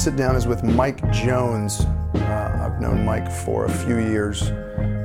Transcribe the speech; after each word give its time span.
Sit 0.00 0.16
down 0.16 0.34
is 0.34 0.46
with 0.46 0.64
Mike 0.64 1.12
Jones. 1.12 1.82
Uh, 2.14 2.62
I've 2.64 2.80
known 2.80 3.04
Mike 3.04 3.30
for 3.30 3.66
a 3.66 3.70
few 3.70 3.98
years, 3.98 4.50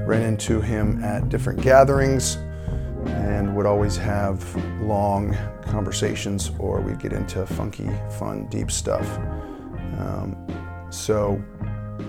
ran 0.08 0.22
into 0.22 0.62
him 0.62 1.04
at 1.04 1.28
different 1.28 1.62
gatherings, 1.62 2.38
and 3.06 3.54
would 3.58 3.66
always 3.66 3.98
have 3.98 4.56
long 4.82 5.36
conversations, 5.64 6.52
or 6.60 6.80
we'd 6.80 6.98
get 6.98 7.12
into 7.12 7.46
funky, 7.46 7.90
fun, 8.18 8.48
deep 8.48 8.72
stuff. 8.72 9.18
Um, 10.00 10.38
so, 10.90 11.44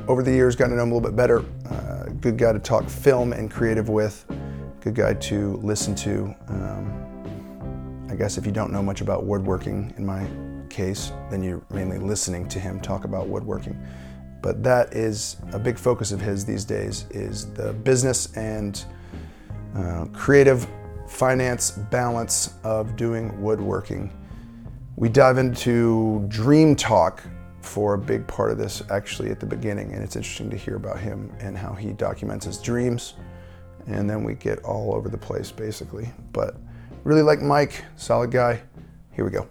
over 0.06 0.22
the 0.22 0.30
years, 0.30 0.54
got 0.54 0.68
to 0.68 0.76
know 0.76 0.84
him 0.84 0.92
a 0.92 0.94
little 0.94 1.10
bit 1.10 1.16
better. 1.16 1.44
Uh, 1.68 2.04
good 2.20 2.38
guy 2.38 2.52
to 2.52 2.60
talk 2.60 2.88
film 2.88 3.32
and 3.32 3.50
creative 3.50 3.88
with, 3.88 4.24
good 4.80 4.94
guy 4.94 5.14
to 5.14 5.56
listen 5.56 5.96
to. 5.96 6.32
Um, 6.46 8.06
I 8.08 8.14
guess 8.14 8.38
if 8.38 8.46
you 8.46 8.52
don't 8.52 8.70
know 8.70 8.80
much 8.80 9.00
about 9.00 9.24
woodworking, 9.24 9.92
in 9.96 10.06
my 10.06 10.24
case, 10.76 11.12
then 11.30 11.42
you're 11.42 11.62
mainly 11.70 11.98
listening 11.98 12.46
to 12.48 12.60
him 12.60 12.80
talk 12.80 13.04
about 13.04 13.28
woodworking. 13.28 13.76
But 14.42 14.62
that 14.62 14.94
is 14.94 15.36
a 15.52 15.58
big 15.58 15.78
focus 15.78 16.12
of 16.12 16.20
his 16.20 16.44
these 16.44 16.64
days 16.64 17.06
is 17.10 17.52
the 17.54 17.72
business 17.72 18.36
and 18.36 18.84
uh, 19.74 20.04
creative 20.12 20.68
finance 21.08 21.70
balance 21.70 22.54
of 22.62 22.94
doing 22.96 23.40
woodworking. 23.40 24.12
We 24.96 25.08
dive 25.08 25.38
into 25.38 26.24
dream 26.28 26.76
talk 26.76 27.22
for 27.60 27.94
a 27.94 27.98
big 27.98 28.26
part 28.26 28.50
of 28.50 28.58
this 28.58 28.82
actually 28.90 29.30
at 29.30 29.40
the 29.40 29.46
beginning, 29.46 29.92
and 29.92 30.02
it's 30.04 30.14
interesting 30.14 30.50
to 30.50 30.56
hear 30.56 30.76
about 30.76 31.00
him 31.00 31.32
and 31.40 31.56
how 31.56 31.72
he 31.72 31.92
documents 31.92 32.46
his 32.46 32.58
dreams. 32.58 33.14
And 33.86 34.08
then 34.08 34.24
we 34.24 34.34
get 34.34 34.58
all 34.64 34.94
over 34.94 35.08
the 35.08 35.18
place 35.18 35.50
basically. 35.50 36.10
But 36.32 36.56
really 37.04 37.22
like 37.22 37.40
Mike, 37.40 37.82
solid 37.96 38.30
guy. 38.30 38.62
Here 39.12 39.24
we 39.24 39.30
go. 39.30 39.48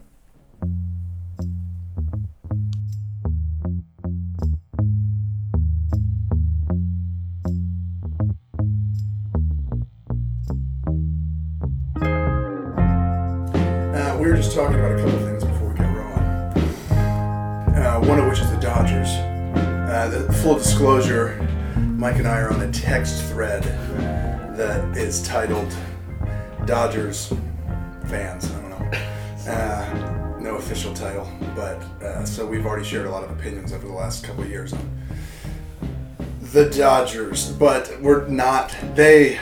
Just 14.46 14.58
talking 14.58 14.78
about 14.78 14.92
a 14.92 15.04
couple 15.04 15.20
things 15.22 15.44
before 15.44 15.70
we 15.70 15.74
get 15.74 15.86
rolling. 15.86 16.24
Uh, 17.76 18.00
one 18.02 18.20
of 18.20 18.30
which 18.30 18.40
is 18.40 18.52
the 18.52 18.58
Dodgers. 18.58 19.08
Uh, 19.10 20.08
the 20.12 20.32
full 20.34 20.54
disclosure, 20.54 21.42
Mike 21.76 22.18
and 22.18 22.28
I 22.28 22.42
are 22.42 22.54
on 22.54 22.62
a 22.62 22.72
text 22.72 23.24
thread 23.24 23.64
that 24.56 24.96
is 24.96 25.24
titled 25.24 25.76
Dodgers 26.66 27.34
fans. 28.06 28.52
I 28.52 28.62
don't 28.62 28.70
know. 28.70 29.52
Uh, 29.52 30.38
no 30.40 30.58
official 30.58 30.94
title, 30.94 31.28
but 31.56 31.82
uh, 32.04 32.24
so 32.24 32.46
we've 32.46 32.68
already 32.68 32.86
shared 32.86 33.08
a 33.08 33.10
lot 33.10 33.24
of 33.24 33.32
opinions 33.32 33.74
over 33.74 33.88
the 33.88 33.94
last 33.94 34.24
couple 34.24 34.44
of 34.44 34.50
years 34.50 34.74
on 34.74 35.06
the 36.52 36.70
Dodgers, 36.70 37.52
but 37.54 38.00
we're 38.00 38.28
not. 38.28 38.76
They 38.94 39.40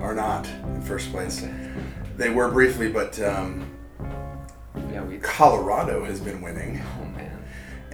are 0.00 0.14
not 0.14 0.46
in 0.46 0.82
first 0.82 1.10
place. 1.10 1.44
They 2.16 2.30
were 2.30 2.48
briefly, 2.48 2.88
but 2.88 3.20
um, 3.20 3.65
Yeah, 4.96 5.02
we. 5.02 5.18
Colorado 5.18 6.04
has 6.06 6.20
been 6.20 6.40
winning. 6.40 6.80
Oh 6.98 7.04
man. 7.04 7.42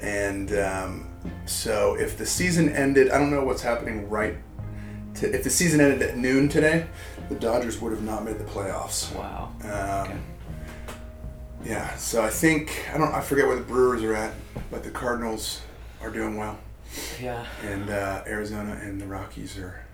And 0.00 0.53
um, 0.55 1.08
so 1.47 1.97
if 1.97 2.17
the 2.17 2.25
season 2.27 2.69
ended, 2.69 3.11
I 3.11 3.19
don't 3.19 3.31
know 3.33 3.45
what's 3.45 3.62
happening 3.62 4.08
right. 4.08 4.36
To, 5.17 5.34
if 5.34 5.42
the 5.42 5.50
season 5.50 5.80
ended 5.80 6.00
at 6.03 6.17
noon 6.17 6.48
today, 6.48 6.86
the 7.29 7.35
Dodgers 7.35 7.80
would 7.80 7.90
have 7.92 8.05
not 8.05 8.24
made 8.24 8.39
the 8.39 8.45
playoffs. 8.45 9.13
Wow. 9.17 9.52
Um, 9.64 10.11
Okay. 10.13 10.18
Yeah, 11.64 11.95
so 11.96 12.23
I 12.24 12.30
think 12.30 12.89
I 12.95 12.98
don't. 12.98 13.13
I 13.13 13.20
forget 13.20 13.46
where 13.48 13.57
the 13.57 13.63
Brewers 13.63 14.02
are 14.05 14.14
at, 14.14 14.33
but 14.70 14.83
the 14.84 14.90
Cardinals 14.90 15.61
are 16.01 16.11
doing 16.11 16.36
well, 16.36 16.58
Yeah. 17.20 17.45
and 17.64 17.89
uh, 17.90 18.23
Arizona 18.27 18.79
and 18.83 19.01
the 19.01 19.07
Rockies 19.07 19.57
are 19.58 19.84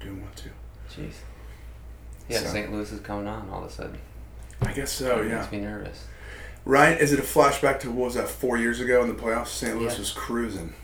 doing 0.00 0.20
well 0.20 0.30
too. 0.36 0.50
Jeez. 0.90 1.12
Yeah, 2.28 2.38
So- 2.40 2.46
St. 2.46 2.72
Louis 2.72 2.90
is 2.92 3.00
coming 3.00 3.26
on 3.28 3.48
all 3.50 3.62
of 3.64 3.70
a 3.70 3.72
sudden. 3.72 3.98
I 4.62 4.72
guess 4.72 4.90
so. 4.92 5.22
It 5.22 5.28
Yeah. 5.28 5.40
Makes 5.40 5.52
me 5.52 5.60
nervous. 5.60 6.06
Right? 6.64 7.00
Is 7.00 7.12
it 7.12 7.18
a 7.18 7.22
flashback 7.22 7.80
to 7.80 7.90
what 7.90 8.06
was 8.06 8.14
that 8.14 8.28
four 8.28 8.56
years 8.56 8.80
ago 8.80 9.02
in 9.02 9.08
the 9.08 9.14
playoffs? 9.14 9.48
St. 9.48 9.76
Louis 9.76 9.92
Yeah. 9.92 9.98
was 9.98 10.12
cruising. 10.12 10.74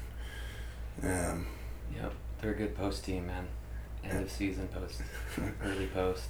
Um, 1.02 1.46
Yep. 1.94 2.12
They're 2.40 2.50
a 2.52 2.54
good 2.54 2.76
post 2.76 3.04
team, 3.04 3.26
man. 3.28 3.46
End 4.04 4.22
of 4.24 4.30
season 4.32 4.68
post. 4.68 5.00
Early 5.64 5.86
post. 5.86 6.24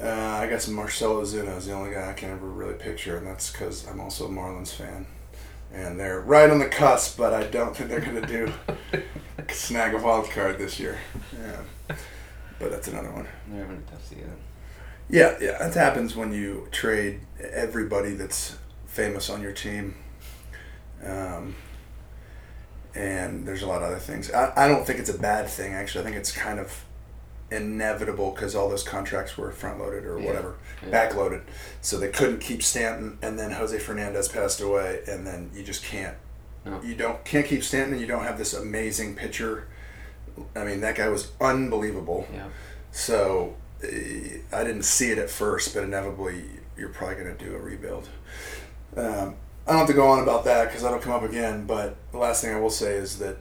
Uh, 0.00 0.06
I 0.42 0.48
got 0.48 0.60
some 0.62 0.74
Marcell 0.74 1.16
Ozuna 1.16 1.56
is 1.56 1.66
the 1.66 1.72
only 1.72 1.92
guy 1.94 2.10
I 2.10 2.12
can 2.14 2.30
ever 2.30 2.46
really 2.46 2.74
picture, 2.74 3.16
and 3.16 3.26
that's 3.26 3.50
because 3.52 3.86
I'm 3.86 4.00
also 4.00 4.26
a 4.26 4.28
Marlins 4.28 4.72
fan. 4.72 5.06
And 5.72 5.98
they're 5.98 6.20
right 6.20 6.48
on 6.50 6.58
the 6.58 6.66
cusp, 6.66 7.16
but 7.18 7.32
I 7.32 7.44
don't 7.44 7.76
think 7.76 7.90
they're 7.90 8.00
going 8.00 8.20
to 8.20 8.26
do 8.26 8.52
snag 9.52 9.94
a 9.94 9.98
wild 9.98 10.30
card 10.30 10.58
this 10.58 10.78
year. 10.78 10.98
Yeah. 11.32 11.96
But 12.58 12.70
that's 12.70 12.88
another 12.88 13.10
one. 13.10 13.26
They're 13.48 13.60
having 13.64 13.82
a 13.86 13.90
tough 13.90 14.04
season. 14.06 14.36
Yeah, 15.08 15.36
yeah, 15.40 15.58
that 15.58 15.74
happens 15.74 16.16
when 16.16 16.32
you 16.32 16.68
trade 16.70 17.20
everybody 17.40 18.14
that's 18.14 18.56
famous 18.86 19.28
on 19.28 19.42
your 19.42 19.52
team. 19.52 19.96
Um, 21.04 21.54
and 22.94 23.46
there's 23.46 23.62
a 23.62 23.66
lot 23.66 23.82
of 23.82 23.88
other 23.88 23.98
things. 23.98 24.30
I, 24.32 24.52
I 24.64 24.68
don't 24.68 24.86
think 24.86 24.98
it's 25.00 25.10
a 25.10 25.18
bad 25.18 25.48
thing, 25.48 25.72
actually. 25.74 26.02
I 26.02 26.04
think 26.04 26.16
it's 26.16 26.32
kind 26.32 26.58
of 26.58 26.84
inevitable 27.50 28.30
because 28.30 28.54
all 28.54 28.68
those 28.68 28.82
contracts 28.82 29.36
were 29.36 29.50
front 29.52 29.78
loaded 29.78 30.04
or 30.04 30.18
Yeah. 30.18 30.26
whatever, 30.26 30.54
Yeah. 30.82 30.90
back 30.90 31.14
loaded. 31.14 31.42
So 31.82 31.98
they 31.98 32.08
couldn't 32.08 32.38
keep 32.40 32.62
Stanton, 32.62 33.18
and 33.20 33.38
then 33.38 33.50
Jose 33.50 33.78
Fernandez 33.80 34.28
passed 34.28 34.60
away, 34.60 35.00
and 35.06 35.26
then 35.26 35.50
you 35.54 35.62
just 35.62 35.84
can't. 35.84 36.16
No. 36.64 36.80
You 36.82 36.94
don't 36.94 37.22
can't 37.26 37.44
keep 37.46 37.62
Stanton, 37.62 37.92
and 37.92 38.00
you 38.00 38.06
don't 38.06 38.24
have 38.24 38.38
this 38.38 38.54
amazing 38.54 39.16
pitcher. 39.16 39.66
I 40.56 40.64
mean, 40.64 40.80
that 40.80 40.94
guy 40.96 41.08
was 41.08 41.30
unbelievable. 41.40 42.26
Yeah. 42.32 42.46
So 42.90 43.54
I 43.82 44.64
didn't 44.64 44.84
see 44.84 45.10
it 45.10 45.18
at 45.18 45.30
first, 45.30 45.74
but 45.74 45.84
inevitably 45.84 46.44
you're 46.76 46.88
probably 46.88 47.16
going 47.16 47.36
to 47.36 47.44
do 47.44 47.54
a 47.54 47.58
rebuild. 47.58 48.08
Um, 48.96 49.36
I 49.66 49.72
don't 49.72 49.78
have 49.78 49.86
to 49.88 49.94
go 49.94 50.06
on 50.06 50.22
about 50.22 50.44
that 50.44 50.68
because 50.68 50.82
that'll 50.82 50.98
come 50.98 51.12
up 51.12 51.22
again. 51.22 51.66
But 51.66 51.96
the 52.12 52.18
last 52.18 52.42
thing 52.42 52.54
I 52.54 52.60
will 52.60 52.70
say 52.70 52.94
is 52.94 53.18
that 53.18 53.38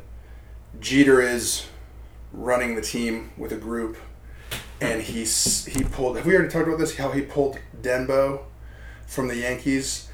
Jeter 0.80 1.22
is 1.22 1.68
running 2.32 2.76
the 2.76 2.82
team 2.82 3.32
with 3.38 3.52
a 3.52 3.58
group, 3.58 3.98
and 4.82 5.02
he's 5.02 5.66
he 5.66 5.84
pulled. 5.84 6.18
Have 6.18 6.26
we 6.26 6.34
already 6.36 6.50
talked 6.50 6.68
about 6.68 6.80
this? 6.80 6.98
How 6.98 7.12
he 7.12 7.22
pulled 7.22 7.60
Denbo 7.82 8.44
from 9.06 9.28
the 9.28 9.36
Yankees. 9.38 10.10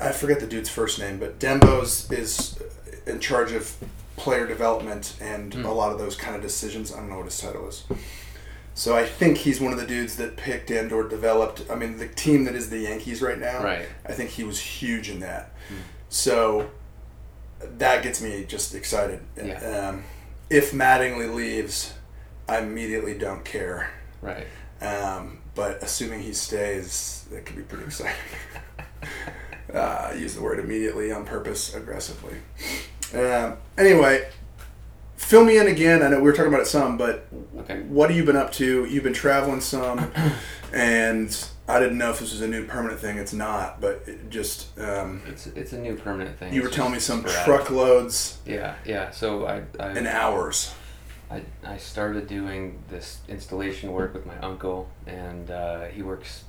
I 0.00 0.12
forget 0.12 0.38
the 0.40 0.46
dude's 0.46 0.68
first 0.68 0.98
name, 1.00 1.18
but 1.18 1.38
Denbo's 1.40 2.10
is 2.10 2.58
in 3.06 3.18
charge 3.18 3.52
of 3.52 3.74
player 4.16 4.46
development 4.46 5.16
and 5.20 5.54
a 5.54 5.70
lot 5.72 5.92
of 5.92 5.98
those 5.98 6.14
kind 6.14 6.36
of 6.36 6.42
decisions. 6.42 6.92
I 6.92 6.98
don't 6.98 7.08
know 7.10 7.16
what 7.16 7.24
his 7.24 7.38
title 7.38 7.68
is. 7.68 7.84
So 8.74 8.96
I 8.96 9.04
think 9.04 9.38
he's 9.38 9.60
one 9.60 9.72
of 9.72 9.78
the 9.78 9.86
dudes 9.86 10.16
that 10.16 10.36
picked 10.36 10.70
and 10.70 10.92
or 10.92 11.06
developed. 11.06 11.64
I 11.70 11.74
mean, 11.74 11.98
the 11.98 12.08
team 12.08 12.44
that 12.44 12.54
is 12.54 12.70
the 12.70 12.78
Yankees 12.78 13.20
right 13.20 13.38
now. 13.38 13.62
Right. 13.62 13.86
I 14.06 14.12
think 14.12 14.30
he 14.30 14.44
was 14.44 14.58
huge 14.60 15.10
in 15.10 15.20
that. 15.20 15.52
So 16.08 16.70
that 17.60 18.02
gets 18.02 18.20
me 18.20 18.44
just 18.46 18.74
excited. 18.74 19.20
Yeah. 19.36 19.88
Um, 19.88 20.04
if 20.48 20.72
Mattingly 20.72 21.32
leaves, 21.32 21.94
I 22.48 22.58
immediately 22.58 23.16
don't 23.16 23.44
care. 23.44 23.90
Right. 24.20 24.46
Um, 24.80 25.38
but 25.54 25.82
assuming 25.82 26.20
he 26.20 26.32
stays, 26.32 27.26
that 27.30 27.46
could 27.46 27.56
be 27.56 27.62
pretty 27.62 27.84
exciting. 27.84 28.16
uh, 29.74 30.10
I 30.10 30.14
use 30.14 30.34
the 30.34 30.42
word 30.42 30.58
immediately 30.58 31.12
on 31.12 31.24
purpose, 31.24 31.74
aggressively. 31.74 32.36
Um, 33.14 33.56
anyway, 33.76 34.28
fill 35.30 35.44
me 35.44 35.58
in 35.58 35.68
again. 35.68 36.02
I 36.02 36.08
know 36.08 36.16
we 36.16 36.22
were 36.24 36.32
talking 36.32 36.48
about 36.52 36.62
it 36.62 36.66
some, 36.66 36.96
but 36.98 37.26
Okay. 37.60 37.82
what 37.82 38.10
have 38.10 38.18
you 38.18 38.24
been 38.24 38.34
up 38.36 38.50
to? 38.54 38.84
You've 38.86 39.04
been 39.04 39.12
traveling 39.12 39.60
some, 39.60 40.10
and 40.72 41.48
I 41.68 41.78
didn't 41.78 41.98
know 41.98 42.10
if 42.10 42.18
this 42.18 42.32
was 42.32 42.40
a 42.40 42.48
new 42.48 42.64
permanent 42.66 42.98
thing. 43.00 43.16
It's 43.16 43.32
not, 43.32 43.80
but 43.80 44.02
it 44.08 44.28
just 44.28 44.76
um, 44.80 45.22
It's 45.28 45.46
it's 45.46 45.72
a 45.72 45.78
new 45.78 45.94
permanent 45.94 46.36
thing. 46.38 46.52
you 46.52 46.62
were 46.62 46.66
It's 46.66 46.76
telling 46.76 46.92
me 46.94 46.98
some 46.98 47.20
sporadic. 47.20 47.44
truckloads 47.44 48.38
Yeah, 48.44 48.74
yeah. 48.84 49.10
So 49.12 49.46
I 49.46 49.62
I, 49.78 49.96
in 49.96 50.06
hours. 50.08 50.74
I 51.30 51.42
I 51.64 51.76
started 51.76 52.26
doing 52.26 52.82
this 52.88 53.20
installation 53.28 53.92
work 53.92 54.14
with 54.14 54.26
my 54.26 54.36
uncle, 54.38 54.88
and 55.06 55.48
uh, 55.48 55.84
he 55.84 56.02
works 56.02 56.42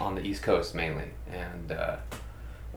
on 0.00 0.16
the 0.16 0.22
East 0.22 0.42
Coast 0.42 0.74
mainly, 0.74 1.10
and 1.30 1.70
uh, 1.70 1.96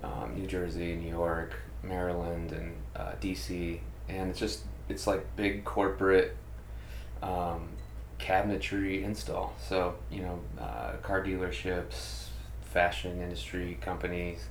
um, 0.03 0.35
New 0.35 0.45
Jersey, 0.45 0.95
New 0.95 1.09
York, 1.09 1.55
Maryland, 1.81 2.51
and 2.51 2.75
uh, 2.95 3.13
DC, 3.19 3.79
and 4.07 4.29
it's 4.29 4.39
just 4.39 4.59
it's 4.89 5.07
like 5.07 5.35
big 5.35 5.65
corporate 5.65 6.35
um, 7.21 7.69
cabinetry 8.19 9.03
install. 9.03 9.53
So 9.67 9.95
you 10.11 10.21
know, 10.21 10.39
uh, 10.59 10.93
car 11.03 11.23
dealerships, 11.23 12.27
fashion 12.61 13.21
industry 13.21 13.77
companies, 13.81 14.45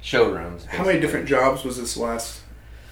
showrooms. 0.00 0.64
How 0.66 0.84
many 0.84 1.00
different 1.00 1.26
jobs 1.26 1.64
was 1.64 1.76
this 1.76 1.96
last? 1.96 2.42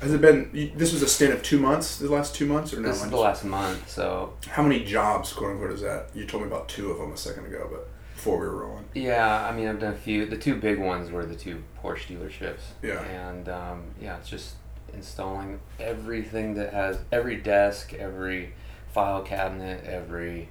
Has 0.01 0.13
it 0.13 0.21
been? 0.21 0.73
This 0.77 0.93
was 0.93 1.03
a 1.03 1.09
stint 1.09 1.33
of 1.33 1.43
two 1.43 1.59
months. 1.59 1.99
The 1.99 2.11
last 2.11 2.35
two 2.35 2.47
months, 2.47 2.75
or 2.75 2.81
no? 2.81 2.89
This 2.89 3.03
is 3.03 3.11
the 3.11 3.17
last 3.17 3.45
month, 3.45 3.89
so 3.89 4.35
How 4.49 4.63
many 4.63 4.85
jobs, 4.85 5.33
quote 5.33 5.53
unquote, 5.53 5.73
is 5.73 5.81
that? 5.81 6.09
You 6.15 6.27
told 6.27 6.43
me 6.43 6.49
about 6.49 6.69
two 6.69 6.91
of 6.91 6.99
them 6.99 7.13
a 7.13 7.17
second 7.17 7.47
ago, 7.47 7.69
but 7.71 7.89
before 8.15 8.39
we 8.39 8.47
were 8.47 8.67
rolling. 8.67 8.85
Yeah, 8.95 9.47
I 9.47 9.55
mean, 9.55 9.69
I've 9.69 9.81
done 9.81 9.93
a 9.93 9.97
few. 9.97 10.27
The 10.27 10.37
two 10.37 10.57
big 10.57 10.79
ones 10.79 11.11
were 11.11 11.25
the 11.25 11.35
two 11.35 11.63
Porsche 11.83 12.17
dealerships. 12.17 12.61
Yeah. 12.83 13.03
And 13.03 13.49
um, 13.49 13.83
yeah, 14.01 14.17
it's 14.17 14.29
just 14.29 14.55
installing 14.95 15.61
everything 15.81 16.55
that 16.55 16.73
has 16.73 16.99
every 17.13 17.37
desk, 17.37 17.95
every 17.95 18.53
file 18.93 19.23
cabinet, 19.23 19.85
every 19.85 20.49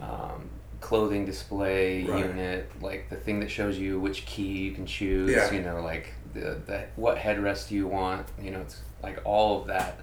um, 0.00 0.50
clothing 0.80 1.24
display 1.24 2.04
Right. 2.04 2.26
unit, 2.26 2.70
like 2.82 3.08
the 3.08 3.16
thing 3.16 3.40
that 3.40 3.50
shows 3.50 3.78
you 3.78 3.98
which 4.00 4.26
key 4.26 4.58
you 4.64 4.72
can 4.72 4.86
choose. 4.86 5.30
Yeah. 5.30 5.50
You 5.52 5.62
know, 5.62 5.80
like 5.82 6.12
the, 6.34 6.60
the 6.66 6.84
what 6.96 7.16
headrest 7.16 7.70
you 7.70 7.86
want. 7.86 8.26
You 8.40 8.50
know, 8.52 8.60
it's 8.60 8.80
like 9.02 9.20
all 9.24 9.60
of 9.60 9.66
that 9.68 10.00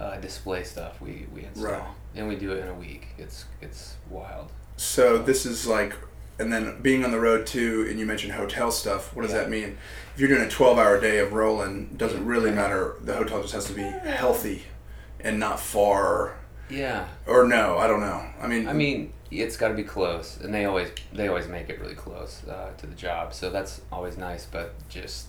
uh, 0.00 0.16
display 0.18 0.64
stuff 0.64 1.00
we 1.00 1.26
we 1.34 1.44
install, 1.44 1.72
Right. 1.72 1.82
and 2.14 2.26
we 2.28 2.36
do 2.36 2.52
it 2.52 2.58
in 2.62 2.68
a 2.68 2.74
week. 2.74 3.06
It's 3.18 3.44
it's 3.60 3.94
wild. 4.10 4.50
So 4.76 5.16
this 5.18 5.46
is 5.46 5.66
like, 5.66 5.94
and 6.38 6.52
then 6.52 6.80
being 6.82 7.04
on 7.04 7.10
the 7.10 7.20
road 7.20 7.46
too, 7.46 7.86
and 7.88 7.98
you 7.98 8.06
mentioned 8.06 8.32
hotel 8.32 8.70
stuff. 8.70 9.14
What 9.14 9.22
does 9.22 9.32
Yeah. 9.32 9.38
that 9.40 9.50
mean? 9.50 9.78
If 10.14 10.20
you're 10.20 10.28
doing 10.28 10.42
a 10.42 10.48
12 10.50 10.78
hour 10.78 11.00
day 11.00 11.18
of 11.18 11.32
rolling, 11.32 11.94
doesn't 11.96 12.24
really 12.26 12.50
matter. 12.50 12.94
The 13.02 13.14
hotel 13.14 13.42
just 13.42 13.54
has 13.54 13.64
to 13.66 13.72
be 13.74 13.82
healthy 13.82 14.64
and 15.20 15.38
not 15.40 15.60
far. 15.60 16.34
Yeah. 16.68 17.06
Or 17.26 17.46
no, 17.46 17.78
I 17.78 17.86
don't 17.86 18.00
know. 18.00 18.24
I 18.40 18.46
mean, 18.46 18.68
I 18.68 18.72
mean, 18.72 19.12
it's 19.30 19.56
got 19.56 19.68
to 19.68 19.74
be 19.74 19.82
close, 19.84 20.38
and 20.42 20.52
they 20.54 20.64
always 20.64 20.88
they 21.12 21.28
always 21.28 21.48
make 21.48 21.68
it 21.68 21.80
really 21.80 21.94
close 21.94 22.42
uh, 22.48 22.70
to 22.78 22.86
the 22.86 22.94
job, 22.94 23.32
so 23.34 23.50
that's 23.50 23.80
always 23.92 24.16
nice. 24.16 24.46
But 24.46 24.74
just 24.88 25.26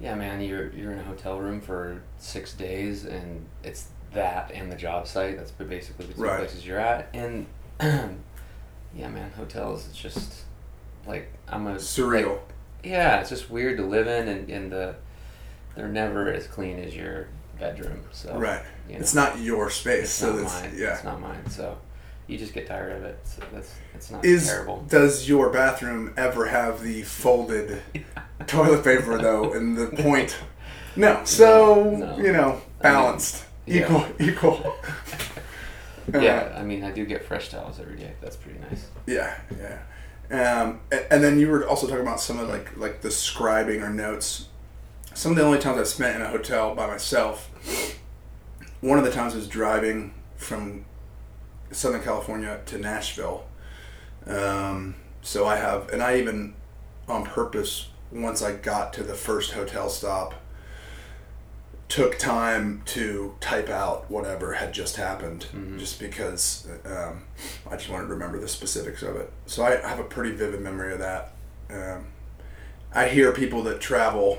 yeah, 0.00 0.14
man, 0.14 0.40
you're 0.40 0.70
you're 0.72 0.92
in 0.92 0.98
a 0.98 1.02
hotel 1.04 1.38
room 1.38 1.60
for 1.60 2.02
six 2.18 2.52
days, 2.52 3.04
and 3.04 3.46
it's 3.64 3.88
that 4.14 4.50
and 4.54 4.70
the 4.72 4.76
job 4.76 5.06
site. 5.06 5.36
That's 5.36 5.50
basically 5.50 6.06
the 6.06 6.14
two 6.14 6.22
Right. 6.22 6.38
places 6.38 6.66
you're 6.66 6.78
at, 6.80 7.08
and 7.14 7.46
yeah, 8.94 9.08
man, 9.08 9.30
hotels. 9.32 9.86
It's 9.88 9.98
just 9.98 10.42
like 11.06 11.30
I'm 11.48 11.66
a 11.66 11.74
surreal. 11.76 12.32
like, 12.32 12.40
yeah, 12.84 13.20
it's 13.20 13.30
just 13.30 13.50
weird 13.50 13.76
to 13.78 13.84
live 13.84 14.06
in, 14.06 14.28
and, 14.28 14.48
and 14.50 14.72
the 14.72 14.94
they're 15.74 15.88
never 15.88 16.32
as 16.32 16.46
clean 16.46 16.78
as 16.78 16.94
your 16.96 17.28
bedroom. 17.58 18.02
So 18.12 18.36
right. 18.38 18.62
you 18.88 18.94
know. 18.94 19.00
It's 19.00 19.14
not 19.14 19.38
your 19.38 19.70
space, 19.70 20.04
It's 20.04 20.12
so 20.12 20.34
not 20.36 20.44
mine. 20.44 20.72
yeah. 20.76 20.94
It's 20.94 21.04
not 21.04 21.20
mine. 21.20 21.48
So 21.50 21.78
you 22.26 22.36
just 22.38 22.52
get 22.54 22.66
tired 22.66 22.92
of 22.96 23.04
it. 23.04 23.18
So 23.24 23.42
that's 23.52 23.74
it's 23.94 24.10
not 24.10 24.24
Is 24.24 24.46
terrible. 24.48 24.84
does 24.88 25.28
your 25.28 25.50
bathroom 25.50 26.12
ever 26.16 26.46
have 26.46 26.82
the 26.82 27.02
folded 27.02 27.80
toilet 28.46 28.84
paper 28.84 29.18
though? 29.18 29.52
And 29.52 29.76
the 29.76 29.86
point, 30.02 30.36
no. 30.96 31.22
So 31.24 31.90
No. 31.90 32.16
you 32.18 32.32
know, 32.32 32.60
balanced, 32.80 33.44
yeah. 33.66 33.82
equal, 33.84 34.06
equal. 34.20 34.74
Uh, 36.14 36.18
yeah, 36.20 36.54
I 36.56 36.62
mean, 36.62 36.82
I 36.84 36.90
do 36.90 37.04
get 37.04 37.24
fresh 37.24 37.48
towels 37.50 37.78
every 37.80 37.96
day. 37.96 38.12
That's 38.20 38.36
pretty 38.36 38.58
nice. 38.60 38.86
Yeah, 39.06 39.38
yeah. 39.58 39.80
Um, 40.30 40.80
a- 40.92 41.12
and 41.12 41.22
then 41.22 41.38
you 41.38 41.48
were 41.48 41.66
also 41.66 41.86
talking 41.86 42.02
about 42.02 42.20
some 42.20 42.38
of 42.38 42.48
like 42.48 42.76
like 42.76 43.00
the 43.02 43.08
scribing 43.08 43.82
or 43.82 43.90
notes. 43.90 44.48
Some 45.14 45.32
of 45.32 45.36
the 45.38 45.42
only 45.44 45.58
times 45.58 45.78
I've 45.78 45.88
spent 45.88 46.16
in 46.16 46.22
a 46.22 46.28
hotel 46.28 46.74
by 46.74 46.86
myself. 46.86 47.50
One 48.80 48.98
of 48.98 49.04
the 49.04 49.10
times 49.10 49.34
was 49.34 49.48
driving 49.48 50.14
from 50.36 50.84
Southern 51.72 52.02
California 52.02 52.60
to 52.66 52.78
Nashville. 52.78 53.46
Um, 54.26 54.94
so 55.22 55.46
I 55.46 55.56
have, 55.56 55.88
and 55.90 56.02
I 56.02 56.18
even 56.18 56.54
on 57.08 57.24
purpose 57.24 57.88
once 58.12 58.40
I 58.42 58.52
got 58.52 58.92
to 58.94 59.02
the 59.02 59.14
first 59.14 59.52
hotel 59.52 59.88
stop 59.88 60.34
took 61.88 62.18
time 62.18 62.82
to 62.84 63.34
type 63.40 63.70
out 63.70 64.10
whatever 64.10 64.52
had 64.52 64.72
just 64.74 64.96
happened 64.96 65.46
Mhm. 65.54 65.78
just 65.78 65.98
because 65.98 66.68
um, 66.84 67.22
I 67.70 67.76
just 67.76 67.88
wanted 67.88 68.08
to 68.08 68.12
remember 68.12 68.38
the 68.38 68.48
specifics 68.48 69.02
of 69.02 69.16
it. 69.16 69.32
So 69.46 69.64
I 69.64 69.76
have 69.76 69.98
a 69.98 70.04
pretty 70.04 70.32
vivid 70.32 70.60
memory 70.60 70.92
of 70.92 70.98
that. 70.98 71.32
Um, 71.70 72.06
I 72.94 73.08
hear 73.08 73.32
people 73.32 73.62
that 73.64 73.80
travel 73.80 74.38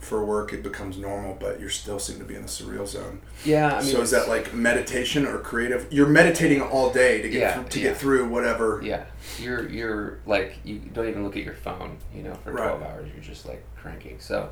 for 0.00 0.24
work, 0.24 0.52
it 0.54 0.62
becomes 0.62 0.96
normal, 0.96 1.36
but 1.38 1.60
you 1.60 1.68
still 1.68 1.98
seem 1.98 2.18
to 2.18 2.24
be 2.24 2.34
in 2.34 2.42
the 2.42 2.48
surreal 2.48 2.88
zone. 2.88 3.20
Yeah, 3.44 3.76
I 3.76 3.82
mean, 3.82 3.92
so 3.92 4.00
is 4.00 4.10
that 4.12 4.28
like 4.28 4.54
meditation 4.54 5.26
or 5.26 5.38
creative? 5.38 5.86
You're 5.92 6.08
meditating 6.08 6.62
all 6.62 6.90
day 6.90 7.20
to 7.20 7.28
get 7.28 7.40
Yeah, 7.40 7.54
through, 7.54 7.64
to 7.68 7.78
yeah. 7.80 7.88
get 7.90 7.96
through 7.98 8.28
whatever. 8.30 8.80
yeah, 8.82 9.04
you're 9.38 9.68
you're 9.68 10.18
like 10.26 10.56
you 10.64 10.78
don't 10.78 11.06
even 11.08 11.22
look 11.22 11.36
at 11.36 11.44
your 11.44 11.54
phone. 11.54 11.98
You 12.14 12.22
know, 12.22 12.34
for 12.42 12.50
Right. 12.52 12.64
twelve 12.64 12.82
hours, 12.82 13.10
you're 13.14 13.22
just 13.22 13.46
like 13.46 13.62
cranking. 13.76 14.16
So. 14.20 14.50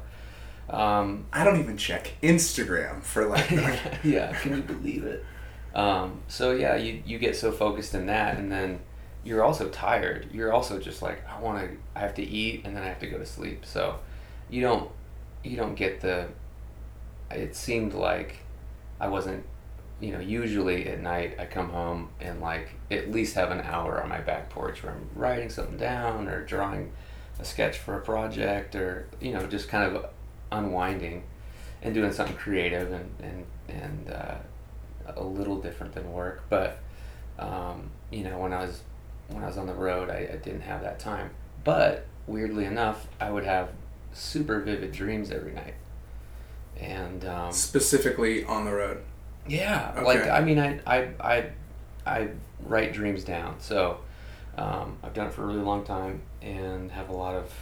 Um, 0.71 1.27
I 1.33 1.45
don't 1.45 1.61
even 1.61 1.77
check 1.77 2.13
Instagram 2.23 3.03
for 3.03 3.27
like. 3.27 3.51
yeah, 4.05 4.33
can 4.41 4.57
you 4.57 4.63
believe 4.63 5.05
it? 5.05 5.25
Um, 5.75 6.23
so 6.29 6.53
yeah, 6.53 6.77
you 6.77 7.03
you 7.07 7.19
get 7.19 7.37
so 7.37 7.53
focused 7.53 7.95
in 7.95 8.07
that, 8.07 8.37
and 8.37 8.51
then 8.51 8.81
you're 9.25 9.43
also 9.43 9.69
tired. 9.69 10.29
You're 10.33 10.53
also 10.53 10.79
just 10.79 11.03
like, 11.03 11.27
I 11.29 11.41
want 11.41 11.61
to, 11.61 11.77
I 11.95 12.01
have 12.01 12.15
to 12.15 12.23
eat, 12.23 12.63
and 12.65 12.77
then 12.77 12.83
I 12.83 12.87
have 12.87 12.99
to 13.01 13.07
go 13.07 13.19
to 13.19 13.27
sleep. 13.27 13.65
So 13.65 13.99
you 14.51 14.61
don't 14.61 14.91
you 15.43 15.57
don't 15.57 15.75
get 15.75 16.01
the. 16.01 16.29
It 17.31 17.55
seemed 17.55 17.93
like 17.93 18.37
I 19.01 19.09
wasn't, 19.09 19.45
you 20.01 20.13
know. 20.13 20.21
Usually 20.21 20.89
at 20.89 21.01
night, 21.01 21.37
I 21.39 21.47
come 21.47 21.71
home 21.71 22.11
and 22.21 22.41
like 22.41 22.75
at 22.91 23.11
least 23.11 23.35
have 23.37 23.51
an 23.51 23.61
hour 23.61 24.03
on 24.03 24.09
my 24.09 24.21
back 24.21 24.51
porch 24.51 24.83
where 24.83 24.93
I'm 24.93 25.09
writing 25.15 25.49
something 25.49 25.79
down 25.79 26.29
or 26.29 26.45
drawing 26.45 26.93
a 27.39 27.45
sketch 27.45 27.79
for 27.79 27.97
a 27.97 28.01
project 28.01 28.75
or 28.75 29.09
you 29.21 29.33
know 29.33 29.47
just 29.47 29.69
kind 29.69 29.95
of 29.95 30.11
unwinding 30.51 31.23
and 31.83 31.95
doing 31.95 32.13
something 32.13 32.37
creative 32.37 32.93
and 32.93 33.11
and 33.23 33.45
and 33.69 34.11
uh, 34.11 34.35
a 35.17 35.23
little 35.23 35.61
different 35.61 35.95
than 35.95 36.13
work. 36.13 36.43
But 36.49 36.79
um, 37.39 37.91
you 38.11 38.25
know, 38.25 38.39
when 38.39 38.53
I 38.53 38.65
was 38.65 38.83
when 39.29 39.43
I 39.43 39.47
was 39.47 39.59
on 39.59 39.67
the 39.67 39.75
road, 39.75 40.11
I, 40.11 40.29
I 40.33 40.37
didn't 40.37 40.63
have 40.63 40.83
that 40.83 40.99
time. 40.99 41.31
But 41.65 42.07
weirdly 42.27 42.65
enough, 42.65 43.07
I 43.21 43.31
would 43.31 43.45
have 43.45 43.71
super 44.13 44.61
vivid 44.61 44.93
dreams 44.93 45.31
every 45.31 45.53
night. 45.53 45.75
And 46.79 47.25
um, 47.25 47.53
Specifically 47.53 48.45
on 48.45 48.65
the 48.65 48.73
road. 48.73 49.03
yeah, 49.47 49.93
Okay. 49.97 50.05
like 50.05 50.29
I 50.29 50.41
mean, 50.41 50.59
I 50.59 50.81
I 50.87 51.09
I, 51.21 51.47
I 52.07 52.29
write 52.63 52.93
dreams 52.93 53.25
down. 53.25 53.57
So 53.61 53.99
um, 54.57 54.97
I've 55.03 55.13
done 55.15 55.27
it 55.29 55.35
for 55.35 55.43
a 55.43 55.47
really 55.47 55.61
long 55.63 55.85
time 55.85 56.21
and 56.41 56.91
have 56.93 57.09
a 57.09 57.13
lot 57.13 57.35
of 57.35 57.53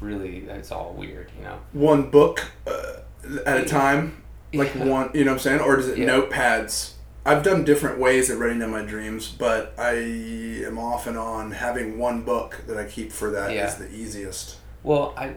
really. 0.00 0.38
It's 0.48 0.72
all 0.72 0.92
weird, 0.94 1.30
you 1.38 1.44
know. 1.44 1.58
One 1.72 2.10
book 2.10 2.50
uh, 2.66 3.00
at 3.46 3.58
a 3.58 3.64
time, 3.64 4.22
like 4.52 4.74
Yeah. 4.74 4.84
one. 4.84 5.10
You 5.14 5.24
know 5.24 5.32
what 5.32 5.36
I'm 5.36 5.40
saying? 5.40 5.60
Or 5.60 5.78
is 5.78 5.88
it 5.88 5.98
Yeah. 5.98 6.08
notepads? 6.08 6.92
I've 7.24 7.42
done 7.42 7.64
different 7.64 7.98
ways 7.98 8.30
at 8.30 8.38
writing 8.38 8.60
down 8.60 8.70
my 8.70 8.82
dreams, 8.82 9.28
but 9.30 9.74
I 9.78 9.92
am 9.92 10.78
off 10.78 11.06
and 11.06 11.18
on 11.18 11.50
having 11.52 11.98
one 11.98 12.22
book 12.22 12.62
that 12.66 12.78
I 12.78 12.84
keep 12.84 13.12
for 13.12 13.30
that 13.30 13.50
is 13.50 13.56
Yeah. 13.56 13.74
the 13.74 13.94
easiest. 13.94 14.56
Well, 14.82 15.12
I 15.16 15.34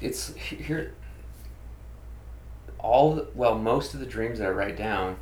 it's 0.00 0.34
here. 0.34 0.94
All 2.78 3.14
the, 3.14 3.26
well, 3.34 3.58
most 3.58 3.92
of 3.92 4.00
the 4.00 4.06
dreams 4.06 4.38
that 4.38 4.46
I 4.46 4.50
write 4.50 4.76
down, 4.76 5.16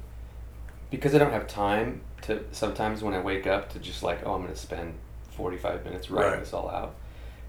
because 0.90 1.14
I 1.14 1.18
don't 1.18 1.32
have 1.32 1.49
time 1.49 2.02
to. 2.22 2.44
Sometimes 2.52 3.02
when 3.02 3.14
I 3.14 3.18
wake 3.20 3.46
up 3.46 3.70
to 3.70 3.78
just 3.80 4.02
like, 4.04 4.20
oh, 4.25 4.34
I'm 4.34 4.42
going 4.42 4.52
to 4.52 4.58
spend 4.58 4.94
forty 5.32 5.56
five 5.56 5.84
minutes 5.84 6.08
writing 6.10 6.32
Right. 6.32 6.40
this 6.40 6.52
all 6.52 6.70
out, 6.70 6.94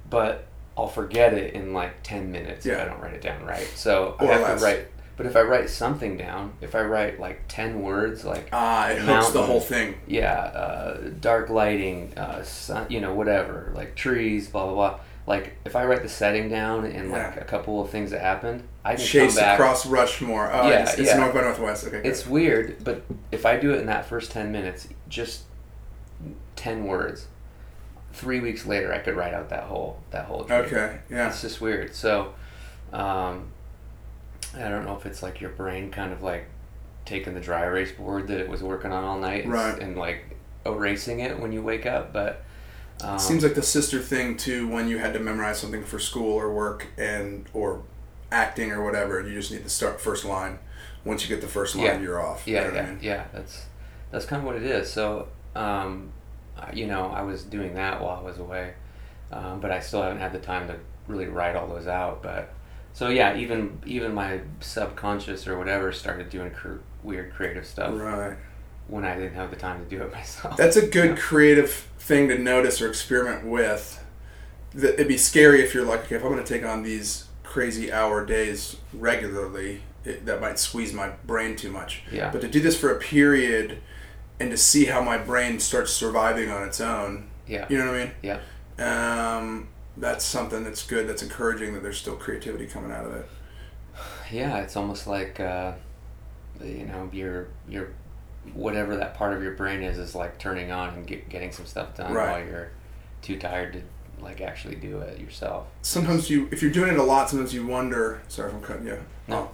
but 0.09 0.46
I'll 0.77 0.87
forget 0.87 1.33
it 1.33 1.53
in 1.55 1.73
like 1.73 2.03
ten 2.03 2.31
minutes 2.31 2.65
if 2.65 2.79
I 2.79 2.85
don't 2.85 3.01
write 3.01 3.15
it 3.15 3.21
down 3.21 3.43
right. 3.45 3.67
So 3.75 4.15
I 4.19 4.25
have 4.25 4.41
less. 4.41 4.59
to 4.61 4.65
write. 4.65 4.87
But 5.17 5.25
if 5.25 5.35
I 5.35 5.41
write 5.41 5.67
something 5.71 6.15
down, 6.15 6.53
if 6.61 6.75
I 6.75 6.81
write 6.81 7.19
like 7.19 7.41
ten 7.47 7.81
words, 7.81 8.23
like 8.23 8.49
Ah, 8.53 8.89
it 8.89 8.99
hooks 8.99 9.31
the 9.31 9.41
whole 9.41 9.59
thing. 9.59 9.95
yeah, 10.05 10.33
uh, 10.35 11.09
dark 11.19 11.49
lighting, 11.49 12.13
uh, 12.15 12.43
sun, 12.43 12.85
you 12.89 13.01
know, 13.01 13.15
whatever, 13.15 13.71
like 13.75 13.95
trees, 13.95 14.47
blah 14.47 14.65
blah 14.65 14.73
blah. 14.75 14.99
Like 15.25 15.55
if 15.65 15.75
I 15.75 15.83
write 15.85 16.03
the 16.03 16.09
setting 16.09 16.47
down 16.49 16.85
and 16.85 17.09
like 17.11 17.33
Yeah. 17.35 17.41
a 17.41 17.45
couple 17.45 17.81
of 17.81 17.89
things 17.89 18.11
that 18.11 18.21
happened, 18.21 18.61
I 18.85 18.95
can 18.95 19.03
Chase 19.03 19.33
come 19.35 19.43
back. 19.43 19.59
across 19.59 19.87
Rushmore. 19.87 20.51
Oh, 20.53 20.69
Yeah, 20.69 20.83
it's, 20.83 20.93
it's 20.99 21.09
yeah. 21.09 21.17
north 21.17 21.33
by 21.33 21.41
northwest. 21.41 21.87
Okay, 21.87 21.97
good. 21.97 22.05
It's 22.05 22.27
weird, 22.27 22.83
but 22.83 23.01
if 23.31 23.43
I 23.47 23.57
do 23.57 23.71
it 23.73 23.79
in 23.79 23.87
that 23.87 24.05
first 24.05 24.31
ten 24.31 24.51
minutes, 24.51 24.87
just 25.09 25.45
ten 26.55 26.85
words, 26.85 27.27
three 28.17 28.39
weeks 28.39 28.65
later, 28.65 28.93
I 28.93 28.99
could 28.99 29.15
write 29.15 29.33
out 29.33 29.49
that 29.49 29.63
whole 29.63 29.99
that 30.11 30.25
whole. 30.25 30.45
Okay. 30.49 30.99
Yeah. 31.09 31.27
It's 31.29 31.41
just 31.41 31.61
weird. 31.61 31.93
So, 31.95 32.33
um, 32.93 33.51
I 34.55 34.69
don't 34.69 34.85
know 34.85 34.95
if 34.97 35.05
it's 35.05 35.21
like 35.21 35.39
your 35.41 35.51
brain 35.51 35.91
kind 35.91 36.11
of 36.11 36.21
like 36.23 36.45
taking 37.05 37.33
the 37.33 37.39
dry 37.39 37.63
erase 37.65 37.91
board 37.91 38.27
that 38.27 38.39
it 38.39 38.49
was 38.49 38.61
working 38.63 38.91
on 38.91 39.03
all 39.03 39.19
night 39.19 39.43
and, 39.43 39.53
Right. 39.53 39.79
and 39.79 39.97
like 39.97 40.35
erasing 40.65 41.19
it 41.21 41.39
when 41.39 41.51
you 41.51 41.61
wake 41.61 41.85
up, 41.85 42.11
but. 42.13 42.43
Um, 43.03 43.19
Seems 43.19 43.43
like 43.43 43.53
the 43.53 43.61
sister 43.61 43.99
thing 43.99 44.37
to 44.37 44.67
when 44.67 44.87
you 44.87 44.97
had 44.97 45.13
to 45.13 45.19
memorize 45.19 45.59
something 45.59 45.83
for 45.83 45.99
school 45.99 46.33
or 46.33 46.51
work 46.51 46.87
and 46.97 47.45
or 47.53 47.83
acting 48.31 48.71
or 48.71 48.83
whatever, 48.83 49.19
and 49.19 49.27
you 49.29 49.35
just 49.35 49.51
need 49.51 49.63
to 49.63 49.69
start 49.69 50.01
first 50.01 50.25
line. 50.25 50.57
Once 51.05 51.21
you 51.21 51.29
get 51.33 51.39
the 51.41 51.47
first 51.47 51.75
line, 51.75 51.85
Yeah. 51.85 51.99
you're 51.99 52.19
off. 52.19 52.47
You 52.47 52.55
Yeah, 52.55 52.63
know 52.63 52.69
what 52.71 52.73
I 52.75 52.81
yeah, 52.81 52.89
mean? 52.89 52.99
yeah. 53.03 53.23
That's 53.31 53.65
that's 54.09 54.25
kind 54.25 54.39
of 54.41 54.47
what 54.47 54.55
it 54.55 54.63
is. 54.63 54.91
So, 54.91 55.27
um, 55.55 56.11
you 56.73 56.87
know, 56.87 57.07
I 57.07 57.21
was 57.21 57.43
doing 57.43 57.73
that 57.75 58.01
while 58.01 58.19
I 58.19 58.23
was 58.23 58.37
away, 58.39 58.73
um, 59.31 59.59
but 59.59 59.71
I 59.71 59.79
still 59.79 60.01
haven't 60.01 60.19
had 60.19 60.33
the 60.33 60.39
time 60.39 60.67
to 60.67 60.75
really 61.07 61.27
write 61.27 61.55
all 61.55 61.67
those 61.67 61.87
out. 61.87 62.21
But 62.23 62.53
so 62.93 63.09
yeah, 63.09 63.35
even 63.37 63.79
even 63.85 64.13
my 64.13 64.41
subconscious 64.59 65.47
or 65.47 65.57
whatever 65.57 65.91
started 65.91 66.29
doing 66.29 66.51
cr- 66.51 66.77
weird 67.03 67.33
creative 67.33 67.65
stuff 67.65 67.93
Right. 67.99 68.37
when 68.87 69.05
I 69.05 69.15
didn't 69.15 69.35
have 69.35 69.49
the 69.49 69.55
time 69.55 69.83
to 69.83 69.89
do 69.89 70.01
it 70.03 70.11
myself. 70.19 70.57
That's 70.57 70.75
a 70.77 70.85
good 70.87 71.17
creative 71.17 71.71
thing 71.99 72.27
to 72.29 72.37
notice 72.37 72.81
or 72.81 72.87
experiment 72.87 73.45
with. 73.45 74.03
That 74.73 74.95
it'd 74.95 75.07
be 75.07 75.17
scary 75.17 75.61
if 75.61 75.73
you're 75.73 75.85
like, 75.85 76.01
okay, 76.05 76.15
if 76.15 76.23
I'm 76.23 76.31
going 76.31 76.43
to 76.43 76.53
take 76.53 76.65
on 76.65 76.83
these 76.83 77.25
crazy 77.43 77.91
hour 77.91 78.25
days 78.25 78.75
regularly, 78.93 79.81
it, 80.03 80.25
that 80.25 80.41
might 80.41 80.59
squeeze 80.59 80.93
my 80.93 81.09
brain 81.25 81.55
too 81.55 81.71
much. 81.71 82.03
Yeah. 82.11 82.29
But 82.31 82.41
to 82.41 82.47
do 82.47 82.59
this 82.59 82.77
for 82.79 82.91
a 82.91 82.99
period, 82.99 83.79
and 84.39 84.51
to 84.51 84.57
see 84.57 84.85
how 84.85 85.01
my 85.01 85.17
brain 85.17 85.59
starts 85.59 85.91
surviving 85.93 86.49
on 86.51 86.63
its 86.67 86.79
own, 86.81 87.29
Yeah. 87.47 87.65
you 87.69 87.77
know 87.77 87.87
what 87.91 87.95
I 87.95 88.05
mean? 88.05 88.11
Yeah. 88.21 89.37
Um, 89.37 89.69
that's 89.97 90.23
something 90.23 90.63
that's 90.63 90.85
good. 90.85 91.07
That's 91.07 91.23
encouraging 91.23 91.73
that 91.73 91.81
there's 91.83 91.97
still 91.97 92.15
creativity 92.15 92.67
coming 92.67 92.91
out 92.91 93.05
of 93.05 93.13
it. 93.15 93.27
Yeah, 94.31 94.57
it's 94.57 94.75
almost 94.75 95.07
like 95.07 95.39
uh, 95.39 95.71
you 96.63 96.85
know 96.85 97.09
your 97.11 97.47
your 97.67 97.89
whatever 98.53 98.95
that 98.97 99.15
part 99.15 99.33
of 99.33 99.41
your 99.41 99.53
brain 99.53 99.81
is 99.81 99.97
is 99.97 100.13
like 100.15 100.37
turning 100.37 100.71
on 100.71 100.89
and 100.93 101.07
get, 101.07 101.27
getting 101.29 101.51
some 101.51 101.65
stuff 101.65 101.95
done 101.97 102.13
Right. 102.13 102.29
while 102.29 102.45
you're 102.47 102.69
too 103.21 103.37
tired 103.39 103.73
to 103.73 103.81
like 104.23 104.39
actually 104.41 104.75
do 104.75 104.99
it 104.99 105.19
yourself. 105.19 105.67
Sometimes 105.81 106.29
you, 106.29 106.47
if 106.51 106.61
you're 106.61 106.71
doing 106.71 106.91
it 106.93 106.99
a 106.99 107.03
lot, 107.03 107.29
sometimes 107.29 107.53
you 107.53 107.65
wonder. 107.65 108.21
Sorry 108.27 108.49
if 108.49 108.55
I'm 108.55 108.61
cutting 108.61 108.85
you. 108.87 108.97
No. 109.27 109.49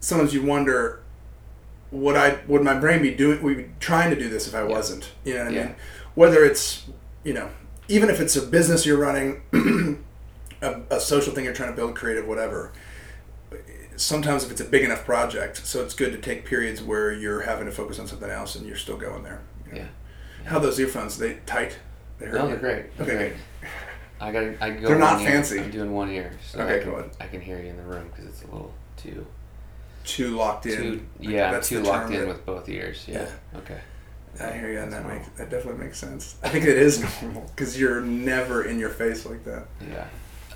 Sometimes 0.00 0.32
you 0.34 0.42
wonder, 0.42 0.99
would 1.92 2.16
I, 2.16 2.38
would 2.46 2.62
my 2.62 2.74
brain 2.74 3.02
be 3.02 3.12
doing, 3.14 3.42
would 3.42 3.56
be 3.56 3.66
trying 3.80 4.10
to 4.10 4.16
do 4.16 4.28
this 4.28 4.46
if 4.46 4.54
I 4.54 4.62
wasn't? 4.62 5.10
You 5.24 5.34
know 5.34 5.44
what 5.44 5.52
I 5.52 5.56
Yeah. 5.56 5.64
mean? 5.66 5.74
Whether 6.14 6.44
it's, 6.44 6.86
you 7.24 7.34
know, 7.34 7.48
even 7.88 8.08
if 8.10 8.20
it's 8.20 8.36
a 8.36 8.42
business 8.42 8.86
you're 8.86 8.98
running, 8.98 9.42
a, 10.62 10.80
a 10.90 11.00
social 11.00 11.32
thing 11.34 11.44
you're 11.44 11.54
trying 11.54 11.70
to 11.70 11.76
build, 11.76 11.94
creative, 11.96 12.26
whatever. 12.26 12.72
Sometimes 13.96 14.44
if 14.44 14.50
it's 14.50 14.60
a 14.60 14.64
big 14.64 14.82
enough 14.84 15.04
project, 15.04 15.58
so 15.66 15.82
it's 15.82 15.94
good 15.94 16.12
to 16.12 16.18
take 16.18 16.44
periods 16.46 16.82
where 16.82 17.12
you're 17.12 17.42
having 17.42 17.66
to 17.66 17.72
focus 17.72 17.98
on 17.98 18.06
something 18.06 18.30
else 18.30 18.54
and 18.54 18.66
you're 18.66 18.76
still 18.76 18.96
going 18.96 19.22
there. 19.24 19.40
you 19.66 19.72
know? 19.72 19.78
Yeah. 19.78 19.88
How 20.48 20.56
are 20.56 20.60
those 20.60 20.80
earphones? 20.80 21.18
They 21.18 21.34
tight? 21.46 21.76
They 22.18 22.26
hurt? 22.26 22.34
No, 22.36 22.46
they're 22.48 22.56
great. 22.56 22.96
They're 22.96 23.06
Okay, 23.06 23.16
great. 23.16 23.32
I 24.20 24.32
got. 24.32 24.62
I 24.62 24.70
go. 24.80 24.86
They're 24.88 24.98
not 24.98 25.20
ear. 25.20 25.28
fancy. 25.28 25.60
I'm 25.60 25.70
doing 25.70 25.92
one 25.92 26.10
ear, 26.10 26.32
so 26.46 26.60
Okay, 26.60 26.80
I 26.80 26.82
can. 26.82 27.10
I 27.20 27.26
can 27.26 27.40
hear 27.42 27.58
you 27.60 27.68
in 27.68 27.76
the 27.76 27.82
room 27.82 28.08
because 28.10 28.26
it's 28.26 28.42
a 28.42 28.46
little 28.46 28.72
too 28.96 29.26
Too 30.04 30.36
locked 30.36 30.66
in. 30.66 30.76
too 30.76 31.06
Like, 31.20 31.28
yeah 31.28 31.50
that's 31.52 31.68
too 31.68 31.82
locked 31.82 32.10
in 32.12 32.20
that- 32.20 32.28
with 32.28 32.46
both 32.46 32.68
ears. 32.68 33.04
Yeah. 33.08 33.28
Okay. 33.56 33.78
I 34.40 34.52
hear 34.52 34.70
you, 34.72 34.78
and 34.78 34.92
that 34.92 35.06
makes 35.06 35.28
that 35.36 35.50
definitely 35.50 35.84
makes 35.84 35.98
sense. 35.98 36.36
I 36.42 36.48
think 36.48 36.64
it 36.64 36.76
is 36.78 37.04
normal 37.22 37.42
because 37.54 37.78
you're 37.78 38.00
never 38.00 38.62
in 38.64 38.78
your 38.78 38.88
face 38.90 39.26
like 39.26 39.44
that. 39.44 39.66
Yeah. 39.90 40.06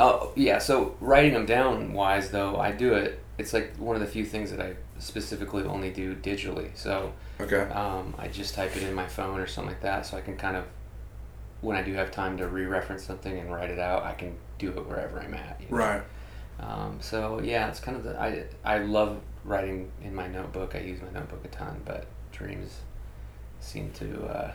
Oh 0.00 0.32
yeah. 0.36 0.58
So 0.58 0.96
writing 1.00 1.34
them 1.34 1.44
down 1.46 1.92
wise 1.92 2.30
though, 2.30 2.56
I 2.56 2.72
do 2.72 2.94
it. 2.94 3.20
It's 3.36 3.52
like 3.52 3.76
one 3.76 3.96
of 3.96 4.00
the 4.00 4.06
few 4.08 4.24
things 4.24 4.50
that 4.52 4.60
I 4.60 4.74
specifically 5.00 5.64
only 5.64 5.90
do 5.90 6.14
digitally. 6.14 6.70
So 6.74 7.12
Okay. 7.40 7.62
um, 7.72 8.14
I 8.16 8.28
just 8.28 8.54
type 8.54 8.76
it 8.76 8.84
in 8.84 8.94
my 8.94 9.06
phone 9.08 9.40
or 9.40 9.46
something 9.46 9.72
like 9.72 9.82
that, 9.82 10.06
so 10.06 10.16
I 10.16 10.20
can 10.20 10.36
kind 10.36 10.56
of 10.56 10.64
when 11.60 11.76
I 11.76 11.82
do 11.82 11.92
have 11.94 12.10
time 12.10 12.36
to 12.38 12.46
re-reference 12.46 13.04
something 13.04 13.36
and 13.38 13.50
write 13.52 13.70
it 13.70 13.78
out, 13.78 14.02
I 14.04 14.12
can 14.12 14.36
do 14.58 14.68
it 14.70 14.86
wherever 14.86 15.18
I'm 15.18 15.32
at. 15.34 15.58
you 15.60 15.66
know? 15.70 15.76
Right. 15.76 16.02
Um, 16.60 16.98
so 17.00 17.40
yeah, 17.42 17.68
it's 17.68 17.80
kind 17.80 17.96
of 17.96 18.04
the 18.04 18.18
I 18.20 18.44
I 18.64 18.78
love 18.78 19.20
writing 19.44 19.90
in 20.02 20.14
my 20.14 20.26
notebook. 20.26 20.74
I 20.74 20.78
use 20.80 21.00
my 21.02 21.10
notebook 21.18 21.44
a 21.44 21.48
ton, 21.48 21.80
but 21.84 22.06
dreams 22.32 22.80
seem 23.60 23.90
to 23.92 24.24
uh, 24.26 24.52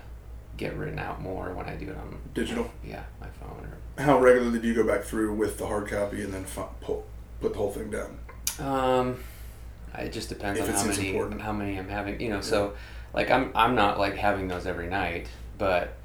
get 0.57 0.75
written 0.75 0.99
out 0.99 1.21
more 1.21 1.53
when 1.53 1.67
I 1.67 1.75
do 1.75 1.89
it 1.89 1.97
on 1.97 2.17
Digital. 2.33 2.69
Yeah, 2.85 3.03
my 3.21 3.27
phone 3.27 3.67
or 3.97 4.03
How 4.03 4.19
regularly 4.19 4.59
do 4.59 4.67
you 4.67 4.73
go 4.75 4.85
back 4.85 5.03
through 5.03 5.33
with 5.35 5.57
the 5.57 5.67
hard 5.67 5.87
copy 5.87 6.21
and 6.23 6.33
then 6.33 6.43
fu- 6.45 6.63
pull, 6.81 7.05
put 7.41 7.53
the 7.53 7.57
whole 7.59 7.71
thing 7.71 7.89
down? 7.89 8.17
Um, 8.59 9.19
it 9.97 10.11
just 10.11 10.29
depends 10.29 10.59
If 10.59 10.67
on 10.69 10.75
how 10.75 10.85
many 10.85 11.09
important. 11.09 11.41
how 11.41 11.51
many 11.53 11.77
I'm 11.77 11.87
having. 11.89 12.19
You 12.19 12.29
know, 12.29 12.41
so 12.41 12.73
like 13.13 13.31
I'm 13.31 13.51
I'm 13.55 13.75
not 13.75 13.97
like 13.99 14.15
having 14.15 14.47
those 14.47 14.65
every 14.67 14.87
night, 14.87 15.27
but 15.57 15.95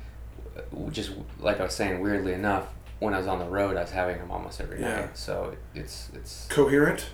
uh, 0.56 0.90
just 0.90 1.12
like 1.40 1.60
I 1.60 1.64
was 1.64 1.74
saying, 1.74 2.00
weirdly 2.00 2.32
enough, 2.32 2.66
when 3.00 3.12
I 3.12 3.18
was 3.18 3.26
on 3.26 3.38
the 3.40 3.44
road, 3.46 3.76
I 3.76 3.82
was 3.82 3.90
having 3.90 4.18
them 4.18 4.30
almost 4.30 4.60
every 4.60 4.80
Yeah. 4.80 5.00
night. 5.00 5.18
So 5.18 5.56
it's 5.74 6.10
it's 6.14 6.46
Coherent. 6.48 7.06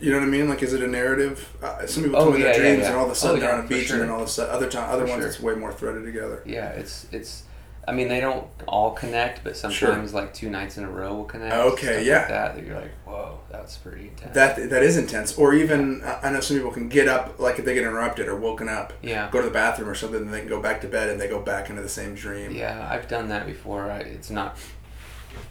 You 0.00 0.12
know 0.12 0.18
what 0.18 0.26
I 0.26 0.30
mean? 0.30 0.48
Like, 0.48 0.62
is 0.62 0.72
it 0.72 0.82
a 0.82 0.86
narrative? 0.86 1.56
Uh, 1.62 1.86
some 1.86 2.04
people 2.04 2.18
Oh, 2.20 2.24
tell 2.24 2.32
me 2.32 2.42
their 2.42 2.52
yeah, 2.52 2.56
yeah, 2.56 2.62
dreams, 2.62 2.82
yeah. 2.82 2.88
and 2.90 2.96
all 2.96 3.06
of 3.06 3.10
a 3.10 3.14
sudden 3.14 3.36
Oh, 3.36 3.40
they're 3.40 3.50
yeah, 3.50 3.58
on 3.58 3.64
a 3.64 3.68
beach, 3.68 3.86
sure. 3.88 3.96
and 3.96 4.04
then 4.04 4.10
all 4.10 4.20
of 4.22 4.28
a 4.28 4.30
sudden, 4.30 4.54
other 4.54 4.68
time, 4.70 4.88
other 4.90 5.04
For 5.06 5.10
ones 5.10 5.22
sure. 5.22 5.28
it's 5.30 5.40
way 5.40 5.54
more 5.54 5.72
threaded 5.72 6.04
together. 6.04 6.42
yeah, 6.46 6.68
it's 6.70 7.06
it's. 7.12 7.42
I 7.86 7.92
mean, 7.92 8.08
they 8.08 8.20
don't 8.20 8.46
all 8.68 8.90
connect, 8.92 9.42
but 9.42 9.56
sometimes 9.56 10.12
like 10.12 10.34
two 10.34 10.50
nights 10.50 10.76
in 10.76 10.84
a 10.84 10.90
row 10.90 11.14
will 11.14 11.24
connect. 11.24 11.54
Okay, 11.54 12.04
yeah. 12.04 12.18
Like 12.18 12.28
that, 12.28 12.54
that 12.56 12.66
you're 12.66 12.78
like, 12.78 12.90
whoa, 13.06 13.40
that's 13.50 13.78
pretty 13.78 14.08
intense. 14.08 14.34
That 14.34 14.68
that 14.70 14.82
is 14.82 14.98
intense. 14.98 15.38
Or 15.38 15.54
even 15.54 16.02
I 16.04 16.28
I 16.28 16.30
know 16.30 16.40
some 16.40 16.58
people 16.58 16.70
can 16.70 16.90
get 16.90 17.08
up, 17.08 17.38
like 17.40 17.58
if 17.58 17.64
they 17.64 17.72
get 17.72 17.82
interrupted 17.84 18.28
or 18.28 18.36
woken 18.36 18.68
up, 18.68 18.92
yeah. 19.02 19.30
go 19.32 19.40
to 19.40 19.46
the 19.46 19.52
bathroom 19.54 19.88
or 19.88 19.94
something, 19.94 20.20
and 20.20 20.32
they 20.34 20.40
can 20.40 20.50
go 20.50 20.60
back 20.60 20.82
to 20.82 20.86
bed 20.86 21.08
and 21.08 21.18
they 21.18 21.28
go 21.28 21.40
back 21.40 21.70
into 21.70 21.80
the 21.80 21.88
same 21.88 22.14
dream. 22.14 22.52
Yeah, 22.54 22.86
I've 22.90 23.08
done 23.08 23.30
that 23.30 23.46
before. 23.46 23.90
I, 23.90 24.00
it's 24.00 24.28
not. 24.30 24.58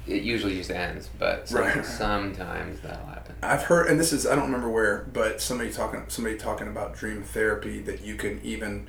It 0.07 0.23
usually 0.23 0.55
just 0.55 0.71
ends, 0.71 1.09
but 1.19 1.47
some, 1.49 1.61
Right. 1.61 1.85
sometimes 1.85 2.79
that'll 2.81 3.05
happen. 3.07 3.35
I've 3.43 3.63
heard, 3.63 3.87
and 3.87 3.99
this 3.99 4.13
is 4.13 4.25
I 4.25 4.35
don't 4.35 4.45
remember 4.45 4.69
where, 4.69 5.05
but 5.13 5.41
somebody 5.41 5.71
talking 5.71 6.03
somebody 6.07 6.37
talking 6.37 6.67
about 6.67 6.95
dream 6.95 7.23
therapy 7.23 7.81
that 7.81 8.01
you 8.01 8.15
can 8.15 8.39
even 8.43 8.87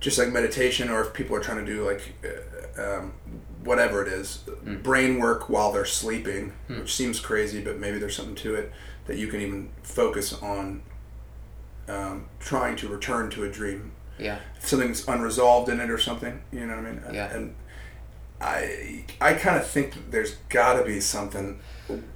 just 0.00 0.18
like 0.18 0.28
meditation, 0.28 0.88
or 0.90 1.00
if 1.02 1.12
people 1.12 1.34
are 1.36 1.40
trying 1.40 1.64
to 1.64 1.72
do 1.72 1.84
like 1.84 2.14
uh, 2.24 2.82
um, 2.98 3.12
whatever 3.64 4.02
it 4.06 4.08
is, 4.12 4.40
Mm. 4.64 4.82
brain 4.82 5.18
work 5.18 5.48
while 5.48 5.72
they're 5.72 5.84
sleeping, 5.84 6.52
Hmm. 6.68 6.80
which 6.80 6.94
seems 6.94 7.18
crazy, 7.20 7.60
but 7.60 7.78
maybe 7.78 7.98
there's 7.98 8.14
something 8.16 8.34
to 8.36 8.54
it 8.54 8.72
that 9.06 9.16
you 9.16 9.26
can 9.28 9.40
even 9.40 9.70
focus 9.82 10.32
on 10.34 10.82
um, 11.88 12.26
trying 12.40 12.76
to 12.76 12.88
return 12.88 13.30
to 13.30 13.44
a 13.44 13.48
dream. 13.48 13.92
Yeah, 14.18 14.38
If 14.56 14.66
something's 14.68 15.06
unresolved 15.06 15.68
in 15.68 15.78
it 15.80 15.90
or 15.90 15.98
something, 15.98 16.40
you 16.50 16.60
know 16.66 16.76
what 16.76 16.86
I 16.86 16.90
mean? 16.90 17.02
Yeah. 17.12 17.32
And 17.34 17.54
I 18.40 19.04
I 19.20 19.34
kind 19.34 19.56
of 19.56 19.66
think 19.66 19.94
that 19.94 20.10
there's 20.10 20.34
got 20.48 20.74
to 20.74 20.84
be 20.84 21.00
something 21.00 21.58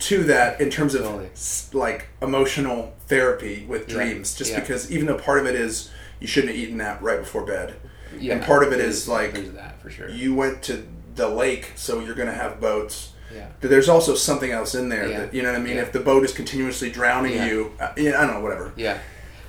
to 0.00 0.24
that 0.24 0.60
in 0.60 0.68
terms 0.70 0.94
of 0.94 1.02
Totally. 1.02 1.30
like 1.72 2.08
emotional 2.20 2.92
therapy 3.06 3.64
with 3.68 3.88
Yeah. 3.88 3.94
dreams 3.94 4.34
just 4.34 4.50
Yeah. 4.52 4.60
because 4.60 4.90
even 4.90 5.06
though 5.06 5.16
part 5.18 5.38
of 5.38 5.46
it 5.46 5.54
is 5.54 5.90
you 6.18 6.26
shouldn't 6.26 6.52
have 6.52 6.60
eaten 6.60 6.78
that 6.78 7.00
right 7.02 7.20
before 7.20 7.44
bed 7.46 7.74
yeah. 8.18 8.34
And 8.34 8.42
part 8.44 8.64
of 8.64 8.72
it 8.72 8.80
is 8.80 9.06
like, 9.06 9.34
that 9.54 9.80
for 9.80 9.88
sure. 9.88 10.08
you 10.08 10.34
went 10.34 10.62
to 10.64 10.84
the 11.14 11.28
lake 11.28 11.72
so 11.76 12.00
you're 12.00 12.16
going 12.16 12.28
to 12.28 12.34
have 12.34 12.60
boats 12.60 13.12
yeah, 13.32 13.46
but 13.60 13.70
there's 13.70 13.88
also 13.88 14.16
something 14.16 14.50
else 14.50 14.74
in 14.74 14.88
there 14.88 15.08
Yeah. 15.08 15.18
that 15.20 15.34
you 15.34 15.42
know 15.42 15.52
what 15.52 15.60
i 15.60 15.62
mean 15.62 15.76
Yeah. 15.76 15.82
if 15.82 15.92
the 15.92 16.00
boat 16.00 16.24
is 16.24 16.32
continuously 16.32 16.90
drowning 16.90 17.34
Yeah. 17.34 17.46
you 17.46 17.72
uh, 17.78 17.92
yeah 17.96 18.20
i 18.20 18.26
don't 18.26 18.34
know 18.34 18.40
whatever 18.40 18.72
yeah. 18.76 18.98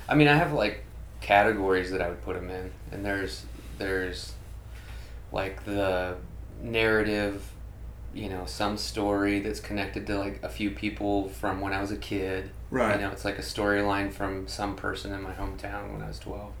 I 0.08 0.14
mean, 0.14 0.28
I 0.28 0.34
have 0.36 0.52
like 0.52 0.84
categories 1.20 1.90
that 1.92 2.02
I 2.02 2.08
would 2.10 2.22
put 2.22 2.34
them 2.34 2.50
in, 2.50 2.70
and 2.90 3.04
there's 3.04 3.44
there's 3.78 4.32
like 5.32 5.64
the 5.64 6.16
narrative, 6.62 7.42
you 8.14 8.28
know, 8.28 8.46
some 8.46 8.76
story 8.76 9.40
that's 9.40 9.60
connected 9.60 10.06
to 10.06 10.18
like 10.18 10.42
a 10.42 10.48
few 10.48 10.70
people 10.70 11.28
from 11.28 11.60
when 11.60 11.72
I 11.72 11.80
was 11.80 11.90
a 11.90 11.96
kid. 11.96 12.50
right 12.70 12.96
You 12.96 13.06
know, 13.06 13.10
it's 13.12 13.24
like 13.24 13.38
a 13.38 13.42
storyline 13.42 14.12
from 14.12 14.46
some 14.48 14.76
person 14.76 15.12
in 15.12 15.22
my 15.22 15.32
hometown 15.32 15.92
when 15.92 16.02
I 16.02 16.08
was 16.08 16.18
12. 16.18 16.52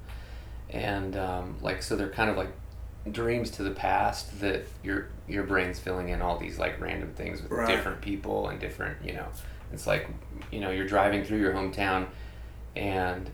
And 0.70 1.16
um, 1.16 1.56
like 1.60 1.82
so 1.82 1.96
they're 1.96 2.08
kind 2.10 2.30
of 2.30 2.36
like 2.36 2.50
dreams 3.10 3.50
to 3.50 3.62
the 3.62 3.70
past 3.72 4.40
that 4.40 4.64
your 4.82 5.08
your 5.28 5.42
brain's 5.44 5.78
filling 5.78 6.08
in 6.10 6.22
all 6.22 6.38
these 6.38 6.58
like 6.58 6.80
random 6.80 7.12
things 7.14 7.42
with 7.42 7.50
Right. 7.50 7.68
different 7.68 8.00
people 8.00 8.48
and 8.48 8.58
different, 8.60 8.96
you 9.04 9.12
know. 9.12 9.26
It's 9.72 9.86
like, 9.86 10.08
you 10.50 10.60
know, 10.60 10.70
you're 10.70 10.86
driving 10.86 11.24
through 11.24 11.38
your 11.38 11.52
hometown 11.54 12.06
and 12.76 13.30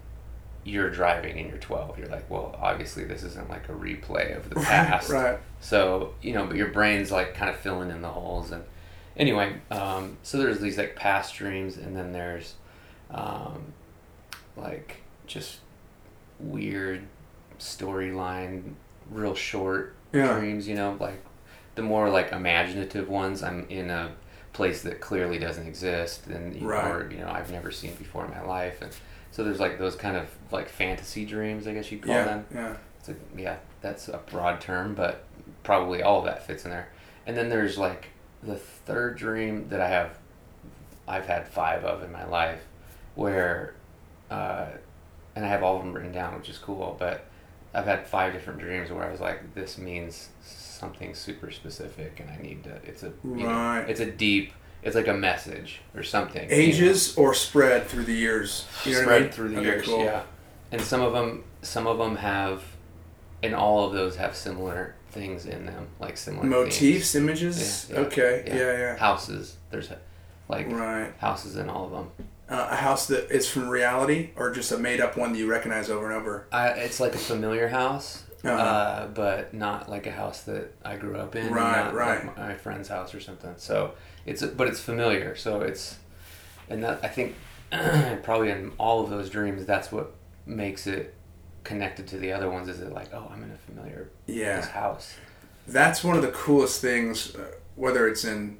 you're 0.68 0.90
driving 0.90 1.38
and 1.38 1.48
you're 1.48 1.58
12. 1.58 1.98
You're 1.98 2.08
like, 2.08 2.28
well, 2.30 2.54
obviously 2.60 3.04
this 3.04 3.22
isn't 3.22 3.48
like 3.48 3.68
a 3.68 3.72
replay 3.72 4.36
of 4.36 4.48
the 4.50 4.56
past. 4.60 5.10
right 5.10 5.38
So, 5.60 6.14
you 6.22 6.32
know, 6.34 6.46
but 6.46 6.56
your 6.56 6.68
brain's 6.68 7.10
like 7.10 7.34
kind 7.34 7.50
of 7.50 7.56
filling 7.56 7.90
in 7.90 8.00
the 8.02 8.08
holes. 8.08 8.52
And 8.52 8.62
anyway, 9.16 9.54
um, 9.70 10.16
so 10.22 10.38
there's 10.38 10.60
these 10.60 10.78
like 10.78 10.94
past 10.94 11.34
dreams, 11.34 11.76
and 11.76 11.96
then 11.96 12.12
there's 12.12 12.54
um, 13.10 13.72
like 14.56 14.96
just 15.26 15.58
weird 16.38 17.02
storyline, 17.58 18.74
real 19.10 19.34
short 19.34 19.94
Yeah. 20.12 20.38
dreams, 20.38 20.68
you 20.68 20.74
know, 20.74 20.96
like 21.00 21.22
the 21.74 21.82
more 21.82 22.08
like 22.10 22.32
imaginative 22.32 23.08
ones, 23.08 23.42
I'm 23.42 23.66
in 23.68 23.90
a 23.90 24.12
place 24.52 24.82
that 24.82 25.00
clearly 25.00 25.38
doesn't 25.38 25.66
exist 25.66 26.26
and 26.26 26.54
you 26.54 26.62
know, 26.62 26.68
Right. 26.68 26.90
or 26.90 27.10
you 27.10 27.18
know 27.18 27.28
I've 27.30 27.50
never 27.52 27.70
seen 27.70 27.94
before 27.94 28.24
in 28.24 28.30
my 28.30 28.42
life 28.42 28.82
and 28.82 28.90
so 29.38 29.44
there's 29.44 29.60
like 29.60 29.78
those 29.78 29.94
kind 29.94 30.16
of 30.16 30.26
like 30.50 30.68
fantasy 30.68 31.24
dreams 31.24 31.66
I 31.68 31.72
guess 31.74 31.92
you'd 31.92 32.02
call 32.02 32.12
yeah 32.14 32.24
them 32.24 32.46
yeah 32.52 32.76
it's 32.98 33.08
a, 33.10 33.14
yeah, 33.40 33.56
that's 33.80 34.08
a 34.08 34.18
broad 34.30 34.60
term, 34.60 34.94
but 34.96 35.24
probably 35.62 36.02
all 36.02 36.18
of 36.18 36.24
that 36.24 36.44
fits 36.44 36.64
in 36.64 36.70
there. 36.72 36.88
And 37.26 37.36
then 37.36 37.48
there's 37.48 37.78
like 37.78 38.08
the 38.42 38.56
third 38.56 39.16
dream 39.16 39.68
that 39.68 39.80
I 39.80 39.88
have, 39.88 40.18
I've 41.06 41.26
had 41.26 41.46
five 41.46 41.84
of 41.84 42.02
in 42.02 42.10
my 42.10 42.26
life, 42.26 42.64
where, 43.14 43.74
uh, 44.30 44.66
and 45.36 45.44
I 45.44 45.48
have 45.48 45.62
all 45.62 45.76
of 45.76 45.84
them 45.84 45.92
written 45.92 46.10
down, 46.10 46.36
which 46.36 46.48
is 46.48 46.58
cool. 46.58 46.96
But 46.98 47.24
I've 47.72 47.84
had 47.84 48.04
five 48.06 48.32
different 48.32 48.58
dreams 48.58 48.90
where 48.90 49.04
I 49.04 49.10
was 49.12 49.20
like, 49.20 49.54
this 49.54 49.78
means 49.78 50.30
something 50.42 51.14
super 51.14 51.52
specific, 51.52 52.18
and 52.18 52.28
I 52.30 52.42
need 52.42 52.64
to. 52.64 52.80
It's 52.84 53.04
a 53.04 53.12
you 53.24 53.44
know, 53.44 53.46
Right. 53.46 53.88
it's 53.88 54.00
a 54.00 54.10
deep. 54.10 54.52
It's 54.82 54.94
like 54.94 55.08
a 55.08 55.14
message 55.14 55.80
or 55.94 56.02
something. 56.02 56.42
you 56.44 56.48
know? 56.48 56.54
ages 56.62 57.16
or 57.16 57.34
spread 57.34 57.86
through 57.86 58.04
the 58.04 58.12
years 58.14 58.66
you 58.84 58.92
know 58.92 59.02
spread 59.02 59.18
I 59.20 59.24
mean? 59.24 59.32
through 59.32 59.48
the 59.50 59.56
Okay, 59.58 59.66
years. 59.66 59.84
cool. 59.86 60.04
Yeah, 60.04 60.22
and 60.72 60.80
some 60.80 61.00
of 61.02 61.12
them, 61.12 61.44
some 61.62 61.86
of 61.86 61.98
them 61.98 62.16
have, 62.16 62.62
and 63.42 63.54
all 63.54 63.84
of 63.86 63.92
those 63.92 64.16
have 64.16 64.36
similar 64.36 64.94
things 65.10 65.46
in 65.46 65.66
them, 65.66 65.88
like 66.00 66.16
similar 66.16 66.44
motifs 66.46 67.14
images 67.14 67.88
Yeah, 67.90 67.96
yeah, 68.00 68.06
okay 68.06 68.44
yeah. 68.46 68.54
yeah 68.56 68.78
yeah, 68.78 68.96
houses. 68.96 69.56
There's 69.70 69.90
like 70.48 70.70
right 70.70 71.12
houses 71.18 71.56
in 71.56 71.68
all 71.68 71.86
of 71.86 71.90
them. 71.90 72.10
Uh, 72.48 72.68
a 72.70 72.76
house 72.76 73.06
that 73.08 73.30
is 73.30 73.48
from 73.48 73.68
reality, 73.68 74.30
or 74.36 74.50
just 74.50 74.72
a 74.72 74.78
made 74.78 75.00
up 75.00 75.16
one 75.18 75.32
that 75.32 75.38
you 75.38 75.46
recognize 75.50 75.90
over 75.90 76.06
and 76.10 76.14
over. 76.14 76.46
I, 76.50 76.68
it's 76.68 76.98
like 76.98 77.14
a 77.14 77.18
familiar 77.18 77.68
house, 77.68 78.24
Uh-huh. 78.42 78.54
uh, 78.56 79.06
but 79.08 79.52
not 79.52 79.90
like 79.90 80.06
a 80.06 80.10
house 80.12 80.42
that 80.44 80.72
I 80.84 80.96
grew 80.96 81.16
up 81.16 81.36
in. 81.36 81.52
Right, 81.52 81.92
right. 81.92 82.24
Like 82.26 82.38
my 82.38 82.54
friend's 82.54 82.88
house 82.88 83.14
or 83.14 83.20
something. 83.20 83.52
So 83.58 83.92
it's 84.24 84.42
but 84.42 84.66
it's 84.66 84.80
familiar. 84.80 85.36
So 85.36 85.60
it's 85.60 85.98
and 86.70 86.82
that 86.84 87.00
I 87.04 87.08
think 87.08 87.34
probably 88.22 88.50
in 88.50 88.72
all 88.78 89.04
of 89.04 89.10
those 89.10 89.28
dreams, 89.28 89.66
that's 89.66 89.92
what 89.92 90.14
makes 90.46 90.86
it 90.86 91.14
connected 91.64 92.06
to 92.08 92.16
the 92.18 92.32
other 92.32 92.48
ones. 92.48 92.68
Is 92.70 92.80
it 92.80 92.92
like 92.94 93.12
oh 93.12 93.28
I'm 93.30 93.42
in 93.42 93.50
a 93.50 93.58
familiar 93.58 94.08
Yeah. 94.26 94.64
house. 94.64 95.14
that's 95.66 96.02
one 96.02 96.16
of 96.16 96.22
the 96.22 96.30
coolest 96.32 96.80
things 96.80 97.34
uh, 97.36 97.50
whether 97.74 98.08
it's 98.08 98.24
in 98.24 98.58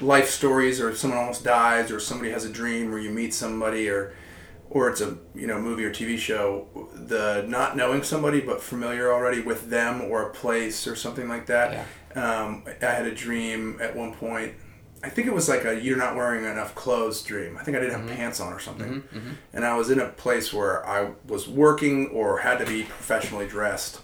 life 0.00 0.30
stories 0.30 0.80
or 0.80 0.90
if 0.90 0.96
someone 0.96 1.18
almost 1.18 1.44
dies 1.44 1.90
or 1.90 2.00
somebody 2.00 2.30
has 2.30 2.44
a 2.44 2.50
dream 2.50 2.92
or 2.92 2.98
you 2.98 3.10
meet 3.10 3.34
somebody 3.34 3.88
or 3.88 4.14
or 4.70 4.88
it's 4.88 5.00
a 5.00 5.18
you 5.34 5.46
know 5.46 5.60
movie 5.60 5.84
or 5.84 5.92
TV 5.92 6.16
show 6.16 6.66
the 6.94 7.44
not 7.48 7.76
knowing 7.76 8.02
somebody 8.02 8.40
but 8.40 8.62
familiar 8.62 9.12
already 9.12 9.40
with 9.40 9.68
them 9.68 10.00
or 10.02 10.22
a 10.22 10.30
place 10.32 10.86
or 10.86 10.94
something 10.96 11.28
like 11.28 11.46
that. 11.46 11.86
Um, 12.14 12.64
I 12.80 12.86
had 12.86 13.06
a 13.06 13.14
dream 13.14 13.78
at 13.80 13.94
one 13.94 14.14
point. 14.14 14.54
I 15.02 15.08
think 15.08 15.26
it 15.26 15.34
was 15.34 15.48
like 15.48 15.64
a 15.64 15.80
you're 15.80 15.96
not 15.96 16.14
wearing 16.14 16.44
enough 16.44 16.74
clothes 16.74 17.22
dream. 17.22 17.56
I 17.58 17.64
think 17.64 17.76
I 17.76 17.80
didn't 17.80 18.00
have 18.08 18.16
pants 18.16 18.38
on 18.40 18.52
or 18.52 18.58
something. 18.60 19.02
And 19.52 19.64
I 19.64 19.74
was 19.76 19.90
in 19.90 19.98
a 19.98 20.08
place 20.08 20.52
where 20.52 20.86
I 20.86 21.12
was 21.26 21.48
working 21.48 22.08
or 22.08 22.38
had 22.38 22.58
to 22.58 22.66
be 22.66 22.82
professionally 22.84 23.46
dressed. 23.48 24.00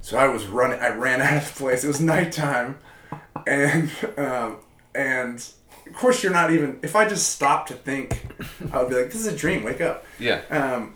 So 0.00 0.16
I 0.16 0.28
was 0.28 0.46
running. 0.46 0.78
I 0.80 0.88
ran 0.90 1.20
out 1.26 1.38
of 1.42 1.48
the 1.48 1.58
place. 1.58 1.82
It 1.82 1.88
was 1.88 2.00
nighttime, 2.00 2.78
and 3.46 3.90
um, 4.16 4.58
and 4.94 5.36
of 5.86 5.92
course 5.94 6.22
you're 6.22 6.32
not 6.32 6.50
even. 6.50 6.78
If 6.82 6.94
I 6.96 7.08
just 7.08 7.30
stopped 7.30 7.68
to 7.68 7.74
think, 7.74 8.26
I 8.72 8.78
would 8.82 8.88
be 8.90 8.94
like, 8.96 9.06
"This 9.06 9.16
is 9.16 9.26
a 9.26 9.36
dream. 9.36 9.64
Wake 9.64 9.80
up." 9.80 10.04
Yeah. 10.18 10.42
Um, 10.50 10.94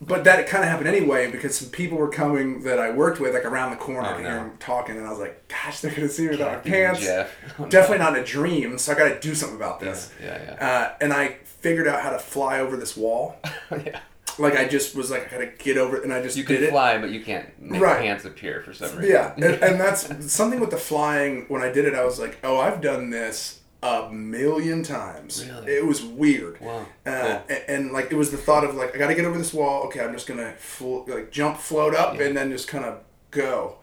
but 0.00 0.24
that 0.24 0.48
kind 0.48 0.64
of 0.64 0.70
happened 0.70 0.88
anyway 0.88 1.30
because 1.30 1.56
some 1.56 1.68
people 1.70 1.98
were 1.98 2.08
coming 2.08 2.62
that 2.64 2.80
I 2.80 2.90
worked 2.90 3.20
with, 3.20 3.32
like 3.34 3.44
around 3.44 3.70
the 3.70 3.76
corner, 3.76 4.08
Oh, 4.08 4.14
and 4.14 4.24
no. 4.24 4.28
hear 4.30 4.38
them 4.40 4.52
talking, 4.58 4.96
and 4.96 5.06
I 5.06 5.10
was 5.10 5.20
like, 5.20 5.46
"Gosh, 5.48 5.80
they're 5.80 5.92
gonna 5.94 6.08
see 6.08 6.24
me 6.24 6.30
without 6.30 6.64
my 6.64 6.70
pants." 6.70 7.06
Oh, 7.08 7.26
no. 7.64 7.68
Definitely 7.68 7.98
not 7.98 8.16
in 8.16 8.22
a 8.22 8.26
dream, 8.26 8.76
so 8.78 8.92
I 8.92 8.96
got 8.96 9.08
to 9.08 9.20
do 9.20 9.34
something 9.34 9.56
about 9.56 9.78
this. 9.80 10.12
Yeah, 10.22 10.40
yeah. 10.58 10.66
Uh, 10.68 10.94
and 11.00 11.12
I 11.12 11.36
figured 11.44 11.86
out 11.88 12.00
how 12.02 12.10
to 12.10 12.18
fly 12.18 12.60
over 12.60 12.76
this 12.76 12.96
wall. 12.96 13.36
yeah. 13.70 14.00
Like 14.38 14.56
I 14.56 14.66
just 14.68 14.94
was 14.94 15.10
like, 15.10 15.28
I 15.28 15.30
gotta 15.38 15.46
get 15.58 15.76
over 15.76 15.96
it, 15.96 16.04
and 16.04 16.12
I 16.12 16.22
just 16.22 16.36
You 16.36 16.44
did 16.44 16.58
can 16.58 16.64
it. 16.68 16.70
fly, 16.70 16.98
but 16.98 17.10
you 17.10 17.20
can't 17.22 17.46
make 17.60 17.80
Right. 17.80 18.00
pants 18.00 18.24
appear 18.24 18.62
for 18.62 18.72
some 18.72 18.96
reason. 18.96 19.10
Yeah, 19.12 19.34
and, 19.34 19.44
and 19.62 19.80
that's 19.80 20.32
something 20.32 20.60
with 20.60 20.70
the 20.70 20.76
flying. 20.76 21.44
When 21.48 21.62
I 21.62 21.70
did 21.70 21.84
it, 21.84 21.94
I 21.94 22.04
was 22.04 22.18
like, 22.20 22.38
"Oh, 22.44 22.58
I've 22.58 22.80
done 22.80 23.10
this 23.10 23.60
a 23.82 24.08
million 24.10 24.82
times." 24.82 25.44
Really? 25.46 25.72
It 25.72 25.86
was 25.86 26.02
weird. 26.02 26.60
Wow. 26.60 26.86
Uh, 27.06 27.20
Cool. 27.22 27.42
and, 27.48 27.62
and 27.68 27.92
like 27.92 28.10
it 28.10 28.16
was 28.16 28.30
the 28.30 28.36
thought 28.36 28.64
of 28.64 28.74
like 28.74 28.94
I 28.94 28.98
got 28.98 29.08
to 29.08 29.14
get 29.14 29.24
over 29.24 29.38
this 29.38 29.52
wall. 29.54 29.84
Okay, 29.86 30.00
I'm 30.00 30.12
just 30.12 30.26
gonna 30.26 30.52
flo- 30.58 31.04
like 31.08 31.30
jump, 31.30 31.56
float 31.58 31.94
up, 31.94 32.16
Yeah. 32.18 32.26
and 32.26 32.36
then 32.36 32.50
just 32.50 32.68
kind 32.68 32.84
of 32.84 33.00
go. 33.30 33.76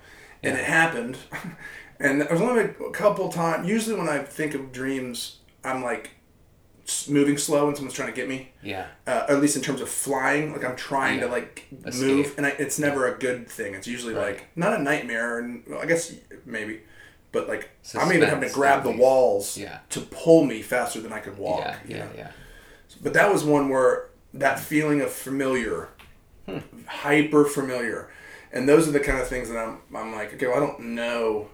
And 0.44 0.58
it 0.58 0.66
happened. 0.66 1.18
and 2.00 2.22
it 2.22 2.30
was 2.32 2.42
only 2.42 2.64
a 2.64 2.90
couple 2.92 3.30
times. 3.30 3.68
Usually, 3.68 3.96
when 3.98 4.08
I 4.10 4.20
think 4.20 4.54
of 4.54 4.72
dreams, 4.72 5.40
I'm 5.64 5.82
like 5.84 6.12
moving 7.10 7.38
slow 7.38 7.68
and 7.68 7.76
someone's 7.76 7.96
trying 7.96 8.10
to 8.10 8.16
get 8.16 8.28
me 8.30 8.52
Yeah. 8.62 8.88
uh, 9.08 9.26
at 9.30 9.42
least 9.42 9.56
in 9.56 9.62
terms 9.62 9.82
of 9.82 9.90
flying. 9.90 10.52
Like 10.54 10.64
I'm 10.64 10.76
trying 10.76 11.20
to 11.22 11.28
like 11.28 11.66
Escape. 11.86 12.08
move, 12.08 12.34
and 12.38 12.46
I, 12.46 12.50
it's 12.50 12.78
never 12.80 13.08
a 13.08 13.18
good 13.18 13.48
thing. 13.50 13.74
It's 13.74 13.88
usually 13.88 14.14
Right. 14.14 14.36
like 14.36 14.48
not 14.56 14.74
a 14.74 14.82
nightmare, 14.82 15.40
and 15.40 15.64
well, 15.68 15.80
I 15.82 15.86
guess 15.86 16.14
maybe, 16.46 16.82
but 17.32 17.48
like 17.48 17.70
I'm 18.00 18.12
even 18.14 18.30
having 18.30 18.48
to 18.48 18.54
grab 18.54 18.84
the 18.84 18.92
walls 18.92 19.58
Yeah. 19.58 19.80
to 19.90 20.02
pull 20.02 20.46
me 20.46 20.62
faster 20.62 21.00
than 21.02 21.12
I 21.14 21.20
could 21.20 21.38
walk. 21.38 21.60
Yeah. 21.62 21.78
Yeah. 21.88 21.98
know? 22.06 22.10
Yeah. 22.18 22.32
But 23.02 23.14
that 23.14 23.32
was 23.34 23.44
one 23.44 23.70
where 23.70 24.10
that 24.34 24.60
feeling 24.60 25.02
of 25.02 25.12
familiar, 25.12 25.90
Hmm. 26.46 26.60
hyper 26.88 27.46
familiar, 27.46 28.10
and 28.54 28.70
those 28.70 28.88
are 28.88 28.92
the 28.92 29.00
kind 29.00 29.20
of 29.20 29.28
things 29.28 29.50
that 29.50 29.58
I'm. 29.58 29.80
I'm 29.96 30.14
like, 30.14 30.34
okay, 30.36 30.46
well, 30.48 30.58
I 30.58 30.60
don't 30.60 30.80
know 30.80 31.50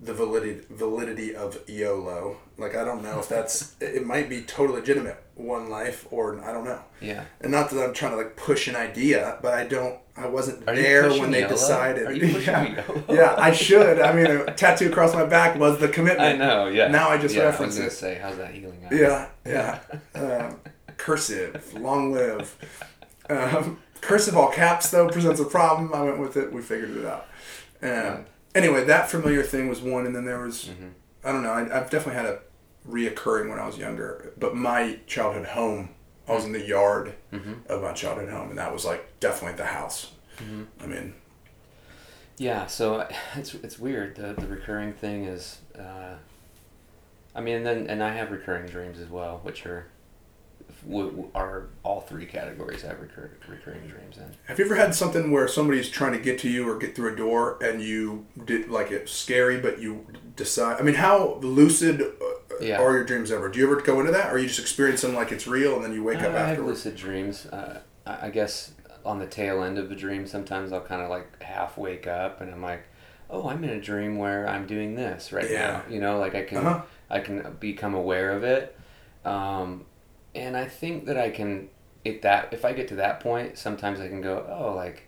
the 0.00 0.14
validity 0.14 0.62
validity 0.70 1.34
of 1.34 1.58
YOLO. 1.68 2.36
Like 2.56 2.76
I 2.76 2.84
don't 2.84 3.02
know 3.02 3.18
if 3.18 3.28
that's 3.28 3.74
it 3.80 3.96
it 3.96 4.06
might 4.06 4.28
be 4.28 4.42
totally 4.42 4.80
legitimate 4.80 5.22
one 5.34 5.68
life 5.70 6.06
or 6.10 6.42
I 6.44 6.52
don't 6.52 6.64
know. 6.64 6.80
Yeah. 7.00 7.24
And 7.40 7.50
not 7.52 7.70
that 7.70 7.82
I'm 7.84 7.94
trying 7.94 8.12
to 8.12 8.16
like 8.16 8.36
push 8.36 8.68
an 8.68 8.76
idea, 8.76 9.38
but 9.42 9.54
I 9.54 9.64
don't. 9.64 9.98
I 10.16 10.26
wasn't 10.26 10.68
Are 10.68 10.74
there 10.74 11.08
when 11.10 11.30
they 11.30 11.40
YOLO? 11.40 11.52
decided. 11.52 12.16
Yeah. 12.44 12.82
Yeah, 13.08 13.34
I 13.38 13.52
should. 13.52 14.00
I 14.00 14.12
mean, 14.12 14.26
a 14.26 14.44
tattoo 14.54 14.88
across 14.88 15.14
my 15.14 15.24
back 15.24 15.56
was 15.58 15.78
the 15.78 15.88
commitment. 15.88 16.20
I 16.28 16.36
know. 16.36 16.66
Yeah. 16.66 16.88
Now 16.88 17.08
I 17.08 17.18
just 17.18 17.36
yeah, 17.36 17.44
reference 17.44 17.76
I 17.76 17.82
it. 17.82 17.84
was 17.84 18.00
gonna 18.00 18.14
say, 18.14 18.20
how's 18.20 18.36
that 18.38 18.52
healing? 18.52 18.84
Out? 18.84 18.92
Yeah, 18.92 19.28
yeah. 19.46 19.80
um, 20.14 20.60
cursive, 20.96 21.72
long 21.74 22.12
live. 22.12 22.56
Um, 23.30 23.78
cursive 24.00 24.36
all 24.36 24.50
caps 24.50 24.90
though 24.90 25.08
presents 25.08 25.38
a 25.40 25.44
problem. 25.44 25.92
I 25.94 26.02
went 26.02 26.18
with 26.18 26.36
it. 26.36 26.52
We 26.52 26.62
figured 26.62 26.96
it 26.96 27.04
out. 27.04 27.26
Um. 27.82 28.24
Anyway, 28.58 28.84
that 28.84 29.08
familiar 29.10 29.42
thing 29.42 29.68
was 29.68 29.80
one, 29.80 30.04
and 30.06 30.14
then 30.14 30.24
there 30.24 30.40
was 30.40 30.66
Mhm. 30.70 30.92
I 31.24 31.32
don't 31.32 31.42
know. 31.42 31.52
I, 31.52 31.62
I've 31.62 31.90
definitely 31.90 32.14
had 32.14 32.26
a 32.26 32.38
reoccurring 32.88 33.48
when 33.50 33.58
I 33.58 33.66
was 33.66 33.76
younger, 33.78 34.32
but 34.38 34.54
my 34.56 34.98
childhood 35.06 35.46
home. 35.46 35.90
I 36.28 36.32
was 36.34 36.44
in 36.44 36.52
the 36.52 36.60
yard 36.66 37.14
Mhm. 37.32 37.66
of 37.68 37.82
my 37.82 37.92
childhood 37.92 38.28
home, 38.28 38.50
and 38.50 38.58
that 38.58 38.72
was 38.72 38.84
like 38.84 39.18
definitely 39.20 39.56
the 39.56 39.64
house. 39.66 40.12
Mhm. 40.38 40.66
I 40.82 40.86
mean, 40.86 41.14
Yeah, 42.36 42.66
so 42.66 43.06
it's 43.36 43.54
it's 43.54 43.78
weird. 43.78 44.16
The 44.16 44.34
the 44.34 44.46
recurring 44.46 44.92
thing 44.92 45.24
is, 45.24 45.58
uh, 45.78 46.16
I 47.34 47.40
mean, 47.40 47.56
and 47.56 47.66
then 47.66 47.86
and 47.88 48.02
I 48.02 48.12
have 48.14 48.30
recurring 48.30 48.66
dreams 48.66 48.98
as 49.00 49.08
well, 49.08 49.40
which 49.42 49.64
are 49.66 49.86
w- 50.86 51.28
are 51.34 51.68
all 51.82 52.00
three 52.02 52.26
categories 52.26 52.84
I 52.84 52.88
have 52.88 53.00
recur- 53.00 53.30
recurring 53.48 53.86
dreams 53.86 54.16
in. 54.18 54.24
have 54.46 54.58
you 54.58 54.64
ever 54.64 54.74
had 54.74 54.94
something 54.94 55.30
where 55.30 55.48
somebody's 55.48 55.88
trying 55.88 56.12
to 56.12 56.18
get 56.18 56.38
to 56.40 56.48
you 56.48 56.68
or 56.68 56.76
get 56.78 56.94
through 56.94 57.12
a 57.12 57.16
door, 57.16 57.58
and 57.62 57.80
you 57.82 58.26
did 58.44 58.68
like 58.70 58.90
it's 58.90 59.12
scary, 59.12 59.58
but 59.60 59.80
you 59.80 60.06
decide? 60.36 60.80
I 60.80 60.82
mean, 60.82 60.94
how 60.96 61.34
lucid 61.42 62.00
uh, 62.02 62.06
Yeah. 62.60 62.80
are 62.82 62.92
your 62.92 63.04
dreams 63.04 63.30
ever? 63.30 63.48
Do 63.48 63.58
you 63.58 63.66
ever 63.70 63.80
go 63.80 64.00
into 64.00 64.12
that, 64.12 64.32
or 64.32 64.38
you 64.38 64.46
just 64.48 64.60
experience 64.60 65.02
them 65.02 65.14
like 65.14 65.32
it's 65.32 65.46
real, 65.46 65.76
and 65.76 65.84
then 65.84 65.92
you 65.92 66.02
wake 66.04 66.20
up 66.22 66.34
Uh, 66.34 66.38
I 66.38 66.40
have 66.48 66.58
lucid 66.64 66.96
dreams. 66.96 67.46
Uh, 67.46 67.80
I 68.06 68.26
I 68.26 68.30
guess 68.30 68.72
on 69.04 69.18
the 69.18 69.26
tail 69.26 69.62
end 69.62 69.78
of 69.78 69.90
a 69.90 69.94
dream, 69.94 70.26
sometimes 70.26 70.72
I'll 70.72 70.80
kind 70.82 71.00
of 71.02 71.08
like 71.08 71.42
half 71.42 71.78
wake 71.78 72.06
up 72.06 72.40
and 72.42 72.50
I'm 72.50 72.60
like, 72.62 72.82
oh, 73.30 73.48
I'm 73.48 73.62
in 73.64 73.70
a 73.70 73.80
dream 73.80 74.18
where 74.18 74.46
I'm 74.48 74.66
doing 74.66 74.96
this 74.96 75.32
right 75.32 75.48
Yeah. 75.50 75.68
now. 75.70 75.82
You 75.94 76.00
know, 76.00 76.18
like 76.18 76.34
I 76.34 76.42
can 76.42 76.58
Uh-huh. 76.58 76.82
I 77.10 77.20
can 77.20 77.56
become 77.60 77.94
aware 77.94 78.32
of 78.32 78.44
it, 78.44 78.76
um, 79.24 79.86
and 80.34 80.56
I 80.56 80.66
think 80.66 81.06
that 81.06 81.16
I 81.18 81.30
can. 81.30 81.68
If 82.04 82.22
that 82.22 82.48
if 82.52 82.64
I 82.64 82.72
get 82.72 82.88
to 82.88 82.94
that 82.96 83.20
point, 83.20 83.58
sometimes 83.58 84.00
I 84.00 84.08
can 84.08 84.20
go, 84.22 84.46
oh, 84.48 84.74
like 84.74 85.04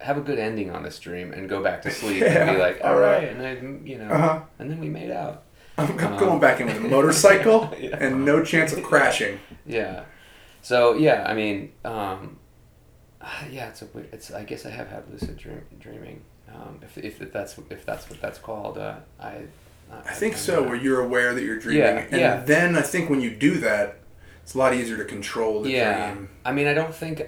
have 0.00 0.18
a 0.18 0.20
good 0.20 0.38
ending 0.38 0.70
on 0.70 0.82
this 0.82 0.98
dream 0.98 1.32
and 1.32 1.48
go 1.48 1.62
back 1.62 1.80
to 1.82 1.90
sleep 1.90 2.22
and 2.22 2.50
be 2.50 2.56
like, 2.62 2.80
all 2.84 2.92
alright. 2.94 3.22
right, 3.22 3.28
and 3.36 3.42
I, 3.42 3.88
you 3.88 3.98
know, 3.98 4.10
Uh-huh. 4.10 4.40
and 4.58 4.70
then 4.70 4.78
we 4.80 4.88
made 4.88 5.10
out. 5.10 5.44
I'm 5.78 5.98
Um, 5.98 6.16
going 6.18 6.40
back 6.40 6.60
in 6.60 6.66
with 6.66 6.76
a 6.76 6.80
motorcycle 6.80 7.74
Yeah. 7.80 7.96
and 7.98 8.24
no 8.24 8.44
chance 8.44 8.72
of 8.72 8.82
crashing. 8.82 9.40
Yeah. 9.66 10.04
So 10.62 10.94
yeah, 10.94 11.24
I 11.26 11.34
mean, 11.34 11.72
um, 11.84 12.38
yeah, 13.50 13.68
it's 13.68 13.82
a 13.82 13.86
weird. 13.86 14.08
It's 14.12 14.30
I 14.30 14.44
guess 14.44 14.66
I 14.66 14.70
have 14.70 14.88
had 14.88 15.04
lucid 15.10 15.36
dream, 15.38 15.62
dreaming. 15.80 16.22
Um, 16.54 16.80
if, 16.82 16.98
if 16.98 17.32
that's 17.32 17.56
if 17.70 17.84
that's 17.86 18.08
what 18.10 18.20
that's 18.20 18.38
called, 18.38 18.78
uh, 18.78 18.96
I. 19.18 19.42
I 19.92 20.12
think 20.12 20.36
so, 20.36 20.62
where 20.62 20.74
you're 20.76 21.00
aware 21.02 21.34
that 21.34 21.42
you're 21.44 21.58
dreaming, 21.58 21.82
Yeah, 21.82 22.06
and 22.10 22.20
yeah. 22.20 22.36
then 22.44 22.74
I 22.74 22.82
think 22.82 23.08
when 23.10 23.20
you 23.20 23.30
do 23.30 23.58
that, 23.58 23.98
it's 24.44 24.54
a 24.54 24.58
lot 24.58 24.72
easier 24.74 24.96
to 24.98 25.04
control 25.04 25.62
the 25.62 25.70
Yeah. 25.72 26.12
dream. 26.12 26.28
I 26.44 26.52
mean, 26.52 26.66
I 26.68 26.74
don't 26.74 26.94
think 26.94 27.22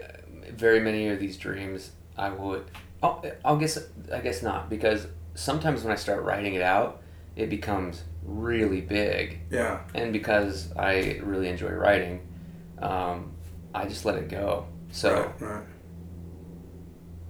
very 0.53 0.79
many 0.81 1.09
of 1.09 1.19
these 1.19 1.37
dreams 1.37 1.91
I 2.17 2.29
would. 2.31 2.71
I'll, 3.03 3.25
I'll 3.45 3.57
guess. 3.57 3.79
I 4.13 4.21
guess 4.21 4.43
not 4.43 4.71
because 4.71 5.07
sometimes 5.35 5.83
when 5.83 5.93
I 5.93 5.97
start 5.97 6.23
writing 6.23 6.55
it 6.55 6.63
out, 6.63 7.03
it 7.35 7.51
becomes 7.51 8.05
really 8.23 8.81
big, 8.81 9.39
Yeah, 9.51 9.81
and 9.95 10.13
because 10.13 10.73
I 10.77 11.21
really 11.23 11.49
enjoy 11.49 11.71
writing, 11.71 12.27
um, 12.79 13.33
I 13.75 13.87
just 13.87 14.05
let 14.05 14.17
it 14.17 14.29
go. 14.29 14.67
So. 14.93 15.33
right, 15.39 15.51
right. 15.51 15.65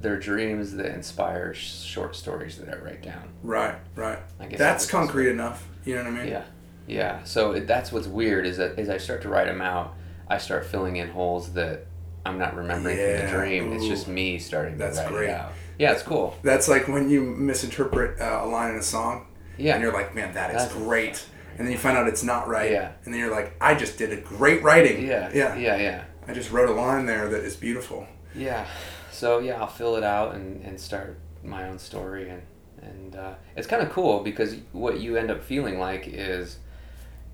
they're 0.01 0.19
dreams 0.19 0.75
that 0.77 0.87
inspire 0.95 1.53
short 1.55 2.15
stories 2.15 2.59
that 2.59 2.69
I 2.73 2.77
write 2.79 3.03
down. 3.03 3.29
Right, 3.43 3.75
right. 3.95 4.19
I 4.39 4.47
guess 4.47 4.59
That's 4.59 4.87
that- 4.87 4.93
concrete 4.93 5.31
enough. 5.31 5.67
You 5.85 5.97
know 5.97 6.05
what 6.05 6.13
I 6.13 6.17
mean? 6.23 6.29
Yeah, 6.29 6.45
yeah. 6.87 7.23
So 7.25 7.53
it, 7.53 7.67
that's 7.67 7.93
what's 7.93 8.07
weird 8.07 8.47
is 8.47 8.57
that 8.59 8.79
as 8.79 8.89
I 8.89 8.99
start 8.99 9.23
to 9.23 9.29
write 9.29 9.47
them 9.47 9.61
out, 9.61 9.95
I 10.29 10.39
start 10.39 10.67
filling 10.67 10.97
in 10.97 11.09
holes 11.09 11.53
that 11.55 11.87
I'm 12.25 12.39
not 12.39 12.57
remembering 12.57 12.97
from 12.97 13.27
the 13.27 13.33
dream. 13.33 13.73
It's 13.73 13.87
just 13.87 14.09
me 14.09 14.39
starting 14.39 14.77
That's 14.79 14.99
to 14.99 15.05
write 15.05 15.13
great. 15.13 15.29
it 15.31 15.35
out. 15.35 15.53
Yeah, 15.79 15.93
it's 15.93 16.03
cool. 16.03 16.35
That's 16.43 16.69
like 16.69 16.89
when 16.89 17.09
you 17.11 17.23
misinterpret 17.23 18.21
uh, 18.21 18.41
a 18.43 18.47
line 18.47 18.71
in 18.73 18.77
a 18.79 18.83
song, 18.83 19.27
Yeah, 19.59 19.75
and 19.75 19.83
you're 19.83 19.93
like, 19.93 20.15
"Man, 20.15 20.35
that 20.35 20.51
is 20.51 20.63
That's- 20.63 20.73
great," 20.83 21.25
and 21.59 21.67
then 21.67 21.73
you 21.73 21.79
find 21.79 21.97
out 21.99 22.09
it's 22.09 22.23
not 22.25 22.49
right, 22.49 22.71
Yeah. 22.71 22.93
and 23.05 23.13
then 23.15 23.21
you're 23.21 23.31
like, 23.31 23.55
"I 23.61 23.75
just 23.75 23.99
did 23.99 24.13
a 24.13 24.21
great 24.21 24.63
writing." 24.63 25.07
yeah, 25.07 25.31
yeah. 25.35 25.55
yeah, 25.57 25.77
yeah, 25.77 26.05
I 26.27 26.33
just 26.33 26.51
wrote 26.51 26.69
a 26.69 26.73
line 26.73 27.07
there 27.07 27.29
that 27.29 27.43
is 27.45 27.57
beautiful. 27.57 28.07
yeah. 28.35 28.67
So 29.13 29.39
yeah, 29.39 29.61
I'll 29.61 29.67
fill 29.67 29.97
it 29.97 30.05
out 30.05 30.35
and, 30.35 30.63
and 30.65 30.79
start 30.81 31.19
my 31.43 31.69
own 31.69 31.79
story 31.79 32.29
and 32.29 32.43
and 32.83 33.17
uh, 33.17 33.35
it's 33.57 33.67
kind 33.67 33.83
of 33.83 33.91
cool 33.91 34.21
because 34.23 34.57
what 34.73 35.01
you 35.01 35.17
end 35.17 35.31
up 35.31 35.43
feeling 35.43 35.79
like 35.79 36.07
is 36.07 36.59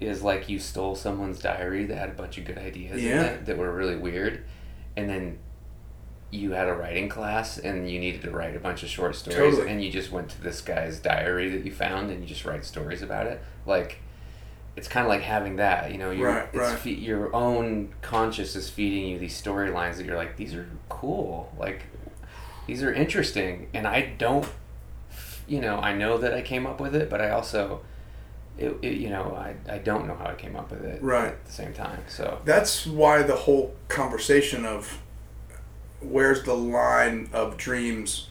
is 0.06 0.22
like 0.22 0.48
you 0.48 0.58
stole 0.58 0.94
someone's 0.94 1.38
diary 1.40 1.84
that 1.84 1.96
had 1.96 2.08
a 2.10 2.12
bunch 2.14 2.38
of 2.38 2.44
good 2.44 2.58
ideas 2.58 3.02
in 3.02 3.18
it 3.18 3.46
that 3.46 3.58
were 3.58 3.72
really 3.72 3.96
weird, 3.96 4.44
and 4.96 5.08
then 5.08 5.38
you 6.30 6.52
had 6.52 6.66
a 6.68 6.72
writing 6.72 7.08
class 7.10 7.58
and 7.58 7.90
you 7.90 7.98
needed 8.00 8.22
to 8.22 8.30
write 8.30 8.56
a 8.56 8.58
bunch 8.58 8.82
of 8.82 8.88
short 8.88 9.14
stories, 9.14 9.54
Totally. 9.56 9.70
and 9.70 9.84
you 9.84 9.90
just 9.90 10.10
went 10.10 10.30
to 10.30 10.40
this 10.40 10.60
guy's 10.62 10.98
diary 10.98 11.50
that 11.50 11.64
you 11.64 11.70
found 11.72 12.10
and 12.10 12.20
you 12.22 12.26
just 12.26 12.44
write 12.46 12.64
stories 12.64 13.02
about 13.02 13.26
it. 13.26 13.42
Like, 13.66 13.98
it's 14.74 14.88
kind 14.88 15.04
of 15.04 15.10
like 15.10 15.20
having 15.20 15.56
that, 15.56 15.92
you 15.92 15.98
know, 15.98 16.10
your 16.10 16.28
Right, 16.28 16.44
it's 16.46 16.56
right. 16.56 16.78
fe- 16.78 16.94
your 16.94 17.34
own 17.36 17.92
conscious 18.00 18.56
is 18.56 18.70
feeding 18.70 19.06
you 19.08 19.18
these 19.18 19.40
storylines 19.40 19.96
that 19.98 20.06
you're 20.06 20.16
like, 20.16 20.36
these 20.38 20.54
are 20.54 20.66
cool, 20.88 21.52
like 21.58 21.82
these 22.66 22.82
are 22.82 22.90
interesting, 22.94 23.68
and 23.74 23.86
I 23.86 24.14
don't, 24.16 24.48
you 25.46 25.60
know, 25.60 25.76
I 25.80 25.92
know 25.94 26.16
that 26.16 26.32
I 26.32 26.40
came 26.40 26.66
up 26.66 26.80
with 26.80 26.94
it, 26.94 27.10
but 27.10 27.20
I 27.20 27.28
also. 27.30 27.82
It, 28.58 28.76
it, 28.82 28.98
you 28.98 29.08
know, 29.08 29.34
I, 29.34 29.54
I 29.72 29.78
don't 29.78 30.06
know 30.06 30.14
how 30.14 30.26
I 30.26 30.34
came 30.34 30.56
up 30.56 30.70
with 30.70 30.84
it 30.84 31.02
Right. 31.02 31.28
at 31.28 31.44
the 31.46 31.52
same 31.52 31.72
time. 31.72 32.00
So 32.08 32.40
That's 32.44 32.86
why 32.86 33.22
the 33.22 33.34
whole 33.34 33.74
conversation 33.88 34.64
of 34.66 34.98
where's 36.00 36.42
the 36.44 36.54
line 36.54 37.28
of 37.32 37.56
dreams. 37.56 38.28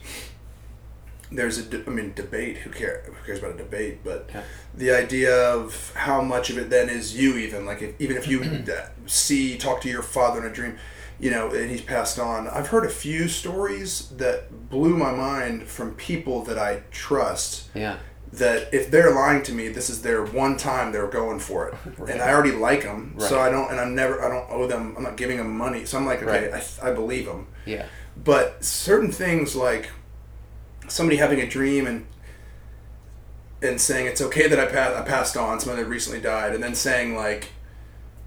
There's 1.30 1.56
a, 1.58 1.62
de- 1.62 1.82
I 1.86 1.90
mean, 1.90 2.12
debate. 2.14 2.58
Who 2.58 2.70
care? 2.70 3.02
Who 3.06 3.14
cares 3.24 3.38
about 3.38 3.54
a 3.54 3.56
debate? 3.58 4.00
But 4.04 4.28
Yeah. 4.32 4.42
the 4.74 4.90
idea 4.90 5.34
of 5.54 5.92
how 5.96 6.20
much 6.22 6.50
of 6.50 6.58
it 6.58 6.68
then 6.70 6.88
is 6.90 7.16
you, 7.16 7.36
even 7.38 7.64
like 7.64 7.80
if, 7.82 7.94
even 7.98 8.16
if 8.16 8.28
you 8.28 8.64
see, 9.06 9.56
talk 9.56 9.80
to 9.82 9.88
your 9.88 10.02
father 10.02 10.44
in 10.44 10.50
a 10.50 10.54
dream, 10.54 10.76
you 11.18 11.30
know, 11.30 11.48
and 11.50 11.70
he's 11.70 11.80
passed 11.80 12.18
on. 12.18 12.48
I've 12.48 12.68
heard 12.68 12.84
a 12.84 12.90
few 12.90 13.28
stories 13.28 14.08
that 14.18 14.68
blew 14.68 14.94
my 14.96 15.12
mind 15.12 15.64
from 15.64 15.94
people 15.94 16.42
that 16.44 16.58
I 16.58 16.82
trust 16.90 17.70
yeah, 17.74 17.96
that 18.32 18.72
if 18.72 18.90
they're 18.90 19.14
lying 19.14 19.42
to 19.42 19.52
me, 19.52 19.68
this 19.68 19.90
is 19.90 20.00
their 20.02 20.24
one 20.24 20.56
time 20.56 20.90
they're 20.92 21.06
going 21.06 21.38
for 21.38 21.68
it, 21.68 21.74
Right. 21.98 22.12
and 22.12 22.22
I 22.22 22.30
already 22.32 22.52
like 22.52 22.82
them, 22.82 23.14
so 23.18 23.38
I 23.38 23.50
don't, 23.50 23.70
and 23.70 23.78
I'm 23.78 23.94
never, 23.94 24.22
I 24.24 24.28
don't 24.28 24.50
owe 24.50 24.66
them, 24.66 24.94
I'm 24.96 25.02
not 25.02 25.16
giving 25.18 25.36
them 25.36 25.56
money, 25.56 25.84
so 25.84 25.98
I'm 25.98 26.06
like, 26.06 26.22
okay, 26.22 26.48
Right. 26.50 26.64
I, 26.82 26.90
I 26.90 26.92
believe 26.94 27.26
them, 27.26 27.46
yeah, 27.66 27.86
but 28.16 28.64
certain 28.64 29.12
things 29.12 29.54
like 29.54 29.90
somebody 30.88 31.16
having 31.18 31.40
a 31.40 31.46
dream 31.48 31.86
and 31.86 32.06
and 33.62 33.80
saying 33.80 34.06
it's 34.06 34.20
okay 34.20 34.48
that 34.48 34.58
I, 34.58 34.66
pa- 34.66 34.98
I 34.98 35.02
passed 35.02 35.36
on 35.36 35.60
someone 35.60 35.80
that 35.80 35.88
recently 35.88 36.20
died, 36.20 36.54
and 36.54 36.62
then 36.62 36.74
saying 36.74 37.14
like, 37.14 37.50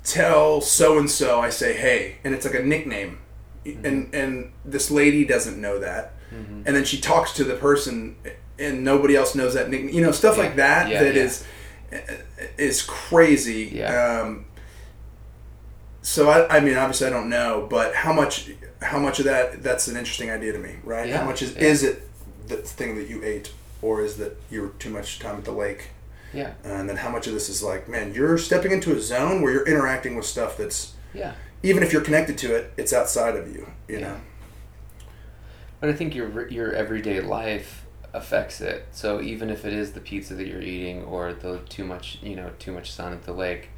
tell 0.03 0.61
so 0.61 0.97
and 0.97 1.09
so 1.09 1.39
I 1.41 1.49
say 1.49 1.73
hey, 1.75 2.17
and 2.23 2.33
it's 2.33 2.45
like 2.45 2.55
a 2.55 2.63
nickname, 2.63 3.19
and 3.65 4.13
and 4.13 4.51
this 4.63 4.89
lady 4.91 5.25
doesn't 5.25 5.59
know 5.59 5.79
that, 5.79 6.13
Mm-hmm. 6.33 6.63
and 6.65 6.75
then 6.75 6.83
she 6.85 6.99
talks 6.99 7.33
to 7.33 7.43
the 7.43 7.55
person, 7.55 8.15
and 8.59 8.83
nobody 8.83 9.15
else 9.15 9.35
knows 9.35 9.53
that 9.53 9.69
nickname, 9.69 9.93
you 9.93 10.01
know, 10.01 10.11
stuff 10.11 10.37
like 10.37 10.55
that 10.55 10.89
Yeah, 10.89 11.03
that 11.03 11.15
yeah. 11.15 11.23
is 11.23 11.45
is 12.57 12.81
crazy. 12.81 13.71
Yeah. 13.75 14.21
Um, 14.23 14.45
so 16.01 16.29
I, 16.29 16.57
I 16.57 16.59
mean, 16.59 16.75
obviously 16.77 17.07
I 17.07 17.09
don't 17.09 17.29
know, 17.29 17.67
but 17.69 17.95
how 17.95 18.13
much, 18.13 18.51
how 18.81 18.99
much 18.99 19.19
of 19.19 19.25
that? 19.25 19.63
That's 19.63 19.87
an 19.87 19.97
interesting 19.97 20.29
idea 20.29 20.53
to 20.53 20.59
me, 20.59 20.75
right? 20.83 21.07
Yeah, 21.09 21.17
How 21.19 21.25
much 21.25 21.41
is 21.41 21.55
yeah. 21.55 21.63
is 21.63 21.83
it 21.83 22.07
the 22.47 22.57
thing 22.57 22.95
that 22.95 23.09
you 23.09 23.23
ate, 23.23 23.51
or 23.81 24.01
is 24.01 24.17
that 24.17 24.37
you 24.51 24.61
were 24.61 24.69
too 24.79 24.89
much 24.91 25.19
time 25.19 25.35
at 25.37 25.45
the 25.45 25.51
lake? 25.51 25.89
yeah, 26.33 26.53
And 26.65 26.89
then 26.89 26.97
how 26.97 27.09
much 27.09 27.27
of 27.27 27.33
this 27.33 27.47
is 27.47 27.63
like, 27.63 27.87
man, 27.87 28.13
you're 28.13 28.37
stepping 28.37 28.71
into 28.73 28.93
a 28.93 28.99
zone 28.99 29.41
where 29.41 29.53
you're 29.53 29.65
interacting 29.67 30.15
with 30.17 30.25
stuff 30.25 30.57
that's 30.57 30.93
yeah. 31.13 31.33
even 31.63 31.81
if 31.81 31.93
you're 31.93 32.01
connected 32.03 32.37
to 32.39 32.53
it, 32.55 32.73
it's 32.77 32.91
outside 32.93 33.35
of 33.37 33.47
you. 33.55 33.71
You 33.87 33.99
Yeah. 33.99 34.01
know. 34.01 34.17
But 35.79 35.89
I 35.89 35.93
think 35.93 36.13
your 36.13 36.47
your 36.49 36.73
everyday 36.73 37.19
life 37.21 37.84
affects 38.15 38.61
it. 38.61 38.87
So 38.91 39.21
even 39.21 39.49
if 39.49 39.65
it 39.65 39.73
is 39.73 39.91
the 39.91 39.99
pizza 39.99 40.33
that 40.35 40.47
you're 40.47 40.61
eating 40.61 41.03
or 41.03 41.33
the 41.33 41.59
too 41.69 41.83
much, 41.83 42.19
you 42.23 42.35
know, 42.35 42.51
too 42.59 42.71
much 42.71 42.91
sun 42.91 43.13
at 43.13 43.23
the 43.23 43.33
lake, 43.33 43.69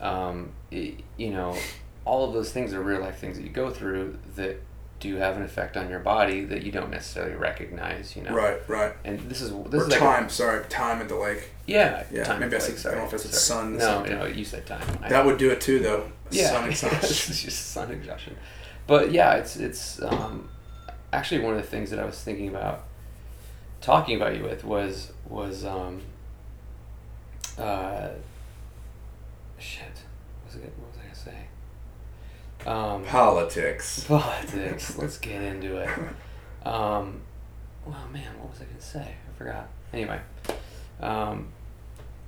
um, 0.00 0.52
i 0.72 0.94
you 1.16 1.30
know, 1.30 1.56
all 2.04 2.26
of 2.26 2.32
those 2.32 2.50
things 2.52 2.72
are 2.72 2.80
real 2.82 3.00
life 3.00 3.18
things 3.18 3.36
that 3.36 3.42
you 3.42 3.50
go 3.50 3.70
through 3.70 4.18
that 4.36 4.56
do 5.00 5.16
have 5.16 5.36
an 5.36 5.42
effect 5.42 5.76
on 5.78 5.88
your 5.88 5.98
body 5.98 6.44
that 6.44 6.62
you 6.62 6.70
don't 6.70 6.90
necessarily 6.90 7.34
recognize. 7.34 8.14
You 8.16 8.22
know, 8.22 8.32
Right. 8.34 8.60
Right. 8.68 8.92
And 9.04 9.18
this 9.30 9.40
is 9.40 9.50
this 9.70 9.82
Or 9.82 9.86
is 9.86 9.88
like 9.88 9.96
a- 9.96 9.98
time. 10.04 10.28
sorry, 10.28 10.64
time 10.68 11.00
at 11.00 11.08
the 11.08 11.16
lake. 11.16 11.50
yeah, 11.66 12.04
Yeah, 12.12 12.24
time 12.24 12.40
maybe 12.40 12.56
I 12.56 12.58
said- 12.58 12.78
I 12.92 12.94
don't 12.94 13.00
know 13.00 13.08
if 13.08 13.14
I 13.14 13.16
sorry, 13.16 13.32
said 13.32 13.34
sun, 13.34 13.76
No, 13.78 14.04
no, 14.04 14.26
you 14.26 14.44
said 14.44 14.66
time. 14.66 14.82
I- 15.02 15.08
That 15.08 15.24
would 15.26 15.38
do 15.38 15.50
it 15.50 15.60
too, 15.60 15.78
though. 15.80 16.12
yeah, 16.30 16.50
Sun 16.50 16.68
exhaustion. 16.70 17.08
it's 17.08 17.42
just 17.42 17.70
sun 17.72 17.90
exhaustion. 17.90 18.36
But 18.86 19.10
yeah, 19.12 19.34
it's 19.34 19.56
it's 19.56 20.02
um, 20.02 20.48
actually 21.12 21.40
one 21.40 21.54
of 21.56 21.60
the 21.62 21.66
things 21.66 21.90
that 21.90 21.98
I 21.98 22.04
was 22.04 22.20
thinking 22.20 22.48
about 22.48 22.84
talking 23.80 24.16
about 24.16 24.36
you 24.36 24.42
with 24.44 24.64
was 24.64 25.12
was 25.28 25.64
um, 25.64 26.02
uh, 27.58 28.08
shit. 29.58 29.84
What 30.44 30.46
was 30.46 30.54
it? 30.56 30.72
What 30.78 30.90
was 30.90 30.98
I 30.98 31.02
gonna 31.02 31.14
say? 31.14 31.46
Um, 32.66 33.04
Politics. 33.04 34.04
politics. 34.08 34.98
Let's 34.98 35.18
get 35.18 35.42
into 35.42 35.76
it. 35.78 35.88
Um, 36.66 37.22
well, 37.86 38.06
man, 38.12 38.38
what 38.38 38.50
was 38.50 38.60
I 38.60 38.64
gonna 38.64 38.80
say? 38.80 39.00
I 39.28 39.38
forgot. 39.38 39.68
Anyway, 39.92 40.20
um, 41.00 41.48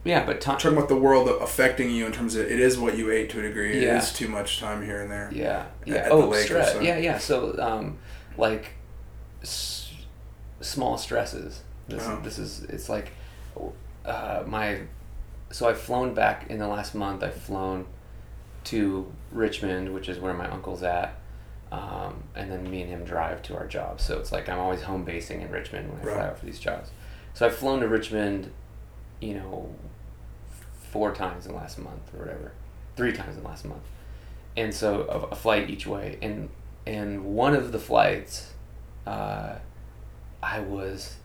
yeah, 0.04 0.24
but 0.24 0.40
time. 0.40 0.58
talking 0.58 0.76
about 0.76 0.88
the 0.88 0.96
world 0.96 1.28
affecting 1.28 1.90
you 1.90 2.06
in 2.06 2.12
terms 2.12 2.34
of 2.34 2.46
it 2.46 2.58
is 2.58 2.76
what 2.78 2.96
you 2.96 3.10
ate 3.12 3.30
to 3.30 3.38
a 3.38 3.42
degree. 3.42 3.76
It 3.76 3.82
Yeah. 3.84 3.98
is 3.98 4.12
too 4.12 4.28
much 4.28 4.58
time 4.58 4.82
here 4.84 5.00
and 5.02 5.10
there. 5.10 5.30
Yeah, 5.32 5.66
yeah. 5.84 5.94
at 5.96 6.04
the 6.06 6.10
oh, 6.12 6.28
lake 6.28 6.44
stress. 6.46 6.76
Yeah, 6.82 6.96
yeah. 6.98 7.18
So, 7.18 7.56
um, 7.60 7.98
like, 8.36 8.70
s- 9.42 9.81
small 10.62 10.96
stresses. 10.98 11.62
This, 11.88 12.02
Uh-huh. 12.06 12.20
this 12.22 12.38
is. 12.38 12.62
It's 12.64 12.88
like, 12.88 13.12
uh, 14.04 14.42
my. 14.46 14.80
So 15.50 15.68
I've 15.68 15.78
flown 15.80 16.14
back 16.14 16.48
in 16.50 16.58
the 16.58 16.68
last 16.68 16.94
month. 16.94 17.22
I've 17.22 17.34
flown 17.34 17.86
to 18.64 19.12
Richmond, 19.32 19.92
which 19.92 20.08
is 20.08 20.18
where 20.18 20.32
my 20.32 20.48
uncle's 20.48 20.82
at, 20.82 21.14
um, 21.70 22.22
and 22.34 22.50
then 22.50 22.70
me 22.70 22.80
and 22.82 22.90
him 22.90 23.04
drive 23.04 23.42
to 23.42 23.56
our 23.56 23.66
jobs. 23.66 24.04
So 24.04 24.18
it's 24.18 24.32
like 24.32 24.48
I'm 24.48 24.58
always 24.58 24.82
home 24.82 25.04
basing 25.04 25.42
in 25.42 25.50
Richmond 25.50 25.90
when 25.90 26.00
I 26.00 26.14
fly 26.14 26.26
out 26.28 26.38
for 26.38 26.46
these 26.46 26.58
jobs. 26.60 26.90
So 27.34 27.44
I've 27.46 27.54
flown 27.56 27.80
to 27.80 27.88
Richmond, 27.88 28.50
you 29.20 29.34
know, 29.34 29.74
four 30.90 31.12
times 31.14 31.46
in 31.46 31.52
the 31.52 31.58
last 31.58 31.78
month 31.78 32.14
or 32.14 32.20
whatever, 32.20 32.52
three 32.96 33.12
times 33.12 33.36
in 33.36 33.42
the 33.42 33.48
last 33.48 33.64
month, 33.64 33.82
and 34.56 34.72
so 34.74 35.02
a, 35.08 35.32
a 35.32 35.36
flight 35.36 35.68
each 35.68 35.86
way. 35.86 36.18
And 36.22 36.48
and 36.86 37.24
one 37.24 37.54
of 37.54 37.72
the 37.72 37.78
flights, 37.78 38.52
uh, 39.06 39.56
I 40.42 40.60
was 40.60 41.16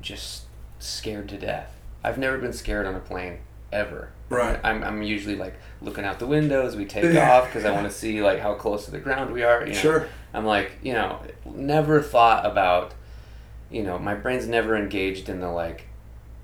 just 0.00 0.44
scared 0.78 1.28
to 1.30 1.38
death. 1.38 1.74
I've 2.02 2.18
never 2.18 2.38
been 2.38 2.52
scared 2.52 2.86
on 2.86 2.94
a 2.94 3.00
plane 3.00 3.38
ever. 3.72 4.10
Right. 4.28 4.58
I'm, 4.64 4.82
I'm 4.84 5.02
usually 5.02 5.36
like 5.36 5.54
looking 5.82 6.04
out 6.04 6.18
the 6.18 6.26
windows. 6.26 6.76
we 6.76 6.84
take 6.84 7.04
Yeah. 7.04 7.32
off 7.38 7.46
because 7.46 7.64
I 7.64 7.72
want 7.72 7.86
to 7.86 7.92
see 7.92 8.22
like 8.22 8.40
how 8.40 8.54
close 8.54 8.84
to 8.86 8.90
the 8.90 8.98
ground 8.98 9.32
we 9.32 9.42
are. 9.42 9.60
You 9.66 9.72
know? 9.72 9.78
Sure. 9.78 10.08
I'm 10.32 10.44
like, 10.46 10.72
you 10.82 10.92
know, 10.92 11.20
never 11.44 12.00
thought 12.00 12.46
about, 12.46 12.94
you 13.70 13.82
know, 13.82 13.98
my 13.98 14.14
brain's 14.14 14.46
never 14.46 14.76
engaged 14.76 15.28
in 15.28 15.40
the 15.40 15.50
like, 15.50 15.86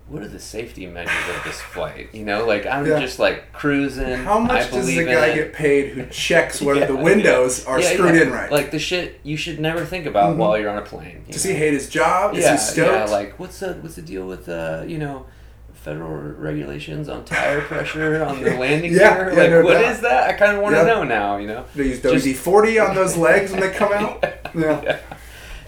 what 0.09 0.23
are 0.23 0.29
the 0.29 0.39
safety 0.39 0.87
measures 0.87 1.37
of 1.37 1.43
this 1.45 1.61
flight? 1.61 2.11
You 2.13 2.25
know, 2.25 2.47
like 2.47 2.65
I'm 2.65 2.87
Yeah. 2.87 3.01
just 3.01 3.19
like 3.19 3.53
cruising. 3.53 4.15
How 4.19 4.39
much 4.39 4.71
does 4.71 4.87
the 4.87 5.05
guy 5.05 5.35
get 5.35 5.53
paid 5.53 5.91
who 5.93 6.07
checks 6.07 6.63
whether 6.63 6.81
Yeah, 6.87 6.87
the 6.87 6.97
windows 6.97 7.65
yeah. 7.65 7.71
are 7.71 7.83
screwed 7.83 8.15
in 8.15 8.31
right? 8.33 8.51
Like 8.51 8.71
the 8.71 8.79
shit 8.79 9.19
you 9.25 9.37
should 9.37 9.59
never 9.59 9.85
think 9.85 10.07
about 10.07 10.35
Mhm. 10.35 10.39
while 10.39 10.57
you're 10.59 10.71
on 10.71 10.79
a 10.79 10.83
plane. 10.83 11.25
does 11.29 11.45
know? 11.45 11.51
he 11.53 11.57
hate 11.57 11.73
his 11.73 11.89
job? 11.89 12.35
Is 12.37 12.45
yeah, 12.45 12.53
he 12.53 12.59
stoked? 12.59 13.11
yeah. 13.11 13.17
Like 13.17 13.39
what's 13.41 13.59
the 13.61 13.73
what's 13.81 13.97
the 13.97 14.03
deal 14.03 14.27
with 14.27 14.49
uh 14.49 14.85
you 14.87 14.99
know 14.99 15.27
federal 15.73 16.17
regulations 16.17 17.09
on 17.09 17.25
tire 17.25 17.61
pressure 17.63 18.23
on 18.25 18.43
the 18.43 18.51
landing 18.61 18.93
gear? 18.93 19.01
yeah, 19.01 19.41
like 19.41 19.51
no 19.51 19.63
what 19.63 19.75
doubt. 19.75 19.91
is 19.93 20.01
that? 20.03 20.29
I 20.31 20.33
kind 20.35 20.57
of 20.57 20.63
want 20.63 20.75
to 20.77 20.83
Yeah. 20.83 20.87
know 20.87 21.03
now. 21.05 21.37
You 21.39 21.49
know. 21.49 21.65
they 21.75 21.85
use 21.85 22.01
WD 22.01 22.33
forty 22.35 22.79
on 22.79 22.95
those 22.95 23.17
legs 23.29 23.51
when 23.51 23.61
they 23.61 23.71
come 23.71 23.93
out. 23.93 24.25
Yeah. 24.55 24.81
yeah. 24.85 24.99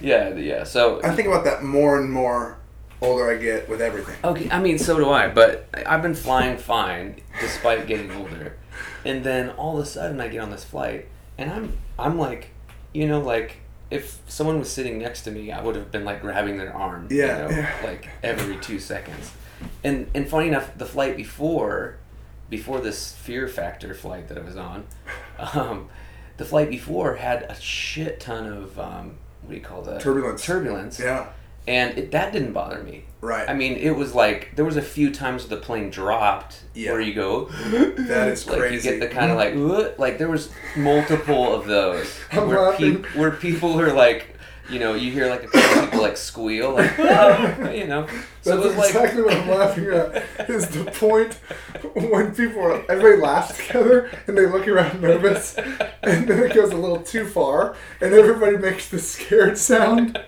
Yeah, 0.00 0.34
yeah. 0.36 0.62
So 0.62 1.00
I 1.02 1.10
think 1.16 1.26
about 1.26 1.42
that 1.44 1.64
more 1.64 1.98
and 1.98 2.08
more 2.12 2.57
older 3.00 3.30
I 3.30 3.36
get 3.36 3.68
with 3.68 3.80
everything. 3.80 4.14
Okay, 4.24 4.48
I 4.50 4.60
mean, 4.60 4.78
so 4.78 4.96
do 4.98 5.08
I, 5.10 5.28
but 5.28 5.68
I've 5.86 6.02
been 6.02 6.14
flying 6.14 6.56
fine 6.58 7.20
despite 7.40 7.86
getting 7.86 8.10
older. 8.12 8.56
And 9.04 9.24
then 9.24 9.50
all 9.50 9.78
of 9.78 9.84
a 9.84 9.86
sudden 9.86 10.20
I 10.20 10.28
get 10.28 10.40
on 10.40 10.50
this 10.50 10.64
flight 10.64 11.06
and 11.36 11.50
I'm 11.50 11.78
I'm 11.98 12.18
like, 12.18 12.50
you 12.92 13.06
know, 13.06 13.20
like 13.20 13.58
if 13.90 14.20
someone 14.28 14.58
was 14.58 14.70
sitting 14.70 14.98
next 14.98 15.22
to 15.22 15.30
me, 15.30 15.50
I 15.52 15.62
would 15.62 15.74
have 15.76 15.90
been 15.90 16.04
like 16.04 16.20
grabbing 16.20 16.58
their 16.58 16.74
arm, 16.74 17.08
Yeah, 17.10 17.48
you 17.48 17.54
know, 17.56 17.58
yeah. 17.62 17.76
like 17.84 18.08
every 18.22 18.56
2 18.58 18.78
seconds. 18.78 19.32
And 19.82 20.10
and 20.14 20.28
funny 20.28 20.48
enough, 20.48 20.76
the 20.76 20.86
flight 20.86 21.16
before 21.16 21.96
before 22.50 22.80
this 22.80 23.12
fear 23.14 23.46
factor 23.48 23.94
flight 23.94 24.28
that 24.28 24.38
I 24.38 24.40
was 24.42 24.56
on, 24.56 24.86
um, 25.38 25.88
the 26.36 26.44
flight 26.44 26.70
before 26.70 27.16
had 27.16 27.42
a 27.44 27.54
shit 27.60 28.20
ton 28.20 28.46
of 28.46 28.78
um, 28.78 29.16
what 29.42 29.50
do 29.50 29.54
you 29.56 29.60
call 29.62 29.82
that? 29.82 30.00
Turbulence. 30.00 30.44
Turbulence 30.44 30.98
Yeah. 31.00 31.28
And 31.68 31.98
it, 31.98 32.10
that 32.12 32.32
didn't 32.32 32.52
bother 32.52 32.82
me. 32.82 33.04
Right. 33.20 33.48
I 33.48 33.52
mean, 33.54 33.74
it 33.74 33.90
was 33.96 34.14
like 34.14 34.54
there 34.56 34.64
was 34.64 34.76
a 34.76 34.82
few 34.82 35.12
times 35.12 35.46
the 35.46 35.56
plane 35.56 35.90
dropped 35.90 36.62
Yeah. 36.74 36.92
where 36.92 37.00
you 37.00 37.14
go, 37.14 37.44
that 38.08 38.28
is 38.28 38.46
like 38.46 38.58
crazy. 38.60 38.74
you 38.88 38.98
get 38.98 39.00
the 39.00 39.12
kind 39.14 39.30
of 39.30 39.36
like, 39.36 39.54
"Ugh," 39.54 39.92
like 39.98 40.18
there 40.18 40.28
was 40.28 40.50
multiple 40.76 41.52
of 41.54 41.66
those 41.66 42.16
I'm 42.32 42.48
where, 42.48 42.72
peop 42.76 43.06
where 43.16 43.32
people 43.32 43.80
are 43.80 43.92
like, 43.92 44.36
you 44.70 44.78
know, 44.78 44.94
you 44.94 45.10
hear 45.10 45.28
like 45.28 45.44
a 45.44 45.48
couple 45.48 45.82
people 45.86 46.02
like 46.02 46.16
squeal, 46.30 46.74
like 46.74 46.92
"Ah," 46.98 47.70
you 47.80 47.86
know. 47.88 48.06
So 48.42 48.54
That's 48.56 48.64
it 48.64 48.68
was 48.68 48.76
like 48.76 48.88
exactly 48.90 49.22
what 49.22 49.34
I'm 49.34 49.48
laughing 49.48 49.86
at. 49.86 50.48
Is 50.48 50.68
the 50.68 50.84
point 50.84 51.34
when 51.94 52.34
people 52.34 52.62
are 52.62 52.84
everybody 52.90 53.20
laughs 53.20 53.56
together 53.66 54.10
and 54.26 54.38
they 54.38 54.46
look 54.46 54.68
around 54.68 55.00
nervous, 55.02 55.56
and 55.56 56.28
then 56.28 56.38
it 56.44 56.54
goes 56.54 56.70
a 56.70 56.76
little 56.76 57.02
too 57.02 57.26
far, 57.26 57.74
and 58.00 58.14
everybody 58.14 58.56
makes 58.58 58.88
the 58.88 58.98
scared 59.00 59.58
sound. 59.58 60.18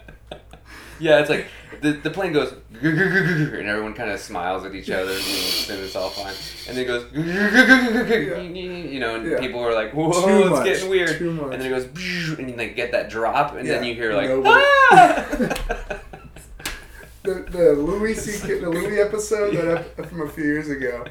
Yeah, 1.01 1.21
it's 1.21 1.31
like 1.31 1.47
the, 1.81 1.93
the 1.93 2.11
plane 2.11 2.33
goes 2.33 2.53
and 2.83 3.69
everyone 3.69 3.95
kind 3.95 4.11
of 4.11 4.21
smiles 4.21 4.65
at 4.65 4.75
each 4.75 4.91
other 4.91 5.13
and 5.13 5.21
it's 5.83 5.97
all 5.97 6.11
fine. 6.11 6.35
And 6.69 6.77
then 6.77 6.85
it 6.85 6.87
goes 6.87 7.07
you 7.13 9.01
know, 9.01 9.15
and 9.17 9.31
Yeah. 9.31 9.41
people 9.41 9.61
are 9.61 9.73
like, 9.75 9.93
"Whoa, 9.93 10.13
Too 10.13 10.41
it's 10.43 10.51
much, 10.51 10.65
getting 10.65 10.91
weird." 10.91 11.21
And 11.21 11.53
then 11.53 11.63
it 11.63 11.69
goes 11.71 11.85
and 12.39 12.51
you 12.51 12.57
like 12.57 12.77
get 12.77 12.93
that 12.93 13.09
drop, 13.11 13.55
and 13.55 13.67
then 13.69 13.83
you 13.85 13.95
hear 13.95 14.13
like 14.15 14.29
nobody- 14.29 14.65
"Ah!" 14.93 16.01
The, 17.23 17.35
the 17.51 17.73
Louis 17.75 18.15
C.K. 18.15 18.61
the 18.61 18.71
Louis 18.71 18.99
episode 18.99 19.55
that 19.55 19.85
I, 19.99 20.03
from 20.07 20.23
a 20.23 20.29
few 20.31 20.43
years 20.45 20.71
ago, 20.71 21.05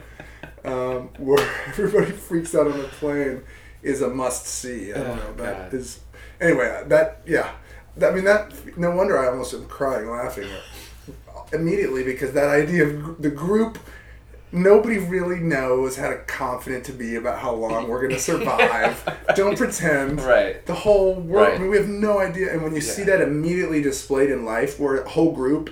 um, 0.65 1.09
where 1.23 1.37
everybody 1.67 2.11
freaks 2.11 2.55
out 2.55 2.65
on 2.65 2.79
the 2.79 2.85
plane, 2.85 3.43
is 3.83 4.01
a 4.01 4.09
must 4.09 4.47
see. 4.47 4.91
I 4.91 4.97
don't 4.97 5.07
Oh, 5.07 5.15
know. 5.15 5.33
That 5.35 5.71
God. 5.71 5.73
is 5.75 5.99
anyway. 6.41 6.83
That 6.87 7.21
yeah. 7.27 7.51
I 8.01 8.11
mean 8.11 8.23
that. 8.25 8.51
No 8.77 8.91
wonder 8.91 9.17
I 9.17 9.27
almost 9.29 9.53
am 9.53 9.65
crying 9.65 10.09
laughing 10.09 10.47
immediately 11.51 12.03
because 12.03 12.31
that 12.33 12.49
idea 12.49 12.85
of 12.87 13.21
the 13.21 13.29
group. 13.29 13.77
Nobody 14.51 14.97
really 14.97 15.39
knows 15.39 15.95
how 15.95 16.09
to 16.09 16.17
confident 16.23 16.83
to 16.85 16.91
be 16.91 17.17
about 17.17 17.37
how 17.37 17.53
long 17.53 17.87
we're 17.87 18.01
gonna 18.01 18.17
survive. 18.17 19.07
Don't 19.35 19.55
pretend. 19.55 20.21
right. 20.21 20.65
The 20.65 20.73
whole 20.73 21.13
world. 21.13 21.47
I 21.47 21.51
Right. 21.51 21.61
mean, 21.61 21.69
we 21.69 21.77
have 21.77 21.87
no 21.87 22.17
idea. 22.19 22.51
And 22.51 22.63
when 22.63 22.73
you 22.73 22.81
see 22.81 23.03
that 23.03 23.21
immediately 23.21 23.79
displayed 23.83 24.31
in 24.31 24.45
life, 24.45 24.79
where 24.79 25.01
a 25.01 25.07
whole 25.07 25.33
group 25.33 25.69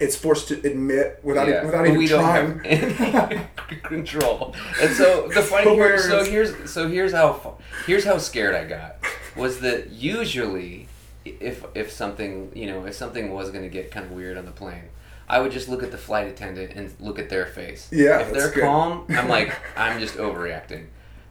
is 0.00 0.16
forced 0.16 0.48
to 0.48 0.54
admit 0.66 1.20
without 1.22 1.48
Yeah, 1.48 1.64
without 1.64 1.78
but 1.80 1.86
even 1.88 1.98
we 1.98 2.06
don't 2.08 2.22
trying. 2.22 2.60
have 2.64 3.30
any 3.34 3.46
control. 3.82 4.54
And 4.80 4.92
so 4.94 5.28
the 5.28 5.42
funny 5.42 5.74
here, 5.74 5.98
so 5.98 6.24
here's 6.24 6.70
so 6.70 6.88
here's 6.88 7.12
how 7.12 7.58
here's 7.86 8.04
how 8.04 8.18
scared 8.18 8.54
I 8.54 8.64
got 8.64 8.96
was 9.36 9.60
that 9.60 9.90
usually 9.90 10.88
if 11.24 11.64
if 11.74 11.90
something 11.92 12.50
you 12.54 12.66
know 12.66 12.84
if 12.86 12.94
something 12.94 13.32
was 13.32 13.50
going 13.50 13.62
to 13.64 13.70
get 13.70 13.90
kind 13.90 14.06
of 14.06 14.12
weird 14.12 14.36
on 14.36 14.44
the 14.44 14.52
plane. 14.52 14.84
I 15.28 15.38
would 15.38 15.52
just 15.52 15.68
look 15.68 15.84
at 15.84 15.92
the 15.92 15.96
flight 15.96 16.26
attendant 16.26 16.72
and 16.74 16.92
look 16.98 17.20
at 17.20 17.30
their 17.30 17.46
face. 17.46 17.88
Yeah, 17.92 18.18
If 18.18 18.32
they're 18.32 18.50
good. 18.50 18.64
calm, 18.64 19.06
I'm 19.10 19.28
like, 19.36 19.54
I'm 19.76 20.00
just 20.00 20.16
overreacting. 20.16 20.86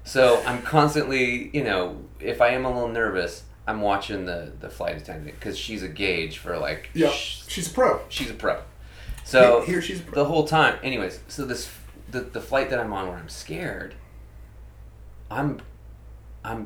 So 0.05 0.41
I'm 0.45 0.62
constantly, 0.62 1.49
you 1.53 1.65
know, 1.65 1.97
if 2.21 2.39
I 2.39 2.51
am 2.51 2.63
a 2.63 2.69
little 2.73 2.88
nervous, 2.88 3.43
I'm 3.69 3.82
watching 3.82 4.25
the, 4.25 4.51
the 4.60 4.69
flight 4.69 4.97
attendant 4.97 5.36
because 5.39 5.58
she's 5.58 5.84
a 5.84 5.88
gauge 5.88 6.38
for 6.39 6.58
like, 6.58 6.89
yeah, 6.93 7.12
sh- 7.12 7.43
she's 7.47 7.69
a 7.69 7.73
pro. 7.73 8.01
she's 8.10 8.29
a 8.32 8.34
pro. 8.34 8.62
So 9.23 9.62
here, 9.62 9.75
he 9.75 9.75
or 9.75 9.82
she's 9.82 9.99
a 9.99 10.03
pro. 10.03 10.15
the 10.15 10.25
whole 10.25 10.47
time. 10.47 10.79
Anyways, 10.84 11.19
so 11.27 11.45
this 11.45 11.69
the 12.10 12.21
the 12.21 12.41
flight 12.41 12.69
that 12.71 12.79
I'm 12.79 12.91
on 12.93 13.08
where 13.08 13.17
I'm 13.17 13.29
scared. 13.29 13.93
I'm, 15.32 15.62
I'm, 16.43 16.65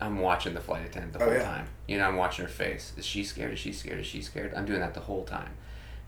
I'm 0.00 0.18
watching 0.18 0.54
the 0.54 0.60
flight 0.60 0.84
attendant 0.86 1.12
the 1.12 1.20
Oh, 1.22 1.26
whole 1.26 1.34
yeah. 1.34 1.44
time. 1.44 1.68
You 1.86 1.98
know, 1.98 2.08
I'm 2.08 2.16
watching 2.16 2.44
her 2.44 2.50
face. 2.50 2.92
Is 2.96 3.06
she 3.06 3.22
scared? 3.22 3.52
Is 3.52 3.60
she 3.60 3.72
scared? 3.72 4.00
Is 4.00 4.06
she 4.06 4.20
scared? 4.22 4.52
I'm 4.54 4.64
doing 4.66 4.80
that 4.80 4.94
the 4.94 5.00
whole 5.00 5.22
time. 5.24 5.52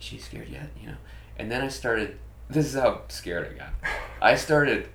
Is 0.00 0.06
she 0.06 0.18
scared 0.18 0.48
yet? 0.48 0.70
You 0.80 0.88
know. 0.88 0.96
And 1.38 1.50
then 1.50 1.60
I 1.62 1.68
started. 1.68 2.18
This 2.50 2.64
is 2.74 2.80
how 2.80 3.02
scared 3.08 3.46
I 3.54 3.58
got. 3.58 3.72
I 4.22 4.34
started 4.34 4.88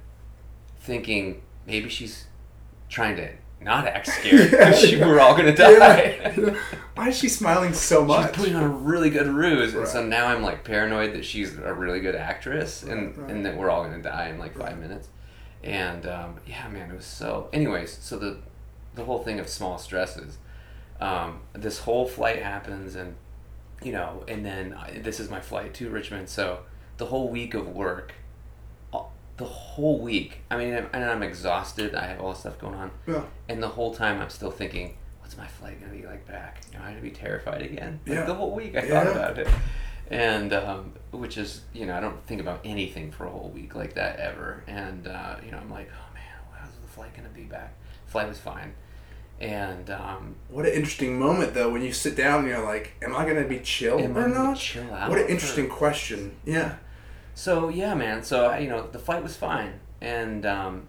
thinking 0.80 1.44
maybe 1.68 1.88
she's 1.88 2.26
trying 2.90 3.16
to 3.18 3.30
not 3.64 3.88
act 3.88 4.08
scared 4.08 4.52
because 4.52 4.92
Yeah, 4.92 5.06
we're 5.08 5.20
all 5.20 5.36
gonna 5.36 5.56
die. 5.56 6.34
Yeah. 6.38 6.56
Why 6.96 7.10
is 7.10 7.18
she 7.18 7.28
smiling 7.30 7.74
so 7.74 8.06
much? 8.06 8.28
She's 8.30 8.38
putting 8.38 8.56
on 8.56 8.64
a 8.64 8.68
really 8.70 9.10
good 9.10 9.28
ruse, 9.28 9.74
and 9.74 9.88
so 9.88 10.06
now 10.06 10.28
I'm 10.28 10.44
like 10.44 10.64
paranoid 10.64 11.14
that 11.14 11.26
she's 11.26 11.58
a 11.58 11.74
really 11.74 12.00
good 12.00 12.16
actress, 12.16 12.84
and 12.84 13.16
Right, 13.16 13.18
right. 13.18 13.32
and 13.32 13.46
that 13.46 13.58
we're 13.58 13.70
all 13.70 13.84
gonna 13.84 14.02
die 14.02 14.30
in 14.30 14.38
like 14.40 14.58
five 14.58 14.78
minutes. 14.80 15.08
And 15.64 16.06
um, 16.06 16.36
yeah, 16.46 16.68
man, 16.68 16.92
it 16.92 16.96
was 16.96 17.06
so. 17.06 17.50
Anyways, 17.54 17.98
so 18.00 18.18
the 18.20 18.38
the 18.96 19.06
whole 19.06 19.24
thing 19.24 19.40
of 19.40 19.48
small 19.50 19.78
stresses. 19.78 20.38
Um, 21.02 21.42
this 21.54 21.80
whole 21.80 22.08
flight 22.08 22.42
happens, 22.44 22.96
and 22.96 23.16
you 23.82 23.92
know, 23.92 24.24
and 24.28 24.46
then 24.46 24.74
I, 24.74 25.00
this 25.00 25.20
is 25.20 25.30
my 25.30 25.40
flight 25.40 25.74
to 25.76 25.90
Richmond. 25.90 26.30
So 26.30 26.60
the 26.98 27.08
whole 27.08 27.28
week 27.30 27.54
of 27.56 27.68
work, 27.68 28.14
uh, 28.14 28.23
the 29.44 29.50
whole 29.50 30.00
week. 30.00 30.40
I 30.50 30.58
mean, 30.58 30.74
I'm, 30.74 30.88
and 30.94 31.04
I'm 31.04 31.24
exhausted. 31.24 31.96
I 31.96 32.06
have 32.08 32.20
all 32.22 32.32
this 32.32 32.40
stuff 32.42 32.60
going 32.60 32.76
on. 32.76 32.92
Yeah. 33.08 33.24
And 33.50 33.62
the 33.62 33.68
whole 33.68 33.94
time 33.94 34.22
I'm 34.22 34.30
still 34.30 34.52
thinking, 34.52 34.98
what's 35.22 35.38
my 35.38 35.48
flight 35.48 35.80
gonna 35.82 35.94
be 35.94 36.06
like 36.06 36.26
back? 36.28 36.62
You 36.72 36.78
know, 36.80 36.86
I'm 36.86 36.92
gonna 36.92 37.02
be 37.02 37.12
terrified 37.12 37.62
again. 37.62 38.00
Like 38.06 38.16
Yeah. 38.16 38.26
the 38.26 38.34
whole 38.34 38.52
week 38.56 38.76
I 38.76 38.84
Yeah. 38.84 39.04
thought 39.04 39.12
about 39.16 39.38
it. 39.40 39.48
And 40.10 40.54
um, 40.54 40.94
which 41.12 41.38
is, 41.38 41.62
you 41.74 41.86
know, 41.86 41.96
I 41.96 42.00
don't 42.00 42.24
think 42.28 42.42
about 42.42 42.60
anything 42.64 43.12
for 43.12 43.26
a 43.26 43.30
whole 43.30 43.50
week 43.50 43.74
like 43.76 43.94
that 43.96 44.20
ever. 44.20 44.64
And 44.68 45.08
uh, 45.08 45.36
you 45.44 45.52
know, 45.52 45.58
I'm 45.58 45.72
like, 45.72 45.90
oh 45.92 46.14
man, 46.14 46.24
how's 46.60 46.72
the 46.82 46.88
flight 46.88 47.16
gonna 47.16 47.30
be 47.30 47.44
back? 47.44 47.74
Flight 48.08 48.28
was 48.28 48.38
fine. 48.40 48.74
And 49.42 49.90
um, 49.90 50.36
What 50.50 50.66
an 50.66 50.74
interesting 50.74 51.18
moment, 51.20 51.54
though, 51.54 51.70
when 51.70 51.82
you 51.82 51.92
sit 51.92 52.16
down 52.16 52.42
and 52.42 52.48
you're 52.48 52.64
like, 52.64 52.94
"Am 53.02 53.16
I 53.16 53.26
to 53.26 53.44
be 53.44 53.60
chill 53.60 54.00
am 54.00 54.16
I 54.16 54.20
or 54.20 54.24
gonna 54.30 54.34
not?" 54.36 54.58
chill 54.58 54.94
out? 54.94 55.10
What 55.10 55.18
an 55.20 55.26
or- 55.26 55.28
interesting 55.30 55.68
question. 55.68 56.36
Yeah. 56.46 56.76
So 57.36 57.70
yeah, 57.70 57.94
man. 57.94 58.24
So 58.24 58.56
you 58.56 58.70
know, 58.70 58.88
the 58.88 59.00
flight 59.00 59.24
was 59.24 59.36
fine, 59.36 59.80
and 60.02 60.46
um, 60.46 60.88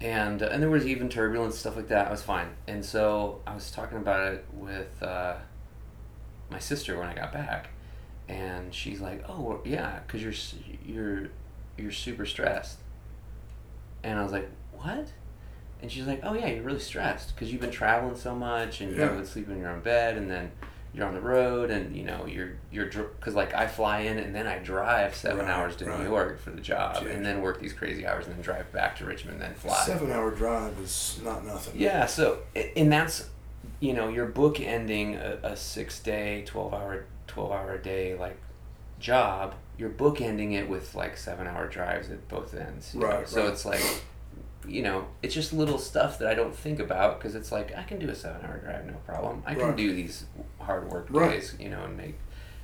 and 0.00 0.42
and 0.42 0.62
there 0.62 0.70
was 0.70 0.86
even 0.86 1.08
turbulence 1.08 1.58
stuff 1.58 1.76
like 1.76 1.88
that. 1.88 2.08
I 2.08 2.10
was 2.10 2.22
fine, 2.22 2.48
and 2.66 2.84
so 2.84 3.40
I 3.46 3.54
was 3.54 3.70
talking 3.70 3.98
about 3.98 4.32
it 4.32 4.44
with 4.52 5.02
uh, 5.02 5.36
my 6.50 6.58
sister 6.58 6.98
when 6.98 7.08
I 7.08 7.14
got 7.14 7.32
back, 7.32 7.70
and 8.28 8.72
she's 8.74 9.00
like, 9.00 9.24
"Oh 9.28 9.40
well, 9.40 9.60
yeah, 9.64 10.00
because 10.06 10.22
you're 10.22 10.34
you're 10.84 11.28
you're 11.76 11.92
super 11.92 12.26
stressed," 12.26 12.78
and 14.04 14.18
I 14.18 14.22
was 14.22 14.32
like, 14.32 14.48
"What?" 14.72 15.08
And 15.80 15.90
she's 15.90 16.06
like, 16.06 16.20
"Oh 16.22 16.34
yeah, 16.34 16.48
you're 16.48 16.64
really 16.64 16.80
stressed 16.80 17.34
because 17.34 17.50
you've 17.50 17.60
been 17.60 17.70
traveling 17.70 18.16
so 18.16 18.34
much, 18.34 18.80
and 18.82 18.90
you 18.92 18.98
Yeah. 18.98 19.08
haven't 19.08 19.26
sleep 19.26 19.48
in 19.48 19.58
your 19.58 19.70
own 19.70 19.80
bed, 19.80 20.16
and 20.16 20.30
then." 20.30 20.52
You're 20.94 21.06
on 21.06 21.14
the 21.14 21.20
road, 21.20 21.70
and 21.70 21.94
you 21.94 22.02
know 22.04 22.26
you're 22.26 22.52
you're 22.72 22.86
because 22.86 23.34
like 23.34 23.54
I 23.54 23.66
fly 23.66 24.00
in 24.00 24.18
and 24.18 24.34
then 24.34 24.46
I 24.46 24.58
drive 24.58 25.14
seven 25.14 25.46
Right, 25.46 25.48
hours 25.50 25.76
to 25.76 25.84
right. 25.84 25.98
New 26.00 26.06
York 26.06 26.40
for 26.40 26.50
the 26.50 26.60
job, 26.62 26.96
Jeez. 26.96 27.14
and 27.14 27.24
then 27.24 27.40
work 27.42 27.60
these 27.60 27.72
crazy 27.74 28.06
hours, 28.06 28.26
and 28.26 28.34
then 28.34 28.42
drive 28.42 28.72
back 28.72 28.96
to 28.98 29.04
Richmond, 29.04 29.34
and 29.40 29.50
then 29.50 29.54
fly. 29.54 29.84
Seven-hour 29.84 30.30
drive 30.32 30.78
is 30.80 31.20
not 31.22 31.44
nothing. 31.44 31.74
Yeah, 31.80 32.06
so 32.06 32.38
and 32.76 32.90
that's 32.90 33.28
you 33.80 33.92
know 33.92 34.08
you're 34.08 34.26
book 34.26 34.60
ending 34.60 35.14
a, 35.16 35.38
a 35.42 35.56
six 35.56 36.00
day, 36.00 36.42
twelve 36.46 36.72
hour, 36.74 37.04
twelve 37.26 37.52
hour 37.52 37.74
a 37.74 37.82
day 37.82 38.16
like 38.16 38.38
job. 38.98 39.54
You're 39.76 39.90
book 39.90 40.20
ending 40.20 40.52
it 40.52 40.68
with 40.68 40.94
like 40.94 41.16
seven 41.16 41.46
hour 41.46 41.68
drives 41.68 42.10
at 42.10 42.26
both 42.28 42.54
ends. 42.54 42.92
you 42.94 43.00
know? 43.00 43.06
Right, 43.06 43.28
So 43.28 43.42
right. 43.44 43.52
it's 43.52 43.64
like 43.64 43.84
you 44.68 44.82
know 44.82 45.06
it's 45.22 45.34
just 45.34 45.52
little 45.52 45.78
stuff 45.78 46.18
that 46.18 46.28
I 46.28 46.34
don't 46.34 46.54
think 46.54 46.78
about 46.78 47.18
because 47.18 47.34
it's 47.34 47.50
like 47.52 47.76
I 47.76 47.82
can 47.82 47.98
do 47.98 48.08
a 48.08 48.14
seven 48.14 48.44
hour 48.44 48.58
drive 48.58 48.86
no 48.86 48.94
problem. 49.06 49.42
I 49.46 49.54
can 49.54 49.68
Right. 49.68 49.76
do 49.76 49.92
these 49.94 50.26
hard 50.60 50.90
work 50.92 51.06
Right. 51.10 51.30
days 51.32 51.54
you 51.58 51.70
know 51.70 51.84
and 51.84 51.96
make 51.96 52.18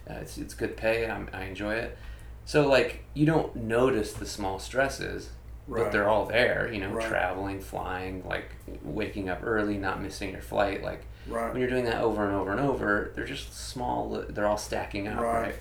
uh, 0.09 0.15
it's 0.15 0.37
it's 0.39 0.55
good 0.55 0.77
pay. 0.77 1.09
I'm, 1.11 1.29
I 1.33 1.45
enjoy 1.45 1.75
it. 1.75 1.97
So 2.45 2.69
like 2.69 3.05
you 3.15 3.25
don't 3.27 3.57
notice 3.57 4.13
the 4.13 4.27
small 4.27 4.59
stresses 4.59 5.31
Right. 5.67 5.85
but 5.85 5.93
they're 5.93 6.09
all 6.11 6.27
there 6.27 6.71
you 6.71 6.79
know 6.79 6.95
traveling 7.01 7.59
flying 7.59 8.23
like 8.27 8.51
waking 8.83 9.31
up 9.31 9.41
early 9.43 9.79
not 9.79 10.03
missing 10.03 10.31
your 10.33 10.43
flight 10.43 10.83
like 10.83 11.07
when 11.53 11.57
you're 11.59 11.71
doing 11.71 11.87
that 11.87 12.03
over 12.03 12.27
and 12.27 12.35
over 12.37 12.51
and 12.53 12.61
over 12.61 13.13
they're 13.15 13.25
just 13.25 13.55
small 13.57 14.27
they're 14.29 14.47
all 14.47 14.59
stacking 14.59 15.09
up 15.09 15.23
Right. 15.23 15.55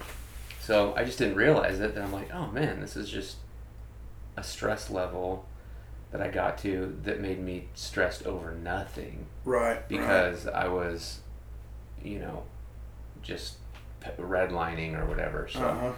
so 0.60 0.94
i 0.98 1.06
just 1.06 1.18
didn't 1.20 1.36
realize 1.36 1.80
it 1.80 1.96
that 1.96 2.04
i'm 2.04 2.12
like 2.12 2.34
oh 2.34 2.48
man 2.48 2.82
this 2.82 2.98
is 2.98 3.10
just 3.10 3.38
a 4.36 4.44
stress 4.44 4.90
level 4.90 5.46
that 6.14 6.22
i 6.22 6.30
got 6.30 6.58
to 6.60 6.98
that 7.04 7.20
made 7.20 7.40
me 7.44 7.68
stressed 7.74 8.26
over 8.26 8.54
nothing 8.54 9.26
Right. 9.44 9.74
right. 9.74 9.88
because 9.90 10.48
i 10.48 10.68
was 10.70 11.20
you 12.02 12.20
know 12.20 12.44
just 13.22 13.58
redlining 14.20 14.98
or 14.98 15.06
whatever 15.06 15.48
so 15.52 15.60
Uh-huh. 15.60 15.92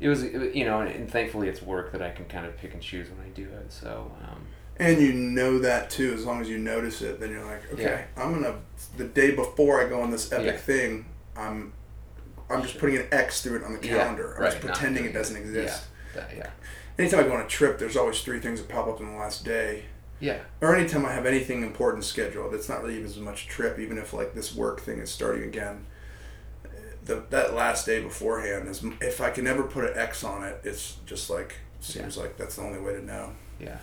it 0.00 0.08
was 0.08 0.22
you 0.24 0.64
know 0.64 0.80
and, 0.80 0.90
and 0.90 1.10
thankfully 1.10 1.48
it's 1.48 1.60
work 1.62 1.92
that 1.92 2.00
i 2.02 2.10
can 2.10 2.24
kind 2.26 2.46
of 2.46 2.56
pick 2.56 2.72
and 2.74 2.82
choose 2.82 3.08
when 3.10 3.20
i 3.26 3.28
do 3.30 3.44
it 3.44 3.72
so 3.72 4.10
um, 4.22 4.46
And 4.78 5.00
you 5.00 5.12
know 5.14 5.58
that 5.60 5.88
too, 5.90 6.12
as 6.12 6.26
long 6.26 6.40
as 6.42 6.48
you 6.50 6.58
notice 6.58 7.00
it, 7.00 7.18
then 7.18 7.30
you're 7.30 7.46
like, 7.46 7.62
okay, 7.72 8.04
I'm 8.14 8.34
gonna. 8.34 8.56
The 8.98 9.04
day 9.04 9.30
before 9.34 9.80
I 9.82 9.88
go 9.88 10.02
on 10.02 10.10
this 10.10 10.30
epic 10.32 10.46
Yeah. 10.52 10.56
thing, 10.58 11.06
I'm, 11.34 11.72
I'm 12.50 12.60
just 12.60 12.76
putting 12.76 12.96
an 12.98 13.06
X 13.10 13.40
through 13.42 13.56
it 13.60 13.64
on 13.64 13.72
the 13.72 13.80
Yeah, 13.86 13.96
calendar. 13.96 14.34
I'm 14.36 14.42
right, 14.42 14.50
just 14.52 14.60
pretending 14.62 15.06
it 15.06 15.14
doesn't 15.14 15.34
exist. 15.38 15.84
yeah 16.14 16.20
that- 16.20 16.36
yeah 16.36 16.50
Anytime 16.98 17.20
I 17.20 17.22
go 17.24 17.34
on 17.34 17.40
a 17.40 17.48
trip, 17.48 17.78
there's 17.78 17.96
always 17.96 18.20
three 18.22 18.40
things 18.40 18.60
that 18.60 18.68
pop 18.68 18.86
up 18.88 19.00
in 19.00 19.06
the 19.12 19.18
last 19.18 19.44
day. 19.44 19.84
yeah 20.20 20.38
Or 20.60 20.74
anytime 20.74 21.04
I 21.04 21.12
have 21.12 21.26
anything 21.26 21.62
important 21.62 22.04
scheduled, 22.04 22.54
it's 22.54 22.68
not 22.68 22.82
really 22.82 22.94
even 22.94 23.06
as 23.06 23.18
much 23.18 23.46
trip. 23.46 23.78
Even 23.78 23.98
if 23.98 24.12
like 24.12 24.34
this 24.34 24.54
work 24.54 24.80
thing 24.80 24.98
is 24.98 25.10
starting 25.10 25.44
again, 25.44 25.86
the 27.04 27.22
that 27.30 27.54
last 27.54 27.86
day 27.86 28.02
beforehand 28.02 28.68
is. 28.68 28.84
If 29.00 29.20
I 29.20 29.30
can 29.30 29.46
ever 29.46 29.62
put 29.64 29.84
an 29.84 29.92
X 29.96 30.24
on 30.24 30.42
it, 30.42 30.60
it's 30.64 30.96
just 31.06 31.30
like 31.30 31.56
seems 31.80 32.16
like 32.16 32.36
that's 32.36 32.56
the 32.56 32.62
only 32.62 32.80
way 32.80 32.92
to 32.94 33.04
know. 33.04 33.32
yeah 33.60 33.78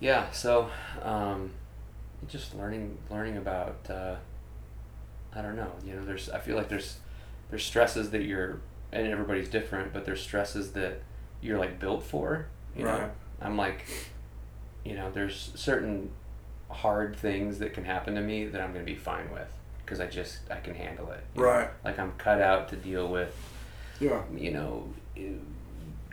yeah 0.00 0.30
so 0.30 0.68
um, 1.02 1.50
just 2.28 2.54
learning 2.54 2.96
learning 3.10 3.36
about 3.36 3.78
uh, 3.90 4.16
I 5.34 5.42
don't 5.42 5.56
know. 5.56 5.70
You 5.84 5.94
know, 5.94 6.04
there's 6.04 6.30
I 6.30 6.38
feel 6.38 6.56
like 6.56 6.68
there's 6.68 6.98
there's 7.50 7.64
stresses 7.64 8.10
that 8.10 8.22
you're 8.22 8.60
and 8.92 9.06
everybody's 9.06 9.48
different, 9.48 9.92
but 9.92 10.04
there's 10.06 10.22
stresses 10.22 10.72
that 10.72 11.02
you're 11.46 11.58
like 11.58 11.78
built 11.78 12.02
for. 12.02 12.46
You 12.76 12.84
know, 12.84 13.10
I'm 13.40 13.56
like, 13.56 13.86
you 14.84 14.94
know, 14.94 15.10
there's 15.10 15.52
certain 15.54 16.10
hard 16.70 17.16
things 17.16 17.58
that 17.60 17.72
can 17.72 17.84
happen 17.84 18.14
to 18.16 18.20
me 18.20 18.46
that 18.46 18.60
I'm 18.60 18.72
gonna 18.72 18.84
be 18.84 18.94
fine 18.96 19.30
with 19.32 19.50
because 19.84 20.00
I 20.00 20.06
just 20.06 20.40
I 20.50 20.56
can 20.60 20.74
handle 20.74 21.10
it. 21.12 21.24
you 21.34 21.42
know? 21.42 21.48
Right. 21.48 21.68
Like 21.84 21.98
I'm 21.98 22.12
cut 22.18 22.40
out 22.40 22.68
to 22.70 22.76
deal 22.76 23.08
with 23.08 23.34
Yeah. 24.00 24.22
you 24.34 24.50
know 24.50 24.88
eh, 25.16 25.30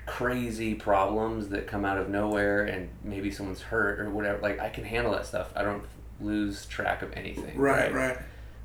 crazy 0.05 0.75
problems 0.75 1.49
that 1.49 1.65
come 1.67 1.85
out 1.85 1.97
of 1.97 2.09
nowhere 2.09 2.65
and 2.65 2.89
maybe 3.03 3.31
someone's 3.31 3.61
hurt 3.61 3.99
or 4.01 4.09
whatever 4.09 4.37
like 4.41 4.59
i 4.59 4.67
can 4.67 4.83
handle 4.83 5.13
that 5.13 5.25
stuff 5.25 5.49
i 5.55 5.63
don't 5.63 5.83
lose 6.19 6.65
track 6.65 7.01
of 7.01 7.11
anything 7.13 7.57
Right. 7.57 7.93
Right. 7.93 8.17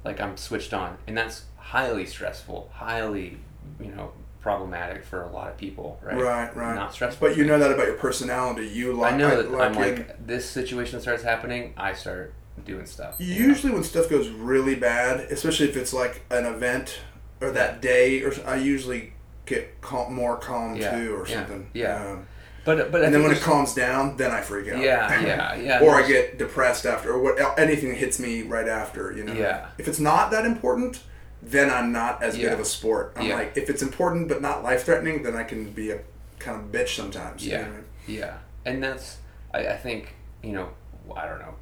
like 0.04 0.20
i'm 0.20 0.36
switched 0.36 0.74
on 0.74 0.98
and 1.06 1.16
that's 1.16 1.44
highly 1.56 2.06
stressful 2.06 2.70
highly 2.74 3.38
you 3.80 3.92
know 3.92 4.10
problematic 4.40 5.04
for 5.04 5.22
a 5.22 5.28
lot 5.30 5.48
of 5.48 5.56
people 5.56 5.98
right 6.02 6.16
Right. 6.16 6.56
Right. 6.56 6.74
not 6.74 6.92
stressful 6.94 7.28
But 7.28 7.36
you 7.36 7.44
know 7.44 7.58
that 7.58 7.70
about 7.72 7.86
your 7.86 7.96
personality. 7.96 8.66
You 8.68 8.92
like. 8.92 9.14
i 9.14 9.16
know 9.16 9.42
that 9.42 9.60
i'm 9.60 9.72
in- 9.74 9.78
like 9.96 10.26
this 10.26 10.48
situation 10.48 11.00
starts 11.00 11.22
happening 11.22 11.74
i 11.76 11.92
start 11.92 12.32
doing 12.64 12.86
stuff 12.86 13.14
you 13.18 13.34
know? 13.40 13.46
Usually, 13.48 13.72
when 13.72 13.84
stuff 13.84 14.08
goes 14.10 14.28
really 14.28 14.74
bad, 14.74 15.20
especially 15.30 15.68
if 15.68 15.76
it's 15.76 15.92
like 15.92 16.22
an 16.30 16.44
event 16.44 16.98
or 17.40 17.50
that 17.52 17.80
day, 17.80 18.20
or 18.22 18.32
I 18.46 18.56
usually 18.56 19.12
get 19.46 19.80
calm, 19.80 20.12
more 20.12 20.36
calm 20.36 20.74
Yeah, 20.76 20.98
too, 20.98 21.14
or 21.14 21.28
yeah, 21.28 21.34
something. 21.36 21.70
yeah. 21.72 22.04
Um, 22.04 22.26
but 22.64 22.90
but 22.90 23.04
and 23.04 23.14
then 23.14 23.22
when 23.22 23.30
it 23.30 23.40
calms 23.40 23.74
down, 23.74 24.16
then 24.16 24.32
I 24.32 24.40
freak 24.40 24.68
out. 24.72 24.82
Yeah, 24.82 25.20
yeah, 25.24 25.54
yeah. 25.68 25.80
or 25.80 25.94
I 25.94 26.06
get 26.06 26.36
depressed 26.36 26.84
after, 26.84 27.12
or 27.12 27.20
what 27.22 27.58
anything 27.58 27.94
hits 27.94 28.18
me 28.18 28.42
right 28.42 28.66
after. 28.68 29.12
You 29.16 29.22
know. 29.24 29.32
Yeah. 29.34 29.68
If 29.78 29.86
it's 29.86 30.00
not 30.00 30.32
that 30.32 30.44
important, 30.44 31.00
then 31.42 31.70
I'm 31.70 31.92
not 31.92 32.22
as 32.22 32.36
good 32.36 32.52
of 32.52 32.60
a 32.60 32.64
sport. 32.64 33.12
I'm 33.16 33.26
Yeah. 33.26 33.34
like, 33.36 33.56
if 33.56 33.70
it's 33.70 33.82
important 33.82 34.28
but 34.28 34.42
not 34.42 34.62
life 34.62 34.84
threatening, 34.84 35.22
then 35.22 35.36
I 35.36 35.44
can 35.44 35.70
be 35.72 35.90
a 35.90 36.00
kind 36.38 36.60
of 36.60 36.70
bitch 36.72 36.94
sometimes. 36.96 37.44
you 37.44 37.52
Yeah, 37.52 37.62
know? 37.62 37.74
yeah, 38.06 38.34
and 38.64 38.82
that's 38.82 39.18
I, 39.54 39.68
I 39.68 39.76
think 39.76 40.14
you 40.42 40.52
know 40.52 40.68
I 41.16 41.26
don't 41.26 41.38
know. 41.40 41.54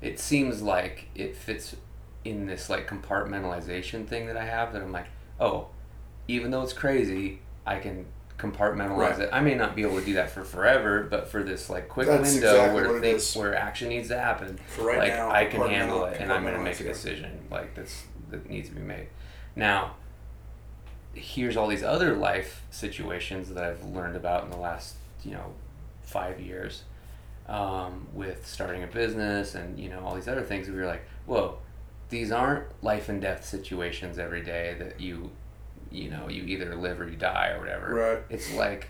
It 0.00 0.18
seems 0.20 0.62
like 0.62 1.06
it 1.14 1.36
fits 1.36 1.74
in 2.24 2.46
this 2.46 2.68
like 2.70 2.88
compartmentalization 2.88 4.06
thing 4.06 4.26
that 4.26 4.36
I 4.36 4.44
have 4.44 4.72
that 4.72 4.82
I'm 4.82 4.92
like, 4.92 5.06
oh, 5.40 5.68
even 6.28 6.50
though 6.50 6.62
it's 6.62 6.72
crazy, 6.72 7.40
I 7.66 7.78
can 7.78 8.06
compartmentalize 8.38 8.98
Right. 8.98 9.20
it. 9.20 9.30
I 9.32 9.40
may 9.40 9.54
not 9.54 9.74
be 9.74 9.82
able 9.82 9.98
to 9.98 10.04
do 10.04 10.12
that 10.14 10.30
for 10.30 10.44
forever, 10.44 11.06
but 11.08 11.28
for 11.28 11.42
this 11.42 11.70
like 11.70 11.88
quick 11.88 12.06
That's 12.06 12.32
window 12.34 12.50
exactly 12.50 12.82
where 12.88 13.00
things, 13.00 13.34
where 13.36 13.54
action 13.54 13.88
needs 13.88 14.08
to 14.08 14.18
happen, 14.18 14.58
For 14.68 14.84
right 14.84 14.98
like 14.98 15.08
now, 15.08 15.30
I 15.30 15.46
can 15.46 15.62
handle 15.62 16.04
it, 16.04 16.20
and 16.20 16.30
I'm 16.32 16.44
gonna 16.44 16.60
make 16.62 16.78
a 16.80 16.84
decision 16.84 17.46
like 17.50 17.74
that's 17.74 18.04
that 18.30 18.48
needs 18.48 18.68
to 18.68 18.74
be 18.74 18.82
made. 18.82 19.08
Now, 19.54 19.96
here's 21.14 21.56
all 21.56 21.66
these 21.66 21.82
other 21.82 22.14
life 22.14 22.62
situations 22.70 23.48
that 23.48 23.62
I've 23.62 23.82
learned 23.84 24.16
about 24.16 24.44
in 24.44 24.50
the 24.50 24.56
last, 24.56 24.96
you 25.24 25.32
know, 25.32 25.54
five 26.02 26.40
years, 26.40 26.82
um, 27.48 28.06
with 28.12 28.46
starting 28.46 28.82
a 28.82 28.86
business 28.86 29.54
and 29.54 29.78
you 29.78 29.88
know 29.88 30.00
all 30.00 30.14
these 30.14 30.28
other 30.28 30.42
things. 30.42 30.68
We 30.68 30.76
were 30.76 30.86
like, 30.86 31.06
whoa, 31.26 31.58
these 32.08 32.30
aren't 32.30 32.66
life 32.82 33.08
and 33.08 33.20
death 33.20 33.44
situations 33.44 34.18
every 34.18 34.42
day 34.42 34.76
that 34.78 35.00
you, 35.00 35.30
you 35.90 36.10
know, 36.10 36.28
you 36.28 36.44
either 36.44 36.74
live 36.76 37.00
or 37.00 37.08
you 37.08 37.16
die 37.16 37.50
or 37.50 37.60
whatever. 37.60 37.94
Right. 37.94 38.18
It's 38.28 38.52
like, 38.54 38.88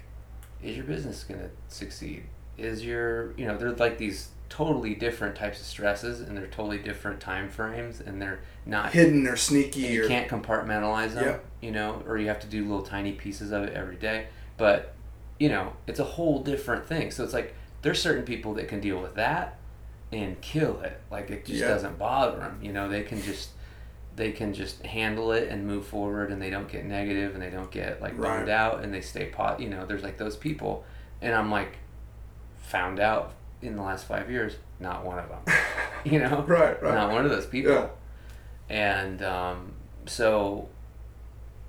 is 0.63 0.77
your 0.77 0.87
business 0.87 1.25
gonna 1.25 1.51
succeed? 1.69 2.25
Is 2.59 2.85
your, 2.85 3.33
you 3.39 3.47
know, 3.47 3.57
they're 3.57 3.73
like 3.73 3.99
these 3.99 4.31
totally 4.49 4.95
different 4.95 5.35
types 5.35 5.61
of 5.61 5.67
stresses 5.67 6.21
and 6.21 6.37
they're 6.37 6.47
totally 6.47 6.79
different 6.79 7.21
time 7.21 7.49
frames 7.49 8.01
and 8.01 8.21
they're 8.23 8.41
not 8.65 8.93
Hidden 8.93 9.27
or 9.27 9.37
sneaky 9.37 9.81
you 9.81 10.05
or 10.05 10.09
can't 10.09 10.29
compartmentalize 10.29 11.15
them 11.15 11.25
Yep. 11.25 11.45
you 11.63 11.71
know 11.73 12.03
or 12.07 12.17
you 12.17 12.29
have 12.29 12.41
to 12.41 12.47
do 12.47 12.63
little 12.63 12.83
tiny 12.85 13.13
pieces 13.13 13.51
of 13.51 13.65
it 13.65 13.73
every 13.75 13.97
day 13.97 14.29
but 14.57 14.95
you 15.41 15.49
know 15.49 15.73
it's 15.87 15.99
a 15.99 16.05
whole 16.05 16.43
different 16.43 16.87
thing 16.87 17.11
so 17.11 17.25
it's 17.25 17.33
like 17.35 17.55
there's 17.83 18.01
certain 18.01 18.25
people 18.25 18.55
that 18.55 18.69
can 18.69 18.81
deal 18.81 18.99
with 19.01 19.15
that 19.17 19.59
and 20.13 20.41
kill 20.41 20.81
it 20.81 21.01
like 21.11 21.29
it 21.31 21.45
just 21.45 21.61
Yeah. 21.61 21.69
doesn't 21.69 21.99
bother 21.99 22.39
them 22.39 22.59
you 22.63 22.73
know 22.73 22.89
they 22.89 23.03
can 23.03 23.21
just 23.23 23.51
they 24.15 24.31
can 24.33 24.55
just 24.55 24.81
handle 24.87 25.33
it 25.33 25.49
and 25.49 25.67
move 25.67 25.87
forward 25.87 26.31
and 26.31 26.41
they 26.41 26.51
don't 26.51 26.69
get 26.69 26.85
negative 26.87 27.35
and 27.35 27.43
they 27.43 27.51
don't 27.51 27.71
get 27.71 28.01
like 28.01 28.17
Right. 28.17 28.49
out 28.49 28.83
and 28.85 28.95
they 28.95 29.01
stay 29.01 29.27
pot 29.27 29.59
you 29.61 29.69
know 29.69 29.85
there's 29.85 30.03
like 30.05 30.17
those 30.19 30.37
people 30.37 30.85
and 31.21 31.35
i'm 31.35 31.51
like 31.51 31.79
found 32.59 32.99
out 33.01 33.33
in 33.63 33.77
the 33.77 33.83
last 33.83 34.07
five 34.07 34.31
years 34.31 34.57
not 34.81 35.05
one 35.05 35.19
of 35.19 35.29
them 35.29 35.41
you 36.05 36.19
know 36.19 36.45
Right, 36.47 36.81
right. 36.83 36.95
not 36.95 37.11
one 37.13 37.25
of 37.25 37.31
those 37.31 37.47
people 37.47 37.73
Yeah. 37.73 37.89
and 38.69 39.23
um, 39.23 39.73
so, 40.07 40.69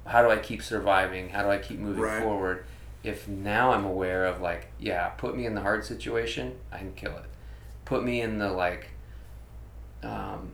how 0.06 0.22
do 0.22 0.30
I 0.30 0.38
keep 0.38 0.62
surviving? 0.62 1.30
How 1.30 1.44
do 1.44 1.50
I 1.50 1.58
keep 1.58 1.80
moving 1.80 2.04
Right. 2.04 2.22
forward? 2.22 2.66
If 3.04 3.28
now 3.28 3.72
I'm 3.72 3.84
aware 3.86 4.26
of 4.26 4.42
like, 4.42 4.68
yeah, 4.80 5.10
put 5.10 5.36
me 5.36 5.46
in 5.46 5.54
the 5.56 5.62
hard 5.62 5.84
situation, 5.86 6.56
I 6.72 6.78
can 6.80 6.94
kill 6.94 7.12
it. 7.18 7.24
Put 7.86 8.04
me 8.04 8.22
in 8.22 8.38
the 8.38 8.50
like, 8.52 8.90
um, 10.04 10.52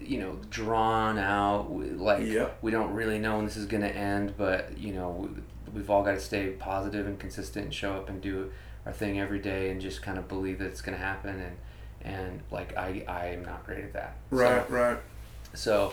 you 0.00 0.18
know, 0.18 0.38
drawn 0.50 1.18
out, 1.18 1.70
like 1.72 2.24
Yep. 2.26 2.58
we 2.62 2.70
don't 2.70 2.92
really 2.92 3.18
know 3.18 3.36
when 3.36 3.46
this 3.46 3.56
is 3.56 3.66
gonna 3.66 3.86
end, 3.88 4.34
but 4.36 4.76
you 4.78 4.92
know, 4.92 5.10
we, 5.10 5.28
we've 5.74 5.90
all 5.90 6.02
got 6.02 6.12
to 6.12 6.20
stay 6.20 6.48
positive 6.50 7.06
and 7.06 7.18
consistent 7.18 7.64
and 7.66 7.74
show 7.74 7.94
up 7.94 8.08
and 8.08 8.20
do 8.20 8.50
our 8.86 8.92
thing 8.92 9.18
every 9.20 9.40
day 9.40 9.70
and 9.70 9.80
just 9.80 10.00
kind 10.00 10.16
of 10.16 10.28
believe 10.28 10.58
that 10.60 10.66
it's 10.66 10.80
gonna 10.80 10.96
happen 10.96 11.40
and 11.40 11.56
and 12.02 12.40
like 12.50 12.76
I 12.76 13.04
I 13.08 13.26
am 13.28 13.44
not 13.44 13.66
great 13.66 13.84
at 13.84 13.92
that. 13.94 14.16
So- 14.30 14.36
Right, 14.36 14.70
right. 14.70 14.98
so, 15.54 15.92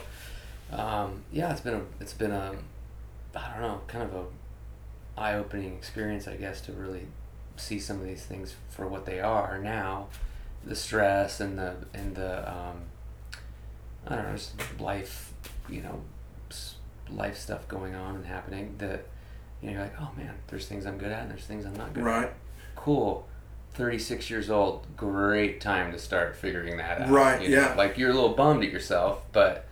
um, 0.72 1.24
yeah, 1.32 1.52
it's 1.52 1.62
been 1.62 1.74
a 1.76 1.82
it's 2.00 2.14
been 2.14 2.32
a 2.32 2.54
I 3.36 3.52
don't 3.54 3.62
know 3.62 3.82
kind 3.88 4.04
of 4.04 4.14
a 4.14 4.26
eye 5.20 5.34
opening 5.36 5.74
experience, 5.74 6.28
I 6.28 6.36
guess, 6.36 6.62
to 6.62 6.72
really 6.72 7.08
see 7.56 7.80
some 7.80 8.00
of 8.00 8.06
these 8.06 8.26
things 8.26 8.56
for 8.70 8.88
what 8.88 9.06
they 9.06 9.20
are 9.20 9.58
now, 9.60 10.08
the 10.64 10.76
stress 10.76 11.40
and 11.40 11.58
the 11.58 11.76
and 11.94 12.16
the 12.16 12.48
um, 12.52 12.82
I 14.06 14.16
don't 14.16 14.26
know, 14.26 14.32
just 14.34 14.54
life, 14.80 15.34
you 15.70 15.82
know, 15.82 16.02
life 17.10 17.38
stuff 17.38 17.68
going 17.68 17.96
on 17.96 18.16
and 18.18 18.26
happening 18.26 18.76
that 18.80 19.06
you 19.62 19.68
know 19.70 19.74
you're 19.76 19.82
like, 19.84 20.00
oh 20.00 20.12
man, 20.18 20.34
there's 20.48 20.68
things 20.68 20.86
I'm 20.86 20.98
good 20.98 21.12
at 21.12 21.22
and 21.24 21.32
there's 21.32 21.46
things 21.46 21.66
I'm 21.66 21.76
not 21.76 21.94
good 21.94 22.04
at. 22.26 22.34
Cool. 22.84 23.26
36 23.76 24.30
years 24.30 24.50
old, 24.50 24.86
great 24.98 25.62
time 25.62 25.92
to 25.94 25.98
start 25.98 26.36
figuring 26.36 26.78
that 26.78 27.02
out. 27.02 27.10
Right, 27.10 27.42
you 27.42 27.50
know? 27.50 27.56
yeah. 27.62 27.74
Like 27.76 27.98
you're 27.98 28.12
a 28.12 28.14
little 28.14 28.34
bummed 28.36 28.64
at 28.64 28.70
yourself, 28.72 29.24
but 29.32 29.66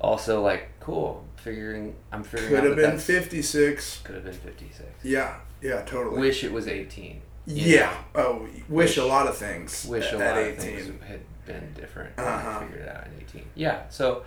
also 0.00 0.40
like, 0.40 0.68
cool, 0.80 1.24
figuring, 1.36 1.96
I'm 2.12 2.22
figuring 2.22 2.50
Could 2.50 2.58
out 2.58 2.62
Could 2.62 2.78
have 2.78 2.78
that 2.78 2.90
been 2.92 2.98
56. 3.00 4.00
Could 4.04 4.14
have 4.14 4.24
been 4.24 4.32
56. 4.32 4.82
Yeah, 5.02 5.36
yeah, 5.60 5.82
totally. 5.82 6.20
Wish 6.20 6.44
it 6.44 6.52
was 6.52 6.66
18. 6.68 7.20
yeah. 7.46 7.90
know? 8.14 8.20
Oh, 8.22 8.38
wish, 8.42 8.62
Wish- 8.68 8.96
a 8.98 9.04
lot 9.04 9.26
of 9.26 9.36
things. 9.36 9.84
Wish 9.86 10.12
a 10.12 10.18
at 10.18 10.36
lot 10.36 10.38
18. 10.38 10.54
of 10.56 10.62
things 10.62 11.02
had 11.08 11.20
been 11.44 11.74
different. 11.74 12.16
Uh-huh. 12.18 12.60
Figured 12.60 12.82
it 12.82 12.88
out 12.88 12.96
at 13.04 13.10
18. 13.34 13.44
Yeah, 13.56 13.82
so, 13.90 14.22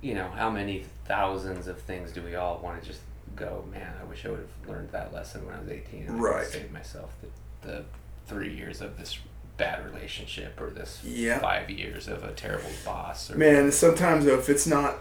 you 0.00 0.14
know, 0.14 0.30
how 0.30 0.50
many 0.50 0.84
thousands 1.04 1.68
of 1.68 1.80
things 1.82 2.12
do 2.12 2.22
we 2.22 2.34
all 2.34 2.58
want 2.62 2.80
to 2.82 2.88
just 2.88 3.02
go, 3.36 3.64
man, 3.70 3.92
I 4.00 4.04
wish 4.04 4.24
I 4.26 4.30
would 4.30 4.40
have 4.40 4.68
learned 4.68 4.90
that 4.92 5.12
lesson 5.12 5.46
when 5.46 5.54
I 5.54 5.60
was 5.60 5.68
18 5.68 6.06
and 6.08 6.20
Right. 6.20 6.42
could 6.44 6.52
save 6.54 6.72
myself 6.72 7.14
the, 7.20 7.28
the 7.62 7.84
three 8.26 8.54
years 8.54 8.80
of 8.80 8.98
this 8.98 9.18
bad 9.56 9.84
relationship 9.84 10.60
or 10.60 10.70
this 10.70 11.00
Yeah. 11.04 11.38
five 11.40 11.68
years 11.70 12.06
of 12.08 12.22
a 12.24 12.32
terrible 12.32 12.70
boss. 12.84 13.30
Or, 13.30 13.36
Man, 13.36 13.72
sometimes 13.72 14.24
though, 14.24 14.38
if 14.38 14.48
it's 14.48 14.66
not 14.66 14.98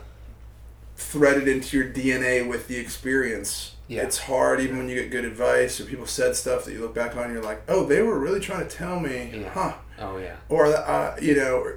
threaded 0.96 1.48
into 1.48 1.78
your 1.78 1.88
DNA 1.88 2.42
with 2.48 2.68
the 2.68 2.78
experience, 2.78 3.76
Yeah. 3.88 4.04
it's 4.04 4.18
hard. 4.20 4.60
Even 4.60 4.78
when 4.78 4.90
you 4.90 4.96
get 4.96 5.12
good 5.12 5.26
advice 5.26 5.80
or 5.80 5.86
people 5.86 6.08
said 6.08 6.36
stuff 6.36 6.66
that 6.66 6.74
you 6.74 6.80
look 6.82 6.96
back 6.96 7.16
on, 7.16 7.26
and 7.26 7.34
you're 7.34 7.44
like, 7.44 7.62
oh, 7.68 7.86
they 7.86 8.02
were 8.02 8.18
really 8.18 8.40
trying 8.40 8.68
to 8.68 8.76
tell 8.76 9.00
me, 9.00 9.32
Yeah. 9.44 9.50
huh? 9.50 9.74
Oh, 10.00 10.18
yeah. 10.18 10.36
Or 10.50 10.66
uh, 10.66 11.16
you 11.22 11.36
know, 11.36 11.72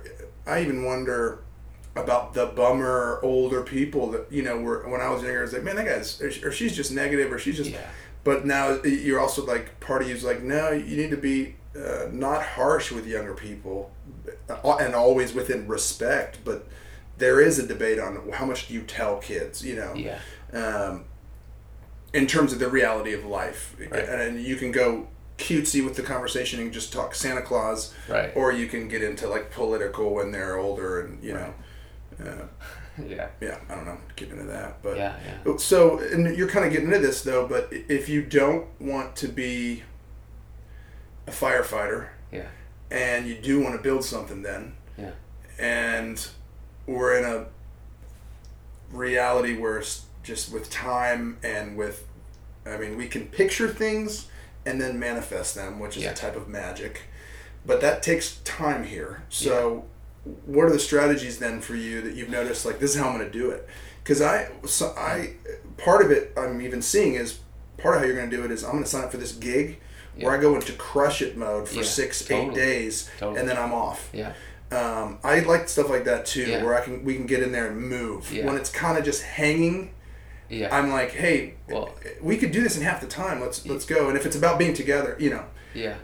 I 0.46 0.62
even 0.62 0.84
wonder 0.84 1.40
about 1.96 2.32
the 2.34 2.46
bummer 2.46 3.18
older 3.22 3.62
people 3.62 4.10
that 4.12 4.26
you 4.30 4.42
know 4.42 4.56
were 4.58 4.88
when 4.88 5.00
I 5.00 5.10
was 5.10 5.22
younger. 5.22 5.40
I 5.40 5.42
was 5.42 5.52
like, 5.52 5.64
man, 5.64 5.76
that 5.76 5.86
guy's 5.86 6.20
or, 6.22 6.48
or 6.48 6.52
she's 6.52 6.74
just 6.74 6.92
negative, 6.92 7.30
or 7.32 7.38
she's 7.38 7.56
just. 7.56 7.70
Yeah. 7.70 7.86
But 8.24 8.44
now 8.44 8.80
you're 8.82 9.20
also 9.20 9.44
like 9.46 9.80
part 9.80 10.02
of 10.02 10.08
you's 10.08 10.24
like, 10.24 10.42
no, 10.42 10.70
you 10.70 10.96
need 10.96 11.10
to 11.10 11.16
be 11.16 11.56
uh, 11.76 12.06
not 12.10 12.42
harsh 12.42 12.90
with 12.92 13.06
younger 13.06 13.34
people, 13.34 13.90
uh, 14.48 14.76
and 14.76 14.94
always 14.94 15.32
within 15.32 15.66
respect. 15.66 16.38
But 16.44 16.66
there 17.18 17.40
is 17.40 17.58
a 17.58 17.66
debate 17.66 17.98
on 17.98 18.30
how 18.32 18.44
much 18.44 18.68
do 18.68 18.74
you 18.74 18.82
tell 18.82 19.18
kids, 19.18 19.64
you 19.64 19.76
know, 19.76 19.94
Yeah. 19.94 20.18
um, 20.52 21.04
in 22.12 22.26
terms 22.26 22.52
of 22.52 22.58
the 22.58 22.68
reality 22.68 23.12
of 23.12 23.24
life, 23.24 23.74
Right. 23.78 23.92
and 24.08 24.40
you 24.42 24.56
can 24.56 24.72
go 24.72 25.06
cutesy 25.38 25.82
with 25.84 25.94
the 25.96 26.02
conversation 26.02 26.60
and 26.60 26.72
just 26.72 26.92
talk 26.92 27.14
Santa 27.14 27.40
Claus, 27.40 27.94
Right. 28.08 28.32
or 28.34 28.52
you 28.52 28.66
can 28.66 28.88
get 28.88 29.02
into 29.02 29.28
like 29.28 29.50
political 29.50 30.12
when 30.14 30.32
they're 30.32 30.56
older, 30.58 31.00
and 31.00 31.22
you 31.22 31.32
know, 31.34 31.54
uh, 32.22 32.46
yeah. 33.08 33.28
yeah, 33.40 33.58
I 33.68 33.74
don't 33.74 33.86
know, 33.86 33.98
get 34.16 34.30
into 34.30 34.44
that, 34.44 34.82
but 34.82 34.96
Yeah. 34.96 35.16
Yeah. 35.46 35.56
so, 35.56 35.98
and 35.98 36.36
you're 36.36 36.48
kind 36.48 36.64
of 36.66 36.72
getting 36.72 36.86
into 36.88 36.98
this 37.00 37.22
though, 37.22 37.46
but 37.46 37.68
if 37.70 38.08
you 38.08 38.22
don't 38.22 38.66
want 38.80 39.16
to 39.16 39.28
be 39.28 39.82
a 41.26 41.30
firefighter 41.30 42.08
Yeah. 42.32 42.46
and 42.90 43.26
you 43.26 43.36
do 43.36 43.60
want 43.62 43.76
to 43.76 43.82
build 43.82 44.04
something 44.04 44.42
then, 44.42 44.74
Yeah. 44.98 45.12
and 45.58 46.26
we're 46.86 47.16
in 47.18 47.24
a 47.24 47.46
reality 48.92 49.56
where 49.56 49.78
it's 49.78 50.04
just 50.22 50.52
with 50.52 50.70
time 50.70 51.38
and 51.42 51.76
with, 51.76 52.06
I 52.66 52.76
mean, 52.76 52.96
we 52.96 53.06
can 53.08 53.26
picture 53.26 53.68
things 53.68 54.26
and 54.66 54.80
then 54.80 54.98
manifest 54.98 55.54
them, 55.54 55.78
which 55.78 55.96
is 55.96 56.02
Yeah. 56.04 56.10
a 56.10 56.14
type 56.14 56.36
of 56.36 56.48
magic. 56.48 57.02
But 57.64 57.80
that 57.80 58.02
takes 58.02 58.36
time 58.44 58.84
here. 58.84 59.22
So, 59.28 59.84
what 60.46 60.64
are 60.64 60.70
the 60.72 60.78
strategies 60.78 61.38
then 61.38 61.60
for 61.60 61.74
you 61.74 62.02
that 62.02 62.14
you've 62.14 62.28
noticed? 62.30 62.66
Like, 62.66 62.78
this 62.78 62.94
is 62.94 63.00
how 63.00 63.08
I'm 63.08 63.18
going 63.18 63.30
to 63.30 63.38
do 63.38 63.50
it. 63.50 63.66
Because 64.02 64.20
I, 64.22 64.50
so 64.66 64.94
I, 64.96 65.34
part 65.76 66.04
of 66.04 66.10
it 66.10 66.32
I'm 66.36 66.60
even 66.60 66.82
seeing 66.82 67.14
is 67.14 67.38
part 67.78 67.94
of 67.96 68.00
how 68.02 68.06
you're 68.06 68.16
going 68.16 68.30
to 68.30 68.36
do 68.36 68.44
it 68.44 68.50
is 68.50 68.64
I'm 68.64 68.72
going 68.72 68.84
to 68.84 68.88
sign 68.90 69.04
up 69.04 69.10
for 69.10 69.16
this 69.18 69.32
gig 69.32 69.78
where 70.18 70.36
I 70.36 70.40
go 70.40 70.54
into 70.54 70.72
crush 70.74 71.22
it 71.22 71.36
mode 71.36 71.68
for 71.68 71.76
Yeah, 71.76 71.82
six, 71.82 72.30
eight 72.30 72.52
days, 72.52 73.08
Totally. 73.18 73.40
and 73.40 73.48
then 73.48 73.56
I'm 73.56 73.72
off. 73.72 74.10
Yeah. 74.12 74.32
Um, 74.70 75.18
I 75.24 75.40
like 75.40 75.68
stuff 75.68 75.88
like 75.88 76.04
that 76.04 76.26
too, 76.26 76.42
Yeah. 76.44 76.62
where 76.64 76.74
I 76.74 76.82
can 76.84 77.04
we 77.04 77.14
can 77.14 77.26
get 77.26 77.42
in 77.42 77.52
there 77.52 77.68
and 77.68 77.80
move. 77.80 78.30
Yeah. 78.32 78.44
When 78.44 78.56
it's 78.56 78.70
kind 78.70 78.98
of 78.98 79.04
just 79.04 79.22
hanging, 79.22 79.92
Yeah. 80.50 80.76
I'm 80.76 80.90
like, 80.90 81.12
hey, 81.12 81.54
Well- 81.68 81.94
we 82.20 82.36
could 82.36 82.52
do 82.52 82.62
this 82.62 82.76
in 82.76 82.82
half 82.82 83.00
the 83.00 83.06
time. 83.06 83.40
Let's 83.40 83.64
let's 83.66 83.86
go. 83.86 84.08
And 84.08 84.16
if 84.16 84.26
it's 84.26 84.36
about 84.36 84.58
being 84.58 84.74
together, 84.74 85.16
you 85.18 85.30
know, 85.30 85.44
yeah. 85.74 85.96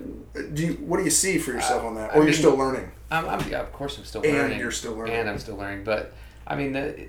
do 0.54 0.66
you, 0.66 0.72
what 0.74 0.98
do 0.98 1.04
you 1.04 1.10
see 1.10 1.38
for 1.38 1.52
yourself 1.52 1.82
Uh, 1.84 1.88
on 1.88 1.94
that, 1.96 2.10
I 2.10 2.14
or 2.14 2.16
you're 2.18 2.24
mean- 2.26 2.34
still 2.34 2.56
learning? 2.56 2.90
I'm, 3.10 3.28
I'm, 3.28 3.48
yeah, 3.48 3.60
of 3.60 3.72
course, 3.72 3.98
I'm 3.98 4.04
still 4.04 4.22
And 4.24 4.32
learning. 4.32 4.58
you're 4.58 4.70
still 4.72 4.94
learning. 4.96 5.14
And 5.14 5.28
I'm 5.30 5.38
still 5.38 5.56
learning. 5.56 5.84
But 5.84 6.12
I 6.46 6.56
mean, 6.56 6.72
the, 6.72 7.06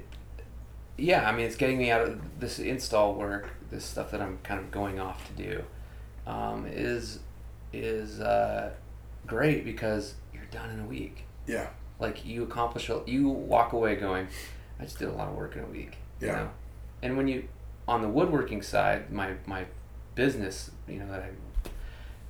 yeah, 0.97 1.27
I 1.27 1.31
mean, 1.35 1.45
it's 1.45 1.55
getting 1.55 1.77
me 1.77 1.89
out 1.91 2.01
of 2.01 2.39
this 2.39 2.59
install 2.59 3.15
work, 3.15 3.49
this 3.71 3.83
stuff 3.83 4.11
that 4.11 4.21
I'm 4.21 4.37
kind 4.43 4.59
of 4.59 4.69
going 4.71 4.99
off 4.99 5.25
to 5.27 5.33
do, 5.43 5.63
um, 6.25 6.65
is 6.67 7.19
is 7.73 8.19
uh, 8.19 8.71
great 9.25 9.65
because 9.65 10.15
you're 10.33 10.45
done 10.51 10.69
in 10.69 10.79
a 10.79 10.85
week. 10.85 11.23
Yeah, 11.47 11.67
Like 11.99 12.25
you 12.25 12.43
accomplish, 12.43 12.89
you 13.05 13.29
walk 13.29 13.73
away 13.73 13.95
going, 13.95 14.27
I 14.79 14.83
just 14.83 14.99
did 14.99 15.07
a 15.07 15.11
lot 15.13 15.27
of 15.27 15.35
work 15.35 15.55
in 15.55 15.63
a 15.63 15.67
week. 15.67 15.97
You 16.21 16.27
Yeah. 16.27 16.33
know? 16.35 16.49
And 17.01 17.17
when 17.17 17.27
you, 17.27 17.47
on 17.87 18.01
the 18.01 18.07
woodworking 18.09 18.61
side, 18.61 19.11
my 19.11 19.33
my 19.45 19.65
business, 20.15 20.71
you 20.87 20.99
know, 20.99 21.07
that 21.11 21.21
I 21.23 21.29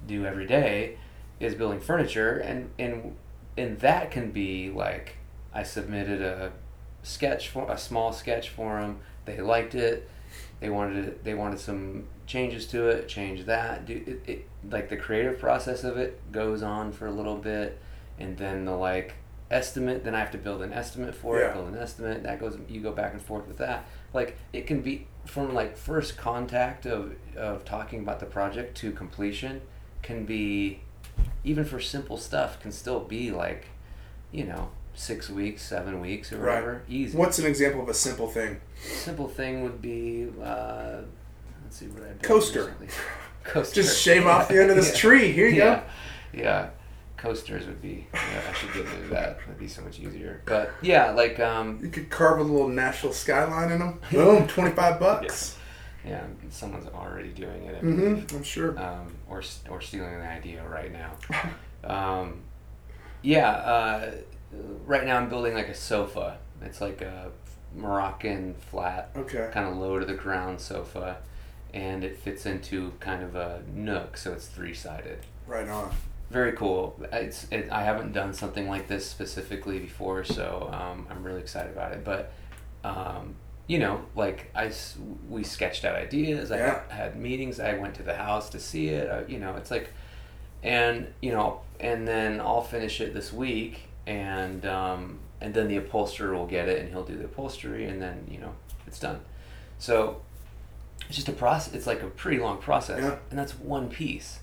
do 0.05 0.25
every 0.25 0.45
day, 0.45 0.97
is 1.39 1.55
building 1.55 1.79
furniture, 1.79 2.37
and 2.37 2.69
and 2.77 3.15
and 3.57 3.79
that 3.79 4.11
can 4.11 4.31
be 4.31 4.69
like 4.69 5.15
I 5.53 5.63
submitted 5.63 6.21
a 6.21 6.51
sketch 7.03 7.49
for 7.49 7.69
a 7.71 7.77
small 7.77 8.11
sketch 8.13 8.49
for 8.49 8.79
them. 8.79 8.99
They 9.25 9.41
liked 9.41 9.75
it. 9.75 10.09
They 10.59 10.69
wanted 10.69 11.05
it, 11.05 11.23
they 11.23 11.33
wanted 11.33 11.59
some 11.59 12.05
changes 12.25 12.67
to 12.67 12.87
it. 12.89 13.07
Change 13.07 13.45
that. 13.45 13.85
Do 13.85 13.93
it, 14.05 14.29
it 14.29 14.47
like 14.69 14.89
the 14.89 14.97
creative 14.97 15.39
process 15.39 15.83
of 15.83 15.97
it 15.97 16.31
goes 16.31 16.61
on 16.63 16.91
for 16.91 17.05
a 17.07 17.11
little 17.11 17.37
bit, 17.37 17.79
and 18.19 18.37
then 18.37 18.65
the 18.65 18.75
like 18.75 19.15
estimate. 19.49 20.03
Then 20.03 20.15
I 20.15 20.19
have 20.19 20.31
to 20.31 20.37
build 20.37 20.61
an 20.61 20.73
estimate 20.73 21.15
for 21.15 21.39
Yeah. 21.39 21.49
it. 21.49 21.53
Build 21.53 21.67
an 21.69 21.77
estimate. 21.77 22.23
That 22.23 22.39
goes. 22.39 22.57
You 22.67 22.81
go 22.81 22.91
back 22.91 23.13
and 23.13 23.21
forth 23.21 23.47
with 23.47 23.57
that. 23.57 23.85
Like 24.13 24.37
it 24.51 24.65
can 24.67 24.81
be 24.81 25.07
from 25.25 25.53
like 25.53 25.77
first 25.77 26.17
contact 26.17 26.85
of 26.85 27.13
of 27.35 27.63
talking 27.65 27.99
about 28.01 28.19
the 28.19 28.25
project 28.25 28.75
to 28.77 28.91
completion 28.91 29.61
can 30.07 30.25
be 30.25 30.79
even 31.43 31.65
for 31.65 31.79
simple 31.81 32.17
stuff 32.17 32.59
can 32.61 32.71
still 32.71 33.01
be 33.01 33.29
like 33.29 33.65
you 34.31 34.45
know 34.45 34.69
six 34.95 35.29
weeks 35.29 35.61
seven 35.61 35.99
weeks 35.99 36.31
or 36.31 36.37
Right. 36.37 36.53
whatever 36.55 36.81
easy 36.87 37.17
what's 37.17 37.37
an 37.39 37.45
example 37.45 37.81
of 37.81 37.89
a 37.89 37.93
simple 37.93 38.27
thing? 38.29 38.61
simple 38.81 39.27
thing 39.27 39.63
would 39.63 39.81
be 39.81 40.27
uh, 40.41 41.01
let's 41.63 41.75
see 41.77 41.87
what 41.87 42.03
I 42.03 42.13
Coaster. 42.23 42.61
recently. 42.63 42.87
coaster 43.43 43.81
Just 43.81 44.01
shave 44.01 44.25
off 44.25 44.47
the 44.47 44.61
end 44.61 44.69
of 44.69 44.75
this 44.77 44.91
Yeah. 44.93 44.99
tree. 44.99 45.31
Here 45.33 45.47
you 45.49 45.57
yeah. 45.57 45.83
yeah 46.33 46.69
coasters 47.17 47.65
would 47.67 47.81
be 47.81 48.07
yeah, 48.13 48.41
I 48.49 48.53
should 48.53 48.71
get 48.73 48.85
into 48.85 49.09
that 49.09 49.39
that'd 49.39 49.57
be 49.59 49.67
so 49.67 49.81
much 49.81 49.99
easier 49.99 50.41
but 50.45 50.71
yeah 50.81 51.11
like 51.11 51.37
um. 51.39 51.79
You 51.83 51.89
could 51.89 52.09
carve 52.09 52.39
a 52.39 52.43
little 52.43 52.69
Nashville 52.69 53.11
skyline 53.13 53.71
in 53.71 53.79
them. 53.79 53.99
Boom, 54.11 54.47
twenty 54.47 54.71
five 54.71 54.99
bucks. 55.01 55.56
Yeah 56.05 56.23
someone's 56.49 56.87
already 56.87 57.29
doing 57.29 57.63
it 57.63 57.75
I 57.75 57.85
mm-hmm, 57.85 58.35
I'm 58.35 58.43
sure. 58.43 58.77
um, 58.79 59.15
or 59.29 59.41
or 59.69 59.81
stealing 59.81 60.19
the 60.19 60.27
idea 60.27 60.63
right 60.67 60.91
now. 60.91 61.11
um, 61.83 62.41
yeah, 63.21 63.49
uh, 63.49 64.11
right 64.85 65.05
now 65.05 65.17
I'm 65.17 65.29
building 65.29 65.53
like 65.53 65.67
a 65.69 65.73
sofa. 65.75 66.37
It's 66.61 66.81
like 66.81 67.01
a 67.01 67.31
Moroccan 67.75 68.53
flat, 68.55 69.09
Okay. 69.15 69.49
kind 69.51 69.67
of 69.67 69.77
low 69.77 69.99
to 69.99 70.05
the 70.05 70.13
ground 70.13 70.59
sofa, 70.61 71.17
and 71.73 72.03
it 72.03 72.17
fits 72.17 72.45
into 72.45 72.93
kind 72.99 73.23
of 73.23 73.35
a 73.35 73.61
nook, 73.73 74.17
so 74.17 74.33
it's 74.33 74.47
three 74.47 74.73
sided. 74.73 75.19
Right 75.45 75.67
on. 75.67 75.91
Very 76.29 76.53
cool. 76.53 76.99
It's 77.11 77.47
it, 77.51 77.69
I 77.71 77.83
haven't 77.83 78.11
done 78.13 78.33
something 78.33 78.67
like 78.67 78.87
this 78.87 79.05
specifically 79.09 79.79
before, 79.79 80.23
so 80.23 80.69
um, 80.73 81.07
I'm 81.09 81.23
really 81.23 81.39
excited 81.41 81.71
about 81.71 81.91
it. 81.93 82.03
But 82.03 82.31
um, 82.83 83.35
you 83.67 83.79
know, 83.79 84.01
like 84.15 84.49
I 84.55 84.71
we 85.29 85.43
sketched 85.43 85.83
out 85.85 85.95
ideas. 85.95 86.51
I 86.51 86.57
Yeah. 86.57 86.81
had 86.89 87.15
meetings. 87.17 87.59
I 87.59 87.73
went 87.73 87.95
to 87.95 88.03
the 88.03 88.15
house 88.15 88.49
to 88.51 88.59
see 88.59 88.87
it. 88.89 89.09
Uh, 89.09 89.21
you 89.27 89.39
know, 89.39 89.55
it's 89.57 89.69
like, 89.71 89.89
and 90.63 91.13
you 91.21 91.31
know, 91.31 91.61
and 91.79 92.07
then 92.07 92.39
I'll 92.39 92.61
finish 92.63 93.01
it 93.01 93.13
this 93.13 93.31
week, 93.33 93.81
and 94.05 94.65
um, 94.65 95.19
and 95.41 95.53
then 95.53 95.67
the 95.67 95.77
upholsterer 95.77 96.33
will 96.35 96.47
get 96.47 96.67
it, 96.69 96.79
and 96.79 96.89
he'll 96.89 97.03
do 97.05 97.15
the 97.17 97.25
upholstery, 97.25 97.85
and 97.85 98.01
then 98.01 98.25
you 98.31 98.39
know, 98.39 98.53
it's 98.87 98.99
done. 98.99 99.19
So 99.79 100.21
it's 101.07 101.15
just 101.17 101.29
a 101.29 101.33
process. 101.33 101.73
It's 101.73 101.87
like 101.87 102.01
a 102.01 102.07
pretty 102.07 102.39
long 102.39 102.57
process, 102.59 103.01
Yeah. 103.03 103.17
and 103.29 103.37
that's 103.37 103.59
one 103.59 103.89
piece, 103.89 104.39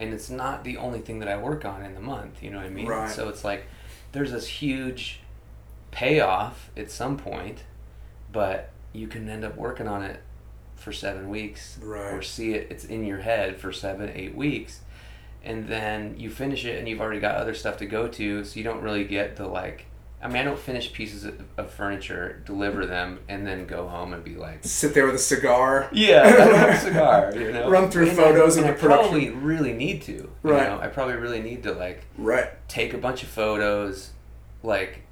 and 0.00 0.14
it's 0.14 0.30
not 0.30 0.62
the 0.64 0.76
only 0.76 1.00
thing 1.00 1.18
that 1.18 1.28
I 1.28 1.36
work 1.36 1.64
on 1.64 1.82
in 1.84 1.94
the 1.94 2.00
month. 2.00 2.42
You 2.42 2.50
know 2.50 2.58
what 2.58 2.66
I 2.66 2.70
mean? 2.70 2.86
Right. 2.86 3.10
So 3.10 3.28
it's 3.28 3.42
like 3.44 3.66
there's 4.12 4.30
this 4.32 4.46
huge 4.46 5.20
payoff 5.90 6.70
at 6.76 6.90
some 6.90 7.16
point, 7.16 7.64
but 8.32 8.70
you 8.92 9.06
can 9.06 9.28
end 9.28 9.44
up 9.44 9.56
working 9.56 9.86
on 9.88 10.02
it 10.02 10.20
for 10.76 10.92
seven 10.92 11.28
weeks, 11.28 11.78
Right. 11.82 12.12
or 12.14 12.22
see 12.22 12.54
it. 12.54 12.68
It's 12.70 12.84
in 12.84 13.04
your 13.04 13.18
head 13.18 13.58
for 13.58 13.72
seven, 13.72 14.10
eight 14.14 14.34
weeks, 14.34 14.80
and 15.44 15.68
then 15.68 16.14
you 16.18 16.30
finish 16.30 16.64
it, 16.64 16.78
and 16.78 16.88
you've 16.88 17.00
already 17.00 17.20
got 17.20 17.34
other 17.36 17.54
stuff 17.54 17.76
to 17.78 17.86
go 17.86 18.08
to, 18.08 18.44
so 18.44 18.56
you 18.58 18.64
don't 18.64 18.82
really 18.82 19.04
get 19.04 19.36
the 19.36 19.46
like. 19.46 19.86
I 20.20 20.26
mean, 20.26 20.38
I 20.38 20.42
don't 20.42 20.58
finish 20.58 20.92
pieces 20.92 21.24
of, 21.24 21.40
of 21.56 21.70
furniture, 21.70 22.42
deliver 22.44 22.84
them, 22.86 23.20
and 23.28 23.46
then 23.46 23.66
go 23.66 23.86
home 23.86 24.12
and 24.12 24.24
be 24.24 24.34
like, 24.34 24.60
Sit 24.64 24.92
there 24.92 25.06
with 25.06 25.14
a 25.14 25.18
cigar. 25.18 25.88
yeah, 25.92 26.22
I 26.24 26.30
don't 26.32 26.54
have 26.56 26.70
a 26.70 26.78
cigar. 26.80 27.32
You 27.36 27.52
know, 27.52 27.70
Run 27.70 27.88
through 27.88 28.08
And 28.08 28.16
photos 28.16 28.56
I, 28.56 28.62
and 28.62 28.68
the 28.68 28.72
I 28.74 28.76
production. 28.76 29.08
probably 29.10 29.30
really 29.30 29.72
need 29.72 30.02
to. 30.02 30.12
You 30.12 30.30
Right. 30.42 30.68
Know? 30.68 30.80
I 30.80 30.88
probably 30.88 31.14
really 31.14 31.40
need 31.40 31.62
to 31.64 31.72
like 31.72 32.04
Right. 32.16 32.48
take 32.68 32.94
a 32.94 32.98
bunch 32.98 33.22
of 33.22 33.28
photos, 33.28 34.10
like 34.64 35.02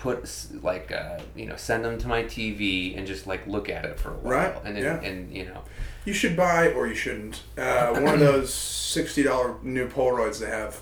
put 0.00 0.28
like 0.62 0.90
uh, 0.90 1.18
you 1.36 1.46
know 1.46 1.56
send 1.56 1.84
them 1.84 1.98
to 1.98 2.08
my 2.08 2.22
TV 2.24 2.96
and 2.98 3.06
just 3.06 3.26
like 3.26 3.46
look 3.46 3.68
at 3.68 3.84
it 3.84 4.00
for 4.00 4.10
a 4.10 4.14
while. 4.14 4.32
Right, 4.32 4.56
And 4.64 4.74
then, 4.76 4.82
yeah. 4.82 5.00
and 5.08 5.32
you 5.32 5.44
know 5.44 5.62
You 6.04 6.12
should 6.14 6.36
buy, 6.36 6.72
or 6.72 6.86
you 6.88 6.94
shouldn't, 6.94 7.42
uh, 7.58 7.90
one 7.92 8.14
of 8.14 8.20
those 8.28 8.52
sixty 8.52 9.22
dollar 9.22 9.56
new 9.62 9.86
Polaroids 9.88 10.40
they 10.40 10.48
have. 10.50 10.80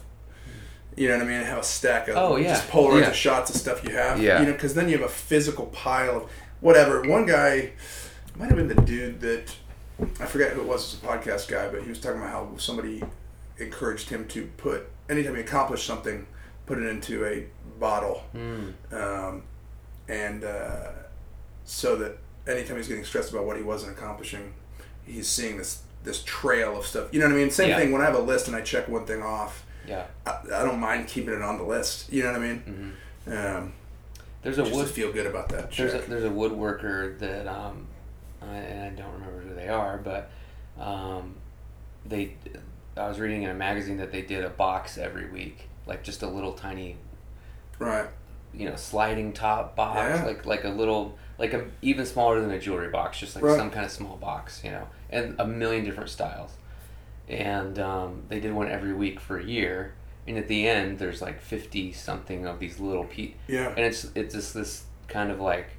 You 0.97 1.09
know 1.09 1.19
what 1.19 1.27
I 1.27 1.29
mean? 1.29 1.43
Have 1.45 1.59
a 1.59 1.63
stack 1.63 2.09
of 2.09 2.17
Oh, 2.17 2.37
yeah. 2.37 2.49
just 2.55 2.69
Polaroids 2.69 3.03
Yeah. 3.03 3.09
of 3.11 3.15
shots 3.15 3.51
of 3.51 3.57
stuff 3.57 3.85
you 3.85 3.95
have. 3.95 4.21
Yeah. 4.21 4.41
You 4.41 4.47
know, 4.47 4.53
because 4.53 4.75
then 4.75 4.89
you 4.89 4.97
have 4.99 5.07
a 5.07 5.13
physical 5.13 5.67
pile 5.67 6.17
of 6.17 6.31
whatever. 6.61 7.03
One 7.03 7.25
guy 7.27 7.71
might 8.37 8.47
have 8.49 8.57
been 8.57 8.67
the 8.69 8.75
dude 8.83 9.21
that 9.21 9.55
I 10.21 10.27
forget 10.27 10.53
who 10.53 10.61
it 10.63 10.67
was. 10.67 10.95
It 10.95 11.03
was 11.07 11.17
a 11.17 11.19
podcast 11.19 11.49
guy, 11.49 11.69
but 11.69 11.83
he 11.83 11.89
was 11.89 12.01
talking 12.01 12.19
about 12.21 12.31
how 12.33 12.49
somebody 12.57 13.03
encouraged 13.59 14.09
him 14.11 14.27
to 14.29 14.47
put 14.57 14.89
anytime 15.09 15.35
he 15.37 15.41
accomplished 15.41 15.87
something, 15.87 16.27
put 16.69 16.79
it 16.79 16.87
into 16.87 17.25
a 17.25 17.47
bottle, 17.81 18.23
mm, 18.35 18.73
um, 18.93 19.43
and 20.09 20.45
uh, 20.45 20.91
so 21.65 21.97
that 21.97 22.19
anytime 22.47 22.77
he's 22.77 22.89
getting 22.89 23.05
stressed 23.05 23.33
about 23.33 23.45
what 23.47 23.57
he 23.57 23.63
wasn't 23.63 23.91
accomplishing, 23.97 24.53
he's 25.07 25.27
seeing 25.29 25.57
this 25.57 25.83
this 26.05 26.23
trail 26.23 26.79
of 26.79 26.87
stuff. 26.87 27.09
You 27.13 27.19
know 27.21 27.27
what 27.27 27.35
I 27.35 27.39
mean? 27.39 27.51
Same 27.51 27.71
Yeah. 27.71 27.79
thing 27.79 27.91
when 27.93 28.01
I 28.01 28.05
have 28.05 28.15
a 28.15 28.21
list 28.21 28.47
and 28.47 28.57
I 28.57 28.61
check 28.61 28.89
one 28.89 29.05
thing 29.07 29.23
off. 29.23 29.65
yeah. 29.87 30.05
I, 30.27 30.39
I 30.55 30.63
don't 30.65 30.79
mind 30.79 31.09
keeping 31.09 31.35
it 31.35 31.43
on 31.43 31.59
the 31.59 31.65
list. 31.65 32.13
You 32.13 32.23
know 32.23 32.33
what 32.33 32.41
I 32.41 32.45
mean? 32.47 32.95
hmm 33.27 33.33
Um, 33.37 33.73
There's 34.43 34.59
a 34.59 34.63
just 34.63 34.75
wood 34.75 34.89
feel 34.89 35.13
good 35.13 35.27
about 35.27 35.49
that. 35.51 35.73
there's 35.73 35.95
a, 35.95 35.99
there's 36.09 36.25
a 36.25 36.31
woodworker 36.31 37.19
that 37.19 37.47
um, 37.49 37.87
I, 38.41 38.47
and 38.57 38.81
I 38.99 39.03
don't 39.03 39.13
remember 39.13 39.41
who 39.41 39.55
they 39.55 39.69
are, 39.69 39.99
but 39.99 40.31
um, 40.81 41.35
they 42.07 42.35
I 42.97 43.09
was 43.09 43.19
reading 43.21 43.43
in 43.43 43.51
a 43.51 43.55
magazine 43.55 43.97
that 43.99 44.11
they 44.13 44.23
did 44.23 44.45
a 44.45 44.51
box 44.51 44.97
every 44.99 45.29
week, 45.29 45.68
like 45.89 46.05
just 46.05 46.23
a 46.23 46.27
little 46.29 46.53
tiny 46.53 46.97
right. 47.79 48.07
you 48.55 48.69
know 48.69 48.77
sliding 48.77 49.33
top 49.33 49.75
box 49.75 49.99
Yeah. 49.99 50.25
like 50.25 50.47
like 50.47 50.65
a 50.65 50.69
little 50.69 51.19
like 51.39 51.53
a 51.55 51.67
even 51.83 52.05
smaller 52.07 52.41
than 52.41 52.51
a 52.51 52.59
jewelry 52.61 52.91
box 52.91 53.19
just 53.19 53.35
like 53.35 53.43
Right. 53.45 53.57
some 53.59 53.71
kind 53.71 53.85
of 53.87 53.91
small 53.91 54.17
box 54.17 54.63
you 54.65 54.71
know 54.71 54.87
and 55.11 55.35
a 55.39 55.47
million 55.47 55.85
different 55.85 56.11
styles 56.11 56.53
and 57.29 57.79
um, 57.79 58.23
they 58.29 58.41
did 58.41 58.53
one 58.55 58.71
every 58.71 58.93
week 58.95 59.21
for 59.21 59.39
a 59.39 59.45
year 59.45 59.95
and 60.27 60.37
at 60.39 60.49
the 60.49 60.67
end 60.69 60.99
there's 60.99 61.21
like 61.23 61.41
50 61.41 61.93
something 61.93 62.47
of 62.47 62.59
these 62.59 62.79
little 62.79 63.05
pe- 63.05 63.35
Yeah. 63.47 63.69
and 63.71 63.81
it's 63.81 64.07
it's 64.15 64.35
just 64.35 64.55
this 64.55 64.85
kind 65.09 65.31
of 65.31 65.41
like 65.41 65.71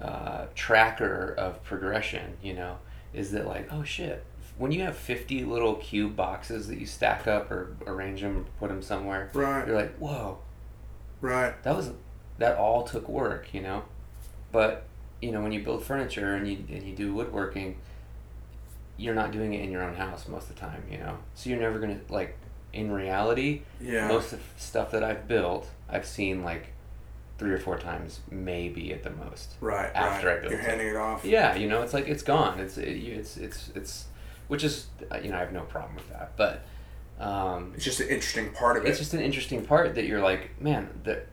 uh, 0.00 0.46
tracker 0.54 1.34
of 1.38 1.62
progression 1.64 2.36
you 2.42 2.54
know 2.54 2.78
is 3.12 3.30
that 3.32 3.46
like 3.46 3.68
oh 3.72 3.82
shit 3.84 4.24
when 4.56 4.70
you 4.72 4.82
have 4.82 4.96
50 4.96 5.44
little 5.44 5.74
cube 5.76 6.14
boxes 6.16 6.68
that 6.68 6.78
you 6.78 6.86
stack 6.86 7.26
up 7.26 7.50
or 7.50 7.76
arrange 7.86 8.20
them 8.20 8.46
put 8.58 8.68
them 8.68 8.82
somewhere 8.82 9.30
Right. 9.34 9.66
you're 9.66 9.76
like 9.76 9.96
whoa 9.98 10.38
Right. 11.20 11.60
that 11.64 11.74
was 11.76 11.90
that 12.38 12.56
all 12.58 12.82
took 12.84 13.08
work 13.08 13.48
you 13.52 13.60
know 13.62 13.84
but 14.52 14.84
you 15.22 15.32
know 15.32 15.40
when 15.40 15.52
you 15.52 15.62
build 15.62 15.82
furniture 15.84 16.34
and 16.34 16.46
you 16.46 16.58
and 16.70 16.82
you 16.84 16.94
do 16.94 17.14
woodworking, 17.14 17.76
you're 18.96 19.14
not 19.14 19.32
doing 19.32 19.54
it 19.54 19.62
in 19.62 19.70
your 19.72 19.82
own 19.82 19.94
house 19.94 20.28
most 20.28 20.48
of 20.50 20.54
the 20.54 20.60
time. 20.60 20.82
You 20.90 20.98
know, 20.98 21.18
so 21.34 21.50
you're 21.50 21.58
never 21.58 21.78
gonna 21.78 21.98
like 22.08 22.36
in 22.72 22.92
reality. 22.92 23.62
Yeah. 23.80 24.06
Most 24.08 24.32
of 24.32 24.38
the 24.40 24.60
stuff 24.60 24.90
that 24.92 25.02
I've 25.02 25.26
built, 25.26 25.68
I've 25.88 26.06
seen 26.06 26.42
like 26.44 26.68
three 27.38 27.52
or 27.52 27.58
four 27.58 27.78
times, 27.78 28.20
maybe 28.30 28.92
at 28.92 29.02
the 29.02 29.10
most. 29.10 29.54
right. 29.60 29.90
after 29.94 30.28
right. 30.28 30.36
I 30.36 30.40
built 30.40 30.50
You're 30.52 30.60
it. 30.60 30.66
handing 30.66 30.88
it 30.88 30.96
off. 30.96 31.24
Yeah, 31.24 31.54
you 31.56 31.68
know, 31.68 31.82
it's 31.82 31.94
like 31.94 32.06
it's 32.06 32.22
gone. 32.22 32.60
It's 32.60 32.76
it, 32.78 32.88
it's 32.88 33.36
it's 33.36 33.70
it's, 33.74 34.04
which 34.48 34.64
is 34.64 34.86
uh, 35.10 35.18
you 35.22 35.30
know 35.30 35.36
I 35.36 35.40
have 35.40 35.52
no 35.52 35.62
problem 35.62 35.94
with 35.96 36.08
that, 36.10 36.32
but 36.36 36.64
um, 37.20 37.72
It's 37.74 37.84
just 37.84 38.00
an 38.00 38.08
interesting 38.08 38.52
part 38.52 38.76
of 38.76 38.84
it. 38.84 38.88
it's 38.88 38.98
just 38.98 39.14
an 39.14 39.20
interesting 39.20 39.64
part 39.64 39.94
that 39.94 40.04
you're 40.06 40.20
like, 40.22 40.60
man, 40.60 40.88
that 41.04 41.28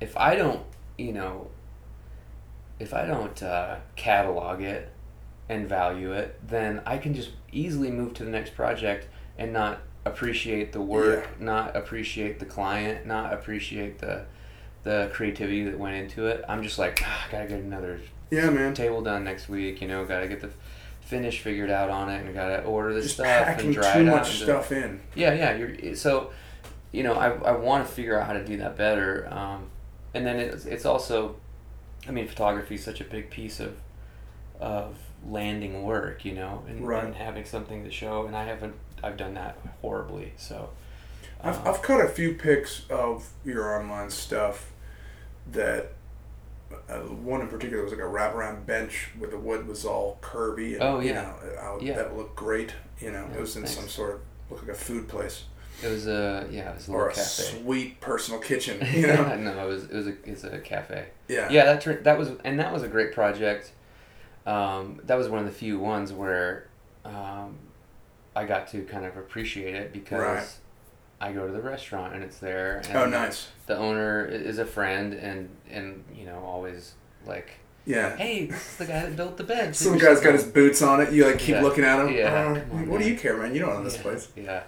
if 0.00 0.16
I 0.16 0.34
don't, 0.34 0.62
you 0.96 1.12
know, 1.12 1.50
if 2.78 2.92
I 2.94 3.06
don't 3.06 3.42
uh, 3.42 3.76
catalog 3.96 4.60
it 4.62 4.90
and 5.48 5.68
value 5.68 6.12
it, 6.12 6.40
then 6.46 6.80
I 6.86 6.98
can 6.98 7.14
just 7.14 7.30
easily 7.52 7.90
move 7.90 8.14
to 8.14 8.24
the 8.24 8.30
next 8.30 8.54
project 8.54 9.08
and 9.38 9.52
not 9.52 9.80
appreciate 10.04 10.72
the 10.72 10.80
work, 10.80 11.40
not 11.40 11.76
appreciate 11.76 12.38
the 12.38 12.46
client, 12.46 13.06
not 13.06 13.32
appreciate 13.32 13.98
the 13.98 14.24
the 14.84 15.10
creativity 15.12 15.64
that 15.64 15.78
went 15.78 15.96
into 15.96 16.26
it. 16.26 16.44
I'm 16.48 16.62
just 16.62 16.78
like, 16.78 17.00
ah, 17.04 17.26
I 17.28 17.32
gotta 17.32 17.46
get 17.48 17.58
another 17.60 18.00
yeah, 18.30 18.50
man. 18.50 18.72
table 18.72 19.02
done 19.02 19.24
next 19.24 19.48
week. 19.48 19.80
You 19.80 19.88
know, 19.88 20.04
gotta 20.04 20.28
get 20.28 20.40
the 20.40 20.50
finish 21.06 21.40
figured 21.40 21.70
out 21.70 21.88
on 21.88 22.08
it, 22.10 22.24
and 22.24 22.34
gotta 22.34 22.62
order 22.64 22.92
the 22.92 23.00
Just 23.02 23.14
stuff 23.14 23.28
and 23.58 23.72
dry 23.72 23.92
too 23.94 24.00
it 24.00 24.08
out. 24.08 24.16
much 24.16 24.38
do- 24.38 24.44
stuff 24.44 24.72
in. 24.72 25.00
yeah, 25.14 25.32
yeah. 25.32 25.56
You're 25.56 25.94
so, 25.96 26.30
you 26.92 27.02
know, 27.02 27.14
I, 27.14 27.28
I 27.30 27.52
want 27.52 27.86
to 27.86 27.92
figure 27.92 28.18
out 28.20 28.26
how 28.26 28.32
to 28.34 28.44
do 28.44 28.56
that 28.58 28.76
better. 28.76 29.28
Um, 29.30 29.70
and 30.14 30.26
then 30.26 30.38
it's 30.38 30.66
it's 30.66 30.84
also, 30.84 31.36
I 32.08 32.10
mean, 32.10 32.26
photography 32.28 32.74
is 32.74 32.84
such 32.84 33.00
a 33.00 33.04
big 33.04 33.30
piece 33.30 33.60
of 33.60 33.76
of 34.60 34.96
landing 35.28 35.82
work, 35.82 36.24
you 36.24 36.32
know, 36.32 36.62
and, 36.68 36.86
Right. 36.86 37.04
and 37.04 37.14
having 37.14 37.44
something 37.44 37.84
to 37.84 37.90
show. 37.90 38.26
And 38.26 38.36
I 38.36 38.44
haven't 38.44 38.74
I've 39.02 39.16
done 39.16 39.34
that 39.34 39.58
horribly. 39.82 40.32
So, 40.36 40.70
I've, 41.42 41.58
um, 41.58 41.68
I've 41.74 41.82
cut 41.82 42.00
a 42.00 42.08
few 42.08 42.34
pics 42.34 42.82
of 42.90 43.28
your 43.44 43.78
online 43.78 44.10
stuff 44.10 44.72
that 45.52 45.92
uh, 46.88 46.98
one 47.00 47.40
in 47.40 47.48
particular 47.48 47.82
was 47.82 47.92
like 47.92 48.00
a 48.00 48.04
wraparound 48.04 48.66
bench 48.66 49.08
where 49.18 49.30
the 49.30 49.38
wood 49.38 49.66
was 49.66 49.84
all 49.84 50.18
curvy 50.22 50.74
and 50.74 50.82
Oh, 50.82 51.00
you 51.00 51.10
yeah. 51.10 51.22
know, 51.22 51.34
uh, 51.60 51.78
Yeah. 51.80 51.94
that 51.96 52.16
looked 52.16 52.34
great 52.36 52.72
you 53.00 53.10
know 53.12 53.28
it 53.34 53.40
was 53.40 53.56
in 53.56 53.62
thanks. 53.62 53.76
some 53.78 53.88
sort 53.88 54.14
of 54.14 54.20
looked 54.50 54.66
like 54.66 54.76
a 54.76 54.78
food 54.78 55.08
place 55.08 55.44
it 55.82 55.88
was 55.88 56.06
a 56.06 56.46
yeah, 56.50 56.70
it 56.70 56.74
was 56.76 56.88
a 56.88 56.90
little 56.90 57.06
or 57.06 57.10
a 57.10 57.14
cafe. 57.14 57.60
sweet 57.62 58.00
personal 58.00 58.40
kitchen 58.40 58.78
you 58.94 59.06
know 59.06 59.36
no, 59.36 59.64
it 59.64 59.68
was 59.68 59.84
it 59.84 59.92
was 59.94 60.06
a 60.08 60.14
it's 60.24 60.44
a 60.44 60.58
cafe. 60.58 61.06
yeah 61.28 61.48
yeah 61.50 61.64
that 61.66 61.80
turned 61.82 62.04
that 62.04 62.18
was 62.18 62.30
and 62.44 62.58
that 62.58 62.72
was 62.72 62.82
a 62.82 62.88
great 62.88 63.12
project 63.12 63.72
um, 64.46 65.00
that 65.04 65.16
was 65.16 65.28
one 65.28 65.40
of 65.40 65.46
the 65.46 65.52
few 65.52 65.78
ones 65.78 66.12
where 66.12 66.68
um, 67.04 67.56
i 68.34 68.44
got 68.44 68.68
to 68.68 68.82
kind 68.84 69.04
of 69.04 69.16
appreciate 69.16 69.74
it 69.74 69.92
because. 69.92 70.58
I 71.20 71.32
go 71.32 71.46
to 71.46 71.52
the 71.52 71.60
restaurant 71.62 72.14
and 72.14 72.22
it's 72.22 72.38
there 72.38 72.82
and 72.88 72.96
oh 72.96 73.06
nice. 73.06 73.48
the 73.66 73.76
owner 73.76 74.24
is 74.26 74.58
a 74.58 74.64
friend 74.66 75.12
and 75.14 75.48
and 75.70 76.04
you 76.14 76.26
know 76.26 76.38
always 76.44 76.94
like 77.26 77.50
yeah. 77.88 78.16
Hey 78.16 78.46
this 78.46 78.72
is 78.72 78.76
the 78.78 78.84
guy 78.86 79.02
that 79.02 79.14
built 79.14 79.36
the 79.36 79.44
bench. 79.44 79.76
Some 79.76 79.96
guy's 79.96 80.20
got 80.20 80.32
his 80.32 80.42
boots 80.42 80.82
on 80.82 81.00
it. 81.00 81.12
You 81.12 81.24
like 81.24 81.38
keep 81.38 81.54
Yeah. 81.54 81.62
looking 81.62 81.84
at 81.84 82.00
him. 82.04 82.12
Yeah, 82.12 82.34
Uh, 82.70 82.74
on, 82.76 82.88
what 82.88 83.00
do 83.00 83.08
you 83.08 83.16
care 83.16 83.36
man? 83.36 83.54
You 83.54 83.60
don't 83.60 83.76
own 83.76 83.84
this 83.84 83.94
yeah, 83.94 84.02
place. 84.02 84.28
yeah. 84.34 84.62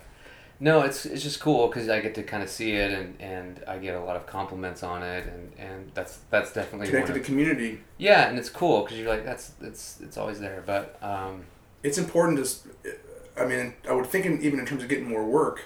No 0.61 0.83
it's 0.83 1.05
it's 1.05 1.23
just 1.25 1.41
cool 1.41 1.67
because 1.67 1.89
i 1.89 2.01
get 2.01 2.15
to 2.15 2.23
kind 2.23 2.45
of 2.45 2.49
see 2.49 2.75
it 2.75 2.93
and 2.93 3.21
and 3.21 3.61
i 3.67 3.77
get 3.79 3.97
a 3.97 4.01
lot 4.01 4.15
of 4.15 4.25
compliments 4.27 4.85
on 4.85 5.03
it 5.03 5.27
and 5.27 5.53
and 5.59 5.91
that's 5.95 6.19
that's 6.31 6.53
definitely 6.53 6.87
connected 6.87 7.15
to 7.15 7.21
community. 7.21 7.81
Yeah 7.97 8.29
and 8.29 8.39
it's 8.39 8.51
cool 8.51 8.83
because 8.85 8.97
you're 8.99 9.09
like 9.09 9.25
that's 9.25 9.51
it's 9.63 9.99
it's 10.01 10.17
always 10.17 10.39
there. 10.39 10.63
But 10.65 10.97
um 11.03 11.45
it's 11.83 11.99
important 11.99 12.39
to 12.45 12.49
I 13.37 13.47
mean 13.47 13.75
i 13.89 13.93
would 13.93 14.07
think 14.07 14.27
in, 14.27 14.41
even 14.43 14.61
in 14.61 14.67
terms 14.67 14.85
of 14.85 14.89
getting 14.89 15.09
more 15.09 15.25
work 15.25 15.63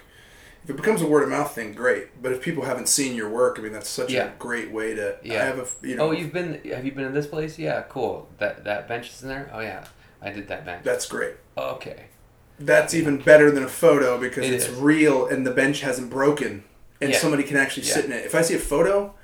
if 0.64 0.70
it 0.70 0.76
becomes 0.76 1.02
a 1.02 1.06
word 1.06 1.22
of 1.24 1.28
mouth 1.28 1.52
thing 1.54 1.72
great 1.72 2.22
but 2.22 2.32
if 2.32 2.40
people 2.42 2.64
haven't 2.64 2.88
seen 2.88 3.14
your 3.16 3.28
work 3.28 3.58
i 3.58 3.62
mean 3.62 3.72
that's 3.72 3.88
such 3.88 4.12
Yeah. 4.12 4.26
a 4.26 4.30
great 4.38 4.70
way 4.70 4.94
to 4.94 5.16
Yeah. 5.22 5.42
i 5.42 5.44
have 5.46 5.58
a. 5.58 5.86
you 5.86 5.96
know 5.96 6.08
Oh, 6.08 6.10
you've 6.12 6.32
been? 6.32 6.60
Have 6.72 6.84
you 6.84 6.92
been 6.92 7.04
in 7.04 7.14
this 7.14 7.26
place? 7.26 7.58
Yeah, 7.58 7.82
cool. 7.88 8.28
That 8.38 8.64
that 8.64 8.86
bench 8.88 9.10
is 9.10 9.22
in 9.22 9.28
there. 9.28 9.50
Oh 9.52 9.60
yeah, 9.60 9.84
I 10.20 10.30
did 10.30 10.48
that 10.48 10.64
bench. 10.64 10.84
that's 10.84 11.06
great 11.06 11.34
okay. 11.56 12.04
that's 12.60 12.94
even 12.94 13.18
better 13.18 13.50
than 13.50 13.64
a 13.64 13.68
photo 13.68 14.18
because 14.18 14.44
It 14.46 14.52
it's 14.54 14.68
is. 14.68 14.74
real 14.78 15.26
and 15.26 15.46
the 15.46 15.50
bench 15.50 15.80
hasn't 15.80 16.10
broken 16.10 16.64
and 17.00 17.10
Yeah. 17.10 17.18
somebody 17.18 17.42
can 17.42 17.56
actually 17.56 17.82
sit 17.84 18.04
in 18.04 18.12
it 18.12 18.24
if 18.24 18.34
i 18.34 18.42
see 18.42 18.54
a 18.54 18.58
photo 18.58 19.14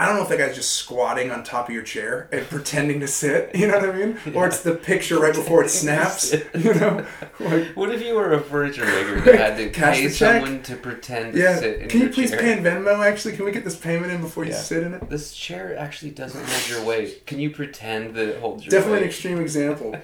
I 0.00 0.06
don't 0.06 0.14
know 0.16 0.22
if 0.22 0.28
that 0.28 0.38
guy's 0.38 0.54
just 0.54 0.74
squatting 0.74 1.32
on 1.32 1.42
top 1.42 1.68
of 1.68 1.74
your 1.74 1.82
chair 1.82 2.28
and 2.30 2.46
pretending 2.48 3.00
to 3.00 3.08
sit. 3.08 3.54
You 3.54 3.66
know 3.66 3.78
what 3.80 3.90
I 3.90 3.92
mean? 3.92 4.18
Or 4.34 4.46
it's 4.46 4.62
the 4.62 4.74
picture 4.76 5.18
right 5.18 5.34
before 5.34 5.64
it 5.64 5.70
snaps. 5.70 6.32
You 6.54 6.74
know, 6.74 7.04
like 7.40 7.68
What 7.76 7.90
if 7.92 8.00
you 8.02 8.14
were 8.14 8.32
a 8.32 8.40
furniture 8.40 8.84
maker 8.86 9.20
that 9.22 9.34
had 9.34 9.56
to 9.56 9.70
Cash 9.70 9.96
pay 9.98 10.08
someone 10.08 10.62
to 10.62 10.76
pretend 10.76 11.32
to 11.34 11.38
yeah. 11.40 11.56
sit 11.58 11.76
in 11.76 11.82
it? 11.82 11.88
Can 11.90 12.00
you 12.02 12.08
please 12.10 12.30
chair? 12.30 12.40
pay 12.40 12.52
in 12.56 12.62
Venmo? 12.64 13.04
Actually, 13.04 13.34
can 13.36 13.44
we 13.44 13.50
get 13.52 13.64
this 13.64 13.76
payment 13.76 14.12
in 14.12 14.20
before 14.20 14.44
you 14.44 14.52
sit 14.52 14.82
in 14.84 14.94
it? 14.94 15.10
This 15.10 15.34
chair 15.34 15.76
actually 15.76 16.12
doesn't 16.12 16.44
hold 16.44 16.68
your 16.68 16.84
weight. 16.86 17.26
Can 17.26 17.38
you 17.40 17.50
pretend 17.50 18.14
that 18.14 18.28
it 18.28 18.40
holds 18.40 18.64
your 18.64 18.70
Definitely 18.70 18.98
an 19.02 19.04
extreme 19.08 19.40
example, 19.40 19.96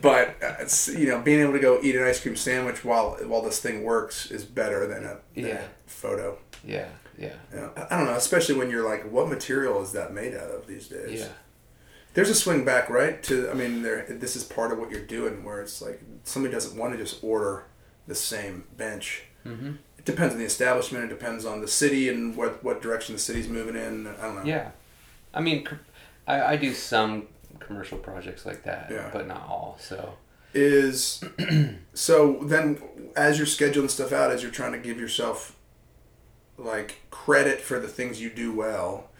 but 0.00 0.36
uh, 0.42 0.54
it's, 0.60 0.88
you 0.88 1.08
know, 1.08 1.20
being 1.20 1.40
able 1.40 1.52
to 1.52 1.58
go 1.60 1.80
eat 1.82 1.96
an 1.96 2.02
ice 2.04 2.20
cream 2.20 2.36
sandwich 2.36 2.84
while 2.84 3.16
while 3.26 3.42
this 3.42 3.58
thing 3.60 3.84
works 3.84 4.30
is 4.30 4.44
better 4.44 4.86
than 4.86 5.04
a, 5.04 5.18
than 5.34 5.44
a 5.44 5.48
Yeah. 5.48 5.62
photo. 5.86 6.38
yeah, 6.64 6.88
yeah, 7.18 7.34
Yeah. 7.54 7.68
I- 7.76 7.94
I 7.94 7.98
don't 7.98 8.06
know, 8.06 8.14
especially 8.16 8.54
when 8.56 8.70
you're 8.70 8.88
like, 8.88 9.10
what 9.10 9.28
material 9.28 9.82
is 9.82 9.92
that 9.92 10.12
made 10.12 10.34
out 10.34 10.50
of 10.50 10.66
these 10.66 10.88
days? 10.88 11.20
yeah. 11.20 11.28
There's 12.14 12.30
a 12.30 12.34
swing 12.34 12.64
back, 12.64 12.88
right? 12.88 13.20
To 13.24 13.50
I 13.50 13.54
mean, 13.54 13.82
there. 13.82 14.06
This 14.08 14.36
is 14.36 14.44
part 14.44 14.70
of 14.72 14.78
what 14.78 14.90
you're 14.92 15.00
doing, 15.04 15.42
where 15.44 15.60
it's 15.60 15.82
like 15.82 16.00
somebody 16.22 16.54
doesn't 16.54 16.78
want 16.78 16.92
to 16.92 16.98
just 16.98 17.24
order 17.24 17.64
the 18.06 18.14
same 18.14 18.64
bench. 18.76 19.24
Mm-hmm. 19.44 19.72
It 19.98 20.04
depends 20.04 20.32
on 20.32 20.38
the 20.38 20.44
establishment. 20.46 21.04
It 21.06 21.08
depends 21.08 21.44
on 21.44 21.60
the 21.60 21.66
city 21.66 22.08
and 22.08 22.36
what 22.36 22.62
what 22.62 22.80
direction 22.80 23.16
the 23.16 23.20
city's 23.20 23.48
moving 23.48 23.74
in. 23.74 24.06
I 24.06 24.22
don't 24.22 24.36
know. 24.36 24.44
Yeah, 24.44 24.70
I 25.34 25.40
mean, 25.40 25.66
I 26.28 26.54
do 26.56 26.72
some 26.72 27.26
commercial 27.58 27.98
projects 27.98 28.46
like 28.46 28.62
that, 28.62 28.90
Yeah. 28.92 29.10
but 29.12 29.26
not 29.26 29.42
all. 29.48 29.76
So 29.80 30.14
Is 30.54 31.20
so 31.94 32.38
then 32.42 32.80
as 33.16 33.38
you're 33.38 33.46
scheduling 33.46 33.90
stuff 33.90 34.12
out, 34.12 34.30
as 34.30 34.40
you're 34.40 34.52
trying 34.52 34.72
to 34.72 34.78
give 34.78 35.00
yourself 35.00 35.56
like 36.58 37.00
credit 37.10 37.60
for 37.60 37.78
the 37.78 37.88
things 37.88 38.20
you 38.20 38.30
do 38.30 38.52
well. 38.52 39.10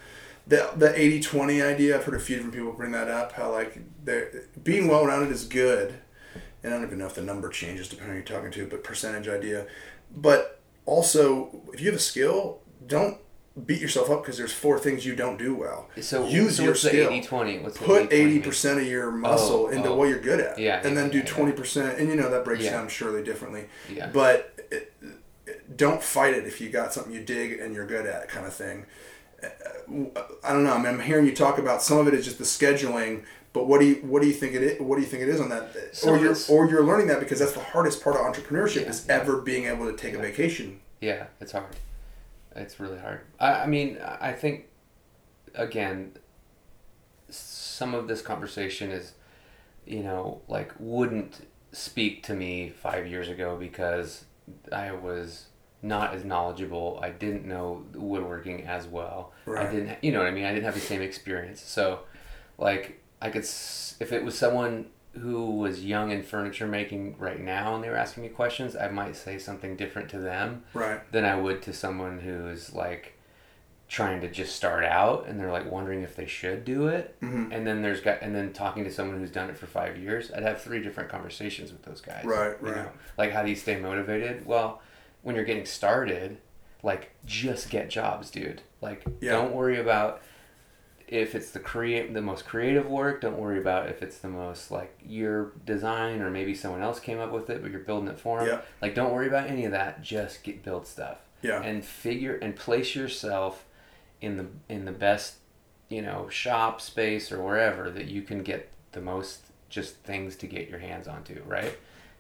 The, 0.47 0.71
the 0.77 0.89
80-20 0.91 1.65
idea, 1.65 1.97
I've 1.97 2.05
heard 2.05 2.15
a 2.15 2.19
few 2.21 2.37
different 2.37 2.55
people 2.55 2.73
bring 2.73 2.93
that 2.93 3.09
up, 3.09 3.33
how 3.33 3.51
like 3.51 3.79
being 4.63 4.89
well-rounded 4.89 5.31
is 5.33 5.45
good. 5.45 5.95
And 6.63 6.73
I 6.73 6.77
don't 6.77 6.87
even 6.87 6.99
know 6.99 7.07
if 7.07 7.15
the 7.15 7.23
number 7.23 7.49
changes 7.49 7.89
depending 7.89 8.17
on 8.17 8.23
who 8.23 8.29
you're 8.31 8.41
talking 8.41 8.53
to, 8.53 8.67
but 8.67 8.85
percentage 8.85 9.29
idea. 9.29 9.67
But 10.15 10.61
also, 10.87 11.63
if 11.73 11.81
you 11.81 11.87
have 11.87 11.97
a 11.97 12.03
skill, 12.03 12.61
don't 12.87 13.19
beat 13.67 13.81
yourself 13.81 14.11
up 14.11 14.23
because 14.23 14.37
there's 14.37 14.53
four 14.53 14.79
things 14.79 15.07
you 15.07 15.15
don't 15.15 15.39
do 15.39 15.55
well. 15.55 15.89
so 16.01 16.27
Use 16.27 16.57
so 16.57 16.63
your 16.65 16.73
what's 16.73 16.83
skill. 16.83 17.09
the 17.11 17.21
80-20? 17.21 17.63
What's 17.63 17.79
the 17.79 17.85
Put 17.85 18.11
80-20 18.11 18.13
eighty 18.13 18.41
percent 18.41 18.81
of 18.81 18.87
your 18.87 19.09
oh, 19.09 19.17
muscle 19.17 19.67
Oh, 19.67 19.69
into 19.69 19.89
oh. 19.91 19.95
what 19.95 20.09
you're 20.09 20.21
good 20.21 20.41
at, 20.41 20.59
Yeah, 20.59 20.79
and 20.79 20.89
yeah, 20.89 20.95
then 20.95 21.11
do 21.11 21.19
yeah, 21.19 21.25
yeah. 21.25 21.31
twenty 21.31 21.53
percent. 21.53 21.99
And 21.99 22.09
you 22.09 22.17
know 22.17 22.31
that 22.31 22.45
breaks 22.45 22.65
down 22.65 22.89
surely 22.89 23.23
differently. 23.23 23.67
Yeah. 23.91 24.11
But 24.13 24.55
it- 24.71 24.93
don't 25.77 26.03
fight 26.03 26.35
it 26.35 26.47
if 26.47 26.61
you 26.61 26.69
got 26.71 26.93
something 26.93 27.13
you 27.13 27.23
dig 27.25 27.59
and 27.61 27.75
you're 27.75 27.87
good 27.87 28.07
at, 28.07 28.29
kind 28.29 28.47
of 28.47 28.53
thing. 28.55 28.87
Uh, 29.43 29.49
I 30.43 30.53
don't 30.53 30.65
know. 30.65 30.73
I 30.73 30.79
mean, 30.79 30.87
I'm 30.87 31.01
hearing 31.01 31.27
you 31.27 31.35
talk 31.35 31.59
about 31.59 31.83
some 31.83 31.99
of 31.99 32.09
it 32.09 32.15
is 32.15 32.25
just 32.25 32.39
the 32.39 32.45
scheduling, 32.45 33.25
but 33.53 33.67
what 33.67 33.81
do 33.81 33.87
you 33.87 33.95
what 33.97 34.23
do 34.23 34.29
you 34.29 34.35
think 34.35 34.55
it 34.55 34.63
is? 34.63 34.81
What 34.81 34.97
do 34.97 35.03
you 35.03 35.09
think 35.09 35.23
it 35.23 35.29
is 35.29 35.41
on 35.41 35.49
that? 35.51 35.75
Some 35.95 36.15
or 36.15 36.19
you're 36.19 36.37
or 36.49 36.67
you're 36.69 36.85
learning 36.85 37.09
that 37.09 37.21
because 37.21 37.39
that's 37.39 37.53
the 37.53 37.61
hardest 37.61 38.03
part 38.03 38.17
of 38.17 38.23
entrepreneurship 38.23 38.83
Yeah, 38.83 38.89
is 38.91 39.07
yeah. 39.07 39.15
ever 39.17 39.41
being 39.41 39.65
able 39.67 39.91
to 39.91 39.97
take 39.97 40.15
a 40.15 40.19
vacation. 40.19 40.81
Yeah, 41.01 41.27
it's 41.41 41.53
hard. 41.53 41.77
It's 42.57 42.79
really 42.81 42.99
hard. 42.99 43.21
I, 43.41 43.63
I 43.63 43.67
mean, 43.67 43.99
I 44.21 44.33
think, 44.33 44.67
again, 45.55 46.13
some 47.29 47.95
of 47.95 48.07
this 48.09 48.23
conversation 48.23 48.91
is, 48.91 49.13
you 49.87 50.03
know, 50.03 50.41
like 50.49 50.73
wouldn't 50.79 51.47
speak 51.73 52.23
to 52.25 52.35
me 52.35 52.71
five 52.71 53.07
years 53.07 53.29
ago 53.29 53.57
because 53.59 54.25
I 54.71 54.93
was 54.93 55.47
not 55.85 56.15
as 56.15 56.25
knowledgeable. 56.25 56.99
I 57.03 57.11
didn't 57.11 57.45
know 57.45 57.85
woodworking 57.95 58.67
as 58.67 58.87
well. 58.87 59.33
Right. 59.47 59.67
I 59.67 59.71
didn't, 59.71 59.99
you 60.03 60.13
know 60.13 60.19
what 60.19 60.29
I 60.29 60.31
mean? 60.33 60.45
I 60.47 60.53
didn't 60.53 60.65
have 60.65 60.75
the 60.75 60.81
same 60.81 61.03
experience. 61.03 61.61
So, 61.61 62.01
like, 62.59 63.01
I 63.21 63.29
could, 63.31 63.43
if 63.45 64.11
it 64.13 64.25
was 64.25 64.37
someone 64.37 64.87
who 65.21 65.51
was 65.59 65.85
young 65.85 66.11
in 66.11 66.23
furniture 66.23 66.67
making 66.67 67.17
right 67.19 67.39
now 67.39 67.75
and 67.75 67.85
they 67.85 67.89
were 67.91 67.97
asking 67.97 68.23
me 68.25 68.31
questions, 68.31 68.75
I 68.75 68.89
might 68.89 69.15
say 69.15 69.39
something 69.39 69.77
different 69.77 70.09
to 70.11 70.19
them 70.19 70.65
Right. 70.73 71.01
than 71.13 71.25
I 71.25 71.37
would 71.37 71.63
to 71.63 71.73
someone 71.73 72.19
who's 72.21 72.73
like 72.73 73.13
trying 73.87 74.21
to 74.23 74.29
just 74.29 74.57
start 74.57 74.83
out 74.85 75.27
and 75.29 75.39
they're 75.39 75.53
like 75.53 75.71
wondering 75.71 76.03
if 76.03 76.17
they 76.17 76.27
should 76.27 76.65
do 76.65 76.89
it. 76.89 77.15
Mhm. 77.21 77.53
And 77.55 77.65
then 77.67 77.83
there's 77.83 78.01
got 78.01 78.23
and 78.23 78.35
then 78.35 78.53
talking 78.53 78.83
to 78.85 78.91
someone 78.91 79.19
who's 79.21 79.31
done 79.31 79.51
it 79.51 79.57
for 79.57 79.67
five 79.67 79.97
years, 79.99 80.33
I'd 80.35 80.43
have 80.43 80.61
three 80.63 80.83
different 80.83 81.11
conversations 81.11 81.71
with 81.71 81.83
those 81.83 82.01
guys. 82.01 82.25
Right, 82.25 82.57
you 82.61 82.67
right. 82.69 82.77
know? 82.77 82.89
Like 83.19 83.31
how 83.33 83.43
do 83.45 83.51
you 83.51 83.57
stay 83.57 83.77
motivated? 83.79 84.47
Well, 84.47 84.81
when 85.25 85.35
you're 85.35 85.45
getting 85.45 85.67
started, 85.67 86.39
like 86.85 87.11
just 87.27 87.69
get 87.71 87.91
jobs, 87.91 88.31
dude. 88.31 88.63
Like 88.81 89.03
Yeah. 89.21 89.33
don't 89.33 89.53
worry 89.53 89.81
about 89.81 90.23
if 91.09 91.35
it's 91.35 91.51
the 91.51 91.59
create 91.61 92.15
the 92.15 92.23
most 92.23 92.47
creative 92.47 92.87
work. 92.89 93.21
Don't 93.21 93.39
worry 93.39 93.59
about 93.59 93.89
if 93.89 94.03
it's 94.03 94.19
the 94.19 94.29
most 94.29 94.71
like 94.71 94.97
your 95.05 95.53
design 95.67 96.21
or 96.23 96.31
maybe 96.31 96.55
someone 96.55 96.83
else 96.83 97.01
came 97.01 97.19
up 97.19 97.33
with 97.33 97.51
it, 97.51 97.61
but 97.63 97.71
you're 97.71 97.81
building 97.81 98.09
it 98.09 98.19
for 98.21 98.39
them. 98.39 98.49
Yeah. 98.49 98.61
Like 98.81 98.95
don't 98.95 99.13
worry 99.13 99.27
about 99.27 99.49
any 99.49 99.65
of 99.65 99.73
that. 99.73 100.03
Just 100.03 100.43
get 100.45 100.63
build 100.63 100.87
stuff 100.87 101.19
Yeah. 101.43 101.61
and 101.63 101.85
figure 101.85 102.37
and 102.37 102.55
place 102.55 102.95
yourself 102.95 103.65
in 104.21 104.37
the 104.37 104.47
in 104.69 104.85
the 104.87 104.93
best 104.93 105.37
you 105.91 106.01
know 106.01 106.29
shop 106.31 106.81
space 106.81 107.31
or 107.31 107.43
wherever 107.43 107.91
that 107.91 108.07
you 108.07 108.23
can 108.23 108.43
get 108.43 108.71
the 108.93 109.01
most 109.01 109.41
just 109.69 109.97
things 109.97 110.37
to 110.37 110.47
get 110.47 110.69
your 110.71 110.79
hands 110.79 111.07
onto 111.09 111.43
right 111.45 111.77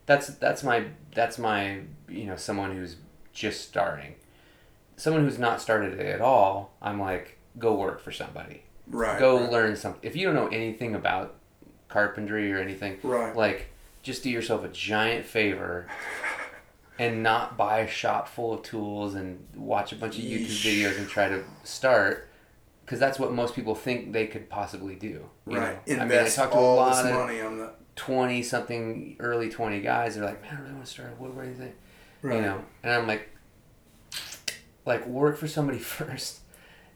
that's 0.07 0.29
that's 0.29 0.63
my 0.63 0.85
that's 1.15 1.39
my 1.39 1.81
you 2.09 2.25
know 2.25 2.37
someone 2.37 2.75
who's 2.77 2.97
just 3.33 3.67
starting 3.69 4.15
someone 4.97 5.25
who's 5.25 5.39
not 5.39 5.61
started 5.61 5.99
it 5.99 6.07
at 6.07 6.21
all 6.21 6.73
i'm 6.83 7.01
like 7.01 7.39
go 7.59 7.75
work 7.75 8.01
for 8.01 8.13
somebody 8.13 8.63
right. 8.89 9.19
go 9.19 9.41
right. 9.41 9.51
learn 9.51 9.77
something 9.77 10.01
if 10.03 10.15
you 10.17 10.27
don't 10.27 10.35
know 10.35 10.49
anything 10.49 10.95
about 10.95 11.35
carpentry 11.89 12.53
or 12.53 12.59
anything 12.59 12.99
Right. 13.03 13.35
like 13.35 13.71
just 14.03 14.23
do 14.23 14.31
yourself 14.31 14.65
a 14.65 14.69
giant 14.69 15.25
favor 15.25 15.87
and 16.99 17.23
not 17.23 17.57
buy 17.57 17.81
a 17.81 17.89
shop 17.89 18.29
full 18.29 18.53
of 18.55 18.63
tools 18.63 19.15
and 19.15 19.45
watch 19.57 19.93
a 19.93 19.97
bunch 19.97 20.19
of 20.19 20.25
YouTube 20.25 20.47
Yeesh. 20.47 20.83
videos 20.83 20.99
and 20.99 21.09
try 21.09 21.29
to 21.29 21.43
start 21.65 22.29
because 22.85 23.01
that's 23.01 23.19
what 23.19 23.33
most 23.33 23.55
people 23.55 23.75
think 23.75 24.13
they 24.13 24.27
could 24.27 24.49
possibly 24.51 24.95
do. 24.95 25.29
Right. 25.47 25.87
Know? 25.89 25.95
I 25.95 25.99
mean, 25.99 26.01
I 26.01 26.03
Invest 26.03 26.37
talked 26.37 26.53
to 26.53 26.59
a 26.59 26.61
all 26.61 26.77
lot 26.77 27.03
this 27.03 27.13
of 27.13 27.19
money 27.19 27.41
on 27.41 27.59
the. 27.59 27.71
Twenty 27.97 28.43
something, 28.43 29.17
early 29.21 29.49
twenty 29.51 29.81
guys. 29.81 30.15
They're 30.17 30.25
like, 30.25 30.43
"Man, 30.43 30.57
I 30.57 30.61
really 30.61 30.75
want 30.75 30.87
to 30.87 30.91
start 30.91 31.15
a 31.19 31.23
woodworking 31.23 31.55
thing," 31.57 31.73
Right. 32.23 32.37
you 32.37 32.43
know. 32.43 32.65
And 32.83 32.93
I'm 32.93 33.07
like, 33.07 33.29
like 34.87 35.07
work 35.07 35.37
for 35.39 35.49
somebody 35.49 35.79
first, 35.99 36.41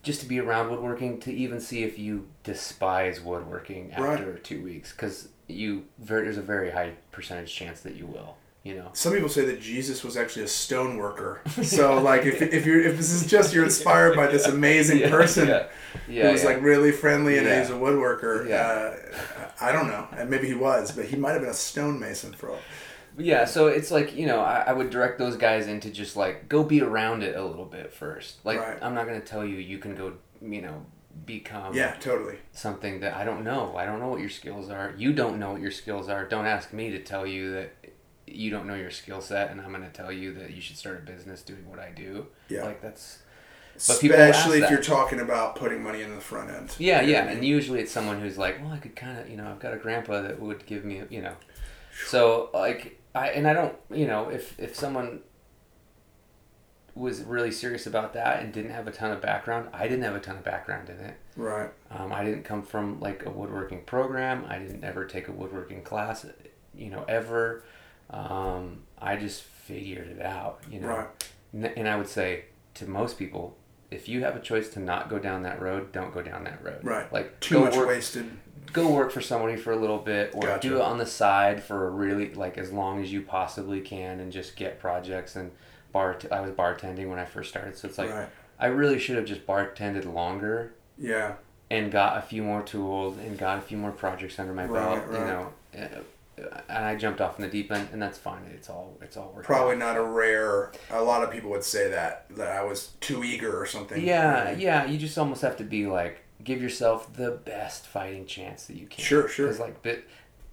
just 0.02 0.20
to 0.20 0.26
be 0.26 0.38
around 0.38 0.70
woodworking 0.70 1.20
to 1.20 1.32
even 1.32 1.60
see 1.60 1.82
if 1.84 1.98
you 1.98 2.28
despise 2.42 3.20
woodworking 3.20 3.90
Right. 3.98 4.18
after 4.18 4.38
two 4.38 4.62
weeks, 4.62 4.92
because 4.92 5.28
you 5.46 5.84
very 5.98 6.24
there's 6.24 6.38
a 6.38 6.42
very 6.42 6.70
high 6.70 6.92
percentage 7.12 7.54
chance 7.54 7.80
that 7.80 7.94
you 7.94 8.06
will. 8.06 8.36
You 8.64 8.74
know. 8.74 8.90
Some 8.92 9.12
people 9.14 9.28
say 9.28 9.44
that 9.46 9.60
Jesus 9.60 10.02
was 10.04 10.16
actually 10.16 10.42
a 10.44 10.48
stone 10.48 10.96
worker. 10.96 11.40
So, 11.62 12.00
like, 12.02 12.26
if, 12.26 12.42
if 12.42 12.66
you're 12.66 12.80
if 12.80 12.96
this 12.96 13.10
is 13.12 13.26
just 13.26 13.54
you're 13.54 13.64
inspired 13.64 14.16
by 14.16 14.26
this 14.26 14.46
amazing 14.46 14.98
Yeah, 15.02 15.10
person 15.10 15.48
yeah, 15.48 15.66
yeah, 16.08 16.26
who 16.26 16.32
was 16.32 16.44
like 16.44 16.60
really 16.60 16.92
friendly 16.92 17.38
and 17.38 17.46
Yeah. 17.46 17.60
he's 17.60 17.70
a 17.70 17.74
woodworker, 17.74 18.48
Yeah. 18.48 18.66
uh, 18.66 19.50
I 19.60 19.72
don't 19.72 19.86
know. 19.88 20.06
And 20.16 20.28
maybe 20.28 20.48
he 20.48 20.54
was, 20.54 20.92
but 20.92 21.06
he 21.06 21.16
might 21.16 21.32
have 21.32 21.40
been 21.40 21.50
a 21.50 21.54
stonemason 21.54 22.32
for 22.32 22.50
all. 22.50 22.58
Yeah, 23.16 23.46
so 23.46 23.66
it's 23.68 23.90
like 23.90 24.14
you 24.16 24.26
know, 24.26 24.40
I, 24.40 24.64
I 24.68 24.72
would 24.72 24.90
direct 24.90 25.18
those 25.18 25.36
guys 25.36 25.66
into 25.66 25.90
just 25.90 26.14
like 26.16 26.48
go 26.48 26.62
be 26.62 26.80
around 26.82 27.22
it 27.22 27.36
a 27.36 27.44
little 27.44 27.64
bit 27.64 27.92
first. 27.92 28.44
Like 28.44 28.60
Right. 28.60 28.78
I'm 28.82 28.94
not 28.94 29.06
gonna 29.06 29.20
tell 29.20 29.44
you 29.44 29.56
you 29.56 29.78
can 29.78 29.94
go, 29.94 30.12
you 30.42 30.62
know, 30.62 30.84
become 31.26 31.74
Yeah, 31.74 31.94
totally. 32.00 32.36
something 32.52 33.00
that 33.00 33.14
I 33.14 33.24
don't 33.24 33.42
know. 33.44 33.74
I 33.76 33.86
don't 33.86 33.98
know 33.98 34.08
what 34.08 34.20
your 34.20 34.30
skills 34.30 34.68
are. 34.70 34.94
You 34.96 35.12
don't 35.12 35.38
know 35.38 35.52
what 35.52 35.60
your 35.60 35.70
skills 35.72 36.08
are. 36.08 36.24
Don't 36.26 36.46
ask 36.46 36.72
me 36.72 36.90
to 36.90 37.00
tell 37.02 37.26
you 37.26 37.52
that 37.54 37.72
you 38.34 38.50
don't 38.50 38.66
know 38.66 38.74
your 38.74 38.90
skill 38.90 39.20
set, 39.20 39.50
and 39.50 39.60
I'm 39.60 39.72
gonna 39.72 39.90
tell 39.90 40.12
you 40.12 40.32
that 40.34 40.50
you 40.52 40.60
should 40.60 40.76
start 40.76 40.98
a 40.98 41.10
business 41.10 41.42
doing 41.42 41.68
what 41.68 41.78
I 41.78 41.90
do. 41.90 42.26
Yeah. 42.48 42.64
like 42.64 42.80
that's 42.80 43.18
But 43.74 44.02
Especially 44.02 44.60
if 44.62 44.70
you're 44.70 44.82
talking 44.82 45.20
about 45.20 45.56
putting 45.56 45.82
money 45.82 46.02
in 46.02 46.14
the 46.14 46.20
front 46.20 46.50
end. 46.50 46.74
yeah, 46.78 47.00
You 47.00 47.06
know 47.06 47.12
yeah. 47.12 47.24
I 47.24 47.30
And 47.32 47.44
usually 47.44 47.80
it's 47.80 47.92
someone 47.92 48.20
who's 48.20 48.36
like, 48.38 48.60
well, 48.62 48.72
I 48.72 48.78
could 48.78 48.96
kind 48.96 49.18
of, 49.18 49.28
you 49.30 49.36
know, 49.36 49.48
I've 49.48 49.60
got 49.60 49.72
a 49.72 49.76
grandpa 49.76 50.22
that 50.22 50.40
would 50.40 50.66
give 50.66 50.84
me, 50.84 51.02
you 51.10 51.22
know. 51.22 51.34
So 52.06 52.50
like 52.54 53.00
I 53.14 53.28
and 53.28 53.46
I 53.46 53.52
don't, 53.52 53.76
you 53.90 54.06
know, 54.06 54.28
if 54.28 54.58
if 54.58 54.74
someone 54.76 55.20
was 56.94 57.22
really 57.22 57.52
serious 57.52 57.86
about 57.86 58.12
that 58.14 58.42
and 58.42 58.52
didn't 58.52 58.72
have 58.72 58.86
a 58.88 58.90
ton 58.90 59.12
of 59.12 59.20
background, 59.20 59.68
I 59.72 59.84
didn't 59.86 60.02
have 60.02 60.16
a 60.16 60.20
ton 60.20 60.36
of 60.36 60.44
background 60.44 60.88
in 60.88 60.96
it. 60.96 61.16
Right. 61.36 61.70
Um, 61.90 62.12
I 62.12 62.24
didn't 62.24 62.42
come 62.42 62.62
from 62.62 63.00
like 63.00 63.24
a 63.24 63.30
woodworking 63.30 63.84
program. 63.84 64.44
I 64.48 64.58
didn't 64.58 64.82
ever 64.84 65.04
take 65.04 65.28
a 65.28 65.32
woodworking 65.32 65.82
class, 65.82 66.26
you 66.74 66.90
know, 66.90 67.04
ever. 67.08 67.62
Um, 68.10 68.82
I 68.98 69.16
just 69.16 69.42
figured 69.42 70.08
it 70.08 70.22
out, 70.22 70.60
you 70.70 70.80
know. 70.80 70.88
Right. 70.88 71.72
And 71.76 71.88
I 71.88 71.96
would 71.96 72.08
say 72.08 72.44
to 72.74 72.86
most 72.88 73.18
people, 73.18 73.56
if 73.90 74.08
you 74.08 74.22
have 74.22 74.36
a 74.36 74.40
choice 74.40 74.68
to 74.70 74.80
not 74.80 75.08
go 75.08 75.18
down 75.18 75.42
that 75.44 75.60
road, 75.60 75.92
don't 75.92 76.12
go 76.12 76.22
down 76.22 76.44
that 76.44 76.62
road. 76.62 76.80
Right. 76.82 77.10
Like 77.12 77.38
Too 77.40 77.54
go 77.56 77.64
much 77.64 77.76
work, 77.76 77.88
wasted. 77.88 78.30
Go 78.72 78.90
work 78.92 79.10
for 79.12 79.22
somebody 79.22 79.56
for 79.56 79.72
a 79.72 79.76
little 79.76 79.98
bit, 79.98 80.32
or 80.34 80.42
Gotcha. 80.42 80.68
do 80.68 80.76
it 80.76 80.82
on 80.82 80.98
the 80.98 81.06
side 81.06 81.62
for 81.62 81.86
a 81.86 81.90
really 81.90 82.34
like 82.34 82.58
as 82.58 82.70
long 82.70 83.00
as 83.02 83.10
you 83.12 83.22
possibly 83.22 83.80
can, 83.80 84.20
and 84.20 84.30
just 84.30 84.56
get 84.56 84.78
projects 84.78 85.36
and 85.36 85.52
bar. 85.92 86.18
I 86.30 86.40
was 86.40 86.50
bartending 86.50 87.08
when 87.08 87.18
I 87.18 87.24
first 87.24 87.48
started, 87.48 87.78
so 87.78 87.88
it's 87.88 87.96
like 87.96 88.10
right. 88.10 88.28
I 88.60 88.66
really 88.66 88.98
should 88.98 89.16
have 89.16 89.24
just 89.24 89.46
bartended 89.46 90.04
longer 90.12 90.74
Yeah. 90.98 91.34
and 91.70 91.90
got 91.90 92.18
a 92.18 92.22
few 92.22 92.42
more 92.42 92.60
tools 92.62 93.16
and 93.16 93.38
got 93.38 93.56
a 93.58 93.62
few 93.62 93.78
more 93.78 93.92
projects 93.92 94.38
under 94.38 94.52
my 94.52 94.66
belt, 94.66 94.98
Right, 95.06 95.12
you 95.12 95.24
right. 95.24 95.26
know. 95.26 95.52
And 96.68 96.84
I 96.84 96.96
jumped 96.96 97.20
off 97.20 97.38
in 97.38 97.42
the 97.42 97.50
deep 97.50 97.72
end, 97.72 97.88
and 97.92 98.00
that's 98.00 98.18
fine. 98.18 98.42
It's 98.54 98.70
all 98.70 98.96
it's 99.00 99.16
all 99.16 99.32
working. 99.34 99.44
Probably 99.44 99.76
not 99.76 99.96
a 99.96 100.02
rare. 100.02 100.72
A 100.90 101.02
lot 101.02 101.22
of 101.22 101.30
people 101.30 101.50
would 101.50 101.64
say 101.64 101.90
that 101.90 102.26
that 102.30 102.48
I 102.48 102.62
was 102.64 102.92
too 103.00 103.24
eager 103.24 103.60
or 103.60 103.66
something. 103.66 104.04
Yeah, 104.04 104.52
yeah. 104.52 104.86
You 104.86 104.98
just 104.98 105.18
almost 105.18 105.42
have 105.42 105.56
to 105.58 105.64
be 105.64 105.86
like, 105.86 106.22
give 106.42 106.62
yourself 106.62 107.12
the 107.14 107.32
best 107.32 107.86
fighting 107.86 108.26
chance 108.26 108.66
that 108.66 108.76
you 108.76 108.86
can. 108.86 109.04
Sure, 109.04 109.28
sure. 109.28 109.46
Because 109.46 109.60
like, 109.60 109.82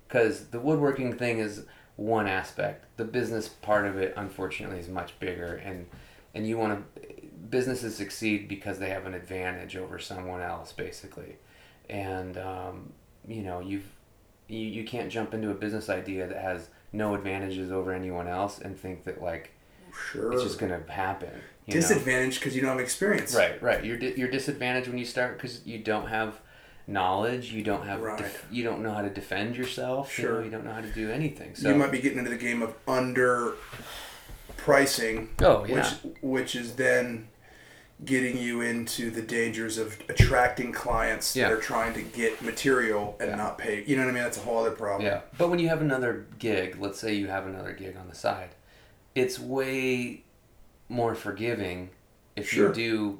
because 0.07 0.47
the 0.47 0.59
woodworking 0.59 1.17
thing 1.17 1.39
is 1.39 1.65
one 1.95 2.27
aspect. 2.27 2.85
The 2.97 3.05
business 3.05 3.47
part 3.47 3.85
of 3.85 3.97
it, 3.97 4.13
unfortunately, 4.17 4.79
is 4.79 4.89
much 4.89 5.19
bigger, 5.19 5.55
and 5.55 5.87
and 6.33 6.47
you 6.47 6.57
want 6.57 6.95
to 6.95 7.01
businesses 7.49 7.95
succeed 7.95 8.47
because 8.47 8.79
they 8.79 8.89
have 8.89 9.05
an 9.05 9.13
advantage 9.13 9.77
over 9.77 9.99
someone 9.99 10.41
else, 10.41 10.71
basically, 10.71 11.37
and 11.89 12.37
um, 12.37 12.93
you 13.27 13.41
know 13.41 13.59
you've 13.59 13.89
you, 14.47 14.59
you 14.59 14.83
can't 14.83 15.11
jump 15.11 15.33
into 15.33 15.49
a 15.51 15.53
business 15.55 15.89
idea 15.89 16.27
that 16.27 16.41
has 16.41 16.69
no 16.93 17.13
advantages 17.15 17.71
over 17.71 17.91
anyone 17.91 18.27
else 18.27 18.59
and 18.59 18.77
think 18.79 19.03
that 19.05 19.21
like 19.21 19.51
Sure. 20.11 20.33
it's 20.33 20.43
just 20.43 20.59
gonna 20.59 20.81
happen. 20.89 21.29
You? 21.65 21.73
Disadvantage 21.73 22.35
because 22.39 22.55
you 22.55 22.61
don't 22.61 22.71
have 22.71 22.79
experience. 22.79 23.33
Right, 23.35 23.61
right. 23.61 23.83
You're 23.83 23.97
di- 23.97 24.13
you're 24.17 24.29
disadvantaged 24.29 24.87
when 24.87 24.97
you 24.97 25.05
start 25.05 25.37
because 25.37 25.65
you 25.65 25.79
don't 25.79 26.07
have 26.07 26.39
knowledge. 26.85 27.51
You 27.51 27.63
don't 27.63 27.85
have. 27.87 28.01
Right. 28.01 28.17
Def- 28.19 28.45
you 28.51 28.63
don't 28.63 28.83
know 28.83 28.93
how 28.93 29.01
to 29.01 29.09
defend 29.09 29.55
yourself. 29.55 30.17
You, 30.19 30.25
know, 30.25 30.29
Sure. 30.35 30.43
you 30.43 30.51
don't 30.51 30.63
know 30.65 30.73
how 30.73 30.81
to 30.81 30.91
do 30.91 31.09
anything. 31.11 31.55
So 31.55 31.69
you 31.69 31.75
might 31.75 31.91
be 31.91 31.99
getting 31.99 32.19
into 32.19 32.29
the 32.29 32.37
game 32.37 32.61
of 32.61 32.75
under 32.87 33.53
pricing. 34.57 35.29
Oh, 35.41 35.65
yeah. 35.65 35.75
Which 36.03 36.13
which 36.21 36.55
is 36.55 36.75
then 36.75 37.27
getting 38.03 38.37
you 38.37 38.59
into 38.61 39.09
the 39.09 39.21
dangers 39.21 39.77
of 39.77 39.97
attracting 40.09 40.71
clients 40.73 41.33
Yeah. 41.35 41.47
that 41.47 41.53
are 41.57 41.61
trying 41.61 41.93
to 41.93 42.01
get 42.01 42.41
material 42.41 43.15
and 43.21 43.29
Yeah. 43.29 43.35
not 43.37 43.57
pay. 43.57 43.83
You 43.87 43.95
know 43.95 44.03
what 44.03 44.09
I 44.09 44.13
mean? 44.13 44.23
That's 44.23 44.37
a 44.37 44.41
whole 44.41 44.57
other 44.59 44.75
problem. 44.75 45.05
Yeah, 45.05 45.21
but 45.37 45.49
when 45.49 45.59
you 45.59 45.69
have 45.69 45.81
another 45.81 46.25
gig, 46.37 46.75
let's 46.79 46.99
say 46.99 47.13
you 47.13 47.27
have 47.27 47.47
another 47.47 47.71
gig 47.71 47.95
on 47.95 48.09
the 48.09 48.15
side, 48.15 48.49
it's 49.15 49.39
way 49.39 50.23
more 50.89 51.15
forgiving 51.15 51.89
if 52.35 52.49
Sure. 52.49 52.67
you 52.67 52.73
do 52.73 53.19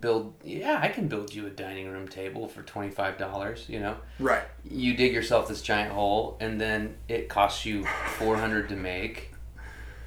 build. 0.00 0.34
Yeah, 0.42 0.80
I 0.82 0.88
can 0.88 1.06
build 1.06 1.32
you 1.32 1.46
a 1.46 1.50
dining 1.50 1.88
room 1.90 2.08
table 2.08 2.48
for 2.48 2.62
twenty 2.62 2.90
five 2.90 3.16
dollars. 3.16 3.66
You 3.68 3.78
know, 3.80 3.96
Right. 4.18 4.42
you 4.64 4.94
dig 4.96 5.12
yourself 5.12 5.46
this 5.48 5.62
giant 5.62 5.92
hole, 5.92 6.36
and 6.40 6.60
then 6.60 6.96
it 7.08 7.28
costs 7.28 7.64
you 7.64 7.84
four 8.18 8.36
hundred 8.36 8.68
to 8.70 8.76
make, 8.76 9.29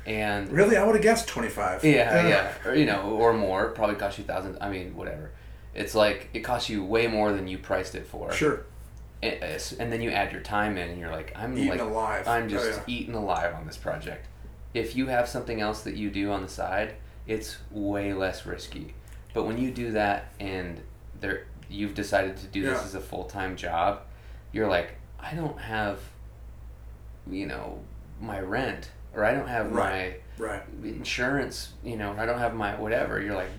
and 0.05 0.49
Really, 0.51 0.77
I 0.77 0.83
would 0.83 0.95
have 0.95 1.03
guessed 1.03 1.27
twenty 1.27 1.49
five. 1.49 1.83
Yeah, 1.83 2.27
yeah, 2.27 2.53
or, 2.65 2.75
you 2.75 2.85
know, 2.85 3.01
or 3.11 3.33
more. 3.33 3.69
Probably 3.69 3.95
cost 3.95 4.17
you 4.17 4.23
thousands. 4.23 4.57
I 4.61 4.69
mean, 4.69 4.95
whatever. 4.95 5.31
It's 5.73 5.95
like 5.95 6.29
it 6.33 6.41
costs 6.41 6.69
you 6.69 6.83
way 6.83 7.07
more 7.07 7.31
than 7.31 7.47
you 7.47 7.57
priced 7.57 7.95
it 7.95 8.05
for. 8.05 8.31
Sure. 8.31 8.65
And, 9.21 9.41
and 9.79 9.91
then 9.91 10.01
you 10.01 10.11
add 10.11 10.31
your 10.33 10.41
time 10.41 10.77
in, 10.77 10.89
and 10.89 10.99
you're 10.99 11.11
like, 11.11 11.31
I'm 11.35 11.57
Eaten 11.57 11.69
like, 11.69 11.79
alive. 11.79 12.27
I'm 12.27 12.45
Oh, 12.45 12.49
just 12.49 12.79
yeah. 12.79 12.83
eating 12.95 13.15
alive 13.15 13.55
on 13.55 13.65
this 13.65 13.77
project. 13.77 14.27
If 14.73 14.95
you 14.95 15.07
have 15.07 15.29
something 15.29 15.61
else 15.61 15.81
that 15.83 15.95
you 15.95 16.09
do 16.09 16.31
on 16.31 16.41
the 16.41 16.49
side, 16.49 16.95
it's 17.25 17.57
way 17.71 18.13
less 18.13 18.45
risky. 18.45 18.93
But 19.33 19.43
when 19.45 19.57
you 19.57 19.71
do 19.71 19.91
that 19.93 20.31
and 20.39 20.81
there, 21.21 21.45
you've 21.69 21.93
decided 21.95 22.35
to 22.37 22.47
do 22.47 22.63
this 22.63 22.83
as 22.83 22.95
a 22.95 22.99
full 22.99 23.23
time 23.23 23.55
job, 23.55 24.01
you're 24.51 24.67
like, 24.67 24.95
I 25.19 25.33
don't 25.35 25.57
have, 25.59 25.99
you 27.29 27.45
know, 27.45 27.79
my 28.19 28.39
rent, 28.41 28.89
or 29.13 29.23
I 29.23 29.33
don't 29.33 29.47
have 29.47 29.71
Right. 29.71 30.19
my 30.37 30.45
Right. 30.45 30.61
insurance, 30.83 31.73
you 31.83 31.95
know, 31.95 32.15
I 32.17 32.25
don't 32.25 32.39
have 32.39 32.53
my 32.55 32.75
whatever. 32.79 33.21
You're 33.21 33.35
like, 33.35 33.49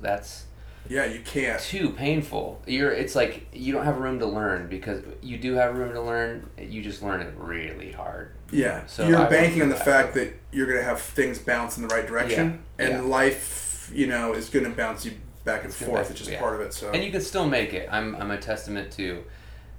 that's 0.00 0.44
Yeah, 0.88 1.04
you 1.06 1.20
can't. 1.20 1.60
too 1.60 1.90
painful. 1.90 2.60
You're, 2.66 2.90
it's 2.92 3.14
like 3.14 3.46
you 3.52 3.72
don't 3.72 3.84
have 3.84 3.98
room 3.98 4.18
to 4.18 4.26
learn 4.26 4.66
because 4.68 5.02
you 5.22 5.38
do 5.38 5.54
have 5.54 5.76
room 5.76 5.92
to 5.94 6.00
learn. 6.02 6.50
You 6.58 6.82
just 6.82 7.02
learn 7.02 7.20
it 7.22 7.32
really 7.38 7.92
hard. 7.92 8.32
Yeah. 8.50 8.84
So 8.86 9.06
you're 9.08 9.18
I 9.18 9.28
banking 9.28 9.62
on 9.62 9.68
the 9.68 9.76
that. 9.76 9.84
fact 9.84 10.14
that 10.14 10.34
you're 10.52 10.66
going 10.66 10.78
to 10.78 10.84
have 10.84 11.00
things 11.00 11.38
bounce 11.38 11.76
in 11.76 11.86
the 11.86 11.94
right 11.94 12.06
direction, 12.06 12.62
Yeah, 12.78 12.84
and 12.86 12.94
yeah. 12.94 13.00
life, 13.10 13.90
you 13.94 14.06
know, 14.06 14.34
is 14.34 14.48
going 14.50 14.64
to 14.64 14.70
bounce 14.70 15.04
you 15.04 15.12
back 15.44 15.64
and 15.64 15.72
gonna 15.78 15.90
forth. 15.90 16.10
It's 16.10 16.18
just 16.18 16.30
yeah. 16.30 16.38
part 16.40 16.54
of 16.54 16.60
it. 16.60 16.72
So. 16.74 16.90
And 16.90 17.02
you 17.04 17.10
can 17.10 17.20
still 17.20 17.46
make 17.46 17.72
it. 17.72 17.88
I'm, 17.90 18.14
I'm 18.16 18.30
a 18.30 18.38
testament 18.38 18.90
to 18.92 19.24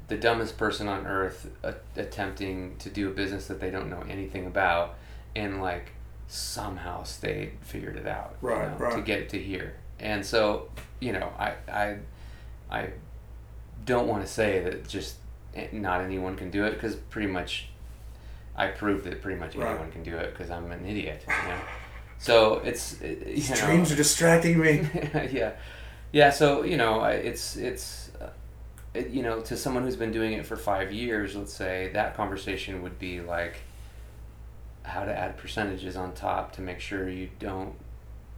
the 0.08 0.18
dumbest 0.18 0.58
person 0.58 0.88
on 0.88 1.06
earth 1.08 1.50
a- 1.64 1.76
attempting 1.96 2.76
to 2.78 2.90
do 2.90 3.08
a 3.10 3.12
business 3.12 3.48
that 3.48 3.60
they 3.60 3.70
don't 3.72 3.90
know 3.90 4.04
anything 4.10 4.46
about 4.46 4.96
and 5.36 5.62
like 5.62 5.92
somehow 6.28 7.04
stayed 7.04 7.52
figured 7.62 7.96
it 7.96 8.08
out 8.08 8.36
you 8.42 8.50
know, 8.50 8.76
right. 8.80 8.96
to 8.96 9.02
get 9.02 9.20
it 9.20 9.30
to 9.30 9.40
here 9.40 9.76
and 10.00 10.26
so 10.26 10.70
you 11.00 11.12
know 11.12 11.32
I 11.38 11.54
I 11.72 11.98
I 12.70 12.90
don't 13.86 14.08
want 14.08 14.26
to 14.26 14.32
say 14.32 14.60
that 14.64 14.88
just 14.88 15.18
eh, 15.56 15.68
not 15.72 16.02
anyone 16.02 16.36
can 16.36 16.50
do 16.50 16.66
it 16.66 16.72
because 16.72 16.96
pretty 16.96 17.28
much 17.28 17.70
I 18.56 18.68
proved 18.68 19.06
that 19.06 19.22
pretty 19.22 19.40
much 19.40 19.56
Right. 19.56 19.70
anyone 19.70 19.92
can 19.92 20.04
do 20.04 20.16
it 20.18 20.32
because 20.32 20.50
I'm 20.50 20.72
an 20.72 20.86
idiot. 20.86 21.24
You 21.28 21.50
know? 21.50 21.60
So 22.18 22.56
it's 22.64 23.00
you 23.02 23.16
These 23.26 23.50
know, 23.50 23.56
dreams 23.68 23.92
are 23.92 23.96
distracting 23.96 24.60
me. 24.60 24.88
yeah, 25.32 25.52
yeah. 26.12 26.30
So 26.32 26.64
you 26.64 26.78
know, 26.78 27.04
it's 27.04 27.58
it's 27.58 28.05
uh, 28.05 28.05
it, 28.05 28.05
you 29.02 29.22
know, 29.22 29.42
to 29.42 29.58
someone 29.58 29.84
who's 29.84 29.96
been 29.96 30.12
doing 30.12 30.34
it 30.34 30.46
for 30.46 30.56
five 30.56 30.92
years, 30.92 31.36
let's 31.36 31.54
say 31.54 31.90
that 31.94 32.16
conversation 32.16 32.82
would 32.82 32.98
be 33.00 33.22
like 33.22 33.58
how 34.84 35.04
to 35.04 35.16
add 35.18 35.38
percentages 35.38 35.96
on 35.96 36.14
top 36.14 36.52
to 36.54 36.62
make 36.62 36.80
sure 36.80 37.10
you 37.10 37.30
don't 37.40 37.74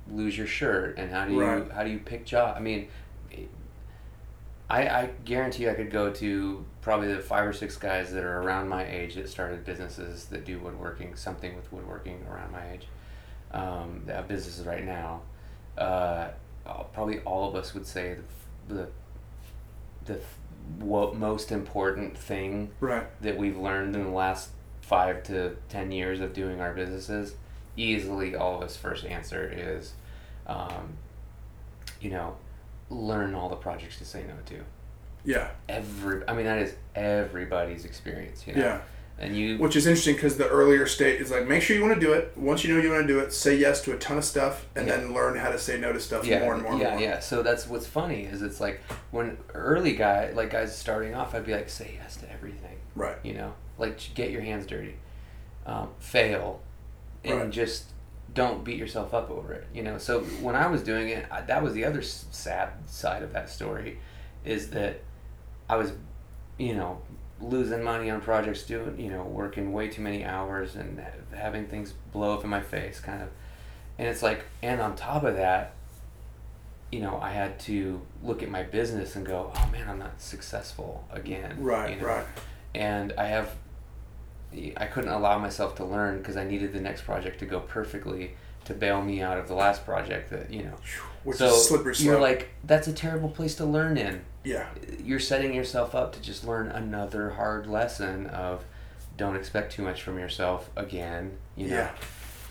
lose 0.10 0.38
your 0.38 0.48
shirt, 0.48 0.98
and 0.98 1.12
how 1.12 1.26
do 1.26 1.34
you 1.34 1.42
Right. 1.42 1.72
how 1.72 1.84
do 1.84 1.90
you 1.90 2.00
pick 2.00 2.26
job? 2.26 2.56
I 2.58 2.60
mean. 2.60 2.88
I, 4.70 4.88
I 4.88 5.10
guarantee 5.24 5.64
you 5.64 5.70
I 5.70 5.76
could 5.76 5.92
go 5.92 6.12
to 6.12 6.66
probably 6.82 7.14
the 7.14 7.20
five 7.22 7.48
or 7.48 7.54
six 7.54 7.78
guys 7.78 8.12
that 8.12 8.24
are 8.26 8.42
around 8.42 8.68
my 8.68 8.86
age 8.86 9.16
that 9.16 9.30
started 9.30 9.64
businesses 9.64 10.26
that 10.26 10.44
do 10.44 10.60
woodworking, 10.60 11.16
something 11.16 11.56
with 11.56 11.72
woodworking 11.72 12.26
around 12.30 12.52
my 12.52 12.72
age, 12.72 12.88
um, 13.54 14.02
that 14.06 14.18
have 14.18 14.28
businesses 14.28 14.66
right 14.66 14.84
now. 14.84 15.22
Uh, 15.78 16.30
uh, 16.66 16.84
probably 16.92 17.20
all 17.20 17.48
of 17.48 17.56
us 17.56 17.74
would 17.74 17.88
say 17.88 18.18
the, 18.68 18.74
the, 18.76 18.90
the 20.04 20.20
what 20.80 21.16
most 21.16 21.52
important 21.52 22.18
thing 22.18 22.72
Right. 22.80 23.06
that 23.22 23.38
we've 23.38 23.58
learned 23.58 23.96
in 23.96 24.04
the 24.04 24.10
last 24.12 24.50
five 24.82 25.24
to 25.24 25.58
ten 25.70 25.92
years 25.92 26.20
of 26.22 26.34
doing 26.34 26.62
our 26.62 26.74
businesses, 26.74 27.36
easily 27.76 28.36
all 28.36 28.56
of 28.58 28.62
us 28.64 28.76
first 28.78 29.06
answer 29.06 29.50
is, 29.54 29.94
um, 30.48 30.98
you 32.00 32.10
know, 32.10 32.36
learn 32.90 33.36
all 33.36 33.50
the 33.50 33.56
projects 33.56 33.98
to 34.00 34.06
say 34.06 34.24
no 34.28 34.34
to. 34.46 34.64
Yeah. 35.26 35.50
Every, 35.68 36.22
I 36.28 36.34
mean, 36.34 36.46
that 36.46 36.60
is 36.60 36.76
everybody's 36.96 37.84
experience, 37.86 38.48
you 38.48 38.54
know. 38.56 38.62
Yeah. 38.62 38.82
And 39.20 39.36
you, 39.36 39.58
Which 39.58 39.76
is 39.76 39.88
interesting 39.88 40.14
because 40.14 40.38
the 40.38 40.48
earlier 40.48 40.86
state 40.86 41.20
is 41.20 41.32
like 41.32 41.48
make 41.48 41.64
sure 41.64 41.76
you 41.76 41.82
want 41.82 41.96
to 41.96 42.00
do 42.00 42.14
it. 42.14 42.34
Once 42.38 42.64
you 42.64 42.72
know 42.76 42.80
you 42.82 42.92
want 42.92 43.08
to 43.08 43.12
do 43.14 43.20
it, 43.20 43.34
say 43.34 43.56
yes 43.56 43.82
to 43.86 43.94
a 43.94 43.98
ton 43.98 44.18
of 44.20 44.24
stuff, 44.24 44.68
and 44.76 44.86
Yeah. 44.88 44.98
then 44.98 45.14
learn 45.14 45.36
how 45.38 45.50
to 45.50 45.58
say 45.58 45.80
no 45.80 45.92
to 45.92 46.00
stuff 46.00 46.26
yeah, 46.28 46.40
more 46.42 46.54
and 46.54 46.62
more. 46.62 46.74
and 46.74 46.82
yeah, 46.82 46.92
more. 46.92 47.00
yeah. 47.02 47.20
So 47.20 47.42
that's 47.42 47.66
what's 47.68 47.88
funny 47.88 48.26
is 48.26 48.44
it's 48.44 48.60
like 48.62 48.80
when 49.10 49.38
early 49.56 49.94
guy, 49.94 50.30
like 50.32 50.52
guys 50.52 50.78
starting 50.78 51.16
off, 51.16 51.34
I'd 51.34 51.46
be 51.48 51.54
like, 51.54 51.68
say 51.70 51.98
yes 52.00 52.18
to 52.18 52.32
everything. 52.32 52.78
Right. 52.96 53.18
you 53.24 53.34
know 53.36 53.54
like 53.78 54.00
get 54.16 54.32
your 54.32 54.42
hands 54.42 54.66
dirty 54.66 54.96
um, 55.68 55.90
fail 56.00 56.62
and 57.24 57.40
Right. 57.42 57.50
just 57.52 57.86
don't 58.34 58.64
beat 58.64 58.78
yourself 58.78 59.14
up 59.14 59.30
over 59.30 59.54
it 59.54 59.68
you 59.74 59.84
know 59.84 60.00
so 60.00 60.22
when 60.42 60.56
i 60.56 60.66
was 60.66 60.82
doing 60.82 61.10
it 61.10 61.26
I, 61.32 61.42
that 61.42 61.62
was 61.62 61.74
the 61.74 61.86
other 61.86 62.02
sad 62.02 62.70
side 62.88 63.22
of 63.22 63.34
that 63.34 63.50
story 63.52 64.00
is 64.46 64.72
that 64.72 65.02
i 65.70 65.76
was 65.76 65.92
you 66.58 66.74
know 66.74 67.00
losing 67.42 67.84
money 67.84 68.10
on 68.10 68.20
projects 68.22 68.64
doing 68.64 69.00
you 69.00 69.10
know 69.10 69.24
working 69.24 69.72
way 69.72 69.88
too 69.88 70.02
many 70.02 70.26
hours 70.26 70.76
and 70.76 71.00
having 71.36 71.66
things 71.68 71.94
blow 72.12 72.34
up 72.34 72.44
in 72.44 72.50
my 72.50 72.62
face 72.62 73.00
kind 73.00 73.22
of 73.22 73.30
and 74.00 74.08
it's 74.08 74.24
like 74.24 74.44
and 74.64 74.82
on 74.82 74.96
top 74.96 75.24
of 75.24 75.36
that 75.36 75.74
you 76.92 77.00
know 77.00 77.20
i 77.22 77.30
had 77.30 77.60
to 77.60 78.02
look 78.24 78.42
at 78.42 78.50
my 78.50 78.64
business 78.64 79.16
and 79.16 79.26
go 79.26 79.52
oh 79.56 79.70
man 79.72 79.88
i'm 79.88 80.00
not 80.00 80.20
successful 80.20 81.06
again 81.12 81.56
Right. 81.60 81.92
you 81.92 82.02
know? 82.02 82.08
Right. 82.08 82.26
and 82.74 83.14
I 83.18 83.26
have 83.26 83.52
I 84.78 84.86
couldn't 84.86 85.12
allow 85.12 85.38
myself 85.40 85.76
to 85.76 85.84
learn 85.86 86.20
because 86.20 86.38
I 86.38 86.46
needed 86.46 86.72
the 86.72 86.80
next 86.80 87.02
project 87.02 87.40
to 87.40 87.46
go 87.46 87.60
perfectly 87.60 88.32
to 88.64 88.74
bail 88.74 89.02
me 89.02 89.22
out 89.22 89.38
of 89.38 89.50
the 89.50 89.54
last 89.54 89.84
project 89.86 90.30
that 90.30 90.50
you 90.54 90.64
know. 90.64 90.76
Which 91.26 91.38
so 91.38 91.50
slippery 91.50 91.94
slope. 91.94 92.06
you're 92.06 92.22
like 92.22 92.48
that's 92.64 92.88
a 92.88 92.94
terrible 92.94 93.28
place 93.30 93.56
to 93.56 93.66
learn 93.66 93.98
in. 93.98 94.22
Yeah. 94.48 94.68
You're 95.04 95.20
setting 95.20 95.54
yourself 95.54 95.94
up 95.94 96.14
to 96.14 96.22
just 96.22 96.46
learn 96.48 96.68
another 96.70 97.32
hard 97.32 97.68
lesson 97.68 98.28
of 98.28 98.64
don't 99.18 99.36
expect 99.36 99.74
too 99.74 99.82
much 99.82 100.02
from 100.02 100.18
yourself 100.18 100.70
again. 100.76 101.38
You 101.56 101.68
know. 101.68 101.76
Yeah. 101.76 101.92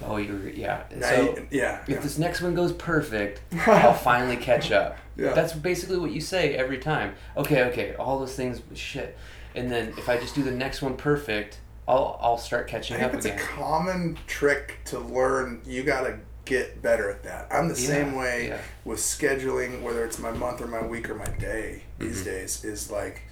Oh, 0.05 0.17
you're 0.19 0.51
yeah. 0.51 0.85
Now 0.95 1.09
so 1.09 1.23
you- 1.23 1.49
yeah. 1.51 1.83
if 1.83 1.89
yeah. 1.89 1.99
this 2.01 2.19
next 2.19 2.43
one 2.43 2.55
goes 2.55 2.73
perfect, 2.73 3.41
I'll 3.67 3.95
finally 3.95 4.37
catch 4.37 4.71
up. 4.71 4.99
Yeah. 5.17 5.33
That's 5.33 5.55
basically 5.55 5.97
what 5.99 6.11
you 6.11 6.21
say 6.21 6.55
every 6.55 6.79
time. 6.79 7.15
Okay, 7.37 7.65
okay, 7.65 7.95
all 7.95 8.19
those 8.19 8.35
things, 8.35 8.61
shit. 8.75 9.17
And 9.55 9.71
then 9.71 9.95
if 9.97 10.11
I 10.11 10.19
just 10.19 10.35
do 10.35 10.43
the 10.43 10.51
next 10.51 10.83
one 10.83 10.97
perfect, 10.99 11.61
I'll 11.89 12.19
I'll 12.21 12.37
start 12.37 12.69
catching 12.69 12.97
I 12.97 13.01
think 13.01 13.11
up 13.13 13.17
it's 13.17 13.27
again. 13.27 13.39
a 13.39 13.43
common 13.43 14.19
trick 14.27 14.81
to 14.87 14.99
learn. 14.99 15.63
You 15.65 15.83
gotta 15.83 16.19
get 16.47 16.81
better 16.81 17.11
at 17.11 17.23
that. 17.25 17.49
I'm 17.51 17.69
the 17.69 17.79
Yeah, 17.81 17.87
same 17.89 18.15
way 18.15 18.49
yeah. 18.49 18.59
with 18.85 18.99
scheduling, 18.99 19.83
whether 19.83 20.05
it's 20.05 20.19
my 20.19 20.31
month 20.33 20.61
or 20.63 20.67
my 20.67 20.85
week 20.87 21.11
or 21.11 21.15
my 21.15 21.27
day 21.27 21.83
these 21.99 22.17
Mm-hmm. 22.23 22.25
days. 22.25 22.65
Is 22.65 22.91
like, 22.91 23.23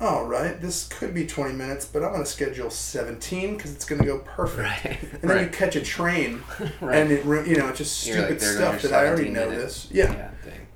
all 0.00 0.24
right, 0.24 0.60
this 0.60 0.88
could 0.88 1.12
be 1.12 1.26
20 1.26 1.52
minutes, 1.54 1.84
but 1.84 2.02
I'm 2.02 2.12
gonna 2.12 2.24
schedule 2.26 2.70
17 2.70 3.56
because 3.56 3.74
it's 3.74 3.84
gonna 3.84 4.04
go 4.06 4.18
perfect. 4.20 4.58
Right, 4.84 4.98
And 5.20 5.22
then 5.30 5.44
you 5.44 5.50
catch 5.50 5.76
a 5.76 5.82
train, 5.82 6.42
Right. 6.80 6.96
and 6.96 7.12
it 7.12 7.24
you 7.46 7.56
know 7.56 7.68
it's 7.68 7.78
just 7.78 8.00
stupid 8.00 8.30
like, 8.30 8.40
stuff 8.40 8.82
that 8.82 8.92
I 8.92 9.06
already 9.08 9.28
know 9.30 9.50
this. 9.50 9.88
Yeah. 9.90 10.30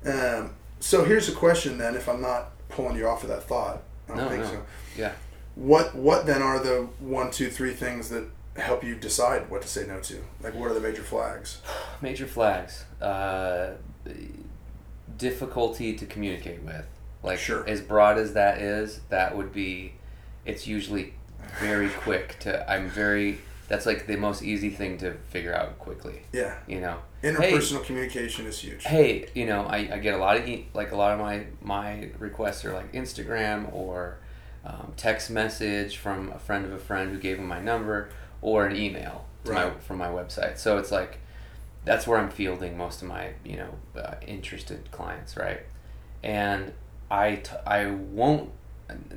yeah. 0.05 0.37
Um, 0.39 0.51
so 0.79 1.03
here's 1.03 1.27
a 1.27 1.33
question 1.33 1.77
then, 1.77 1.95
if 1.95 2.07
I'm 2.07 2.21
not 2.21 2.51
pulling 2.69 2.95
you 2.97 3.07
off 3.07 3.23
of 3.23 3.29
that 3.29 3.43
thought. 3.43 3.81
I 4.07 4.15
don't 4.15 4.17
No, 4.25 4.29
think 4.29 4.43
no. 4.43 4.49
so. 4.51 4.65
Yeah. 4.97 5.11
What 5.55 5.95
what 5.95 6.25
then 6.27 6.41
are 6.41 6.59
the 6.59 6.87
one, 6.99 7.31
two, 7.31 7.49
three 7.49 7.73
things 7.73 8.09
that 8.09 8.25
help 8.61 8.83
you 8.83 8.95
decide 8.95 9.49
what 9.49 9.61
to 9.61 9.67
say 9.67 9.85
no 9.87 9.99
to? 10.01 10.23
Like 10.41 10.53
what 10.55 10.69
are 10.71 10.73
the 10.73 10.79
major 10.81 11.03
flags? 11.03 11.61
Major 12.01 12.27
flags. 12.27 12.85
Uh, 13.01 13.71
difficulty 15.17 15.95
to 15.95 16.05
communicate 16.05 16.61
with. 16.63 16.85
Like 17.23 17.39
Sure. 17.39 17.67
as 17.67 17.81
broad 17.81 18.17
as 18.17 18.33
that 18.33 18.59
is, 18.59 19.01
that 19.09 19.35
would 19.35 19.51
be. 19.51 19.93
It's 20.45 20.67
usually 20.67 21.13
very 21.59 21.89
quick 21.89 22.37
to. 22.39 22.69
I'm 22.71 22.89
very. 22.89 23.39
That's 23.67 23.85
like 23.85 24.07
the 24.07 24.15
most 24.15 24.43
easy 24.43 24.69
thing 24.69 24.97
to 24.99 25.13
figure 25.29 25.53
out 25.53 25.77
quickly. 25.79 26.21
Yeah. 26.31 26.55
You 26.67 26.79
know. 26.81 26.99
Interpersonal 27.23 27.83
communication 27.83 28.45
is 28.45 28.59
huge. 28.59 28.83
hey 28.85 29.27
you 29.33 29.47
know 29.47 29.63
I, 29.63 29.77
I 29.93 29.97
get 29.97 30.13
a 30.13 30.17
lot 30.17 30.37
of 30.37 30.47
e- 30.47 30.67
like 30.75 30.91
a 30.91 30.95
lot 30.95 31.13
of 31.13 31.19
my 31.19 31.47
my 31.63 32.11
requests 32.19 32.63
are 32.63 32.73
like 32.73 32.93
instagram 32.93 33.73
or 33.73 34.19
um, 34.63 34.93
text 34.97 35.31
message 35.31 35.97
from 35.97 36.31
a 36.31 36.37
friend 36.37 36.63
of 36.63 36.71
a 36.73 36.77
friend 36.77 37.11
who 37.11 37.17
gave 37.17 37.39
him 37.39 37.47
my 37.47 37.59
number 37.59 38.09
or 38.41 38.65
an 38.65 38.75
email 38.75 39.25
to 39.45 39.53
my, 39.53 39.69
from 39.71 39.97
my 39.97 40.07
website. 40.07 40.57
So 40.57 40.77
it's 40.77 40.91
like 40.91 41.19
that's 41.85 42.05
where 42.05 42.19
i'm 42.19 42.29
fielding 42.29 42.77
most 42.77 43.01
of 43.01 43.07
my 43.07 43.29
you 43.45 43.55
know 43.55 43.69
uh, 44.01 44.15
interested 44.25 44.91
clients 44.91 45.37
right? 45.37 45.61
And 46.21 46.73
I, 47.09 47.35
t- 47.35 47.55
I 47.65 47.85
won't 47.85 48.49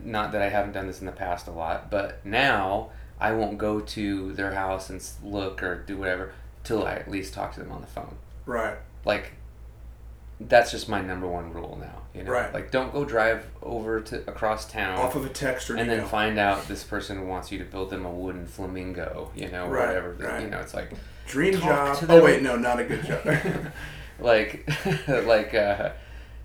not 0.05 0.31
that 0.33 0.43
i 0.43 0.49
haven't 0.49 0.73
done 0.73 0.87
this 0.87 1.01
in 1.01 1.07
the 1.07 1.13
past 1.13 1.49
a 1.49 1.51
lot 1.51 1.91
but 1.91 2.25
now 2.25 2.91
i 3.21 3.33
won't 3.33 3.59
go 3.59 3.81
to 3.81 4.33
their 4.35 4.53
house 4.53 4.89
and 4.91 5.03
look 5.25 5.63
or 5.63 5.83
do 5.83 5.97
whatever 5.97 6.33
till 6.63 6.87
i 6.87 6.95
at 6.95 7.11
least 7.11 7.35
talk 7.35 7.53
to 7.55 7.61
them 7.61 7.73
on 7.73 7.81
the 7.81 7.87
phone. 7.89 8.17
Right. 8.47 8.77
like 9.05 9.33
that's 10.41 10.71
just 10.71 10.89
my 10.89 11.01
number 11.01 11.27
one 11.27 11.53
rule 11.53 11.77
now 11.81 12.00
you 12.15 12.23
know 12.25 12.31
Right. 12.33 12.53
like 12.53 12.71
don't 12.71 12.93
go 12.93 13.05
drive 13.05 13.47
over 13.63 14.01
to 14.01 14.17
across 14.29 14.71
town 14.71 14.99
Off 14.99 15.15
of 15.15 15.25
a 15.25 15.29
text 15.29 15.71
or 15.71 15.75
and 15.77 15.83
email. 15.87 15.99
then 15.99 16.07
find 16.07 16.39
out 16.39 16.67
this 16.69 16.83
person 16.85 17.29
wants 17.29 17.53
you 17.53 17.59
to 17.59 17.65
build 17.65 17.91
them 17.91 18.05
a 18.05 18.11
wooden 18.11 18.47
flamingo 18.47 19.31
you 19.35 19.49
know 19.49 19.69
Right, 19.69 19.87
whatever 19.89 20.13
right. 20.19 20.43
you 20.43 20.49
know 20.51 20.59
it's 20.59 20.75
like 20.75 20.93
Dream 21.27 21.55
job. 21.61 21.97
Oh 22.09 22.25
wait, 22.25 22.43
no, 22.43 22.57
not 22.57 22.81
a 22.81 22.85
good 22.85 23.05
job. 23.05 23.25
like 24.19 24.69
like 25.09 25.55
uh 25.55 25.91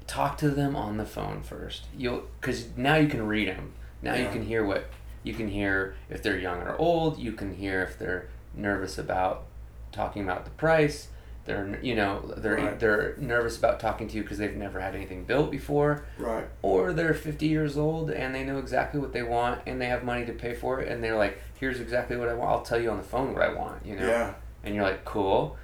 talk 0.07 0.37
to 0.37 0.49
them 0.51 0.75
on 0.75 0.97
the 0.97 1.05
phone 1.05 1.41
first 1.41 1.85
you'll 1.97 2.23
because 2.39 2.67
now 2.77 2.95
you 2.95 3.07
can 3.07 3.25
read 3.25 3.47
them 3.47 3.73
now 4.03 4.13
you 4.13 4.29
can 4.29 4.43
hear 4.45 4.63
what 4.63 4.85
you 5.23 5.33
can 5.33 5.47
hear 5.47 5.95
if 6.09 6.21
they're 6.21 6.37
young 6.37 6.61
or 6.61 6.77
old 6.77 7.17
you 7.17 7.31
can 7.31 7.55
hear 7.55 7.81
if 7.81 7.97
they're 7.97 8.27
nervous 8.53 8.99
about 8.99 9.45
talking 9.91 10.21
about 10.21 10.45
the 10.45 10.51
price 10.51 11.07
they're 11.45 11.79
you 11.81 11.95
know 11.95 12.33
they're 12.37 12.55
Right. 12.55 12.79
they're 12.79 13.15
nervous 13.17 13.57
about 13.57 13.79
talking 13.79 14.07
to 14.07 14.15
you 14.17 14.23
because 14.23 14.37
they've 14.39 14.55
never 14.55 14.79
had 14.79 14.95
anything 14.95 15.23
built 15.25 15.51
before 15.51 16.03
right. 16.17 16.45
or 16.61 16.91
they're 16.93 17.13
50 17.13 17.45
years 17.47 17.77
old 17.77 18.09
and 18.11 18.33
they 18.33 18.43
know 18.43 18.57
exactly 18.57 18.99
what 18.99 19.13
they 19.13 19.23
want 19.23 19.61
and 19.67 19.79
they 19.79 19.85
have 19.87 20.03
money 20.03 20.25
to 20.25 20.33
pay 20.33 20.53
for 20.55 20.81
it 20.81 20.91
and 20.91 21.03
they're 21.03 21.17
like 21.17 21.39
here's 21.59 21.79
exactly 21.79 22.17
what 22.17 22.29
i 22.29 22.33
want 22.33 22.49
i'll 22.51 22.61
tell 22.63 22.79
you 22.81 22.89
on 22.89 22.97
the 22.97 23.03
phone 23.03 23.31
what 23.33 23.41
i 23.43 23.53
want 23.53 23.85
you 23.85 23.95
know 23.95 24.07
Yeah. 24.07 24.33
and 24.63 24.73
you're 24.75 24.83
like 24.83 25.05
cool 25.05 25.55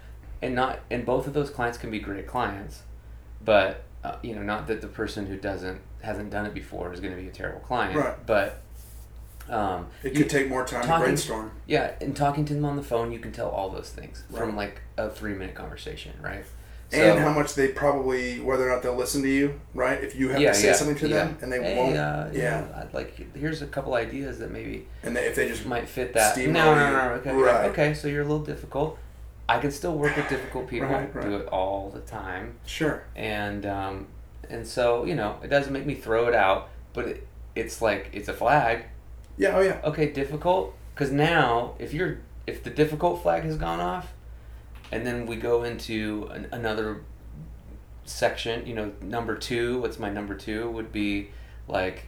and 0.42 0.54
not 0.56 0.80
and 0.92 1.06
both 1.06 1.26
of 1.28 1.34
those 1.34 1.50
clients 1.50 1.78
can 1.78 1.90
be 1.92 2.00
great 2.00 2.28
clients 2.28 2.84
but 3.44 3.84
uh, 4.04 4.16
you 4.22 4.36
know 4.36 4.44
not 4.44 4.68
that 4.68 4.82
the 4.82 4.88
person 4.88 5.26
who 5.28 5.36
doesn't 5.38 5.80
hasn't 6.02 6.30
done 6.32 6.46
it 6.46 6.54
before 6.54 6.94
is 6.94 7.00
going 7.00 7.16
to 7.16 7.22
be 7.22 7.28
a 7.28 7.32
terrible 7.32 7.60
client 7.62 7.96
Right. 7.96 8.26
but 8.26 8.62
um, 9.50 9.88
It 10.04 10.14
you- 10.14 10.20
could 10.20 10.30
take 10.30 10.48
more 10.50 10.66
time 10.66 10.84
to 10.88 11.00
brainstorm. 11.06 11.52
yeah 11.68 11.92
and 12.02 12.16
talking 12.16 12.46
to 12.46 12.54
them 12.54 12.66
on 12.66 12.76
the 12.78 12.84
phone 12.84 13.12
you 13.12 13.20
can 13.20 13.32
tell 13.32 13.50
all 13.50 13.70
those 13.70 13.90
things 13.90 14.24
from 14.36 14.56
like 14.56 14.82
a 14.98 15.10
three 15.10 15.34
minute 15.34 15.56
conversation 15.56 16.14
right 16.22 16.46
and 16.94 17.20
how 17.20 17.32
much 17.32 17.56
they 17.56 17.70
probably 17.70 18.42
whether 18.42 18.68
or 18.70 18.74
not 18.74 18.84
they'll 18.84 18.94
listen 18.94 19.22
to 19.22 19.30
you, 19.30 19.58
right? 19.74 20.04
If 20.04 20.14
you 20.14 20.28
have 20.28 20.42
to 20.42 20.54
say 20.54 20.74
something 20.74 20.98
to 20.98 21.08
them 21.08 21.38
and 21.42 21.50
they 21.50 21.64
Hey, 21.64 21.78
won't, 21.78 21.96
uh, 21.96 22.28
yeah. 22.34 22.60
know, 22.60 22.68
I'd 22.82 22.94
like 22.94 23.34
here's 23.34 23.62
a 23.62 23.66
couple 23.68 23.94
ideas 23.94 24.40
that 24.40 24.52
maybe 24.52 24.88
and 25.02 25.16
they, 25.16 25.22
if 25.26 25.36
they 25.36 25.48
just 25.48 25.66
might 25.66 25.88
fit 25.88 26.12
that. 26.16 26.36
Steamroll 26.36 26.52
No, 26.52 26.76
no, 26.76 26.92
no, 26.92 27.14
okay, 27.14 27.32
Right. 27.32 27.70
okay. 27.72 27.94
So 27.94 28.10
you're 28.10 28.24
a 28.24 28.26
little 28.26 28.44
difficult. 28.44 28.98
I 29.48 29.60
can 29.60 29.72
still 29.72 29.98
work 29.98 30.18
with 30.18 30.28
difficult 30.28 30.68
people. 30.68 30.90
Right, 30.90 31.16
right. 31.16 31.26
Do 31.30 31.38
it 31.38 31.48
all 31.48 31.92
the 31.94 32.02
time, 32.02 32.56
sure, 32.66 33.04
and 33.16 33.66
um, 33.66 34.08
and 34.50 34.68
so 34.68 35.06
you 35.06 35.16
know 35.16 35.38
it 35.42 35.48
doesn't 35.48 35.72
make 35.72 35.86
me 35.86 35.96
throw 35.96 36.28
it 36.28 36.36
out. 36.36 36.68
but 36.94 37.06
it, 37.08 37.28
it's 37.56 37.82
like 37.82 38.10
it's 38.12 38.28
a 38.28 38.34
flag. 38.34 38.84
Yeah. 39.42 39.58
Oh 39.58 39.62
yeah. 39.62 39.82
Okay, 39.84 40.12
difficult. 40.12 40.76
Because 40.94 41.12
now, 41.12 41.74
if 41.80 41.94
you're 41.94 42.20
if 42.46 42.64
the 42.64 42.70
difficult 42.70 43.24
flag 43.24 43.44
has 43.44 43.58
gone 43.58 43.80
off, 43.80 44.14
and 44.92 45.06
then 45.06 45.26
we 45.26 45.36
go 45.36 45.64
into 45.64 46.30
an, 46.32 46.48
another 46.52 47.02
section, 48.06 48.68
you 48.68 48.76
know, 48.76 48.92
number 49.02 49.36
two. 49.36 49.82
What's 49.82 49.98
my 49.98 50.12
number 50.12 50.36
two? 50.36 50.70
Would 50.70 50.92
be 50.92 51.32
like 51.68 52.08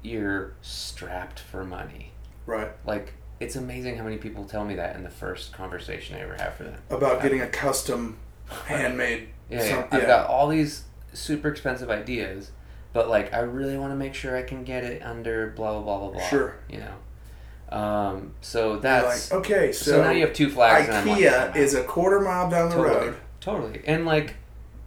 you're 0.00 0.54
strapped 0.62 1.40
for 1.40 1.64
money. 1.64 2.12
Right. 2.46 2.70
Like 2.86 3.14
it's 3.40 3.56
amazing 3.56 3.96
how 3.96 4.04
many 4.04 4.18
people 4.18 4.44
tell 4.44 4.64
me 4.64 4.76
that 4.76 4.94
in 4.94 5.02
the 5.02 5.10
first 5.10 5.52
conversation 5.52 6.14
I 6.14 6.20
ever 6.20 6.36
have 6.38 6.54
for 6.54 6.62
them. 6.62 6.80
About 6.88 7.20
getting 7.20 7.40
a 7.40 7.48
custom 7.48 8.18
handmade. 8.66 9.28
Yeah, 9.50 9.62
yeah. 9.62 9.86
I've 9.92 10.06
got 10.06 10.26
all 10.28 10.48
these 10.48 10.84
super 11.12 11.48
expensive 11.48 11.90
ideas, 11.90 12.50
but 12.94 13.10
like 13.10 13.34
I 13.34 13.40
really 13.40 13.76
want 13.76 13.92
to 13.92 13.96
make 13.96 14.14
sure 14.14 14.34
I 14.34 14.42
can 14.42 14.64
get 14.64 14.84
it 14.84 15.02
under 15.02 15.48
blah 15.48 15.72
blah 15.72 15.82
blah 15.82 15.98
blah 15.98 16.10
blah. 16.12 16.28
Sure. 16.28 16.56
You 16.70 16.78
know, 16.78 17.76
um, 17.76 18.32
so 18.40 18.78
that's 18.78 19.30
like 19.30 19.40
okay, 19.40 19.72
so, 19.72 19.90
so, 19.90 20.02
now 20.02 20.10
you 20.10 20.22
have 20.24 20.32
two 20.32 20.48
flags. 20.48 20.88
and 20.88 21.06
like, 21.06 21.18
IKEA 21.18 21.56
is 21.56 21.74
a 21.74 21.84
quarter 21.84 22.20
mile 22.20 22.48
down 22.48 22.70
the 22.70 22.76
totally, 22.76 23.06
road. 23.08 23.16
totally, 23.40 23.82
and 23.86 24.06
like 24.06 24.36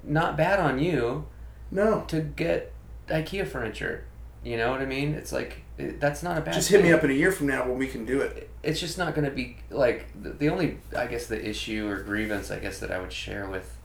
not 0.03 0.37
bad 0.37 0.59
on 0.59 0.79
you 0.79 1.27
No, 1.69 2.05
to 2.07 2.21
get 2.21 2.73
IKEA 3.07 3.47
furniture. 3.47 4.05
You 4.43 4.55
know 4.55 4.71
what 4.71 4.81
I 4.81 4.85
mean? 4.85 5.13
It's 5.13 5.33
like 5.33 5.63
it, 5.77 5.99
that's 5.99 6.23
not 6.23 6.37
a 6.37 6.41
bad. 6.41 6.53
just 6.53 6.69
hit 6.69 6.81
me 6.81 6.93
up 6.93 7.03
in 7.03 7.11
a 7.11 7.13
year 7.13 7.31
from 7.31 7.47
now 7.47 7.67
when 7.67 7.77
we 7.77 7.87
can 7.87 8.05
do 8.05 8.21
it. 8.21 8.49
it's 8.63 8.79
just 8.79 8.97
not 8.97 9.13
going 9.13 9.25
to 9.25 9.35
be 9.35 9.57
like 9.69 10.07
the, 10.19 10.29
the 10.29 10.49
only 10.49 10.79
i 10.97 11.05
guess 11.05 11.27
the 11.27 11.47
issue 11.47 11.87
or 11.87 11.99
grievance 11.99 12.49
i 12.49 12.57
guess 12.57 12.79
that 12.79 12.89
i 12.89 12.99
would 12.99 13.13
share 13.13 13.47
with 13.47 13.77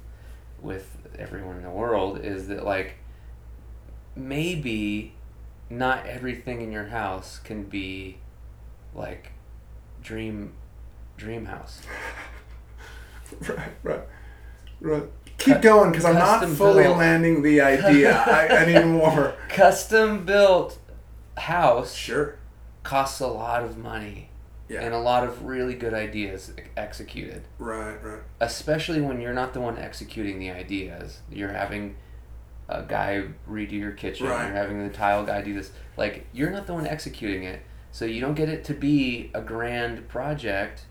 with 0.63 0.97
everyone 1.19 1.57
in 1.57 1.63
the 1.63 1.71
world 1.71 2.21
is 2.21 2.49
that 2.49 2.65
like 2.65 2.95
maybe 4.15 5.15
not 5.71 6.07
everything 6.07 6.61
in 6.61 6.71
your 6.73 6.87
house 6.89 7.39
can 7.39 7.65
be 7.65 8.19
like 8.95 9.33
dream 10.03 10.53
dream 11.17 11.47
house 11.47 11.81
Right, 13.49 13.71
right, 13.83 14.01
right. 14.81 15.03
Keep 15.39 15.63
going 15.63 15.91
because 15.91 16.05
I'm 16.05 16.15
not 16.17 16.47
fully 16.51 16.85
built. 16.85 16.99
landing 16.99 17.43
the 17.43 17.63
idea. 17.63 18.15
I, 18.17 18.49
I 18.59 18.65
need 18.67 18.85
more. 18.85 19.35
custom 19.49 20.25
built 20.27 20.79
house 21.39 21.95
Sure. 21.95 22.37
costs 22.83 23.21
a 23.21 23.27
lot 23.27 23.65
of 23.65 23.79
money 23.79 24.29
Yeah. 24.69 24.83
and 24.83 24.93
a 24.95 24.99
lot 24.99 25.25
of 25.25 25.45
really 25.47 25.75
good 25.75 25.95
ideas 25.95 26.53
executed 26.77 27.43
Right, 27.59 27.97
right. 28.05 28.21
especially 28.41 29.01
when 29.01 29.21
you're 29.21 29.33
not 29.33 29.55
the 29.55 29.61
one 29.63 29.79
executing 29.79 30.39
the 30.39 30.51
ideas. 30.51 31.21
You're 31.31 31.53
having 31.53 31.97
a 32.79 32.85
guy 32.89 33.25
redo 33.49 33.73
your 33.73 33.93
kitchen. 33.93 34.27
Right. 34.27 34.47
You're 34.47 34.55
having 34.57 34.87
the 34.87 34.93
tile 34.93 35.25
guy 35.25 35.43
do 35.43 35.55
this. 35.55 35.71
Like 35.97 36.27
you're 36.33 36.51
not 36.51 36.67
the 36.67 36.75
one 36.75 36.87
executing 36.87 37.45
it, 37.45 37.63
so 37.91 38.05
you 38.05 38.21
don't 38.21 38.35
get 38.35 38.49
it 38.49 38.65
to 38.65 38.75
be 38.75 39.31
a 39.35 39.41
grand 39.41 40.09
project 40.09 40.87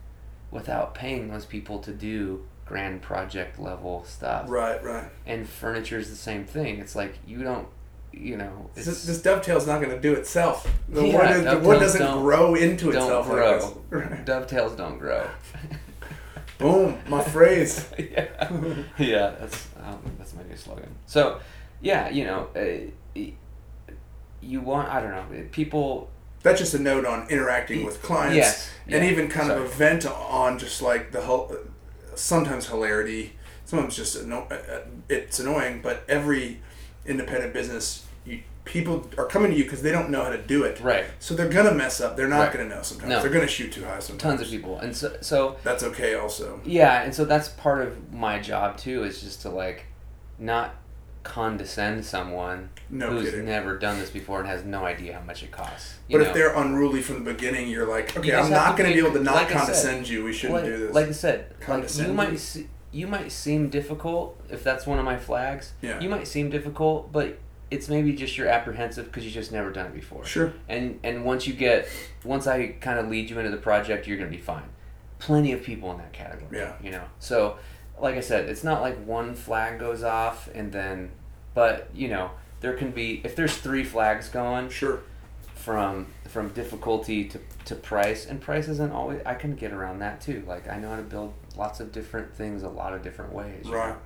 without 0.51 0.93
paying 0.93 1.29
those 1.29 1.45
people 1.45 1.79
to 1.79 1.91
do 1.93 2.45
grand 2.65 3.01
project 3.01 3.59
level 3.59 4.03
stuff. 4.05 4.45
Right, 4.49 4.81
right. 4.83 5.09
And 5.25 5.47
furniture 5.47 5.97
is 5.99 6.09
the 6.09 6.15
same 6.15 6.45
thing. 6.45 6.79
It's 6.79 6.95
like 6.95 7.19
you 7.25 7.43
don't, 7.43 7.67
you 8.13 8.37
know, 8.37 8.69
This, 8.75 8.85
this 8.85 9.21
dovetail's 9.21 9.65
not 9.67 9.81
going 9.81 9.93
to 9.93 9.99
do 9.99 10.13
itself. 10.13 10.69
The 10.89 11.05
Yeah, 11.05 11.17
wood, 11.17 11.31
is, 11.37 11.43
the 11.61 11.67
wood 11.67 11.79
doesn't 11.79 12.21
grow 12.21 12.55
into 12.55 12.91
don't 12.91 13.03
itself. 13.03 13.25
grow. 13.27 13.81
Right. 13.89 14.25
dovetails 14.25 14.75
don't 14.75 14.99
grow. 14.99 15.27
Boom, 16.57 16.97
my 17.07 17.23
phrase. 17.23 17.87
yeah, 17.97 18.27
yeah, 18.99 19.33
that's 19.39 19.67
um, 19.83 19.99
that's 20.19 20.33
my 20.35 20.43
new 20.43 20.55
slogan. 20.55 20.93
So, 21.07 21.39
yeah, 21.81 22.09
you 22.09 22.23
know, 22.25 22.47
uh, 22.55 23.19
you 24.41 24.61
want 24.61 24.89
I 24.89 25.01
don't 25.01 25.11
know 25.11 25.45
people. 25.51 26.09
That's 26.43 26.59
just 26.59 26.73
a 26.73 26.79
note 26.79 27.05
on 27.05 27.27
interacting 27.29 27.85
with 27.85 28.01
clients. 28.01 28.35
Yes, 28.35 28.69
And 28.87 29.03
yeah, 29.05 29.11
even 29.11 29.27
kind 29.27 29.51
of 29.51 29.61
a 29.61 29.67
vent 29.67 30.07
on 30.07 30.57
just 30.57 30.81
like 30.81 31.11
the 31.11 31.21
whole, 31.21 31.55
sometimes 32.15 32.67
hilarity, 32.67 33.33
sometimes 33.65 33.95
just 33.95 34.15
anno- 34.19 34.47
uh, 34.49 34.55
uh, 34.55 34.79
it's 35.07 35.39
annoying, 35.39 35.81
but 35.83 36.03
every 36.09 36.59
independent 37.05 37.53
business, 37.53 38.07
you, 38.25 38.41
people 38.65 39.07
are 39.19 39.27
coming 39.27 39.51
to 39.51 39.57
you 39.57 39.65
because 39.65 39.83
they 39.83 39.91
don't 39.91 40.09
know 40.09 40.23
how 40.23 40.31
to 40.31 40.41
do 40.41 40.63
it. 40.63 40.79
Right, 40.79 41.05
So 41.19 41.35
they're 41.35 41.47
gonna 41.47 41.75
mess 41.75 42.01
up. 42.01 42.17
They're 42.17 42.27
not 42.27 42.39
Right. 42.39 42.53
gonna 42.53 42.69
know 42.69 42.81
sometimes. 42.81 43.09
No. 43.11 43.21
They're 43.21 43.29
gonna 43.29 43.45
shoot 43.47 43.71
too 43.71 43.85
high 43.85 43.99
sometimes. 43.99 44.39
tons 44.39 44.41
of 44.41 44.47
people, 44.47 44.79
and 44.79 44.97
so 44.97 45.15
so 45.21 45.57
That's 45.63 45.83
okay 45.83 46.15
also. 46.15 46.59
yeah, 46.65 47.03
and 47.03 47.13
so 47.13 47.23
that's 47.23 47.49
part 47.49 47.83
of 47.85 48.11
my 48.11 48.39
job 48.39 48.77
too 48.77 49.03
is 49.03 49.21
just 49.21 49.43
to 49.43 49.49
like 49.49 49.85
not 50.39 50.73
condescend 51.23 52.03
someone 52.03 52.69
No 52.89 53.11
who's 53.11 53.29
kidding. 53.29 53.45
never 53.45 53.77
done 53.77 53.99
this 53.99 54.09
before 54.09 54.39
and 54.39 54.47
has 54.47 54.63
no 54.63 54.85
idea 54.85 55.13
how 55.13 55.21
much 55.21 55.43
it 55.43 55.51
costs. 55.51 55.95
But 56.09 56.19
know? 56.19 56.23
if 56.27 56.33
they're 56.33 56.55
unruly 56.55 57.01
from 57.01 57.23
the 57.23 57.31
beginning, 57.33 57.69
you're 57.69 57.87
like, 57.87 58.17
okay, 58.17 58.29
You 58.29 58.35
I'm 58.35 58.49
not 58.49 58.75
gonna 58.77 58.89
be- 58.89 58.95
be 58.95 58.99
able 58.99 59.13
to 59.13 59.23
not 59.23 59.35
like 59.35 59.47
I 59.47 59.49
said, 59.49 59.57
condescend 59.59 60.09
you. 60.09 60.23
We 60.23 60.33
shouldn't 60.33 60.63
like, 60.63 60.65
do 60.65 60.77
this. 60.87 60.95
Like 60.95 61.07
I 61.07 61.11
said, 61.11 61.53
like 61.67 61.97
you 61.97 62.13
might 62.13 62.55
you? 62.55 62.69
you 62.91 63.07
might 63.07 63.31
seem 63.31 63.69
difficult 63.69 64.39
if 64.49 64.63
that's 64.63 64.85
one 64.87 64.99
of 64.99 65.05
my 65.05 65.17
flags. 65.17 65.73
Yeah. 65.81 65.99
You 65.99 66.09
might 66.09 66.27
seem 66.27 66.49
difficult, 66.49 67.11
but 67.11 67.37
it's 67.69 67.87
maybe 67.87 68.13
just 68.13 68.37
you're 68.37 68.49
apprehensive 68.49 69.05
because 69.05 69.23
you've 69.23 69.33
just 69.33 69.51
never 69.51 69.71
done 69.71 69.85
it 69.85 69.93
before. 69.93 70.25
sure. 70.25 70.53
And 70.67 70.99
and 71.03 71.23
once 71.23 71.47
you 71.47 71.53
get 71.53 71.87
once 72.25 72.47
I 72.47 72.67
kind 72.81 72.99
of 72.99 73.07
lead 73.09 73.29
you 73.29 73.39
into 73.39 73.51
the 73.51 73.57
project, 73.57 74.07
you're 74.07 74.17
gonna 74.17 74.29
be 74.29 74.37
fine. 74.37 74.63
Plenty 75.19 75.53
of 75.53 75.61
people 75.63 75.91
in 75.91 75.99
that 75.99 76.13
category. 76.13 76.57
Yeah. 76.57 76.73
You 76.81 76.91
know. 76.91 77.03
So, 77.19 77.57
like 78.01 78.15
I 78.15 78.21
said, 78.21 78.49
it's 78.49 78.63
not 78.63 78.81
like 78.81 78.97
one 79.05 79.35
flag 79.35 79.79
goes 79.79 80.03
off 80.03 80.49
and 80.53 80.71
then, 80.71 81.11
but 81.53 81.89
you 81.93 82.07
know, 82.07 82.31
there 82.61 82.73
can 82.73 82.91
be 82.91 83.21
if 83.23 83.35
there's 83.35 83.55
three 83.57 83.83
flags 83.83 84.29
going 84.29 84.69
Sure. 84.69 84.99
from 85.55 86.07
from 86.27 86.49
difficulty 86.49 87.25
to, 87.25 87.39
to 87.65 87.75
price 87.75 88.25
and 88.25 88.39
price 88.41 88.67
isn't 88.69 88.91
always 88.93 89.21
i 89.25 89.33
can 89.35 89.53
get 89.55 89.73
around 89.73 89.99
that 89.99 90.21
too 90.21 90.43
like 90.47 90.67
i 90.69 90.77
know 90.79 90.89
how 90.89 90.95
to 90.95 91.01
build 91.03 91.33
lots 91.57 91.79
of 91.81 91.91
different 91.91 92.33
things 92.33 92.63
a 92.63 92.69
lot 92.69 92.93
of 92.93 93.01
different 93.03 93.33
ways 93.33 93.65
you 93.65 93.75
Right. 93.75 93.89
know? 93.89 93.97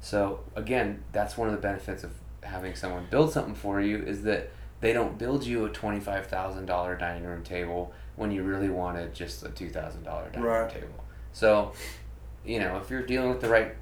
so 0.00 0.40
again 0.54 1.02
that's 1.12 1.36
one 1.36 1.48
of 1.48 1.54
the 1.54 1.60
benefits 1.60 2.02
of 2.02 2.12
having 2.42 2.74
someone 2.74 3.06
build 3.10 3.30
something 3.32 3.54
for 3.54 3.80
you 3.80 3.98
is 4.02 4.22
that 4.22 4.50
they 4.80 4.92
don't 4.94 5.18
build 5.18 5.44
you 5.44 5.64
a 5.66 5.70
$25000 5.70 6.98
dining 6.98 7.24
room 7.24 7.42
table 7.42 7.92
when 8.16 8.30
you 8.30 8.42
really 8.42 8.68
wanted 8.70 9.14
just 9.14 9.42
a 9.44 9.48
$2000 9.48 10.02
dining 10.04 10.40
room 10.42 10.70
table 10.70 11.04
so 11.32 11.72
you 12.46 12.58
know 12.58 12.76
if 12.78 12.90
you're 12.90 13.02
dealing 13.02 13.28
with 13.28 13.40
the 13.40 13.48
right 13.48 13.74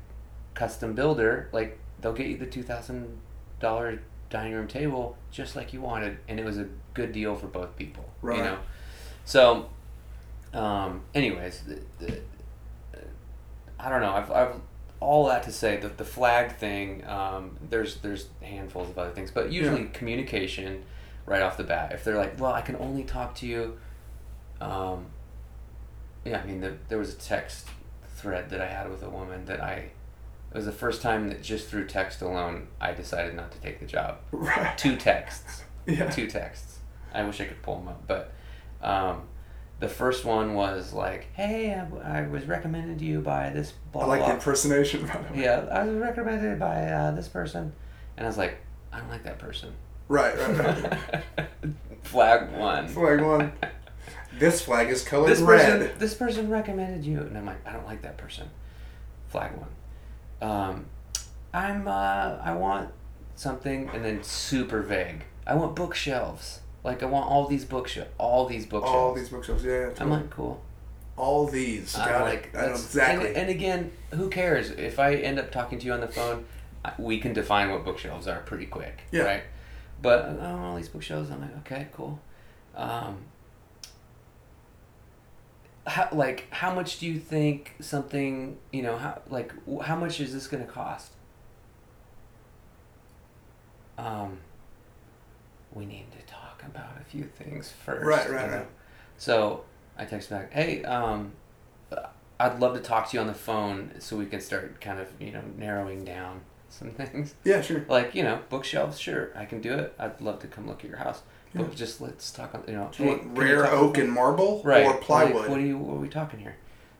custom 0.55 0.95
builder 0.95 1.49
like 1.53 1.79
they'll 2.01 2.13
get 2.13 2.27
you 2.27 2.37
the 2.37 2.47
$2000 2.47 3.99
dining 4.31 4.53
room 4.55 4.67
table 4.69 5.17
just 5.31 5.55
like 5.57 5.73
you 5.73 5.81
wanted 5.81 6.17
and 6.29 6.39
it 6.41 6.45
was 6.45 6.59
a 6.59 6.67
good 6.95 7.13
deal 7.13 7.35
for 7.35 7.47
both 7.47 7.77
people 7.77 8.05
Right. 8.23 8.39
you 8.39 8.45
know 8.45 8.59
so 9.25 9.69
um, 10.53 11.03
anyways 11.15 11.63
the, 11.63 11.81
the, 12.05 12.19
i 13.79 13.89
don't 13.89 14.01
know 14.01 14.13
i've, 14.13 14.31
I've 14.31 14.55
all 15.01 15.27
that 15.27 15.43
to 15.43 15.53
say 15.53 15.77
that 15.79 15.99
the 15.99 16.05
flag 16.05 16.57
thing 16.57 17.05
um, 17.07 17.59
there's 17.69 17.97
there's 17.97 18.29
handfuls 18.41 18.89
of 18.91 18.99
other 18.99 19.11
things 19.11 19.31
but 19.31 19.53
usually 19.53 19.83
Yeah. 19.83 19.89
communication 19.93 20.85
right 21.27 21.43
off 21.43 21.57
the 21.57 21.65
bat 21.65 21.93
if 21.93 22.05
they're 22.05 22.17
like 22.17 22.39
well 22.41 22.53
i 22.53 22.61
can 22.63 22.77
only 22.77 23.03
talk 23.05 23.35
to 23.37 23.47
you 23.47 23.77
um, 24.61 25.07
yeah 26.25 26.41
i 26.41 26.47
mean 26.47 26.61
the, 26.61 26.75
there 26.89 26.99
was 26.99 27.13
a 27.15 27.19
text 27.19 27.69
thread 28.25 28.49
that 28.51 28.61
i 28.61 28.67
had 28.67 28.91
with 28.91 29.03
a 29.03 29.11
woman 29.11 29.45
that 29.45 29.61
i 29.61 29.73
it 29.75 30.57
was 30.57 30.65
the 30.65 30.73
first 30.73 31.03
time 31.03 31.29
that 31.29 31.43
just 31.43 31.69
through 31.69 31.87
text 31.87 32.23
alone 32.23 32.67
i 32.81 32.91
decided 32.93 33.35
not 33.35 33.53
to 33.53 33.59
take 33.61 33.79
the 33.81 33.87
job 33.87 34.17
Right. 34.33 34.77
two 34.79 34.97
texts 34.97 35.63
Yeah. 35.87 36.09
two 36.09 36.27
texts. 36.27 36.79
I 37.13 37.23
wish 37.25 37.39
I 37.43 37.45
could 37.45 37.61
pull 37.63 37.77
them 37.77 37.89
up, 37.89 38.03
but 38.09 38.33
um, 38.83 39.23
the 39.81 39.89
first 39.89 40.25
one 40.25 40.55
was 40.55 40.93
like, 40.95 41.27
"Hey, 41.35 41.75
I, 41.75 42.23
I 42.23 42.27
was 42.27 42.47
recommended 42.47 42.99
to 43.01 43.05
you 43.05 43.21
by 43.21 43.51
this 43.51 43.75
blah 43.93 44.05
I 44.05 44.07
like 44.07 44.21
blah." 44.21 44.29
the 44.29 44.35
impersonation. 44.37 45.07
By 45.07 45.13
the 45.29 45.35
way. 45.35 45.45
yeah, 45.45 45.67
I 45.71 45.85
was 45.85 45.97
recommended 45.99 46.59
by 46.59 46.87
uh, 46.87 47.11
this 47.13 47.29
person, 47.29 47.73
and 48.17 48.27
I 48.27 48.29
was 48.29 48.39
like, 48.39 48.57
"I 48.93 48.99
don't 48.99 49.11
like 49.11 49.23
that 49.25 49.39
person." 49.39 49.75
Right. 50.09 50.35
Right. 50.39 50.59
Right. 51.39 51.49
Flag 52.03 52.51
one. 52.57 52.89
flag 52.89 53.21
one. 53.21 53.53
This 54.39 54.61
flag 54.63 54.89
is 54.91 55.03
colored 55.05 55.31
This 55.31 55.41
red. 55.41 55.81
person, 55.81 55.99
this 55.99 56.15
person 56.15 56.51
recommended 56.51 57.05
you, 57.05 57.21
and 57.21 57.37
I'm 57.37 57.47
like, 57.47 57.67
I 57.67 57.73
don't 57.73 57.87
like 57.87 58.03
that 58.03 58.17
person. 58.17 58.49
Flag 59.29 59.53
one. 59.57 60.51
Um, 60.51 60.87
I'm. 61.53 61.87
Uh, 61.89 62.39
I 62.43 62.53
want 62.55 62.91
something, 63.37 63.89
and 63.95 64.05
then 64.05 64.23
super 64.23 64.83
vague. 64.83 65.25
I 65.47 65.55
want 65.55 65.75
bookshelves. 65.77 66.61
Like 66.83 67.03
I 67.03 67.07
want 67.07 67.27
all 67.31 67.47
these 67.47 67.65
bookshelves. 67.65 68.11
All 68.19 68.47
these 68.47 68.67
bookshelves. 68.67 68.95
All 68.95 69.15
these 69.15 69.29
bookshelves. 69.29 69.65
Yeah. 69.65 69.89
yeah 69.89 69.95
I'm 70.01 70.11
like, 70.11 70.31
cool. 70.31 70.63
all 71.17 71.47
these. 71.47 71.97
I'm 71.97 72.09
Got 72.09 72.21
like, 72.23 72.51
it. 72.53 72.57
I 72.59 72.67
know 72.67 72.73
exactly. 72.73 73.29
And, 73.29 73.37
and 73.37 73.51
again, 73.51 73.93
who 74.13 74.29
cares 74.29 74.71
if 74.71 74.99
I 74.99 75.15
end 75.15 75.39
up 75.39 75.51
talking 75.51 75.79
to 75.79 75.87
you 75.87 75.93
on 75.93 76.01
the 76.01 76.09
phone? 76.09 76.45
We 76.99 77.19
can 77.19 77.33
define 77.33 77.71
what 77.71 77.83
bookshelves 77.85 78.27
are 78.29 78.41
pretty 78.41 78.67
quick, 78.67 79.05
Yeah. 79.11 79.23
right? 79.23 79.43
But 80.03 80.27
I 80.27 80.53
want 80.53 80.63
all 80.65 80.77
these 80.77 80.91
bookshelves. 80.91 81.31
I'm 81.31 81.41
like, 81.41 81.57
okay, 81.61 81.89
cool. 81.95 82.21
Um, 82.77 83.17
how, 85.87 86.09
like, 86.13 86.47
how 86.51 86.75
much 86.75 86.99
do 86.99 87.07
you 87.07 87.19
think 87.19 87.75
something? 87.81 88.57
You 88.73 88.83
know, 88.83 88.97
how 88.97 89.21
like 89.29 89.53
how 89.83 89.97
much 89.97 90.21
is 90.21 90.33
this 90.33 90.47
going 90.47 90.65
to 90.65 90.71
cost? 90.71 91.13
Um, 93.99 94.39
we 95.73 95.87
need 95.87 96.07
to 96.13 96.27
talk 96.27 96.63
about 96.67 97.01
a 97.01 97.05
few 97.05 97.25
things 97.25 97.73
first. 97.85 98.05
Right, 98.05 98.31
right, 98.31 98.51
right. 98.51 98.67
So 99.19 99.65
I 99.97 100.05
text 100.05 100.31
back, 100.31 100.53
hey, 100.53 100.83
um, 100.85 101.33
I'd 102.41 102.61
love 102.61 102.75
to 102.75 102.81
talk 102.81 103.11
to 103.11 103.17
you 103.17 103.21
on 103.21 103.27
the 103.27 103.35
phone 103.35 103.93
so 104.01 104.17
we 104.17 104.27
can 104.27 104.41
start 104.41 104.81
kind 104.81 104.99
of 104.99 105.09
you 105.21 105.31
know 105.33 105.43
narrowing 105.57 106.05
down 106.05 106.41
some 106.69 106.91
things. 106.93 107.35
Yeah, 107.45 107.61
sure. 107.61 107.85
Like 107.89 108.15
you 108.15 108.23
know 108.23 108.41
bookshelves, 108.49 108.99
sure, 108.99 109.31
I 109.37 109.45
can 109.45 109.61
do 109.61 109.75
it. 109.75 109.95
I'd 109.99 110.21
love 110.21 110.41
to 110.41 110.47
come 110.47 110.67
look 110.67 110.83
at 110.85 110.91
your 110.91 110.99
house, 110.99 111.23
but 111.55 111.75
just 111.75 112.01
let's 112.01 112.31
talk 112.33 112.55
on 112.55 112.65
you 112.67 112.75
know. 112.75 112.91
Do 112.97 113.05
hey, 113.05 113.09
want 113.11 113.23
can 113.23 113.37
you 113.37 113.43
rare 113.43 113.67
oak 113.71 113.99
and 113.99 114.11
marble 114.11 114.61
right 114.65 114.85
or 114.85 114.93
like, 114.93 115.01
plywood? 115.01 115.49
what 115.49 115.59
are 115.59 115.65
you? 115.65 115.79
What 115.79 115.95
are 115.95 116.01
we 116.01 116.09
talking 116.09 116.41
here? 116.41 116.57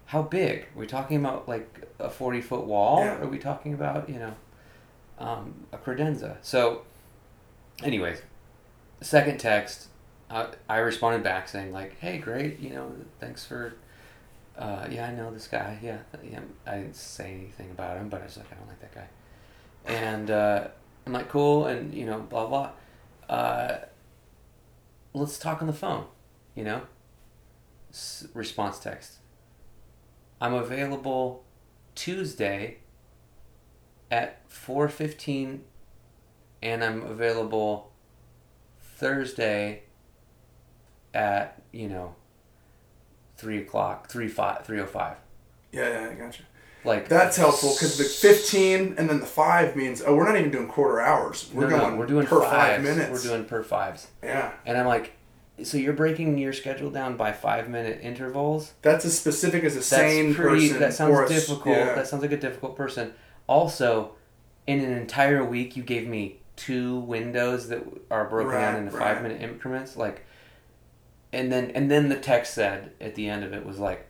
How 0.07 0.23
big? 0.23 0.61
Are 0.61 0.79
we 0.79 0.87
talking 0.87 1.17
about 1.17 1.49
like 1.49 1.89
a 1.99 2.09
forty 2.09 2.41
foot 2.41 2.65
wall? 2.65 3.01
Yeah. 3.01 3.17
Or 3.17 3.25
are 3.25 3.29
we 3.29 3.39
talking 3.39 3.75
about 3.75 4.09
you 4.09 4.19
know, 4.19 4.35
um, 5.19 5.55
a 5.73 5.79
credenza? 5.79 6.37
So, 6.43 6.83
anyways, 7.83 8.23
second 9.01 9.39
text, 9.39 9.89
uh, 10.31 10.49
I 10.69 10.79
responded 10.79 11.25
back 11.25 11.49
saying 11.49 11.73
like, 11.73 11.99
"Hey, 11.99 12.19
great, 12.19 12.61
you 12.61 12.71
know, 12.71 12.93
thanks 13.19 13.45
for, 13.45 13.75
uh, 14.57 14.87
yeah, 14.89 15.09
I 15.09 15.15
know 15.15 15.33
this 15.33 15.49
guy, 15.49 15.79
yeah, 15.83 15.99
yeah." 16.23 16.41
I 16.67 16.77
didn't 16.77 16.97
say 16.97 17.33
anything 17.33 17.71
about 17.71 17.97
him, 17.97 18.09
but 18.09 18.21
I 18.21 18.25
was 18.25 18.37
like, 18.37 18.47
I 18.53 18.55
don't 18.55 18.69
like 18.69 18.81
that 18.81 18.95
guy, 18.95 19.09
and 19.87 20.31
uh, 20.31 20.69
I'm 21.07 21.13
like, 21.13 21.29
cool, 21.29 21.67
and 21.67 21.93
you 21.93 22.07
know, 22.07 22.21
blah 22.21 22.47
blah. 22.47 22.71
Uh, 23.29 23.79
let's 25.15 25.39
talk 25.39 25.61
on 25.61 25.67
the 25.67 25.73
phone, 25.73 26.07
you 26.55 26.65
know. 26.65 26.83
S- 27.91 28.27
response 28.35 28.79
text. 28.79 29.19
I'm 30.41 30.53
available 30.53 31.45
Tuesday 31.95 32.79
at 34.11 34.43
four 34.51 34.89
fifteen, 34.89 35.65
and 36.63 36.83
I'm 36.85 37.03
available 37.03 37.93
Thursday 38.81 39.85
at 41.15 41.63
you 41.73 41.89
know 41.89 42.17
three 43.37 43.59
o'clock, 43.59 44.09
three 44.11 44.29
five, 44.29 44.67
three 44.67 44.81
o 44.81 44.87
five. 44.87 45.17
Yeah, 45.73 45.89
yeah, 45.89 46.11
I 46.11 46.15
gotcha. 46.15 46.43
Like 46.85 47.09
That's 47.09 47.37
helpful 47.37 47.71
because 47.71 47.97
the 47.97 48.05
15 48.05 48.97
and 48.99 49.09
then 49.09 49.21
the 49.21 49.27
5 49.27 49.75
means, 49.75 50.03
oh, 50.07 50.15
we're 50.15 50.27
not 50.27 50.37
even 50.37 50.51
doing 50.51 50.69
quarter 50.69 51.01
hours. 51.01 51.51
We're 51.53 51.69
no, 51.69 51.77
no, 51.77 51.79
going 51.79 51.97
we're 51.99 52.07
doing 52.07 52.27
per 52.27 52.41
five 52.43 52.83
minutes. 52.83 53.11
We're 53.11 53.31
doing 53.31 53.47
per 53.47 53.63
fives, 53.63 54.09
yeah. 54.23 54.53
and 54.67 54.77
I'm 54.77 54.87
like, 54.87 55.15
so 55.63 55.77
you're 55.77 55.93
breaking 55.93 56.37
your 56.37 56.53
schedule 56.53 56.91
down 56.91 57.17
by 57.17 57.33
five 57.33 57.69
minute 57.69 58.01
intervals. 58.03 58.73
That's 58.83 59.05
as 59.05 59.19
specific 59.19 59.65
as 59.65 59.75
a 59.75 59.77
That's 59.77 59.87
sane 59.87 60.35
pretty. 60.35 60.69
person. 60.69 60.81
That 60.81 60.95
sounds 60.95 61.15
or 61.15 61.23
a 61.23 61.25
s- 61.25 61.31
difficult. 61.31 61.77
Yeah. 61.77 61.95
That 61.95 62.07
sounds 62.07 62.23
like 62.23 62.33
a 62.33 62.37
difficult 62.37 62.77
person. 62.77 63.15
Also, 63.47 64.15
in 64.67 64.81
an 64.81 64.93
entire 64.93 65.45
week, 65.45 65.77
you 65.77 65.83
gave 65.83 66.09
me 66.09 66.41
two 66.57 66.99
windows 67.01 67.69
that 67.69 67.85
are 68.11 68.29
broken 68.29 68.53
down 68.53 68.77
into 68.77 68.97
right. 68.97 69.15
five 69.15 69.23
minute 69.23 69.41
increments. 69.41 69.97
Like, 69.97 70.25
and 71.33 71.53
then 71.53 71.71
and 71.71 71.91
then 71.91 72.09
the 72.09 72.17
text 72.17 72.55
said 72.55 72.93
at 73.01 73.15
the 73.15 73.29
end 73.29 73.45
of 73.45 73.53
it 73.53 73.65
was 73.65 73.79
like, 73.79 74.07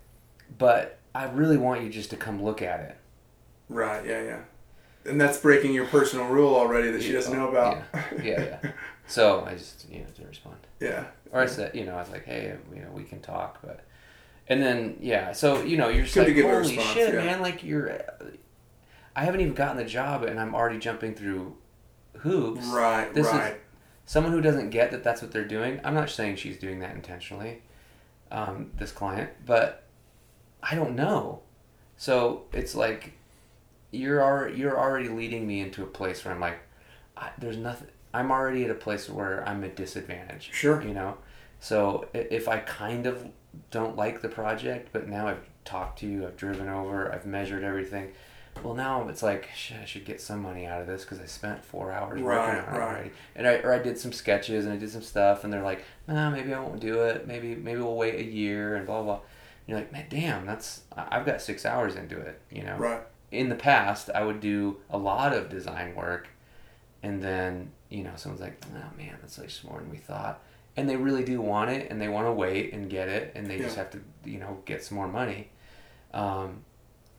"But 0.56 0.98
I 1.14 1.24
really 1.26 1.56
want 1.56 1.82
you 1.82 1.90
just 1.90 2.10
to 2.10 2.16
come 2.16 2.42
look 2.42 2.62
at 2.62 2.80
it." 2.80 2.96
Right, 3.68 4.04
yeah, 4.06 4.22
yeah. 4.22 4.40
And 5.06 5.20
that's 5.20 5.38
breaking 5.38 5.74
your 5.74 5.86
personal 5.86 6.26
rule 6.28 6.54
already 6.54 6.90
that 6.90 7.02
she 7.02 7.12
doesn't 7.12 7.32
know 7.36 7.48
about. 7.48 7.82
Yeah, 8.22 8.58
yeah. 8.62 8.70
So 9.06 9.44
I 9.46 9.52
just 9.52 9.86
you 9.90 9.98
know 9.98 10.06
didn't 10.14 10.28
respond. 10.28 10.56
yeah. 10.80 11.04
Or 11.30 11.40
I 11.40 11.46
said, 11.46 11.74
you 11.74 11.84
know, 11.84 11.94
I 11.94 12.00
was 12.00 12.08
like, 12.10 12.24
hey, 12.24 12.54
you 12.74 12.80
know, 12.80 12.88
we 12.92 13.04
can 13.04 13.20
talk, 13.20 13.58
but, 13.60 13.80
and 14.48 14.62
then 14.62 14.96
yeah, 14.98 15.32
so 15.32 15.62
you 15.62 15.76
know, 15.76 15.88
you're 15.88 16.04
just 16.04 16.14
Good 16.14 16.28
like, 16.34 16.42
holy 16.42 16.56
response, 16.76 16.88
shit, 16.94 17.12
yeah. 17.12 17.20
man, 17.24 17.42
like 17.42 17.62
you're, 17.62 18.00
I 19.14 19.24
haven't 19.26 19.42
even 19.42 19.52
gotten 19.52 19.76
the 19.76 19.84
job, 19.84 20.22
and 20.22 20.40
I'm 20.40 20.54
already 20.54 20.78
jumping 20.78 21.14
through 21.14 21.54
hoops. 22.18 22.64
Right, 22.68 23.12
This 23.12 23.26
is- 23.26 23.32
right. 23.32 23.60
Someone 24.06 24.32
who 24.32 24.40
doesn't 24.40 24.70
get 24.70 24.90
that 24.92 25.02
that's 25.04 25.20
what 25.22 25.32
they're 25.32 25.44
doing. 25.46 25.80
I'm 25.84 25.94
not 25.94 26.08
saying 26.10 26.36
she's 26.36 26.58
doing 26.58 26.80
that 26.80 26.94
intentionally, 26.94 27.60
um, 28.30 28.70
this 28.78 28.90
client, 28.92 29.30
but 29.44 29.83
I 30.68 30.74
don't 30.74 30.96
know. 30.96 31.40
So 31.96 32.44
it's 32.52 32.74
like 32.74 33.12
you're 33.90 34.22
already 34.22 34.58
you're 34.58 34.78
already 34.78 35.08
leading 35.08 35.46
me 35.46 35.60
into 35.60 35.82
a 35.82 35.86
place 35.86 36.24
where 36.24 36.34
I'm 36.34 36.40
like, 36.40 36.58
I, 37.16 37.30
there's 37.38 37.56
nothing. 37.58 37.88
I'm 38.12 38.30
already 38.30 38.64
at 38.64 38.70
a 38.70 38.74
place 38.74 39.08
where 39.08 39.46
I'm 39.46 39.62
at 39.64 39.76
disadvantage. 39.76 40.50
Sure. 40.52 40.82
You 40.82 40.94
know, 40.94 41.18
so 41.60 42.08
if 42.14 42.48
I 42.48 42.58
kind 42.58 43.06
of 43.06 43.28
don't 43.70 43.96
like 43.96 44.22
the 44.22 44.28
project, 44.28 44.88
but 44.92 45.08
now 45.08 45.28
I've 45.28 45.44
talked 45.64 45.98
to 46.00 46.06
you, 46.06 46.26
I've 46.26 46.36
driven 46.36 46.68
over, 46.68 47.12
I've 47.12 47.26
measured 47.26 47.62
everything. 47.62 48.12
Well, 48.62 48.74
now 48.74 49.08
it's 49.08 49.22
like 49.22 49.48
shit, 49.54 49.78
I 49.78 49.84
should 49.84 50.04
get 50.04 50.20
some 50.20 50.40
money 50.40 50.64
out 50.64 50.80
of 50.80 50.86
this 50.86 51.02
because 51.02 51.20
I 51.20 51.26
spent 51.26 51.64
four 51.64 51.90
hours 51.92 52.20
Right, 52.20 52.38
working 52.38 52.68
on 52.68 52.74
it 52.74 52.80
already, 52.80 53.10
and 53.34 53.46
I 53.46 53.54
or 53.56 53.72
I 53.72 53.78
did 53.78 53.98
some 53.98 54.12
sketches 54.12 54.64
and 54.64 54.72
I 54.72 54.76
did 54.76 54.90
some 54.90 55.02
stuff, 55.02 55.44
and 55.44 55.52
they're 55.52 55.62
like, 55.62 55.84
nah, 56.06 56.30
maybe 56.30 56.54
I 56.54 56.60
won't 56.60 56.80
do 56.80 57.02
it. 57.02 57.26
Maybe 57.26 57.54
maybe 57.56 57.80
we'll 57.80 57.96
wait 57.96 58.14
a 58.14 58.24
year 58.24 58.76
and 58.76 58.86
blah 58.86 59.02
blah. 59.02 59.20
You're 59.66 59.78
like, 59.78 59.92
man, 59.92 60.06
damn, 60.10 60.44
that's 60.46 60.82
I've 60.96 61.24
got 61.26 61.40
six 61.40 61.64
hours 61.64 61.96
into 61.96 62.18
it. 62.20 62.40
You 62.50 62.64
know, 62.64 62.76
Right. 62.76 63.00
in 63.30 63.48
the 63.48 63.54
past, 63.54 64.10
I 64.14 64.22
would 64.22 64.40
do 64.40 64.78
a 64.90 64.98
lot 64.98 65.32
of 65.32 65.48
design 65.48 65.94
work, 65.94 66.28
and 67.02 67.22
then 67.22 67.70
you 67.88 68.02
know 68.04 68.12
someone's 68.16 68.42
like, 68.42 68.62
"Oh 68.74 68.96
man, 68.96 69.16
that's 69.20 69.38
like 69.38 69.50
more 69.68 69.80
than 69.80 69.90
we 69.90 69.96
thought," 69.96 70.42
and 70.76 70.88
they 70.88 70.96
really 70.96 71.24
do 71.24 71.40
want 71.40 71.70
it, 71.70 71.90
and 71.90 72.00
they 72.00 72.08
want 72.08 72.26
to 72.26 72.32
wait 72.32 72.72
and 72.74 72.90
get 72.90 73.08
it, 73.08 73.32
and 73.34 73.46
they 73.46 73.58
just 73.58 73.76
have 73.76 73.90
to 73.90 74.00
you 74.24 74.38
know 74.38 74.58
get 74.66 74.84
some 74.84 74.96
more 74.96 75.08
money. 75.08 75.50
Um, 76.12 76.64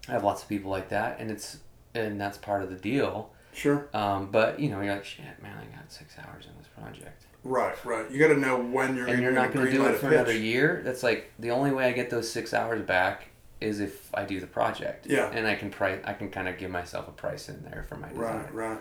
I 0.08 0.12
have 0.12 0.24
lots 0.24 0.43
of 0.43 0.50
people 0.50 0.70
like 0.72 0.89
that, 0.89 1.20
and 1.20 1.32
it's 1.32 1.58
and 1.96 2.20
that's 2.22 2.38
part 2.38 2.62
of 2.62 2.70
the 2.70 2.76
deal. 2.76 3.32
Sure. 3.54 3.88
Um, 3.93 4.30
but 4.32 4.60
you 4.60 4.70
know, 4.70 4.82
you're 4.82 4.93
like, 4.93 5.06
"Shit, 5.06 5.41
man, 5.41 5.58
I 5.58 5.76
got 5.76 5.91
six 5.91 6.16
hours 6.20 6.46
in 6.46 6.52
this 6.60 6.68
project." 6.68 7.25
Right, 7.46 7.76
right. 7.86 8.10
You 8.10 8.20
got 8.20 8.30
to 8.34 8.38
know 8.39 8.58
when 8.60 8.96
you're 8.98 9.08
and 9.08 9.22
you're 9.22 9.32
not 9.32 9.54
going 9.54 9.68
to 9.68 9.72
do 9.72 9.86
it 9.86 9.93
for 9.98 10.10
pitch. 10.10 10.14
another 10.16 10.34
year. 10.34 10.82
That's 10.84 11.04
like 11.04 11.32
the 11.39 11.52
only 11.52 11.72
way 11.72 11.86
I 11.86 11.91
get 11.91 12.10
those 12.10 12.30
six 12.30 12.54
hours 12.54 12.82
back 12.82 13.28
is 13.62 13.80
if 13.80 14.10
I 14.14 14.26
do 14.26 14.39
the 14.39 14.48
project. 14.48 15.06
Yeah. 15.08 15.30
And 15.32 15.48
I 15.48 15.56
can 15.56 15.70
price. 15.70 16.02
I 16.04 16.14
can 16.14 16.30
kind 16.32 16.48
of 16.48 16.58
give 16.58 16.72
myself 16.72 17.08
a 17.08 17.12
price 17.12 17.48
in 17.48 17.64
there 17.64 17.86
for 17.88 17.96
my 17.98 18.10
design. 18.10 18.48
Right, 18.52 18.54
right. 18.54 18.78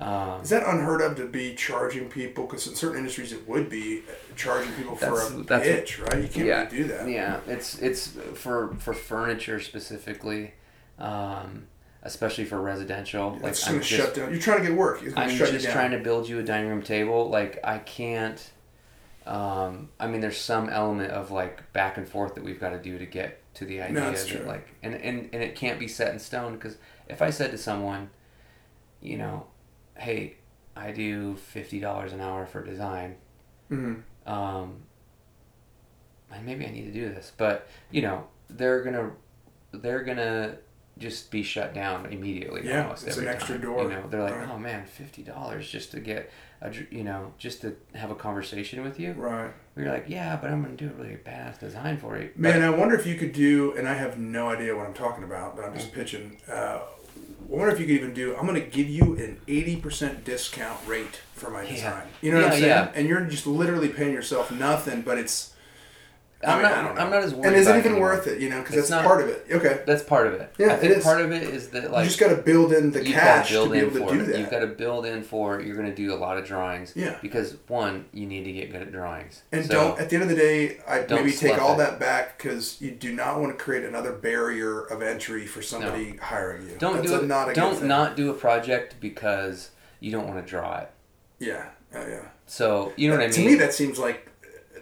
Um, 0.00 0.42
Is 0.42 0.50
that 0.50 0.66
unheard 0.66 1.00
of 1.02 1.16
to 1.18 1.26
be 1.26 1.54
charging 1.54 2.08
people? 2.08 2.46
Because 2.46 2.66
in 2.66 2.74
certain 2.74 2.98
industries, 2.98 3.32
it 3.32 3.48
would 3.48 3.68
be 3.68 4.00
uh, 4.08 4.12
charging 4.34 4.72
people 4.74 4.96
for 4.96 5.20
a 5.20 5.30
that's- 5.44 5.62
pitch, 5.66 6.00
right? 6.00 6.20
You 6.22 6.28
can't 6.28 6.46
yeah, 6.46 6.64
really 6.64 6.76
do 6.76 6.84
that. 6.88 7.08
yeah. 7.08 7.40
It's 7.46 7.78
it's 7.80 8.08
for 8.34 8.74
for 8.80 8.92
furniture 8.94 9.60
specifically, 9.60 10.54
um, 10.98 11.66
especially 12.04 12.44
for 12.44 12.60
residential. 12.60 13.38
It's 13.42 13.60
just 13.60 13.70
I'm 13.70 13.82
shut 13.82 14.14
down. 14.14 14.30
You're 14.30 14.40
trying 14.40 14.60
to 14.62 14.68
get 14.68 14.76
work. 14.76 15.02
It's 15.02 15.14
gonna 15.14 15.26
I'm 15.30 15.36
shut 15.36 15.50
just 15.50 15.64
down. 15.64 15.72
trying 15.74 15.90
to 15.92 15.98
build 15.98 16.28
you 16.28 16.38
a 16.38 16.42
dining 16.42 16.68
room 16.70 16.82
table. 16.82 17.28
Like 17.30 17.58
I 17.64 17.78
can't. 17.78 18.50
Um, 19.26 19.88
I 19.98 20.06
mean, 20.06 20.20
there's 20.20 20.36
some 20.38 20.68
element 20.68 21.10
of 21.10 21.30
like 21.30 21.72
back 21.72 21.96
and 21.96 22.06
forth 22.06 22.34
that 22.34 22.44
we've 22.44 22.60
got 22.60 22.70
to 22.70 22.78
do 22.78 22.98
to 22.98 23.06
get 23.06 23.40
to 23.54 23.64
the 23.64 23.80
idea 23.80 24.00
that's 24.00 24.24
that 24.24 24.36
true. 24.38 24.46
like, 24.46 24.68
and, 24.82 24.94
and 24.94 25.30
and 25.32 25.42
it 25.42 25.54
can't 25.56 25.78
be 25.78 25.88
set 25.88 26.12
in 26.12 26.18
stone 26.18 26.52
because 26.54 26.76
if 27.08 27.22
I 27.22 27.30
said 27.30 27.50
to 27.52 27.58
someone, 27.58 28.10
you 29.00 29.16
know, 29.16 29.46
hey, 29.96 30.36
I 30.76 30.90
do 30.92 31.36
fifty 31.36 31.80
dollars 31.80 32.12
an 32.12 32.20
hour 32.20 32.44
for 32.44 32.62
design, 32.62 33.16
Mhm. 33.70 34.02
um, 34.26 34.82
and 36.30 36.44
maybe 36.44 36.66
I 36.66 36.70
need 36.70 36.84
to 36.84 36.92
do 36.92 37.08
this, 37.08 37.32
but 37.36 37.66
you 37.90 38.02
know, 38.02 38.26
they're 38.50 38.82
gonna 38.82 39.12
they're 39.72 40.02
gonna 40.02 40.56
just 40.98 41.30
be 41.30 41.42
shut 41.42 41.74
down 41.74 42.06
immediately. 42.06 42.62
Yeah, 42.66 42.82
almost 42.84 43.06
it's 43.06 43.16
every 43.16 43.28
an 43.28 43.34
extra 43.34 43.56
time. 43.56 43.64
door. 43.64 43.82
You 43.84 43.88
know, 43.90 44.06
they're 44.08 44.22
like, 44.22 44.36
Right. 44.36 44.48
oh 44.52 44.58
man, 44.58 44.84
fifty 44.86 45.22
dollars 45.22 45.68
just 45.68 45.90
to 45.92 46.00
get 46.00 46.30
a 46.62 46.72
you 46.90 47.02
know 47.04 47.32
just 47.38 47.60
to 47.62 47.76
have 47.94 48.10
a 48.10 48.14
conversation 48.14 48.82
with 48.82 49.00
you. 49.00 49.12
Right. 49.12 49.50
We're 49.76 49.90
like, 49.90 50.04
yeah, 50.08 50.36
but 50.36 50.50
I'm 50.50 50.62
gonna 50.62 50.76
do 50.76 50.88
a 50.90 50.92
really 51.02 51.16
badass 51.16 51.58
design 51.58 51.96
for 51.98 52.16
you. 52.18 52.30
Man, 52.36 52.62
I 52.62 52.70
wonder 52.70 52.94
if 52.94 53.06
you 53.06 53.16
could 53.16 53.32
do, 53.32 53.74
and 53.76 53.88
I 53.88 53.94
have 53.94 54.18
no 54.18 54.48
idea 54.50 54.76
what 54.76 54.86
I'm 54.86 54.94
talking 54.94 55.24
about, 55.24 55.56
but 55.56 55.64
I'm 55.64 55.74
just 55.74 55.92
pitching. 55.92 56.38
Uh, 56.48 56.78
I 56.82 57.56
wonder 57.56 57.72
if 57.74 57.78
you 57.80 57.86
could 57.86 57.94
even 57.96 58.14
do. 58.14 58.34
I'm 58.36 58.46
going 58.46 58.60
to 58.60 58.66
give 58.68 58.88
you 58.88 59.14
an 59.16 59.38
80% 59.46 60.24
discount 60.24 60.80
rate 60.86 61.20
for 61.34 61.50
my 61.50 61.62
Yeah. 61.62 61.70
design. 61.72 62.02
You 62.22 62.30
know 62.32 62.38
what 62.38 62.46
I'm 62.46 62.52
saying? 62.52 62.64
yeah. 62.64 62.90
And 62.94 63.06
you're 63.06 63.20
just 63.26 63.46
literally 63.46 63.88
paying 63.90 64.12
yourself 64.14 64.50
nothing, 64.50 65.02
but 65.02 65.18
it's. 65.18 65.53
I 66.46 66.52
I'm 66.52 66.58
mean, 66.58 66.62
not. 66.62 66.72
I 66.72 66.82
don't 66.82 66.94
know. 66.94 67.00
I'm 67.02 67.10
not 67.10 67.22
as 67.22 67.32
worried. 67.34 67.40
About. 67.40 67.46
And 67.52 67.56
is 67.56 67.66
it 67.68 67.76
even 67.76 67.92
anymore. 67.92 68.08
worth 68.10 68.26
it? 68.26 68.40
You 68.40 68.48
know, 68.50 68.60
because 68.60 68.76
that's 68.76 68.90
not- 68.90 69.04
part 69.04 69.22
of 69.22 69.28
it. 69.28 69.46
Okay. 69.50 69.82
That's 69.86 70.02
part 70.02 70.26
of 70.26 70.34
it. 70.34 70.52
Yeah, 70.58 70.66
I 70.68 70.74
it 70.74 70.80
think 70.80 70.96
is. 70.96 71.04
part 71.04 71.20
of 71.20 71.32
it 71.32 71.42
is 71.44 71.68
that 71.70 71.90
like 71.90 72.04
you 72.04 72.08
just 72.08 72.20
got 72.20 72.28
to 72.28 72.36
build 72.42 72.72
in 72.72 72.90
the 72.90 73.02
cash 73.02 73.48
to 73.48 73.54
build 73.54 73.68
to 73.68 73.72
be 73.72 73.78
in 73.78 73.84
able 73.86 74.06
to 74.08 74.14
do 74.14 74.20
it. 74.22 74.26
that. 74.26 74.38
You've 74.38 74.50
got 74.50 74.60
to 74.60 74.66
build 74.66 75.06
in 75.06 75.22
for 75.22 75.60
you're 75.60 75.76
going 75.76 75.88
to 75.88 75.94
do 75.94 76.12
a 76.12 76.16
lot 76.16 76.36
of 76.38 76.44
drawings. 76.46 76.92
Yeah. 76.94 77.16
Because 77.22 77.56
one, 77.68 78.06
you 78.12 78.26
need 78.26 78.44
to 78.44 78.52
get 78.52 78.70
good 78.72 78.82
at 78.82 78.92
drawings. 78.92 79.42
And 79.52 79.64
So- 79.64 79.72
don't 79.72 80.00
at 80.00 80.10
the 80.10 80.16
end 80.16 80.22
of 80.24 80.28
the 80.28 80.36
day, 80.36 80.78
I 80.88 81.04
maybe 81.08 81.32
take 81.32 81.60
all 81.60 81.74
it. 81.74 81.78
that 81.78 81.98
back 81.98 82.38
because 82.38 82.80
you 82.80 82.90
do 82.90 83.12
not 83.14 83.40
want 83.40 83.56
to 83.56 83.62
create 83.64 83.84
another 83.84 84.12
barrier 84.12 84.82
of 84.84 85.02
entry 85.02 85.46
for 85.46 85.62
somebody 85.62 86.16
hiring 86.16 86.68
you. 86.68 86.76
Don't 86.78 86.96
That's 86.96 87.08
do 87.08 87.14
a, 87.14 87.18
it. 87.22 87.26
not 87.26 87.50
a 87.50 87.54
don't 87.54 87.76
thing. 87.78 87.88
not 87.88 88.16
do 88.16 88.30
a 88.30 88.34
project 88.34 88.96
because 89.00 89.70
you 90.00 90.10
don't 90.12 90.26
want 90.28 90.44
to 90.44 90.48
draw 90.50 90.78
it. 90.78 90.90
Yeah, 91.38 91.68
oh, 91.94 92.06
yeah. 92.06 92.20
So 92.46 92.92
you 92.96 93.08
know 93.08 93.14
what 93.16 93.22
I 93.22 93.26
mean. 93.28 93.32
to 93.34 93.44
me, 93.44 93.54
that 93.56 93.72
seems 93.72 93.98
like 93.98 94.30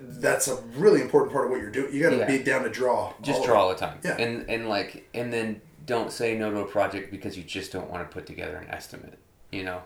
that's 0.02 0.48
a 0.48 0.56
really 0.76 1.00
important 1.00 1.32
part 1.32 1.44
of 1.46 1.50
what 1.50 1.60
you're 1.60 1.70
doing. 1.70 1.92
You 1.94 2.02
got 2.02 2.10
to 2.10 2.16
Yeah. 2.18 2.26
be 2.26 2.42
down 2.42 2.64
to 2.64 2.70
draw. 2.70 3.12
just 3.22 3.44
draw 3.44 3.62
all 3.62 3.68
the 3.70 3.74
time. 3.76 3.98
Yeah. 4.04 4.16
And 4.18 4.48
and 4.48 4.68
like 4.68 5.08
and 5.14 5.32
then 5.32 5.60
don't 5.86 6.12
say 6.12 6.36
no 6.36 6.50
to 6.50 6.60
a 6.60 6.64
project 6.64 7.10
because 7.10 7.36
you 7.36 7.42
just 7.42 7.72
don't 7.72 7.90
want 7.90 8.08
to 8.08 8.12
put 8.12 8.26
together 8.26 8.56
an 8.56 8.68
estimate. 8.70 9.18
You 9.50 9.64
know, 9.64 9.82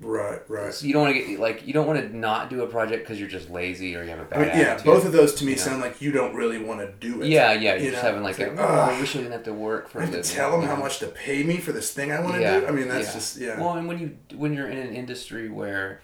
Right, 0.00 0.40
right. 0.48 0.72
So 0.72 0.86
you 0.86 0.92
don't 0.92 1.02
want 1.02 1.16
to 1.16 1.20
get 1.20 1.40
like 1.40 1.66
you 1.66 1.72
don't 1.72 1.86
want 1.86 2.00
to 2.00 2.16
not 2.16 2.50
do 2.50 2.62
a 2.62 2.66
project 2.68 3.02
because 3.02 3.18
you're 3.18 3.28
just 3.28 3.50
lazy 3.50 3.96
or 3.96 4.04
you 4.04 4.10
have 4.10 4.20
a 4.20 4.24
bad 4.24 4.38
mean, 4.40 4.48
yeah, 4.50 4.54
attitude. 4.74 4.84
both 4.84 5.04
of 5.04 5.10
those 5.12 5.34
to 5.36 5.44
me 5.44 5.52
you 5.52 5.56
know? 5.56 5.62
sound 5.62 5.80
like 5.82 6.00
you 6.00 6.12
don't 6.12 6.34
really 6.36 6.62
want 6.62 6.78
to 6.80 6.92
do 7.04 7.20
it. 7.22 7.28
Yeah, 7.28 7.52
yeah. 7.52 7.74
You're 7.74 7.84
You 7.86 7.90
just 7.90 8.02
know, 8.04 8.08
having 8.10 8.22
like 8.22 8.38
it's 8.38 8.60
a, 8.60 8.62
oh, 8.62 8.64
I 8.64 9.00
wish 9.00 9.16
I 9.16 9.18
didn't 9.18 9.32
have 9.32 9.42
to 9.44 9.52
work 9.52 9.88
for 9.88 10.00
I 10.00 10.04
have 10.04 10.14
to 10.14 10.22
tell 10.22 10.52
them 10.52 10.62
you 10.62 10.68
how 10.68 10.76
much 10.76 11.00
to 11.00 11.08
pay 11.08 11.42
me 11.42 11.56
for 11.56 11.72
this 11.72 11.92
thing 11.92 12.12
I 12.12 12.20
want 12.20 12.36
to 12.36 12.40
Yeah, 12.42 12.60
do. 12.60 12.66
I 12.68 12.70
mean, 12.70 12.86
that's 12.86 13.08
yeah. 13.08 13.12
just 13.12 13.36
yeah. 13.38 13.60
Well, 13.60 13.72
and 13.74 13.88
when 13.88 13.98
you 13.98 14.16
when 14.36 14.54
you're 14.54 14.68
in 14.68 14.78
an 14.78 14.94
industry 14.94 15.48
where, 15.48 16.00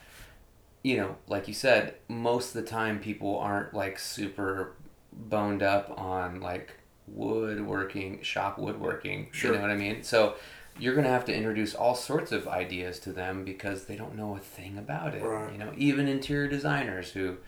you 0.84 0.96
know, 0.98 1.16
like 1.26 1.48
you 1.48 1.54
said, 1.54 1.94
most 2.08 2.54
of 2.54 2.62
the 2.62 2.68
time 2.70 3.00
people 3.00 3.36
aren't 3.38 3.74
like 3.74 3.98
super 3.98 4.74
boned 5.12 5.62
up 5.64 5.92
on 5.98 6.40
like 6.40 6.74
woodworking, 7.08 8.22
shop 8.22 8.58
woodworking. 8.58 9.28
Sure. 9.32 9.50
You 9.52 9.56
know 9.56 9.62
what 9.62 9.70
I 9.70 9.76
mean? 9.76 10.02
So 10.04 10.36
you're 10.78 10.94
gonna 10.94 11.08
have 11.08 11.24
to 11.24 11.34
introduce 11.34 11.74
all 11.74 11.94
sorts 11.94 12.32
of 12.32 12.46
ideas 12.46 12.98
to 13.00 13.12
them 13.12 13.44
because 13.44 13.86
they 13.86 13.96
don't 13.96 14.14
know 14.14 14.36
a 14.36 14.40
thing 14.40 14.76
about 14.78 15.14
it. 15.14 15.22
Right. 15.22 15.52
You 15.52 15.58
know, 15.58 15.72
even 15.76 16.06
interior 16.06 16.46
designers 16.48 17.10
who. 17.10 17.38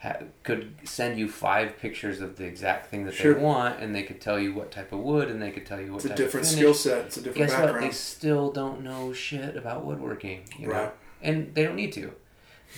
Ha- 0.00 0.18
could 0.44 0.76
send 0.84 1.18
you 1.18 1.28
five 1.28 1.76
pictures 1.76 2.20
of 2.20 2.36
the 2.36 2.44
exact 2.44 2.86
thing 2.88 3.04
that 3.06 3.14
Sure. 3.14 3.34
they 3.34 3.40
want, 3.42 3.80
and 3.80 3.92
they 3.92 4.04
could 4.04 4.20
tell 4.20 4.38
you 4.38 4.54
what 4.54 4.70
type 4.70 4.92
of 4.92 5.00
wood, 5.00 5.28
and 5.28 5.42
they 5.42 5.50
could 5.50 5.66
tell 5.66 5.80
you 5.80 5.90
what 5.92 6.04
it's 6.04 6.12
a 6.12 6.16
different 6.16 6.46
skill 6.46 6.72
set. 6.72 7.06
It's 7.06 7.16
a 7.16 7.20
different 7.22 7.50
guess 7.50 7.60
what? 7.60 7.80
They 7.80 7.90
still 7.90 8.52
don't 8.52 8.84
know 8.84 9.12
shit 9.12 9.56
about 9.56 9.84
woodworking, 9.84 10.42
you 10.56 10.68
know, 10.68 10.72
Right. 10.72 10.92
and 11.20 11.52
they 11.52 11.64
don't 11.64 11.74
need 11.74 11.92
to. 11.94 12.12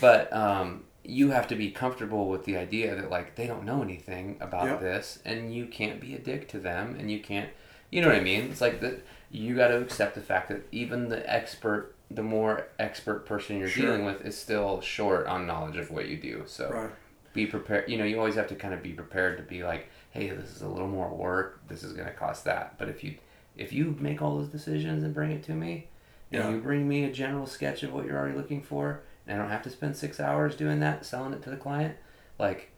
But 0.01 0.32
um, 0.32 0.84
you 1.05 1.30
have 1.30 1.49
to 1.49 1.57
be 1.57 1.70
comfortable 1.70 2.28
with 2.28 2.45
the 2.45 2.57
idea 2.57 2.95
that 2.95 3.11
like 3.11 3.34
they 3.36 3.47
don't 3.47 3.64
know 3.64 3.82
anything 3.82 4.36
about 4.41 4.66
Yep. 4.66 4.80
this, 4.80 5.18
and 5.24 5.55
you 5.55 5.66
can't 5.66 6.01
be 6.01 6.14
a 6.14 6.18
dick 6.18 6.49
to 6.49 6.59
them, 6.59 6.97
and 6.99 7.11
you 7.11 7.20
can't, 7.20 7.51
you 7.91 8.01
know 8.01 8.09
what 8.09 8.16
I 8.16 8.20
mean? 8.20 8.45
It's 8.51 8.61
like 8.61 8.80
that. 8.80 9.05
You 9.32 9.55
got 9.55 9.68
to 9.68 9.80
accept 9.80 10.16
the 10.16 10.20
fact 10.20 10.49
that 10.49 10.66
even 10.72 11.09
the 11.09 11.28
expert, 11.32 11.95
the 12.11 12.22
more 12.22 12.66
expert 12.80 13.24
person 13.26 13.59
you're 13.59 13.68
Sure. 13.68 13.86
dealing 13.86 14.05
with, 14.05 14.24
is 14.26 14.36
still 14.36 14.80
short 14.80 15.26
on 15.28 15.47
knowledge 15.47 15.76
of 15.76 15.91
what 15.93 16.09
you 16.09 16.16
do. 16.16 16.43
So 16.47 16.68
Right. 16.70 16.91
be 17.32 17.47
prepared. 17.47 17.88
You 17.88 17.97
know, 17.97 18.05
you 18.05 18.18
always 18.18 18.34
have 18.34 18.49
to 18.49 18.57
kind 18.57 18.74
of 18.74 18.82
be 18.82 18.93
prepared 18.93 19.36
to 19.36 19.45
be 19.45 19.62
like, 19.62 19.88
hey, 20.11 20.30
this 20.30 20.51
is 20.51 20.62
a 20.62 20.68
little 20.68 20.88
more 20.88 21.09
work. 21.14 21.61
This 21.68 21.84
is 21.84 21.93
going 21.93 22.09
to 22.09 22.12
cost 22.14 22.45
that. 22.45 22.74
But 22.78 22.88
if 22.88 23.05
you 23.05 23.14
if 23.57 23.72
you 23.72 23.95
make 24.01 24.20
all 24.22 24.36
those 24.38 24.49
decisions 24.49 25.05
and 25.05 25.12
bring 25.14 25.30
it 25.30 25.43
to 25.45 25.53
me, 25.53 25.88
and 26.32 26.43
Yeah. 26.43 26.51
you 26.51 26.59
bring 26.61 26.88
me 26.88 27.05
a 27.05 27.12
general 27.12 27.47
sketch 27.47 27.82
of 27.84 27.93
what 27.93 28.05
you're 28.07 28.18
already 28.18 28.36
looking 28.36 28.62
for, 28.62 29.03
and 29.31 29.39
I 29.39 29.43
don't 29.43 29.53
have 29.53 29.62
to 29.62 29.70
spend 29.70 29.97
six 29.97 30.18
hours 30.18 30.57
doing 30.57 30.81
that, 30.81 31.07
selling 31.07 31.33
it 31.33 31.43
to 31.45 31.51
the 31.51 31.57
client, 31.57 31.97
like, 32.39 32.70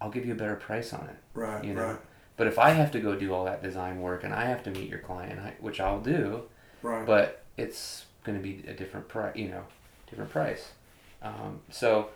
I'll 0.00 0.10
give 0.10 0.26
you 0.26 0.32
a 0.32 0.36
better 0.36 0.54
price 0.56 0.92
on 0.92 1.06
it. 1.08 1.16
Right. 1.32 1.64
You 1.64 1.72
know. 1.74 1.86
Right. 1.86 1.96
But 2.36 2.46
if 2.46 2.58
I 2.58 2.70
have 2.70 2.90
to 2.90 3.00
go 3.00 3.16
do 3.16 3.32
all 3.32 3.46
that 3.46 3.62
design 3.62 4.02
work 4.02 4.22
and 4.22 4.34
I 4.34 4.44
have 4.44 4.62
to 4.64 4.70
meet 4.70 4.90
your 4.90 4.98
client, 4.98 5.40
I- 5.40 5.54
which 5.58 5.80
I'll 5.80 6.00
do, 6.00 6.42
Right. 6.82 7.06
but 7.06 7.42
it's 7.56 8.04
going 8.24 8.36
to 8.36 8.42
be 8.42 8.62
a 8.68 8.74
different 8.74 9.08
price, 9.08 9.34
you 9.34 9.48
know, 9.48 9.64
different 10.10 10.30
price. 10.30 10.72
Um, 11.22 11.60
so, 11.70 12.10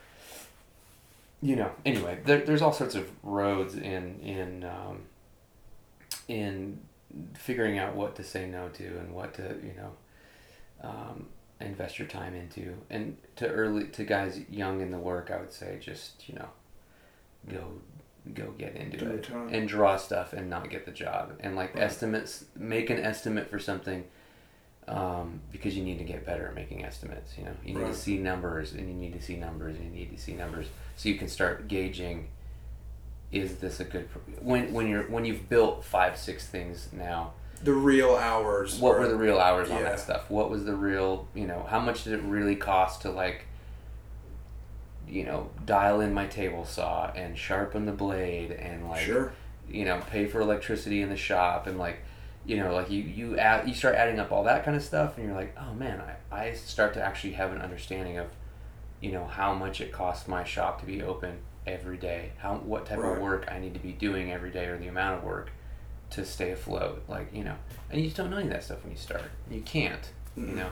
you 1.41 1.57
know, 1.57 1.71
anyway, 1.87 2.19
there, 2.27 2.41
there's 2.45 2.61
all 2.61 2.75
sorts 2.75 2.95
of 2.95 3.11
roads 3.25 3.75
in 3.75 4.21
in 4.21 4.65
um, 4.65 5.05
in 6.29 6.81
figuring 7.35 7.79
out 7.79 7.97
what 7.97 8.15
to 8.17 8.23
say 8.23 8.47
no 8.47 8.69
to 8.69 8.85
and 8.99 9.15
what 9.15 9.33
to 9.35 9.43
you 9.65 9.73
know 9.77 9.93
um, 10.83 11.27
invest 11.61 11.99
your 11.99 12.09
time 12.09 12.35
into. 12.35 12.75
And 12.91 13.17
to 13.37 13.49
early 13.49 13.85
to 13.89 14.05
guys 14.05 14.41
young 14.51 14.81
in 14.81 14.91
the 14.91 14.99
work, 14.99 15.31
I 15.31 15.39
would 15.39 15.53
say 15.53 15.79
just 15.81 16.29
you 16.29 16.35
know 16.37 16.49
go 17.49 17.73
go 18.35 18.51
get 18.59 18.77
into 18.77 18.99
Do 18.99 19.07
it 19.13 19.29
and 19.51 19.67
draw 19.69 19.97
stuff 19.97 20.33
and 20.35 20.51
not 20.51 20.69
get 20.71 20.85
the 20.85 20.93
job 20.93 21.33
and 21.41 21.57
like 21.57 21.75
Right. 21.75 21.85
estimates 21.85 22.45
make 22.55 22.91
an 22.91 22.99
estimate 22.99 23.49
for 23.49 23.59
something 23.59 24.05
um, 24.89 25.41
because 25.51 25.75
you 25.75 25.83
need 25.83 25.97
to 25.99 26.05
get 26.05 26.27
better 26.27 26.47
at 26.49 26.55
making 26.55 26.85
estimates 26.85 27.39
you 27.39 27.45
know 27.45 27.53
you 27.65 27.73
need 27.73 27.81
Right. 27.85 27.93
to 27.95 27.99
see 27.99 28.19
numbers 28.19 28.73
and 28.73 28.87
you 28.89 28.95
need 28.95 29.15
to 29.15 29.23
see 29.23 29.37
numbers 29.37 29.77
and 29.77 29.87
you 29.87 29.91
need 30.01 30.15
to 30.15 30.23
see 30.23 30.35
numbers 30.35 30.67
so 30.97 31.09
you 31.09 31.15
can 31.15 31.29
start 31.29 31.67
gauging 31.67 32.29
is 33.33 33.57
this 33.57 33.81
a 33.81 33.85
good 33.85 34.07
when 34.43 34.73
when 34.75 34.87
you're 34.87 35.05
when 35.05 35.25
you've 35.25 35.49
built 35.49 35.83
five 35.83 36.19
six 36.19 36.47
things 36.47 36.89
now 36.93 37.33
the 37.63 37.73
real 37.73 38.15
hours. 38.17 38.79
what 38.79 38.99
were 38.99 39.07
the 39.09 39.17
real 39.17 39.39
hours 39.39 39.71
on 39.71 39.79
Yeah. 39.79 39.83
that 39.85 40.01
stuff 40.01 40.31
what 40.31 40.49
was 40.51 40.65
the 40.65 40.75
real 40.75 41.29
you 41.35 41.47
know 41.47 41.67
how 41.69 41.79
much 41.81 42.05
did 42.05 42.15
it 42.15 42.23
really 42.23 42.57
cost 42.57 43.03
to 43.03 43.11
like 43.11 43.47
you 45.09 45.25
know 45.25 45.51
dial 45.67 46.01
in 46.01 46.15
my 46.15 46.27
table 46.27 46.65
saw 46.65 47.11
and 47.15 47.37
sharpen 47.37 47.87
the 47.87 47.93
blade 47.93 48.51
and 48.53 48.89
like 48.89 49.01
Sure. 49.05 49.33
you 49.69 49.85
know 49.85 50.01
pay 50.11 50.27
for 50.27 50.41
electricity 50.41 51.03
in 51.03 51.09
the 51.09 51.17
shop 51.17 51.67
and 51.67 51.79
like 51.79 51.99
you 52.47 52.57
know 52.57 52.73
like 52.75 52.91
you 52.91 53.03
you 53.03 53.39
add, 53.39 53.69
you 53.69 53.75
start 53.75 53.95
adding 53.95 54.19
up 54.19 54.31
all 54.33 54.45
that 54.45 54.65
kind 54.65 54.77
of 54.77 54.83
stuff 54.83 55.17
and 55.19 55.27
you're 55.27 55.35
like 55.37 55.55
oh 55.61 55.75
man 55.75 56.01
I, 56.31 56.37
I 56.49 56.53
start 56.53 56.95
to 56.95 57.03
actually 57.03 57.33
have 57.35 57.53
an 57.53 57.61
understanding 57.61 58.19
of 58.19 58.29
you 59.01 59.13
know 59.13 59.25
how 59.27 59.53
much 59.53 59.81
it 59.81 59.93
costs 59.93 60.29
my 60.29 60.45
shop 60.45 60.81
to 60.81 60.87
be 60.87 61.03
open 61.03 61.39
every 61.67 61.97
day 61.99 62.33
how 62.39 62.55
what 62.57 62.87
type 62.87 62.99
Right. 62.99 63.17
of 63.17 63.23
work 63.23 63.49
I 63.51 63.59
need 63.59 63.75
to 63.75 63.81
be 63.81 63.93
doing 63.93 64.33
every 64.33 64.51
day 64.51 64.67
or 64.67 64.79
the 64.79 64.89
amount 64.89 65.19
of 65.19 65.25
work 65.25 65.51
to 66.11 66.25
stay 66.25 66.51
afloat 66.51 67.03
like 67.09 67.33
you 67.33 67.45
know 67.45 67.55
and 67.91 68.01
you 68.01 68.07
just 68.07 68.17
don't 68.17 68.31
know 68.31 68.37
any 68.39 68.47
of 68.47 68.53
that 68.53 68.65
stuff 68.65 68.83
when 68.83 68.93
you 68.93 68.99
start. 68.99 69.23
You 69.51 69.61
can't 69.63 70.11
you 70.37 70.45
Mhm. 70.45 70.57
know? 70.57 70.71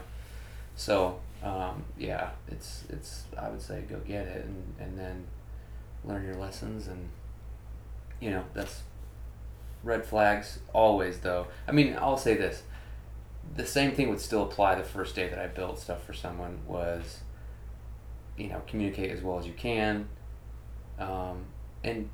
So 0.76 1.20
um, 1.42 1.84
yeah 1.96 2.30
it's 2.48 2.84
it's 2.88 3.24
I 3.36 3.48
would 3.48 3.62
say 3.62 3.82
go 3.88 3.98
get 4.00 4.26
it 4.26 4.44
and, 4.44 4.74
and 4.80 4.98
then 4.98 5.26
learn 6.04 6.24
your 6.24 6.36
lessons 6.36 6.86
and 6.88 7.08
you 8.20 8.30
know 8.30 8.44
that's 8.54 8.82
red 9.84 10.04
flags 10.04 10.58
always 10.72 11.20
though. 11.20 11.46
I 11.66 11.72
mean 11.72 11.96
i'll 12.00 12.16
say 12.18 12.34
this. 12.36 12.62
The 13.56 13.64
same 13.66 13.92
thing 13.92 14.08
would 14.10 14.20
still 14.20 14.42
apply 14.42 14.74
the 14.74 14.84
first 14.84 15.14
day 15.14 15.28
that 15.28 15.38
i 15.38 15.46
built 15.46 15.78
stuff 15.78 16.04
for 16.04 16.12
someone 16.12 16.58
was 16.66 17.20
you 18.36 18.48
know 18.48 18.60
communicate 18.66 19.10
as 19.10 19.22
well 19.22 19.38
as 19.38 19.46
you 19.46 19.52
can. 19.54 20.08
Um, 20.98 21.44
and 21.84 22.08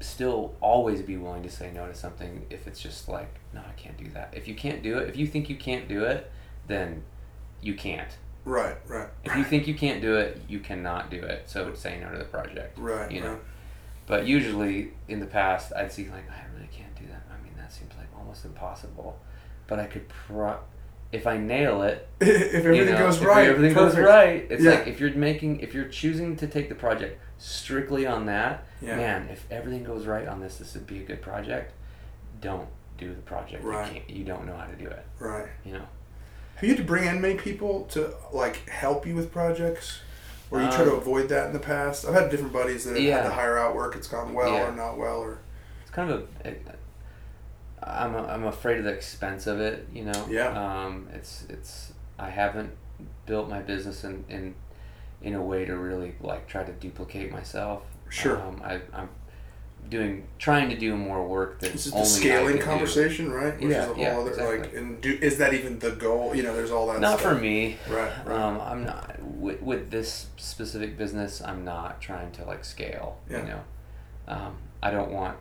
still 0.00 0.54
always 0.60 1.02
be 1.02 1.16
willing 1.16 1.42
to 1.42 1.50
say 1.50 1.70
no 1.72 1.86
to 1.86 1.94
something 1.94 2.46
if 2.50 2.66
it's 2.66 2.80
just 2.80 3.08
like 3.08 3.34
no 3.52 3.60
i 3.60 3.72
can't 3.72 3.96
do 3.98 4.08
that 4.10 4.32
if 4.34 4.48
you 4.48 4.54
can't 4.54 4.82
do 4.82 4.96
it 4.98 5.08
if 5.08 5.16
you 5.16 5.26
think 5.26 5.48
you 5.50 5.56
can't 5.56 5.88
do 5.88 6.04
it 6.04 6.30
then 6.66 7.02
you 7.60 7.74
can't 7.74 8.16
Right. 8.46 8.76
Right. 8.88 9.08
if 9.24 9.36
you 9.36 9.44
think 9.44 9.66
you 9.66 9.74
can't 9.74 10.00
do 10.00 10.16
it 10.16 10.40
you 10.48 10.60
cannot 10.60 11.10
do 11.10 11.18
it 11.22 11.42
so 11.50 11.74
say 11.74 12.00
no 12.00 12.10
to 12.10 12.16
the 12.18 12.24
project 12.24 12.78
Right. 12.78 13.10
you 13.10 13.20
know. 13.20 13.32
right. 13.32 13.40
but 14.06 14.26
usually 14.26 14.92
in 15.08 15.20
the 15.20 15.26
past, 15.26 15.72
I'd 15.76 15.92
see 15.92 16.04
like 16.08 16.24
I 16.30 16.42
really 16.54 16.68
can't 16.72 16.94
do 16.96 17.04
that. 17.08 17.22
I 17.30 17.42
mean, 17.44 17.52
that 17.58 17.70
seems 17.72 17.92
like 17.98 18.06
almost 18.18 18.44
impossible. 18.46 19.18
But 19.66 19.78
I 19.78 19.86
could 19.86 20.08
pro, 20.08 20.56
if 21.12 21.26
I 21.26 21.36
nail 21.36 21.82
it, 21.82 22.08
if 22.20 22.54
everything 22.54 22.86
you 22.88 22.92
know, 22.92 22.98
goes 22.98 23.18
if 23.20 23.26
right. 23.26 23.46
everything 23.48 23.74
goes 23.74 23.96
right. 23.96 24.46
It's 24.50 24.62
Yeah. 24.64 24.70
like 24.70 24.86
if 24.88 24.98
you're 25.00 25.12
making, 25.14 25.60
if 25.60 25.74
you're 25.74 25.88
choosing 25.88 26.34
to 26.36 26.46
take 26.46 26.68
the 26.70 26.74
project 26.74 27.20
strictly 27.40 28.06
on 28.06 28.26
that, 28.26 28.64
Yeah. 28.82 28.96
man, 28.96 29.28
if 29.30 29.46
everything 29.50 29.82
goes 29.82 30.06
right 30.06 30.28
on 30.28 30.40
this, 30.40 30.58
this 30.58 30.74
would 30.74 30.86
be 30.86 30.98
a 31.00 31.04
good 31.04 31.22
project. 31.22 31.72
Don't 32.40 32.68
do 32.98 33.08
the 33.14 33.22
project. 33.22 33.64
Right. 33.64 33.86
You, 33.94 34.00
can't, 34.00 34.10
you 34.10 34.24
don't 34.24 34.46
know 34.46 34.54
how 34.56 34.66
to 34.66 34.76
do 34.76 34.86
it. 34.86 35.04
Right. 35.18 35.48
You 35.64 35.72
know. 35.72 35.86
Have 36.56 36.64
you 36.64 36.68
had 36.70 36.76
to 36.78 36.84
bring 36.84 37.06
in 37.06 37.20
many 37.22 37.34
people 37.36 37.84
to 37.92 38.12
like 38.32 38.68
help 38.68 39.06
you 39.06 39.14
with 39.14 39.32
projects? 39.32 40.00
Or 40.50 40.60
you 40.60 40.66
try 40.68 40.84
to 40.84 40.92
Um, 40.92 40.98
avoid 40.98 41.28
that 41.30 41.46
in 41.46 41.52
the 41.54 41.58
past? 41.60 42.04
I've 42.04 42.12
had 42.12 42.30
different 42.30 42.52
buddies 42.52 42.84
that 42.84 42.90
have 42.90 42.98
had 42.98 43.04
Yeah. 43.08 43.22
to 43.22 43.30
hire 43.30 43.56
out 43.56 43.74
work. 43.74 43.96
It's 43.96 44.08
gone 44.08 44.34
well 44.34 44.52
Yeah. 44.52 44.68
or 44.68 44.72
not 44.72 44.98
well, 44.98 45.18
or 45.20 45.38
it's 45.82 45.90
kind 45.90 46.10
of 46.10 46.28
a, 46.44 46.54
I'm, 47.82 48.14
a, 48.14 48.22
I'm 48.24 48.44
afraid 48.44 48.78
of 48.78 48.84
the 48.84 48.92
expense 48.92 49.46
of 49.46 49.58
it 49.60 49.88
you 49.92 50.04
know 50.04 50.26
Yeah. 50.28 50.48
um 50.84 51.08
it's 51.14 51.46
it's 51.48 51.92
i 52.18 52.28
haven't 52.28 52.72
built 53.24 53.48
my 53.48 53.60
business 53.60 54.04
in 54.04 54.24
in 54.28 54.54
in 55.22 55.34
a 55.34 55.42
way 55.42 55.64
to 55.64 55.76
really 55.76 56.14
like 56.20 56.46
try 56.48 56.62
to 56.64 56.72
duplicate 56.72 57.30
myself 57.32 57.82
Sure. 58.08 58.40
um 58.40 58.60
I, 58.64 58.80
i'm 58.92 59.08
doing 59.88 60.26
trying 60.38 60.68
to 60.70 60.76
do 60.76 60.94
more 60.96 61.26
work 61.26 61.58
that 61.60 61.72
this 61.72 61.86
is 61.86 61.92
the 61.92 62.04
scaling 62.04 62.56
can 62.58 62.58
do. 62.58 62.62
conversation, 62.64 63.32
right? 63.32 63.54
Which 63.58 63.70
Yeah, 63.70 63.84
is 63.84 63.90
a 63.90 63.94
whole 63.94 64.02
yeah, 64.04 64.18
other 64.18 64.30
exactly. 64.30 64.58
like. 64.60 64.74
And 64.76 65.00
do 65.00 65.18
is 65.20 65.38
that 65.38 65.52
even 65.54 65.78
the 65.80 65.90
goal? 65.92 66.34
You 66.34 66.42
know, 66.44 66.54
there's 66.54 66.70
all 66.70 66.86
that. 66.88 67.00
not 67.00 67.18
stuff. 67.18 67.32
for 67.34 67.40
me 67.40 67.76
Right. 67.88 68.12
Right. 68.26 68.36
um 68.40 68.60
i'm 68.60 68.84
not 68.84 69.20
with, 69.22 69.60
with 69.62 69.90
this 69.90 70.26
specific 70.36 70.96
business 70.98 71.40
i'm 71.42 71.64
not 71.64 72.00
trying 72.00 72.30
to 72.32 72.44
like 72.44 72.64
scale 72.64 73.18
Yeah. 73.28 73.38
you 73.38 73.44
know 73.48 73.60
um 74.28 74.56
i 74.82 74.90
don't 74.90 75.10
want 75.10 75.36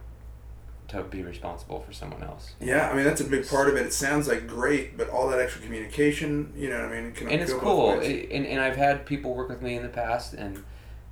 to 0.90 1.04
be 1.04 1.22
responsible 1.24 1.80
for 1.82 1.92
someone 1.94 2.24
else 2.24 2.54
yeah, 2.60 2.90
I 2.90 2.96
mean 2.96 3.06
that's 3.06 3.22
a 3.22 3.26
big 3.26 3.48
part 3.48 3.70
of 3.70 3.76
it. 3.76 3.86
It 3.86 3.94
sounds 3.94 4.28
like 4.28 4.48
great, 4.48 4.98
but 4.98 5.10
all 5.10 5.28
that 5.30 5.40
extra 5.40 5.62
communication, 5.62 6.52
you 6.56 6.70
know 6.70 6.82
what 6.82 6.92
I 6.92 7.02
mean? 7.02 7.06
It 7.16 7.22
and 7.22 7.42
it's 7.42 7.54
cool. 7.54 8.00
It- 8.00 8.30
and, 8.32 8.46
and 8.46 8.60
i've 8.62 8.76
had 8.76 9.06
people 9.06 9.34
work 9.34 9.50
with 9.50 9.62
me 9.62 9.76
in 9.76 9.84
the 9.84 9.90
past 9.90 10.34
and 10.34 10.64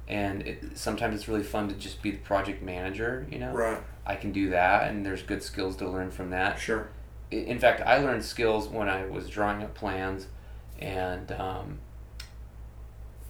and 0.07 0.41
it, 0.47 0.77
sometimes 0.77 1.15
it's 1.15 1.27
really 1.27 1.43
fun 1.43 1.67
to 1.67 1.75
just 1.75 2.01
be 2.01 2.11
the 2.11 2.17
project 2.19 2.61
manager 2.63 3.27
you 3.31 3.39
know 3.39 3.51
Right. 3.53 3.79
i 4.05 4.15
can 4.15 4.31
do 4.31 4.49
that 4.51 4.89
and 4.89 5.05
there's 5.05 5.21
good 5.23 5.43
skills 5.43 5.75
to 5.77 5.89
learn 5.89 6.11
from 6.11 6.29
that 6.31 6.59
Sure. 6.59 6.89
In 7.31 7.59
fact 7.59 7.81
i 7.81 7.97
learned 7.97 8.23
skills 8.23 8.67
when 8.69 8.87
i 8.89 9.05
was 9.05 9.29
drawing 9.29 9.61
up 9.63 9.73
plans 9.75 10.27
and 10.79 11.31
um, 11.33 11.79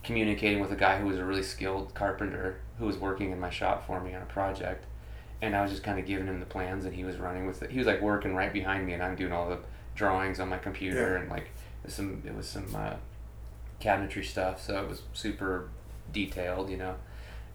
communicating 0.04 0.60
with 0.60 0.72
a 0.72 0.76
guy 0.76 1.00
who 1.00 1.08
was 1.08 1.18
a 1.18 1.26
really 1.26 1.44
skilled 1.44 1.94
carpenter 1.94 2.60
who 2.80 2.86
was 2.86 2.98
working 2.98 3.32
in 3.32 3.40
my 3.40 3.50
shop 3.50 3.86
for 3.88 4.00
me 4.00 4.14
on 4.14 4.22
a 4.22 4.26
project 4.26 4.86
and 5.42 5.56
i 5.56 5.62
was 5.62 5.72
just 5.72 5.84
kind 5.84 6.00
of 6.00 6.06
giving 6.06 6.28
him 6.28 6.40
the 6.40 6.46
plans 6.46 6.86
and 6.86 6.96
he 6.96 7.04
was 7.04 7.18
running 7.18 7.46
with 7.46 7.62
it 7.64 7.70
he 7.72 7.78
was 7.78 7.88
like 7.88 8.02
working 8.02 8.36
right 8.36 8.54
behind 8.54 8.86
me 8.86 8.94
and 8.94 9.04
i'm 9.04 9.16
doing 9.16 9.32
all 9.32 9.48
the 9.50 9.58
drawings 9.96 10.40
on 10.40 10.50
my 10.50 10.58
computer 10.58 11.14
Yeah. 11.14 11.22
and 11.22 11.30
like 11.30 11.44
it 11.84 11.86
was 11.86 11.94
some 11.94 12.22
it 12.26 12.36
was 12.36 12.48
some 12.48 12.68
uh, 12.76 12.94
cabinetry 13.82 14.26
stuff, 14.26 14.62
so 14.62 14.82
it 14.82 14.90
was 14.90 15.04
super 15.14 15.70
detailed, 16.12 16.70
you 16.70 16.78
know. 16.78 16.96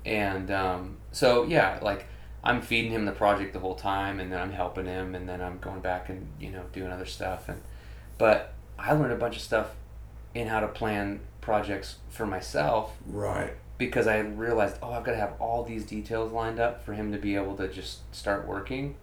And 0.06 0.50
um, 0.50 0.98
so 1.10 1.42
yeah, 1.44 1.78
like 1.82 2.06
I'm 2.44 2.62
feeding 2.62 2.92
him 2.92 3.04
the 3.04 3.12
project 3.12 3.52
the 3.52 3.58
whole 3.58 3.74
time, 3.74 4.20
and 4.20 4.32
then 4.32 4.40
I'm 4.40 4.52
helping 4.52 4.86
him, 4.86 5.14
and 5.14 5.28
then 5.28 5.40
I'm 5.40 5.58
going 5.58 5.80
back 5.80 6.08
and 6.08 6.28
you 6.40 6.50
know 6.50 6.62
doing 6.72 6.90
other 6.92 7.04
stuff. 7.06 7.48
And 7.48 7.60
but 8.18 8.54
I 8.78 8.92
learned 8.92 9.12
a 9.12 9.16
bunch 9.16 9.36
of 9.36 9.42
stuff 9.42 9.70
in 10.34 10.46
how 10.48 10.60
to 10.60 10.68
plan 10.68 11.20
projects 11.40 11.96
for 12.08 12.24
myself 12.26 12.96
Right. 13.06 13.54
Because 13.86 14.06
I 14.06 14.18
realized, 14.18 14.76
oh, 14.82 14.92
I've 14.92 15.04
got 15.04 15.12
to 15.12 15.18
have 15.18 15.34
all 15.40 15.62
these 15.64 15.84
details 15.84 16.32
lined 16.32 16.58
up 16.60 16.84
for 16.84 16.92
him 16.94 17.12
to 17.12 17.18
be 17.18 17.34
able 17.34 17.56
to 17.56 17.68
just 17.68 18.00
start 18.14 18.46
working. 18.46 18.96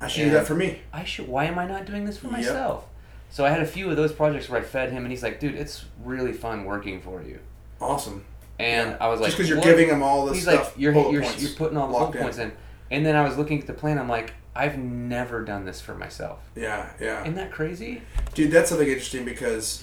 I 0.00 0.08
should 0.08 0.24
do 0.24 0.30
that 0.30 0.46
for 0.46 0.54
me. 0.54 0.80
I 0.92 1.04
should. 1.04 1.26
Why 1.28 1.44
am 1.44 1.58
I 1.58 1.66
not 1.66 1.86
doing 1.86 2.04
this 2.04 2.18
for 2.18 2.26
Yep. 2.26 2.32
myself? 2.36 2.84
So 3.30 3.44
I 3.44 3.50
had 3.50 3.60
a 3.62 3.66
few 3.66 3.90
of 3.90 3.96
those 3.96 4.12
projects 4.12 4.48
where 4.48 4.60
I 4.60 4.64
fed 4.64 4.92
him, 4.92 5.04
and 5.04 5.10
he's 5.10 5.22
like, 5.22 5.40
"Dude, 5.40 5.54
it's 5.54 5.84
really 6.04 6.32
fun 6.32 6.64
working 6.64 7.00
for 7.00 7.22
you." 7.22 7.38
Awesome. 7.80 8.24
And 8.58 8.90
Yeah. 8.90 8.96
I 9.00 9.08
was 9.08 9.20
like, 9.20 9.28
just 9.28 9.38
because 9.38 9.48
you're 9.50 9.60
giving 9.60 9.88
him 9.88 10.02
all 10.02 10.26
this 10.26 10.36
He's 10.36 10.42
stuff. 10.44 10.66
like, 10.72 10.74
"You're 10.80 10.92
you're, 11.10 11.22
points 11.22 11.42
you're 11.42 11.52
putting 11.52 11.76
all 11.76 11.88
the 11.88 11.92
bullet 11.94 12.20
points 12.20 12.38
in." 12.38 12.52
And 12.90 13.04
then 13.04 13.16
I 13.16 13.24
was 13.24 13.36
looking 13.36 13.60
at 13.60 13.66
the 13.66 13.72
plan. 13.74 13.98
I'm 13.98 14.08
like, 14.08 14.32
I've 14.54 14.78
never 14.78 15.44
done 15.44 15.64
this 15.66 15.80
for 15.80 15.94
myself. 15.94 16.38
Yeah, 16.54 16.90
yeah. 17.00 17.22
Isn't 17.22 17.34
that 17.34 17.50
crazy? 17.50 18.00
Dude, 18.34 18.50
that's 18.50 18.68
something 18.70 18.86
interesting 18.88 19.24
because 19.24 19.82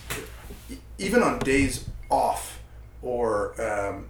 even 0.98 1.22
on 1.22 1.40
days 1.40 1.88
off 2.10 2.60
or 3.02 3.60
um, 3.62 4.06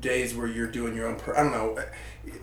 days 0.00 0.34
where 0.34 0.46
you're 0.46 0.70
doing 0.70 0.94
your 0.94 1.06
own, 1.08 1.16
per- 1.16 1.36
I 1.36 1.42
don't 1.42 1.52
know, 1.52 1.78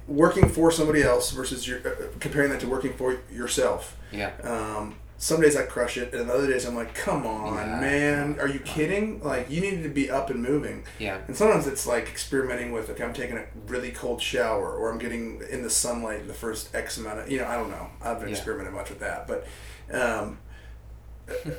working 0.07 0.49
for 0.49 0.71
somebody 0.71 1.01
else 1.03 1.31
versus 1.31 1.67
your, 1.67 1.79
uh, 1.87 1.91
comparing 2.19 2.51
that 2.51 2.59
to 2.61 2.67
working 2.67 2.93
for 2.93 3.19
yourself. 3.31 3.97
Yeah. 4.11 4.31
Um, 4.43 4.95
some 5.17 5.39
days 5.39 5.55
I 5.55 5.63
crush 5.63 5.95
it, 5.97 6.13
and 6.13 6.29
other 6.29 6.47
days 6.47 6.65
I'm 6.65 6.75
like, 6.75 6.93
come 6.95 7.25
on, 7.25 7.55
Yeah. 7.55 7.79
man, 7.79 8.39
are 8.41 8.47
you 8.47 8.59
kidding? 8.59 9.21
Like, 9.21 9.49
you 9.49 9.61
need 9.61 9.81
to 9.83 9.89
be 9.89 10.09
up 10.09 10.29
and 10.29 10.41
moving. 10.43 10.83
Yeah. 10.99 11.19
And 11.27 11.35
sometimes 11.37 11.65
it's 11.65 11.87
like 11.87 12.07
experimenting 12.09 12.73
with, 12.73 12.89
okay, 12.89 13.03
I'm 13.05 13.13
taking 13.13 13.37
a 13.37 13.45
really 13.67 13.91
cold 13.91 14.21
shower, 14.21 14.73
or 14.75 14.91
I'm 14.91 14.97
getting 14.99 15.41
in 15.49 15.61
the 15.63 15.69
sunlight 15.69 16.27
the 16.27 16.33
first 16.33 16.75
X 16.75 16.97
amount 16.97 17.19
of, 17.19 17.31
you 17.31 17.37
know, 17.39 17.47
I 17.47 17.55
don't 17.55 17.69
know. 17.71 17.87
I've 18.01 18.19
been 18.19 18.29
Yeah. 18.29 18.35
experimented 18.35 18.73
much 18.73 18.89
with 18.89 18.99
that, 18.99 19.27
but 19.27 19.47
um, 19.93 20.39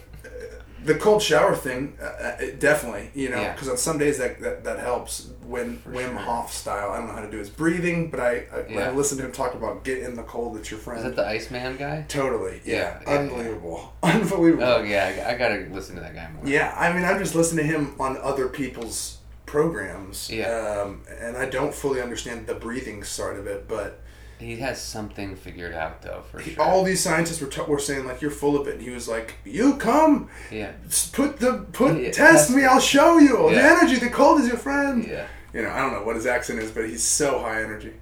the 0.85 0.95
cold 0.95 1.23
shower 1.23 1.55
thing, 1.57 1.97
uh, 2.01 2.05
uh, 2.05 2.37
it 2.41 2.61
definitely, 2.61 3.11
you 3.15 3.31
know, 3.31 3.41
Yeah. 3.41 3.53
because 3.53 3.69
on 3.69 3.77
some 3.79 3.99
days 3.99 4.19
that, 4.19 4.41
that, 4.41 4.65
that 4.65 4.79
helps. 4.79 5.31
When 5.47 5.77
For 5.79 5.91
Wim 5.91 6.09
sure. 6.09 6.17
Hof 6.17 6.53
style, 6.53 6.91
I 6.91 6.97
don't 6.99 7.09
know 7.09 7.13
how 7.15 7.21
to 7.21 7.31
do 7.31 7.37
his 7.39 7.51
breathing, 7.51 8.11
but 8.11 8.19
I, 8.21 8.45
I, 8.53 8.67
Yeah. 8.69 8.89
I 8.89 8.91
listened 8.93 9.21
to 9.21 9.27
him 9.27 9.33
talk 9.33 9.55
about 9.55 9.85
get 9.85 9.99
in 9.99 10.15
the 10.17 10.23
cold. 10.23 10.57
It's 10.57 10.71
your 10.71 10.81
friend. 10.81 11.01
Is 11.01 11.05
that 11.05 11.17
the 11.17 11.27
Iceman 11.27 11.77
guy? 11.77 12.07
Totally. 12.09 12.63
Yeah. 12.65 12.75
Yeah, 12.75 13.01
yeah, 13.07 13.19
Unbelievable. 13.19 13.93
Unbelievable. 14.03 14.65
Oh 14.65 14.83
yeah, 14.83 15.27
I, 15.29 15.35
gotta 15.37 15.67
listen 15.71 15.97
to 15.97 16.01
that 16.01 16.15
guy 16.15 16.31
more. 16.35 16.47
Yeah, 16.47 16.75
I 16.79 16.93
mean, 16.95 17.05
I've 17.05 17.19
just 17.19 17.35
listened 17.35 17.61
to 17.61 17.67
him 17.67 17.95
on 18.01 18.17
other 18.17 18.49
people's 18.49 19.19
programs. 19.45 20.31
Yeah. 20.31 20.47
Um, 20.85 21.03
and 21.21 21.37
I 21.37 21.47
don't 21.47 21.75
fully 21.75 22.01
understand 22.01 22.47
the 22.47 22.55
breathing 22.55 23.05
side 23.05 23.37
of 23.37 23.47
it, 23.47 23.69
but 23.69 24.01
He 24.39 24.57
has 24.57 24.81
something 24.83 25.37
figured 25.37 25.75
out 25.75 26.03
though, 26.03 26.23
for 26.31 26.39
he- 26.41 26.55
sure. 26.55 26.63
all 26.63 26.85
these 26.85 27.01
scientists 27.03 27.41
were, 27.41 27.47
t- 27.49 27.63
were 27.63 27.79
saying 27.79 28.05
like 28.07 28.21
you're 28.21 28.31
full 28.31 28.61
of 28.61 28.67
it. 28.69 28.75
And 28.75 28.83
he 28.83 28.91
was 28.91 29.09
like, 29.09 29.35
"You 29.45 29.77
come, 29.77 30.29
yeah. 30.51 30.73
put 31.13 31.39
the 31.39 31.67
put 31.73 32.01
Yeah, 32.01 32.11
test 32.11 32.51
me. 32.51 32.65
I'll 32.65 32.81
show 32.81 33.19
you 33.19 33.51
the 33.51 33.63
energy. 33.63 33.97
The 33.97 34.11
cold 34.11 34.41
is 34.41 34.49
your 34.49 34.57
friend." 34.59 35.07
Yeah. 35.07 35.27
You 35.53 35.63
know, 35.63 35.71
I 35.71 35.79
don't 35.83 35.93
know 35.93 36.03
what 36.03 36.17
his 36.17 36.27
accent 36.27 36.59
is, 36.59 36.73
but 36.73 36.89
he's 36.89 37.05
so 37.05 37.39
high 37.39 37.63
energy. 37.63 37.93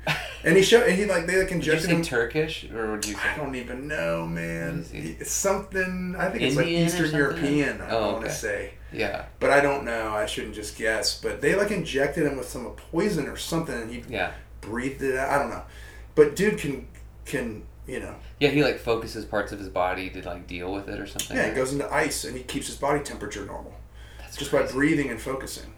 And 0.43 0.57
he 0.57 0.63
showed, 0.63 0.85
and 0.89 0.97
he 0.99 1.05
like 1.05 1.27
they 1.27 1.37
like 1.39 1.53
injected 1.53 1.85
say 1.91 1.95
him. 1.97 2.03
Turkish 2.03 2.65
or 2.73 2.93
would 2.93 3.07
you 3.07 3.15
I 3.23 3.37
don't 3.37 3.55
even 3.55 3.87
know, 3.87 4.27
man. 4.27 4.87
He- 4.91 5.17
It's 5.21 5.31
something. 5.33 6.17
I 6.19 6.31
think 6.31 6.43
it's 6.45 6.57
like 6.57 6.67
Eastern? 6.67 7.11
European. 7.15 7.83
I 7.83 7.91
Oh, 7.91 8.13
want 8.13 8.21
to 8.23 8.27
okay. 8.29 8.35
say. 8.35 8.71
Yeah. 8.91 9.27
But 9.39 9.51
I 9.51 9.61
don't 9.61 9.85
know. 9.85 10.09
I 10.15 10.25
shouldn't 10.27 10.55
just 10.55 10.79
guess. 10.79 11.21
But 11.21 11.43
they 11.43 11.55
like 11.55 11.71
injected 11.71 12.25
him 12.27 12.39
with 12.39 12.49
some 12.49 12.65
poison 12.91 13.29
or 13.29 13.37
something, 13.37 13.75
and 13.75 13.91
he 13.91 14.03
Yeah. 14.09 14.33
breathed 14.63 15.03
it 15.03 15.17
out. 15.17 15.29
I 15.31 15.39
don't 15.39 15.51
know. 15.51 15.63
But 16.14 16.36
dude 16.36 16.59
can 16.59 16.86
can 17.24 17.62
you 17.86 18.01
know? 18.01 18.14
Yeah, 18.39 18.51
he 18.51 18.62
like 18.62 18.78
focuses 18.78 19.24
parts 19.24 19.52
of 19.52 19.59
his 19.59 19.68
body 19.68 20.09
to 20.10 20.22
like 20.22 20.47
deal 20.47 20.72
with 20.72 20.89
it 20.89 20.98
or 21.01 21.06
something. 21.06 21.36
Yeah, 21.36 21.48
he 21.48 21.55
goes 21.55 21.72
into 21.72 21.93
ice 21.93 22.24
and 22.24 22.36
he 22.36 22.43
keeps 22.43 22.66
his 22.68 22.76
body 22.76 23.01
temperature 23.02 23.44
normal 23.44 23.74
That's 24.20 24.36
just 24.36 24.52
by 24.52 24.62
breathing 24.62 25.10
and 25.10 25.20
focusing. 25.20 25.72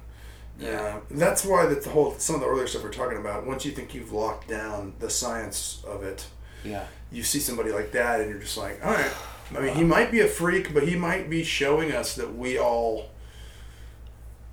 Yeah. 0.59 0.71
Uh, 0.97 1.01
that's 1.11 1.45
why 1.45 1.67
that 1.67 1.83
the 1.83 1.91
whole 1.91 2.15
some 2.19 2.37
of 2.37 2.41
the 2.41 2.47
earlier 2.47 2.67
stuff 2.67 2.83
we're 2.85 2.93
talking 2.93 3.19
about. 3.19 3.47
Once 3.47 3.65
you 3.65 3.73
think 3.73 3.95
you've 3.95 4.13
locked 4.13 4.49
down 4.49 4.95
the 5.01 5.11
science 5.11 5.83
of 5.87 6.03
it, 6.05 6.27
Yeah. 6.63 6.85
you 7.11 7.23
see 7.23 7.41
somebody 7.41 7.73
like 7.73 7.91
that, 7.93 8.21
and 8.21 8.31
you're 8.31 8.39
just 8.39 8.57
like, 8.57 8.85
all 8.85 8.93
right. 8.93 9.11
I 9.57 9.61
mean, 9.61 9.75
he 9.75 9.85
might 9.85 10.11
be 10.11 10.21
a 10.21 10.27
freak, 10.29 10.73
but 10.73 10.87
he 10.89 10.97
might 10.97 11.29
be 11.29 11.43
showing 11.45 11.93
us 11.93 12.15
that 12.17 12.35
we 12.37 12.59
all 12.59 13.11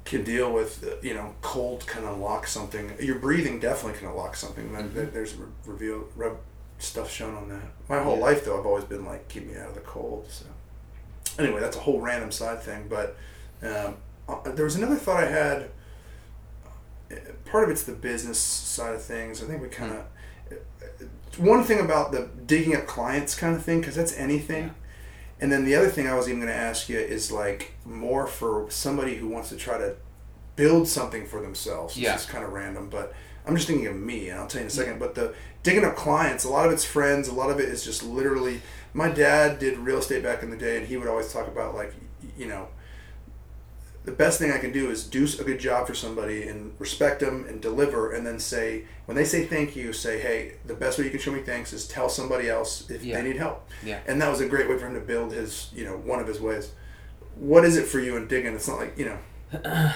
can 0.05 0.23
deal 0.23 0.51
with, 0.51 0.83
uh, 0.83 0.95
you 1.01 1.13
know, 1.13 1.35
cold 1.41 1.85
can 1.87 2.03
unlock 2.03 2.47
something. 2.47 2.91
Your 2.99 3.19
breathing 3.19 3.59
definitely 3.59 3.99
can 3.99 4.07
unlock 4.09 4.35
something. 4.35 4.71
That 4.73 5.13
there's 5.13 5.35
re- 5.35 5.47
reveal 5.65 6.05
re- 6.15 6.31
stuff 6.79 7.11
shown 7.11 7.35
on 7.35 7.49
that. 7.49 7.61
My 7.87 8.01
whole 8.01 8.17
Yeah. 8.17 8.23
life, 8.23 8.45
though, 8.45 8.59
I've 8.59 8.65
always 8.65 8.85
been 8.85 9.05
like, 9.05 9.27
keep 9.27 9.47
me 9.47 9.55
out 9.57 9.69
of 9.69 9.75
the 9.75 9.81
cold. 9.81 10.27
So, 10.29 10.45
anyway, 11.37 11.59
that's 11.61 11.77
a 11.77 11.81
whole 11.81 12.01
random 12.01 12.31
side 12.31 12.61
thing. 12.63 12.87
But 12.89 13.15
um, 13.61 13.95
uh, 14.27 14.51
there 14.51 14.65
was 14.65 14.75
another 14.75 14.95
thought 14.95 15.23
I 15.23 15.27
had. 15.27 15.69
Uh, 17.11 17.15
Part 17.45 17.65
of 17.65 17.69
it's 17.69 17.83
the 17.83 17.91
business 17.91 18.39
side 18.39 18.95
of 18.95 19.01
things. 19.03 19.43
I 19.43 19.45
think 19.47 19.61
we 19.61 19.67
kind 19.67 19.91
of 19.91 20.05
one 21.37 21.63
thing 21.63 21.79
about 21.79 22.11
the 22.11 22.29
digging 22.45 22.75
up 22.75 22.87
clients 22.87 23.35
kind 23.35 23.55
of 23.55 23.63
thing 23.63 23.79
because 23.81 23.95
that's 23.95 24.13
anything 24.17 24.65
Yeah. 24.65 24.71
And 25.41 25.51
then 25.51 25.65
the 25.65 25.75
other 25.75 25.89
thing 25.89 26.07
i 26.07 26.13
was 26.15 26.27
even 26.27 26.39
going 26.39 26.51
to 26.53 26.57
ask 26.59 26.87
you 26.87 26.97
is 26.99 27.31
like 27.31 27.73
more 27.85 28.27
for 28.27 28.67
somebody 28.69 29.15
who 29.15 29.27
wants 29.27 29.49
to 29.49 29.55
try 29.57 29.77
to 29.77 29.95
build 30.55 30.87
something 30.87 31.25
for 31.25 31.41
themselves 31.41 31.97
Yeah. 31.97 32.15
Is 32.15 32.25
kind 32.25 32.43
of 32.43 32.51
random 32.53 32.89
but 32.89 33.13
i'm 33.47 33.55
just 33.55 33.67
thinking 33.67 33.87
of 33.87 33.95
me 33.95 34.29
and 34.29 34.39
i'll 34.39 34.47
tell 34.47 34.59
you 34.61 34.65
in 34.65 34.67
a 34.67 34.69
second 34.71 34.99
but 34.99 35.15
the 35.15 35.33
digging 35.63 35.83
up 35.85 35.95
clients 35.95 36.43
a 36.43 36.49
lot 36.49 36.65
of 36.67 36.71
it's 36.71 36.85
friends 36.85 37.27
a 37.27 37.33
lot 37.33 37.49
of 37.49 37.59
it 37.59 37.67
is 37.69 37.83
just 37.83 38.03
literally 38.03 38.61
my 38.93 39.09
dad 39.09 39.57
did 39.59 39.77
real 39.77 39.97
estate 39.97 40.21
back 40.23 40.43
in 40.43 40.49
the 40.49 40.57
day 40.57 40.77
and 40.77 40.87
he 40.87 40.97
would 40.97 41.07
always 41.07 41.31
talk 41.33 41.47
about 41.47 41.73
like 41.75 41.93
you 42.37 42.47
know 42.47 42.67
the 44.03 44.11
best 44.11 44.39
thing 44.39 44.51
I 44.51 44.57
can 44.57 44.71
do 44.71 44.89
is 44.89 45.03
do 45.03 45.27
a 45.39 45.43
good 45.43 45.59
job 45.59 45.85
for 45.87 45.93
somebody 45.93 46.47
and 46.47 46.73
respect 46.79 47.19
them 47.19 47.45
and 47.47 47.61
deliver, 47.61 48.11
and 48.13 48.25
then 48.25 48.39
say 48.39 48.85
when 49.05 49.15
they 49.15 49.25
say 49.25 49.45
thank 49.45 49.75
you, 49.75 49.93
say, 49.93 50.19
hey, 50.19 50.53
the 50.65 50.73
best 50.73 50.97
way 50.97 51.05
you 51.05 51.11
can 51.11 51.19
show 51.19 51.31
me 51.31 51.41
thanks 51.41 51.71
is 51.73 51.87
tell 51.87 52.09
somebody 52.09 52.49
else 52.49 52.89
if 52.89 53.03
Yeah. 53.03 53.17
they 53.21 53.27
need 53.29 53.37
help. 53.37 53.69
Yeah. 53.83 53.99
And 54.07 54.19
that 54.21 54.29
was 54.29 54.41
a 54.41 54.47
great 54.47 54.67
way 54.69 54.77
for 54.77 54.87
him 54.87 54.95
to 54.95 54.99
build 55.01 55.33
his, 55.33 55.69
you 55.73 55.85
know, 55.85 55.97
one 55.97 56.19
of 56.19 56.27
his 56.27 56.39
ways. 56.41 56.71
What 57.35 57.63
is 57.63 57.77
it 57.77 57.85
for 57.87 57.99
you 57.99 58.17
in 58.17 58.27
digging? 58.27 58.55
It's 58.55 58.67
not 58.67 58.79
like 58.79 58.97
you 58.97 59.05
know. 59.05 59.17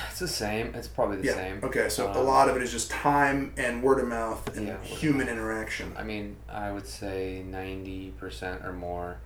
it's 0.10 0.20
the 0.20 0.28
same. 0.28 0.74
It's 0.76 0.88
probably 0.88 1.18
the 1.18 1.28
Yeah. 1.28 1.34
same. 1.36 1.60
Okay. 1.64 1.90
So 1.90 2.08
a 2.08 2.20
Um, 2.20 2.28
lot 2.28 2.50
of 2.50 2.56
it 2.58 2.62
is 2.62 2.72
just 2.72 2.92
time 2.92 3.54
and 3.58 3.82
word 3.82 4.00
of 4.00 4.08
mouth 4.08 4.56
and 4.56 4.68
Yeah, 4.68 4.82
human 4.84 5.28
interaction. 5.30 5.94
I 5.98 6.04
mean, 6.04 6.36
I 6.50 6.72
would 6.72 6.86
say 6.88 7.42
ninety 7.48 8.14
percent 8.20 8.62
or 8.66 8.74
more 8.74 9.18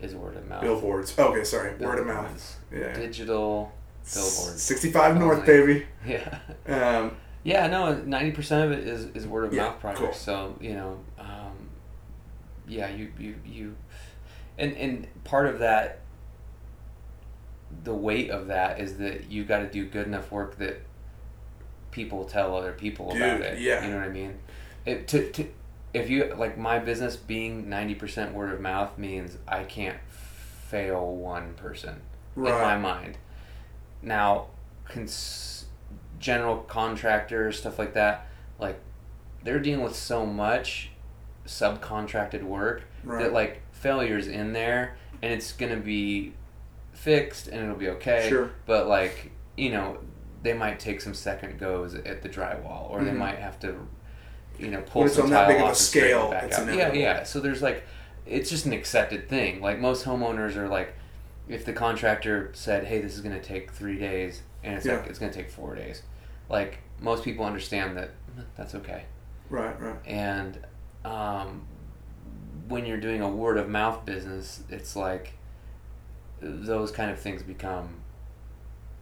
is 0.00 0.14
word 0.14 0.36
of 0.36 0.48
mouth. 0.48 0.62
Billboards. 0.62 1.16
Okay. 1.18 1.44
Sorry. 1.44 1.74
Word 1.76 1.98
of 1.98 2.06
mouth. 2.06 2.56
Yeah. 2.72 2.92
Digital 2.94 3.72
billboards. 4.14 4.62
Sixty-five 4.62 5.16
North, 5.18 5.40
Only. 5.40 5.46
baby. 5.46 5.86
Yeah. 6.06 6.38
Um, 6.66 7.16
Yeah, 7.42 7.66
no, 7.68 7.94
ninety 8.02 8.30
percent 8.32 8.70
of 8.72 8.78
it 8.78 8.86
is, 8.86 9.06
is 9.14 9.26
word 9.26 9.44
of 9.44 9.52
Yeah, 9.54 9.64
mouth 9.68 9.80
projects. 9.80 10.18
So 10.18 10.56
you 10.60 10.74
know, 10.74 10.98
um, 11.18 11.68
yeah, 12.68 12.88
you 12.88 13.12
you 13.18 13.34
you, 13.44 13.76
and 14.58 14.76
and 14.76 15.06
part 15.24 15.46
of 15.46 15.58
that, 15.60 16.00
the 17.84 17.94
weight 17.94 18.30
of 18.30 18.46
that 18.48 18.80
is 18.80 18.98
that 18.98 19.30
you 19.30 19.44
got 19.44 19.58
to 19.60 19.66
do 19.70 19.86
good 19.86 20.06
enough 20.06 20.30
work 20.32 20.56
that 20.58 20.82
people 21.90 22.24
tell 22.24 22.56
other 22.56 22.72
people 22.72 23.10
about 23.10 23.40
it. 23.40 23.58
yeah. 23.60 23.84
you 23.84 23.90
know 23.90 23.96
what 23.98 24.06
I 24.06 24.10
mean. 24.10 24.38
It 24.86 25.08
to 25.08 25.30
to 25.32 25.46
if 25.92 26.08
you 26.08 26.32
like 26.36 26.56
my 26.58 26.78
business 26.78 27.16
being 27.16 27.68
ninety 27.68 27.94
percent 27.94 28.32
word 28.34 28.52
of 28.52 28.60
mouth 28.60 28.96
means 28.98 29.36
I 29.48 29.64
can't 29.64 29.98
fail 30.08 31.14
one 31.16 31.54
person 31.54 32.00
in 32.36 32.42
my 32.42 32.50
Right. 32.52 32.78
mind. 32.80 33.18
Now, 34.02 34.46
cons- 34.84 35.66
general 36.18 36.58
contractors, 36.58 37.58
stuff 37.58 37.78
like 37.78 37.94
that, 37.94 38.26
like 38.58 38.78
they're 39.42 39.58
dealing 39.60 39.82
with 39.84 39.96
so 39.96 40.26
much 40.26 40.90
subcontracted 41.46 42.42
work 42.42 42.82
Right. 43.04 43.24
that 43.24 43.32
like 43.32 43.62
failures 43.72 44.26
in 44.28 44.52
there, 44.52 44.96
and 45.22 45.32
it's 45.32 45.52
gonna 45.52 45.76
be 45.76 46.34
fixed 46.92 47.48
and 47.48 47.62
it'll 47.62 47.76
be 47.76 47.88
okay. 47.88 48.26
Sure. 48.28 48.50
But 48.66 48.86
like 48.86 49.32
you 49.56 49.70
know, 49.70 49.98
they 50.42 50.52
might 50.54 50.80
take 50.80 51.00
some 51.00 51.12
second 51.14 51.58
goes 51.58 51.94
at 51.94 52.22
the 52.22 52.28
drywall, 52.28 52.88
or 52.90 53.04
they 53.04 53.10
Mhm. 53.10 53.16
might 53.18 53.38
have 53.38 53.58
to, 53.60 53.74
you 54.58 54.68
know, 54.68 54.80
pull 54.82 55.00
When 55.02 55.06
it's 55.08 55.16
some 55.16 55.26
on 55.26 55.30
that 55.32 55.48
big 55.48 55.60
of 55.60 55.70
a 55.70 55.74
straighten 55.74 56.18
it 56.26 56.30
back 56.30 56.44
it's 56.44 56.58
out. 56.58 56.74
Yeah, 56.74 56.92
yeah. 56.92 57.22
So 57.24 57.40
there's 57.40 57.60
like, 57.60 57.84
it's 58.26 58.48
just 58.48 58.64
an 58.64 58.72
accepted 58.72 59.28
thing. 59.28 59.60
Like 59.60 59.78
most 59.78 60.04
homeowners 60.06 60.56
are 60.56 60.68
like, 60.68 60.94
if 61.50 61.64
the 61.64 61.72
contractor 61.72 62.50
said, 62.54 62.84
"Hey, 62.84 63.00
this 63.00 63.14
is 63.14 63.20
going 63.20 63.34
to 63.38 63.42
take 63.46 63.70
three 63.72 63.98
days," 63.98 64.42
and 64.62 64.74
it's 64.76 64.86
Yeah. 64.86 64.96
like 64.96 65.06
it's 65.08 65.18
going 65.18 65.32
to 65.32 65.36
take 65.42 65.50
four 65.50 65.74
days, 65.74 66.02
like 66.48 66.78
most 67.00 67.24
people 67.24 67.44
understand 67.44 67.96
that 67.96 68.10
"Mm, 68.36 68.44
that's 68.56 68.74
okay. 68.74 69.04
Right. 69.48 69.78
Right. 69.80 69.96
And 70.06 70.58
um, 71.04 71.62
when 72.68 72.86
you're 72.86 73.00
doing 73.00 73.20
a 73.20 73.28
word 73.28 73.56
of 73.56 73.68
mouth 73.68 74.04
business, 74.04 74.62
it's 74.68 74.94
like 74.94 75.32
those 76.40 76.90
kind 76.92 77.10
of 77.10 77.18
things 77.18 77.42
become 77.42 77.96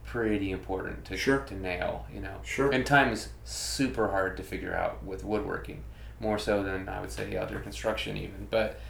pretty 0.04 0.50
important 0.50 1.04
to 1.04 1.16
Sure. 1.16 1.40
to 1.40 1.54
nail. 1.54 2.06
You 2.12 2.20
know, 2.20 2.38
Sure. 2.42 2.70
and 2.72 2.86
time 2.86 3.12
is 3.12 3.28
super 3.44 4.08
hard 4.08 4.36
to 4.38 4.42
figure 4.42 4.74
out 4.74 5.04
with 5.04 5.22
woodworking, 5.24 5.84
more 6.18 6.38
so 6.38 6.62
than 6.62 6.88
I 6.88 7.00
would 7.00 7.10
say 7.10 7.36
other 7.36 7.58
construction 7.60 8.16
even. 8.16 8.46
But 8.50 8.80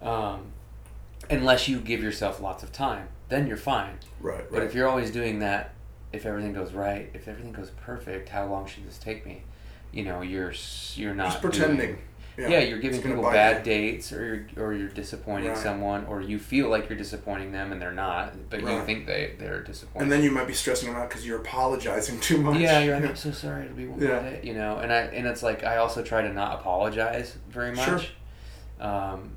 um, 0.00 0.52
unless 1.30 1.68
you 1.68 1.78
give 1.80 2.02
yourself 2.02 2.40
lots 2.40 2.62
of 2.62 2.72
time, 2.72 3.08
then 3.28 3.46
you're 3.46 3.56
fine. 3.56 3.98
Right. 4.20 4.44
But 4.50 4.58
Right. 4.60 4.66
if 4.66 4.74
you're 4.74 4.88
always 4.88 5.10
doing 5.10 5.38
that, 5.40 5.72
if 6.12 6.26
everything 6.26 6.52
goes 6.52 6.72
right, 6.72 7.10
if 7.14 7.26
everything 7.28 7.52
goes 7.52 7.70
perfect, 7.70 8.28
how 8.28 8.46
long 8.46 8.66
should 8.66 8.86
this 8.86 8.98
take 8.98 9.24
me? 9.24 9.42
You 9.92 10.04
know, 10.04 10.22
you're 10.22 10.52
you're 10.94 11.14
not 11.14 11.26
Just 11.30 11.40
pretending. 11.42 11.76
doing- 11.78 11.98
yeah, 12.50 12.60
you're 12.60 12.78
giving 12.78 13.02
people 13.02 13.22
bad 13.24 13.58
you. 13.58 13.72
dates, 13.72 14.10
or 14.10 14.46
you're, 14.56 14.64
or 14.64 14.72
you're 14.72 14.88
disappointing 14.88 15.50
Right. 15.50 15.58
someone, 15.58 16.06
or 16.06 16.22
you 16.22 16.38
feel 16.38 16.70
like 16.70 16.88
you're 16.88 16.96
disappointing 16.96 17.52
them 17.52 17.72
and 17.72 17.80
they're 17.80 17.92
not, 17.92 18.48
but 18.48 18.62
you 18.62 18.82
think 18.86 19.06
they 19.06 19.34
they're 19.38 19.60
disappointed. 19.62 20.04
And 20.04 20.12
then 20.12 20.22
you 20.22 20.30
might 20.30 20.46
be 20.46 20.54
stressing 20.54 20.88
them 20.90 20.96
out 21.00 21.10
because 21.10 21.26
you're 21.26 21.38
apologizing 21.40 22.20
too 22.20 22.38
much. 22.38 22.58
yeah, 22.58 22.78
you're 22.80 22.98
like, 22.98 23.04
I'm 23.10 23.16
so 23.16 23.32
sorry 23.32 23.68
to 23.68 23.74
be 23.74 23.86
one 23.86 24.00
Yeah. 24.00 24.36
you 24.42 24.54
know, 24.54 24.78
and 24.78 24.90
I 24.90 25.00
and 25.02 25.26
it's 25.26 25.42
like 25.42 25.62
I 25.62 25.76
also 25.76 26.02
try 26.02 26.22
to 26.22 26.32
not 26.32 26.60
apologize 26.60 27.36
very 27.50 27.74
Sure. 27.76 27.94
much, 27.96 28.12
um, 28.80 29.32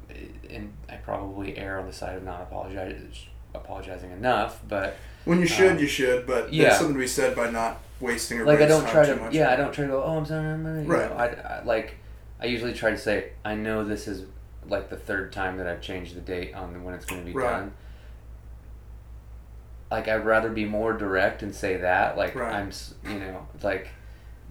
and 0.49 0.73
I 0.89 0.95
probably 0.95 1.57
err 1.57 1.79
on 1.79 1.87
the 1.87 1.93
side 1.93 2.15
of 2.17 2.23
not 2.23 2.41
apologize 2.41 3.25
apologizing 3.53 4.11
enough, 4.11 4.61
but 4.67 4.95
When 5.25 5.39
you 5.39 5.47
should, 5.47 5.71
Um, 5.73 5.79
you 5.79 5.87
should. 5.87 6.27
But 6.27 6.53
yeah. 6.53 6.63
there's 6.65 6.77
something 6.77 6.95
to 6.95 6.99
be 6.99 7.07
said 7.07 7.35
by 7.35 7.49
not 7.49 7.79
wasting 7.99 8.43
like 8.45 8.59
I 8.61 8.65
don't 8.67 8.87
try 8.87 9.05
to 9.05 9.15
much. 9.15 9.33
yeah 9.33 9.49
I 9.51 9.55
don't 9.55 9.73
try 9.73 9.85
to 9.85 9.91
go 9.91 10.03
oh 10.03 10.17
I'm 10.17 10.25
sorry 10.25 10.47
I'm 10.51 10.63
sorry," 10.63 10.83
you 10.83 10.87
Right. 10.91 11.09
know, 11.09 11.15
I, 11.15 11.27
I 11.59 11.63
like 11.63 11.95
I 12.41 12.45
usually 12.47 12.73
try 12.73 12.91
to 12.91 12.97
say 12.97 13.31
I 13.45 13.55
know 13.55 13.85
this 13.85 14.07
is 14.07 14.25
like 14.67 14.89
the 14.89 14.97
third 14.97 15.31
time 15.31 15.57
that 15.57 15.67
I've 15.67 15.81
changed 15.81 16.15
the 16.15 16.21
date 16.21 16.53
on 16.53 16.83
when 16.83 16.93
it's 16.93 17.05
going 17.05 17.21
to 17.21 17.25
be 17.25 17.31
Right. 17.33 17.49
done. 17.49 17.71
Like 19.91 20.07
I'd 20.07 20.25
rather 20.25 20.49
be 20.49 20.65
more 20.65 20.93
direct 20.93 21.41
and 21.43 21.53
say 21.55 21.77
that 21.77 22.17
like 22.17 22.35
Right. 22.35 22.53
I'm 22.53 22.71
you 23.09 23.19
know 23.19 23.47
like 23.63 23.89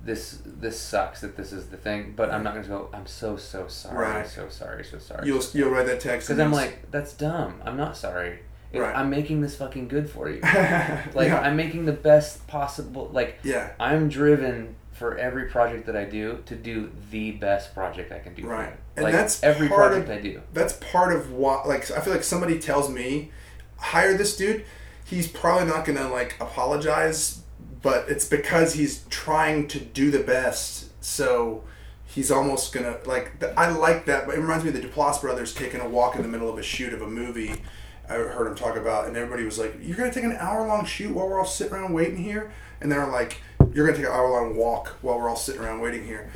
this 0.05 0.39
this 0.45 0.79
sucks 0.79 1.21
that 1.23 1.37
this 1.37 1.53
is 1.53 1.67
the 1.69 1.77
thing 1.77 2.13
but 2.17 2.31
I'm 2.31 2.43
not 2.43 2.53
going 2.53 2.65
to 2.65 2.69
go 2.71 2.89
I'm 2.93 3.07
so 3.07 3.37
so 3.37 3.67
sorry 3.69 3.97
Right. 4.07 4.27
so 4.27 4.49
sorry 4.49 4.85
so 4.85 4.99
sorry 4.99 5.27
You'll 5.27 5.43
you'll 5.55 5.71
write 5.71 5.87
that 5.87 6.01
text 6.01 6.29
because 6.29 6.39
I'm 6.41 6.53
like 6.53 6.91
that's 6.91 7.13
dumb 7.15 7.61
I'm 7.65 7.77
not 7.77 7.97
sorry 7.97 8.41
It- 8.73 8.81
Right. 8.81 8.95
I'm 8.97 9.09
making 9.09 9.41
this 9.41 9.57
fucking 9.57 9.89
good 9.89 10.11
for 10.11 10.29
you 10.29 10.41
like 10.43 11.29
yeah. 11.29 11.41
I'm 11.41 11.57
making 11.57 11.85
the 11.87 11.93
best 11.93 12.47
possible 12.47 13.09
like 13.13 13.39
yeah. 13.45 13.71
I'm 13.81 14.09
driven 14.09 14.77
for 14.93 15.17
every 15.19 15.47
project 15.47 15.87
that 15.87 15.97
I 15.97 16.05
do 16.05 16.43
to 16.47 16.55
do 16.55 16.91
the 17.11 17.33
best 17.33 17.75
project 17.75 18.13
I 18.13 18.19
can 18.21 18.35
do. 18.35 18.47
Right. 18.47 18.73
And 18.97 19.05
like 19.05 19.13
that's 19.13 19.43
every 19.43 19.69
project 19.69 20.09
of- 20.09 20.19
I 20.19 20.21
do. 20.21 20.41
that's 20.53 20.75
part 20.75 21.13
of 21.15 21.33
what 21.33 21.67
like 21.67 21.91
I 21.93 22.01
feel 22.01 22.13
like 22.13 22.25
somebody 22.25 22.59
tells 22.59 22.91
me 22.91 23.31
hire 23.79 24.17
this 24.17 24.37
dude 24.37 24.65
he's 25.05 25.29
probably 25.29 25.67
not 25.67 25.85
gonna 25.85 26.09
like 26.09 26.37
apologize 26.41 27.41
but 27.85 28.09
it's 28.09 28.27
because 28.27 28.73
he's 28.73 29.05
trying 29.11 29.69
to 29.69 29.79
do 29.79 30.11
the 30.11 30.19
best 30.19 30.87
so 31.05 31.63
he's 32.07 32.31
almost 32.31 32.73
gonna 32.73 32.97
like 33.05 33.33
I 33.57 33.71
like 33.71 34.07
that 34.07 34.27
but 34.27 34.35
it 34.35 34.41
reminds 34.41 34.65
me 34.65 34.71
of 34.71 34.75
the 34.75 34.81
Duplass 34.81 35.21
brothers 35.21 35.55
taking 35.55 35.81
a 35.81 35.89
walk 35.89 36.17
in 36.17 36.23
the 36.23 36.29
middle 36.29 36.49
of 36.49 36.59
a 36.59 36.63
shoot 36.63 36.93
of 36.93 37.03
a 37.03 37.07
movie. 37.07 37.63
I 38.09 38.15
heard 38.15 38.47
him 38.47 38.55
talk 38.55 38.77
about 38.77 39.07
and 39.07 39.17
everybody 39.17 39.45
was 39.45 39.59
like 39.59 39.77
you're 39.81 39.97
gonna 39.97 40.13
take 40.13 40.25
an 40.25 40.37
hour 40.41 40.67
long 40.67 40.87
shoot 40.87 41.15
while 41.15 41.29
we're 41.29 41.39
all 41.39 41.45
sitting 41.45 41.75
around 41.75 41.93
waiting 41.93 42.17
here? 42.17 42.51
And 42.81 42.91
they're 42.91 43.07
like 43.07 43.41
you're 43.73 43.87
gonna 43.87 43.99
take 43.99 44.07
an 44.07 44.13
hour 44.13 44.31
long 44.31 44.57
walk 44.57 44.97
while 45.03 45.19
we're 45.19 45.29
all 45.29 45.37
sitting 45.37 45.61
around 45.61 45.81
waiting 45.81 46.07
here 46.07 46.31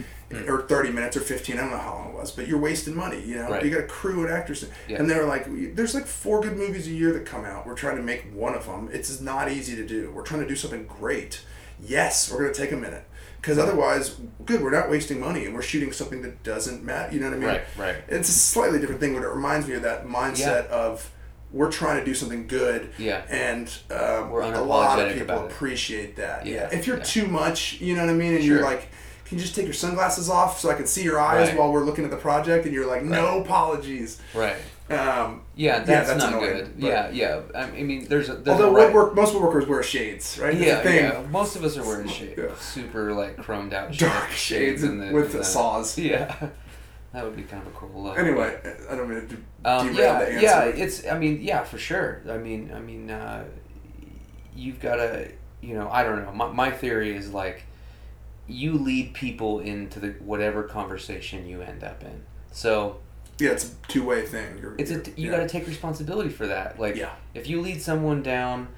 or 0.47 0.63
30 0.63 0.91
minutes 0.93 1.17
or 1.17 1.21
15 1.21 1.57
i 1.57 1.61
don't 1.63 1.71
know 1.71 1.79
how 1.79 1.95
long 1.95 2.09
it 2.11 2.15
was 2.15 2.31
but 2.31 2.47
you're 2.47 2.59
wasting 2.59 2.95
money 2.95 3.21
you 3.25 3.37
know? 3.37 3.49
Right. 3.49 3.65
you 3.65 3.71
got 3.71 3.81
a 3.81 3.87
crew 3.87 4.25
and 4.25 4.33
actors 4.33 4.65
Yeah. 4.87 4.99
and 4.99 5.09
they're 5.09 5.25
like 5.25 5.47
there's 5.75 5.95
like 5.95 6.07
four 6.07 6.43
good 6.43 6.57
movies 6.57 6.87
a 6.87 6.91
year 6.91 7.13
that 7.15 7.25
come 7.25 7.45
out. 7.47 7.67
We're 7.67 7.75
trying 7.75 7.97
to 7.97 8.03
make 8.03 8.27
one 8.35 8.55
of 8.55 8.67
them 8.67 8.91
it's 8.93 9.21
not 9.23 9.51
easy 9.51 9.75
to 9.77 9.87
do. 9.87 10.11
We're 10.15 10.23
trying 10.25 10.43
to 10.43 10.49
do 10.49 10.55
something 10.57 10.87
great. 10.87 11.41
Yes 11.81 12.31
we're 12.31 12.43
going 12.43 12.53
to 12.53 12.61
take 12.61 12.73
a 12.73 12.77
minute. 12.77 13.05
Because 13.41 13.57
otherwise 13.57 14.17
good 14.45 14.61
we're 14.63 14.71
not 14.71 14.91
wasting 14.91 15.19
money 15.21 15.47
and 15.47 15.55
we're 15.55 15.63
shooting 15.63 15.93
something 15.93 16.21
that 16.23 16.43
doesn't 16.43 16.83
matter 16.85 17.15
you 17.15 17.21
know 17.21 17.29
what 17.31 17.37
i 17.37 17.39
mean? 17.39 17.49
Right, 17.49 17.63
right. 17.79 17.97
it's 18.09 18.29
a 18.29 18.33
slightly 18.33 18.79
different 18.81 19.01
thing 19.01 19.15
but 19.15 19.23
it 19.23 19.29
reminds 19.29 19.67
me 19.67 19.75
of 19.75 19.83
that 19.83 20.07
mindset 20.07 20.67
of 20.69 21.11
we're 21.51 21.71
trying 21.73 21.99
to 22.01 22.05
do 22.05 22.15
something 22.15 22.47
good 22.47 22.91
Yeah. 22.99 23.23
and 23.31 23.67
um, 23.91 24.29
We're 24.31 24.43
a 24.43 24.61
lot 24.61 24.99
of 24.99 25.15
people 25.15 25.39
appreciate 25.47 26.17
that. 26.17 26.45
Yeah, 26.45 26.69
Yeah, 26.71 26.77
if 26.79 26.87
you're 26.87 26.99
yeah. 26.99 27.03
too 27.05 27.27
much 27.27 27.81
you 27.81 27.95
know 27.97 28.03
what 28.05 28.11
i 28.11 28.15
mean? 28.15 28.35
And 28.35 28.45
you're 28.45 28.63
like 28.63 28.89
can 29.29 29.39
you 29.39 29.43
just 29.45 29.55
take 29.55 29.65
your 29.67 29.75
sunglasses 29.75 30.29
off 30.31 30.59
so 30.59 30.71
I 30.71 30.75
can 30.75 30.87
see 30.87 31.03
your 31.03 31.21
eyes 31.21 31.49
Right. 31.51 31.59
while 31.59 31.71
we're 31.73 31.85
looking 31.85 32.05
at 32.05 32.11
the 32.11 32.17
project? 32.17 32.65
And 32.65 32.75
you're 32.75 32.87
like, 32.87 33.03
no 33.05 33.37
Right. 33.37 33.43
apologies. 33.47 34.21
Right. 34.35 34.57
Um, 34.91 35.43
Yeah, 35.55 35.81
that's, 35.81 36.09
that's 36.09 36.23
not 36.25 36.33
annoying, 36.35 36.51
good. 36.57 36.75
Yeah, 36.79 37.11
yeah. 37.11 37.41
I 37.55 37.67
mean, 37.71 38.07
there's 38.09 38.31
a 38.31 38.37
there's 38.37 38.49
although 38.59 38.71
a 38.71 38.73
right. 38.73 38.87
woodwork, 38.87 39.15
most 39.15 39.35
woodworkers 39.35 39.67
wear 39.69 39.83
shades, 39.83 40.39
right? 40.39 40.55
Yeah, 40.55 40.89
yeah. 40.89 41.27
Most 41.31 41.57
of 41.57 41.65
us 41.65 41.77
are 41.77 41.85
wearing 41.85 42.09
shades, 42.19 42.39
Yeah. 42.39 42.55
super 42.59 43.13
like 43.13 43.37
chromed 43.37 43.75
out 43.75 43.93
Dark 43.97 44.31
shades, 44.31 44.39
shades 44.81 44.83
in 44.85 44.99
the, 44.99 45.13
with 45.13 45.33
the 45.33 45.45
saws. 45.45 45.99
Yeah, 45.99 46.35
that 47.13 47.23
would 47.25 47.37
be 47.37 47.43
kind 47.43 47.61
of 47.61 47.69
a 47.69 47.77
cool 47.77 48.03
look. 48.03 48.19
Anyway, 48.19 48.57
I 48.91 48.95
don't 48.97 49.11
mean 49.11 49.29
to 49.29 49.37
Um, 49.71 49.93
derail 49.93 49.99
yeah, 49.99 50.19
the 50.21 50.27
answer. 50.33 50.41
yeah, 50.43 50.65
it's. 50.85 51.07
I 51.07 51.19
mean, 51.19 51.41
yeah, 51.43 51.65
for 51.65 51.77
sure. 51.77 52.23
I 52.31 52.39
mean, 52.39 52.73
I 52.75 52.81
mean, 52.81 53.11
uh, 53.11 53.45
you've 54.57 54.81
got 54.81 54.97
to, 54.97 55.29
you 55.61 55.75
know, 55.75 55.89
I 55.91 56.03
don't 56.03 56.25
know. 56.25 56.33
My, 56.33 56.49
my 56.51 56.71
theory 56.71 57.15
is 57.15 57.33
like, 57.33 57.63
you 58.49 58.73
lead 58.73 59.13
people 59.15 59.61
into 59.61 60.01
the 60.01 60.09
whatever 60.21 60.63
conversation 60.65 61.47
you 61.47 61.61
end 61.63 61.85
up 61.85 62.03
in. 62.03 62.23
So 62.51 62.99
yeah, 63.39 63.51
it's 63.51 63.73
a 63.73 63.89
two 63.89 64.05
way 64.05 64.23
thing. 64.27 64.59
You're, 64.59 64.75
it's 64.79 64.91
a 64.91 64.97
you 65.17 65.31
yeah. 65.31 65.37
got 65.37 65.43
to 65.43 65.49
take 65.49 65.67
responsibility 65.67 66.31
for 66.31 66.47
that. 66.47 66.81
Like, 66.81 66.97
Yeah. 66.97 67.13
if 67.35 67.47
you 67.49 67.61
lead 67.61 67.81
someone 67.83 68.23
down 68.23 68.69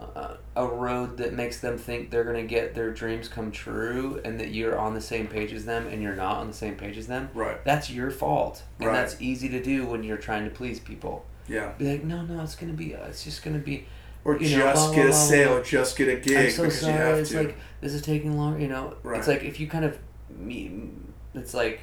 uh, 0.00 0.36
a 0.54 0.66
road 0.66 1.16
that 1.16 1.32
makes 1.32 1.60
them 1.60 1.78
think 1.78 2.10
they're 2.10 2.22
gonna 2.24 2.42
get 2.44 2.74
their 2.74 2.90
dreams 2.92 3.28
come 3.28 3.50
true, 3.50 4.20
and 4.26 4.38
that 4.38 4.48
you're 4.50 4.78
on 4.78 4.92
the 4.92 5.00
same 5.00 5.26
page 5.26 5.54
as 5.54 5.64
them, 5.64 5.86
and 5.86 6.02
you're 6.02 6.14
not 6.14 6.36
on 6.36 6.46
the 6.48 6.52
same 6.52 6.74
page 6.76 6.98
as 6.98 7.06
them, 7.06 7.30
Right. 7.32 7.64
that's 7.64 7.90
your 7.90 8.10
fault, 8.10 8.62
and 8.78 8.88
Right. 8.88 8.94
that's 8.94 9.16
easy 9.20 9.48
to 9.48 9.62
do 9.62 9.86
when 9.86 10.04
you're 10.04 10.18
trying 10.18 10.44
to 10.44 10.50
please 10.50 10.78
people. 10.80 11.24
Yeah. 11.48 11.72
Be 11.78 11.90
like, 11.92 12.04
no, 12.04 12.20
no, 12.22 12.42
it's 12.42 12.56
gonna 12.56 12.74
be, 12.74 12.94
uh, 12.94 13.06
it's 13.06 13.24
just 13.24 13.42
gonna 13.42 13.58
be. 13.58 13.86
Or 14.26 14.36
You 14.36 14.58
know, 14.58 14.64
just 14.72 14.86
blah, 14.88 14.94
get 14.94 15.06
blah, 15.06 15.10
a 15.16 15.18
sale, 15.18 15.54
blah. 15.54 15.62
just 15.62 15.96
get 15.96 16.08
a 16.08 16.16
gig 16.16 16.36
I'm 16.36 16.50
so 16.50 16.62
because 16.64 16.80
you 16.82 16.88
sorry. 16.88 16.98
have 16.98 17.18
It's 17.18 17.30
to. 17.30 17.36
like 17.44 17.56
this 17.80 17.92
is 17.94 18.02
taking 18.02 18.36
long. 18.36 18.60
You 18.60 18.68
know, 18.68 18.94
Right. 19.02 19.18
it's 19.18 19.28
like 19.28 19.44
if 19.44 19.60
you 19.60 19.68
kind 19.68 19.84
of, 19.84 19.98
me, 20.36 20.90
it's 21.34 21.54
like 21.54 21.82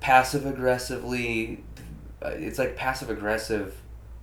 passive 0.00 0.44
aggressively. 0.46 1.64
uh, 2.22 2.28
It's 2.34 2.58
like 2.58 2.76
passive 2.76 3.10
aggressive 3.10 3.80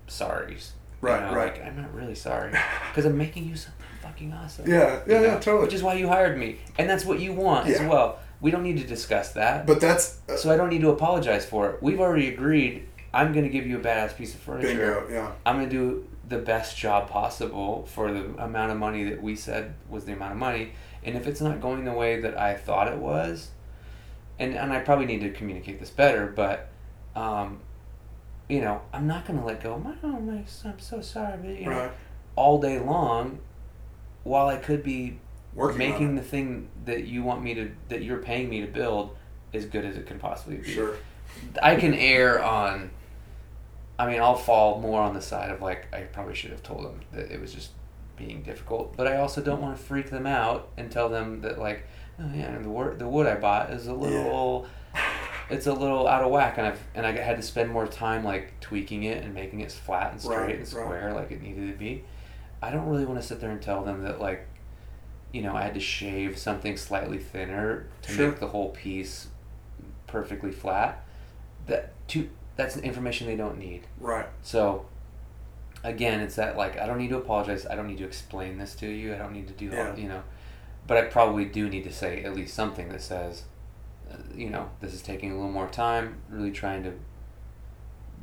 sorries. 0.08 0.70
you 1.02 1.08
Right, 1.08 1.30
know, 1.30 1.36
right. 1.36 1.52
Like 1.54 1.64
I'm 1.66 1.76
not 1.76 1.92
really 1.94 2.14
sorry 2.14 2.50
because 2.90 3.04
I'm 3.04 3.18
making 3.18 3.48
you 3.48 3.56
something 3.56 3.84
fucking 4.02 4.32
awesome. 4.32 4.70
yeah, 4.70 5.00
yeah, 5.06 5.20
you 5.20 5.26
yeah, 5.26 5.34
totally. 5.38 5.64
Which 5.64 5.74
is 5.74 5.82
why 5.82 5.94
you 5.94 6.08
hired 6.08 6.38
me, 6.38 6.56
and 6.78 6.88
that's 6.88 7.04
what 7.04 7.18
you 7.18 7.32
want 7.32 7.68
as 7.68 7.80
well. 7.80 8.18
We 8.40 8.50
don't 8.50 8.62
need 8.62 8.78
to 8.78 8.86
discuss 8.86 9.32
that. 9.32 9.66
but 9.66 9.80
that's 9.80 10.18
uh, 10.28 10.36
so 10.36 10.52
I 10.52 10.56
don't 10.56 10.68
need 10.70 10.82
to 10.82 10.90
apologize 10.90 11.44
for 11.46 11.70
it. 11.70 11.82
We've 11.82 12.00
already 12.00 12.28
agreed. 12.28 12.86
I'm 13.12 13.32
gonna 13.32 13.48
give 13.48 13.66
you 13.66 13.78
a 13.78 13.80
badass 13.80 14.16
piece 14.16 14.34
of 14.34 14.40
furniture. 14.40 14.68
bingo. 14.68 15.06
Yeah. 15.10 15.32
I'm 15.44 15.56
gonna 15.56 15.70
do 15.70 16.06
the 16.28 16.38
best 16.38 16.76
job 16.76 17.08
possible 17.08 17.86
for 17.86 18.12
the 18.12 18.24
amount 18.42 18.72
of 18.72 18.78
money 18.78 19.04
that 19.04 19.22
we 19.22 19.36
said 19.36 19.74
was 19.88 20.04
the 20.04 20.12
amount 20.12 20.32
of 20.32 20.38
money. 20.38 20.72
And 21.04 21.16
if 21.16 21.26
it's 21.26 21.40
not 21.40 21.60
going 21.60 21.84
the 21.84 21.92
way 21.92 22.20
that 22.20 22.36
I 22.38 22.54
thought 22.54 22.88
it 22.88 22.98
was, 22.98 23.50
and 24.38 24.54
and 24.54 24.72
I 24.72 24.80
probably 24.80 25.06
need 25.06 25.20
to 25.20 25.30
communicate 25.30 25.78
this 25.78 25.90
better, 25.90 26.26
but, 26.26 26.68
um, 27.14 27.60
you 28.48 28.60
know, 28.60 28.82
I'm 28.92 29.06
not 29.06 29.26
gonna 29.26 29.44
let 29.44 29.62
go. 29.62 29.78
My, 29.78 29.94
oh 30.02 30.20
my, 30.20 30.44
I'm 30.64 30.78
so 30.78 31.00
sorry, 31.00 31.36
but 31.38 31.58
you 31.58 31.66
know, 31.70 31.90
all 32.34 32.60
day 32.60 32.78
long, 32.78 33.38
while 34.24 34.48
I 34.48 34.56
could 34.56 34.82
be 34.82 35.18
Working 35.56 35.78
making 35.78 36.14
the 36.16 36.22
thing 36.22 36.68
that 36.84 37.06
you 37.06 37.22
want 37.22 37.42
me 37.42 37.54
to 37.54 37.70
that 37.88 38.02
you're 38.02 38.18
paying 38.18 38.50
me 38.50 38.60
to 38.60 38.66
build 38.66 39.16
as 39.54 39.64
good 39.64 39.86
as 39.86 39.96
it 39.96 40.06
can 40.06 40.18
possibly 40.18 40.58
be. 40.58 40.70
Sure. 40.70 40.96
I 41.62 41.76
can 41.76 41.94
err 41.94 42.42
on. 42.42 42.90
I 43.98 44.06
mean, 44.10 44.20
I'll 44.20 44.36
fall 44.36 44.80
more 44.80 45.00
on 45.00 45.14
the 45.14 45.22
side 45.22 45.50
of 45.50 45.62
like 45.62 45.92
I 45.94 46.00
probably 46.02 46.34
should 46.34 46.50
have 46.50 46.62
told 46.62 46.84
them 46.84 47.00
that 47.12 47.30
it 47.30 47.40
was 47.40 47.52
just 47.54 47.70
being 48.16 48.42
difficult, 48.42 48.96
but 48.96 49.06
I 49.06 49.16
also 49.16 49.40
don't 49.42 49.60
want 49.60 49.76
to 49.76 49.82
freak 49.82 50.10
them 50.10 50.26
out 50.26 50.68
and 50.76 50.90
tell 50.90 51.08
them 51.08 51.40
that 51.42 51.58
like, 51.58 51.86
oh 52.20 52.30
yeah, 52.34 52.58
the 52.58 52.68
wood 52.68 52.98
the 52.98 53.08
wood 53.08 53.26
I 53.26 53.36
bought 53.36 53.70
is 53.70 53.86
a 53.86 53.94
little, 53.94 54.66
it's 55.50 55.66
a 55.66 55.72
little 55.72 56.06
out 56.06 56.22
of 56.22 56.30
whack, 56.30 56.58
and 56.58 56.66
I've 56.66 56.80
and 56.94 57.06
I 57.06 57.12
had 57.12 57.36
to 57.36 57.42
spend 57.42 57.70
more 57.70 57.86
time 57.86 58.24
like 58.24 58.58
tweaking 58.60 59.04
it 59.04 59.24
and 59.24 59.32
making 59.34 59.60
it 59.60 59.72
flat 59.72 60.12
and 60.12 60.20
straight 60.20 60.36
Right, 60.36 60.50
and 60.50 60.58
right. 60.60 60.66
square 60.68 61.12
like 61.14 61.30
it 61.30 61.42
needed 61.42 61.70
to 61.72 61.78
be. 61.78 62.04
I 62.62 62.70
don't 62.70 62.86
really 62.88 63.04
want 63.04 63.20
to 63.20 63.26
sit 63.26 63.40
there 63.40 63.50
and 63.50 63.60
tell 63.62 63.82
them 63.84 64.02
that 64.02 64.20
like, 64.20 64.46
you 65.32 65.42
know, 65.42 65.54
I 65.54 65.62
had 65.62 65.74
to 65.74 65.80
shave 65.80 66.38
something 66.38 66.76
slightly 66.76 67.18
thinner 67.18 67.86
to 68.02 68.12
Sure. 68.12 68.28
make 68.28 68.40
the 68.40 68.48
whole 68.48 68.70
piece 68.70 69.28
perfectly 70.06 70.50
flat. 70.52 71.04
That 71.66 71.92
to 72.08 72.28
that's 72.56 72.76
information 72.78 73.26
they 73.26 73.36
don't 73.36 73.58
need. 73.58 73.82
Right. 74.00 74.26
So 74.42 74.86
again, 75.84 76.20
it's 76.20 76.36
that 76.36 76.56
like 76.56 76.78
I 76.78 76.86
don't 76.86 76.98
need 76.98 77.10
to 77.10 77.18
apologize. 77.18 77.66
I 77.66 77.74
don't 77.76 77.86
need 77.86 77.98
to 77.98 78.04
explain 78.04 78.58
this 78.58 78.74
to 78.76 78.86
you. 78.86 79.14
I 79.14 79.18
don't 79.18 79.32
need 79.32 79.46
to 79.48 79.54
do 79.54 79.66
Yeah. 79.66 79.90
all 79.90 79.98
you 79.98 80.08
know. 80.08 80.22
But 80.86 80.96
I 80.98 81.02
probably 81.02 81.44
do 81.44 81.68
need 81.68 81.84
to 81.84 81.92
say 81.92 82.22
at 82.22 82.34
least 82.34 82.54
something 82.54 82.88
that 82.90 83.02
says, 83.02 83.42
uh, 84.10 84.16
you 84.34 84.50
know, 84.50 84.70
this 84.80 84.94
is 84.94 85.02
taking 85.02 85.32
a 85.32 85.34
little 85.34 85.50
more 85.50 85.66
time. 85.68 86.18
Really 86.30 86.52
trying 86.52 86.82
to 86.84 86.92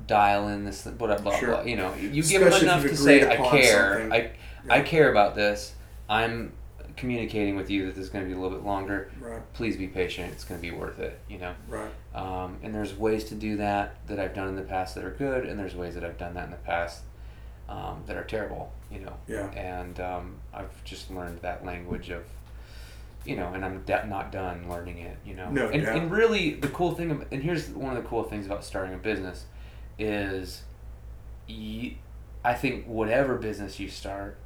dial 0.08 0.48
in 0.48 0.66
this 0.66 0.84
blah 0.84 1.08
blah 1.08 1.18
blah. 1.18 1.38
Sure. 1.38 1.50
blah. 1.50 1.62
You 1.64 1.76
know, 1.78 1.94
you 1.96 2.24
give 2.24 2.42
them 2.42 2.54
enough 2.54 2.82
to 2.84 2.96
say 2.96 3.28
I 3.28 3.36
care. 3.38 4.00
something. 4.00 4.14
I 4.14 4.32
I 4.70 4.82
care 4.82 5.12
about 5.12 5.36
this. 5.36 5.74
I'm 6.10 6.54
communicating 6.96 7.56
with 7.56 7.70
you 7.70 7.86
that 7.88 7.96
this 7.96 8.04
is 8.06 8.10
going 8.10 8.24
to 8.24 8.28
be 8.28 8.38
a 8.38 8.40
little 8.42 8.56
bit 8.58 8.66
longer. 8.66 9.12
Right. 9.20 9.42
Please 9.54 9.78
be 9.78 9.88
patient. 9.88 10.32
It's 10.34 10.44
going 10.44 10.62
to 10.62 10.62
be 10.62 10.76
worth 10.76 11.00
it. 11.00 11.20
You 11.28 11.40
know. 11.40 11.54
Right. 11.68 11.92
Um, 12.14 12.58
and 12.64 12.74
there's 12.74 12.96
ways 12.98 13.24
to 13.26 13.36
do 13.36 13.58
that 13.58 14.06
that 14.08 14.20
I've 14.20 14.34
done 14.34 14.48
in 14.48 14.56
the 14.56 14.62
past 14.62 14.96
that 14.96 15.04
are 15.04 15.12
good, 15.12 15.46
and 15.46 15.60
there's 15.60 15.76
ways 15.76 15.96
that 15.96 16.04
I've 16.04 16.18
done 16.18 16.34
that 16.36 16.46
in 16.46 16.52
the 16.52 16.58
past 16.58 17.02
um, 17.70 18.04
that 18.06 18.16
are 18.18 18.24
terrible. 18.24 18.72
You 18.92 19.00
know. 19.00 19.14
Yeah. 19.28 19.50
And 19.52 20.00
um, 20.00 20.36
I've 20.54 20.84
just 20.84 21.10
learned 21.10 21.40
that 21.42 21.66
language 21.66 22.10
of, 22.10 22.24
you 23.26 23.36
know, 23.36 23.48
and 23.54 23.66
I'm 23.66 23.82
de- 23.84 24.06
not 24.08 24.32
done 24.32 24.70
learning 24.70 25.00
it. 25.00 25.18
You 25.26 25.34
know. 25.36 25.50
No 25.50 25.70
And, 25.70 25.84
doubt. 25.84 25.96
and 25.98 26.12
really, 26.12 26.52
the 26.54 26.68
cool 26.70 26.94
thing, 26.94 27.26
and 27.32 27.42
here's 27.42 27.70
one 27.70 27.96
of 27.98 28.04
the 28.04 28.08
cool 28.08 28.24
things 28.24 28.46
about 28.46 28.64
starting 28.64 28.94
a 28.94 28.98
business, 28.98 29.46
is, 29.98 30.64
you, 31.48 31.96
I 32.44 32.54
think 32.54 32.86
whatever 32.86 33.38
business 33.38 33.80
you 33.80 33.90
start, 33.90 34.38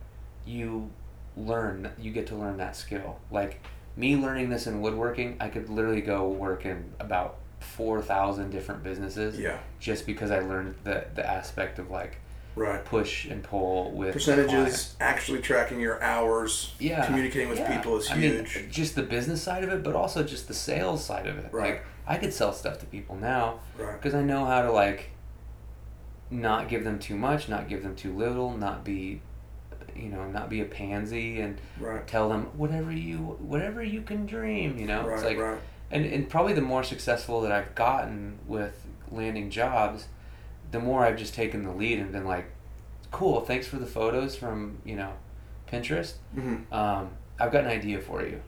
you 0.46 0.92
learn 1.38 1.92
you 2.00 2.12
get 2.12 2.28
to 2.28 2.36
learn 2.36 2.58
that 2.58 2.76
skill. 2.76 3.20
Like 3.32 3.62
me 3.96 4.16
learning 4.16 4.50
this 4.50 4.68
in 4.68 4.82
woodworking, 4.82 5.38
I 5.40 5.50
could 5.50 5.70
literally 5.70 6.02
go 6.02 6.28
work 6.28 6.66
in 6.66 6.92
about 7.00 7.38
four 7.60 8.02
thousand 8.02 8.52
different 8.52 8.84
businesses 8.84 9.40
Yeah. 9.40 9.58
just 9.80 10.06
because 10.06 10.32
I 10.32 10.40
learned 10.40 10.76
the 10.84 11.06
the 11.16 11.26
aspect 11.28 11.80
of 11.80 11.90
like 11.90 12.18
Right. 12.56 12.84
push 12.84 13.26
and 13.26 13.44
pull 13.44 13.92
with 13.92 14.14
Percentages, 14.14 14.96
actually 15.00 15.42
tracking 15.42 15.80
your 15.80 16.02
hours. 16.02 16.74
Yeah, 16.80 17.06
communicating 17.06 17.50
with 17.50 17.60
yeah. 17.60 17.76
people 17.78 17.98
is 17.98 18.10
I 18.10 18.16
mean, 18.18 18.48
just 18.72 18.96
the 18.96 19.04
business 19.04 19.44
side 19.44 19.64
of 19.64 19.70
it, 19.70 19.84
but 19.84 19.96
also 19.96 20.24
just 20.24 20.48
the 20.48 20.56
sales 20.56 21.06
side 21.06 21.28
of 21.28 21.38
it. 21.38 21.54
Right. 21.54 21.74
Like 21.76 21.86
I 22.08 22.18
could 22.18 22.34
sell 22.34 22.54
stuff 22.54 22.80
to 22.80 22.88
people 22.88 23.16
now 23.16 23.60
right. 23.78 23.94
because 23.94 24.16
I 24.16 24.24
know 24.24 24.46
how 24.46 24.64
to 24.64 24.72
like 24.72 25.12
not 26.30 26.68
give 26.68 26.84
them 26.84 27.00
too 27.00 27.16
much, 27.16 27.48
not 27.48 27.70
give 27.70 27.84
them 27.84 27.96
too 27.96 28.12
little, 28.16 28.58
not 28.58 28.84
be 28.84 29.22
you 29.98 30.10
know, 30.10 30.26
not 30.28 30.50
be 30.50 30.62
a 30.62 30.66
pansy 30.66 31.40
and 31.42 31.60
Right. 31.80 32.06
tell 32.08 32.30
them 32.30 32.46
whatever 32.58 32.92
you 32.92 33.18
whatever 33.40 33.82
you 33.84 34.02
can 34.02 34.26
dream, 34.26 34.78
you 34.78 34.86
know? 34.86 35.06
Right. 35.06 35.14
it's 35.16 35.24
like 35.24 35.38
right. 35.38 35.60
and, 35.92 36.06
and 36.06 36.30
probably 36.30 36.54
the 36.54 36.62
more 36.62 36.84
successful 36.84 37.42
that 37.42 37.52
I've 37.52 37.74
gotten 37.76 38.40
with 38.48 38.86
landing 39.12 39.50
jobs, 39.50 40.08
the 40.72 40.80
more 40.80 41.06
I've 41.06 41.18
just 41.18 41.34
taken 41.34 41.64
the 41.64 41.72
lead 41.72 42.00
and 42.00 42.12
been 42.12 42.26
like, 42.26 42.46
cool, 43.12 43.42
thanks 43.42 43.68
for 43.68 43.78
the 43.78 43.86
photos 43.86 44.36
from, 44.36 44.80
you 44.84 44.96
know, 44.96 45.14
Pinterest. 45.72 46.14
hmm 46.34 46.58
Um, 46.72 47.10
I've 47.40 47.52
got 47.52 47.64
an 47.64 47.70
idea 47.70 48.00
for 48.00 48.22
you. 48.22 48.42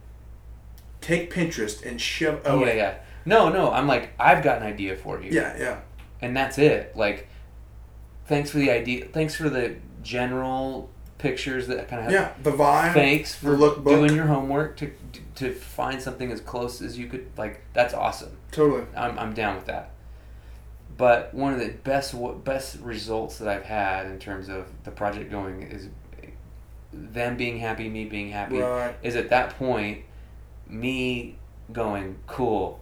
Take 1.01 1.31
Pinterest 1.33 1.85
and 1.85 1.99
shove. 2.01 2.41
Oh, 2.45 2.65
yeah, 2.65 2.73
yeah. 2.73 2.97
No, 3.25 3.49
no, 3.49 3.71
I'm 3.71 3.87
like, 3.87 4.11
I've 4.19 4.43
got 4.43 4.57
an 4.57 4.63
idea 4.63 4.95
for 4.95 5.21
you. 5.21 5.31
yeah, 5.31 5.55
yeah. 5.57 5.79
And 6.21 6.35
that's 6.35 6.57
it. 6.57 6.95
Like, 6.97 7.27
thanks 8.25 8.49
for 8.51 8.57
the 8.57 8.69
idea. 8.71 9.05
Thanks 9.05 9.33
for 9.35 9.49
the 9.49 9.75
general 10.03 10.89
pictures 11.19 11.67
that 11.67 11.87
kind 11.87 11.99
of 11.99 12.05
have. 12.05 12.11
Yeah, 12.11 12.33
the 12.41 12.51
vibe. 12.51 12.93
Thanks 12.93 13.35
for 13.35 13.55
lookbook. 13.55 13.85
doing 13.85 14.15
your 14.15 14.25
homework 14.25 14.75
to 14.77 14.91
to 15.35 15.53
find 15.53 16.01
something 16.01 16.31
as 16.31 16.41
close 16.41 16.81
as 16.81 16.97
you 16.97 17.07
could. 17.07 17.27
Like, 17.37 17.61
that's 17.73 17.93
awesome. 17.93 18.35
Totally. 18.51 18.85
I'm, 18.97 19.17
I'm 19.19 19.33
down 19.33 19.55
with 19.55 19.65
that. 19.67 19.91
But 20.97 21.33
one 21.33 21.53
of 21.53 21.59
the 21.59 21.69
best 21.69 22.15
best 22.43 22.79
results 22.81 23.37
that 23.37 23.47
I've 23.47 23.63
had 23.63 24.07
in 24.07 24.17
terms 24.19 24.49
of 24.49 24.65
the 24.83 24.91
project 24.91 25.29
going 25.31 25.61
is 25.61 25.87
them 26.91 27.37
being 27.37 27.59
happy, 27.59 27.87
me 27.87 28.05
being 28.05 28.31
happy. 28.31 28.57
Right. 28.57 28.95
Is 29.03 29.15
at 29.15 29.29
that 29.29 29.51
point, 29.57 30.03
me 30.67 31.37
going 31.71 32.17
cool. 32.27 32.79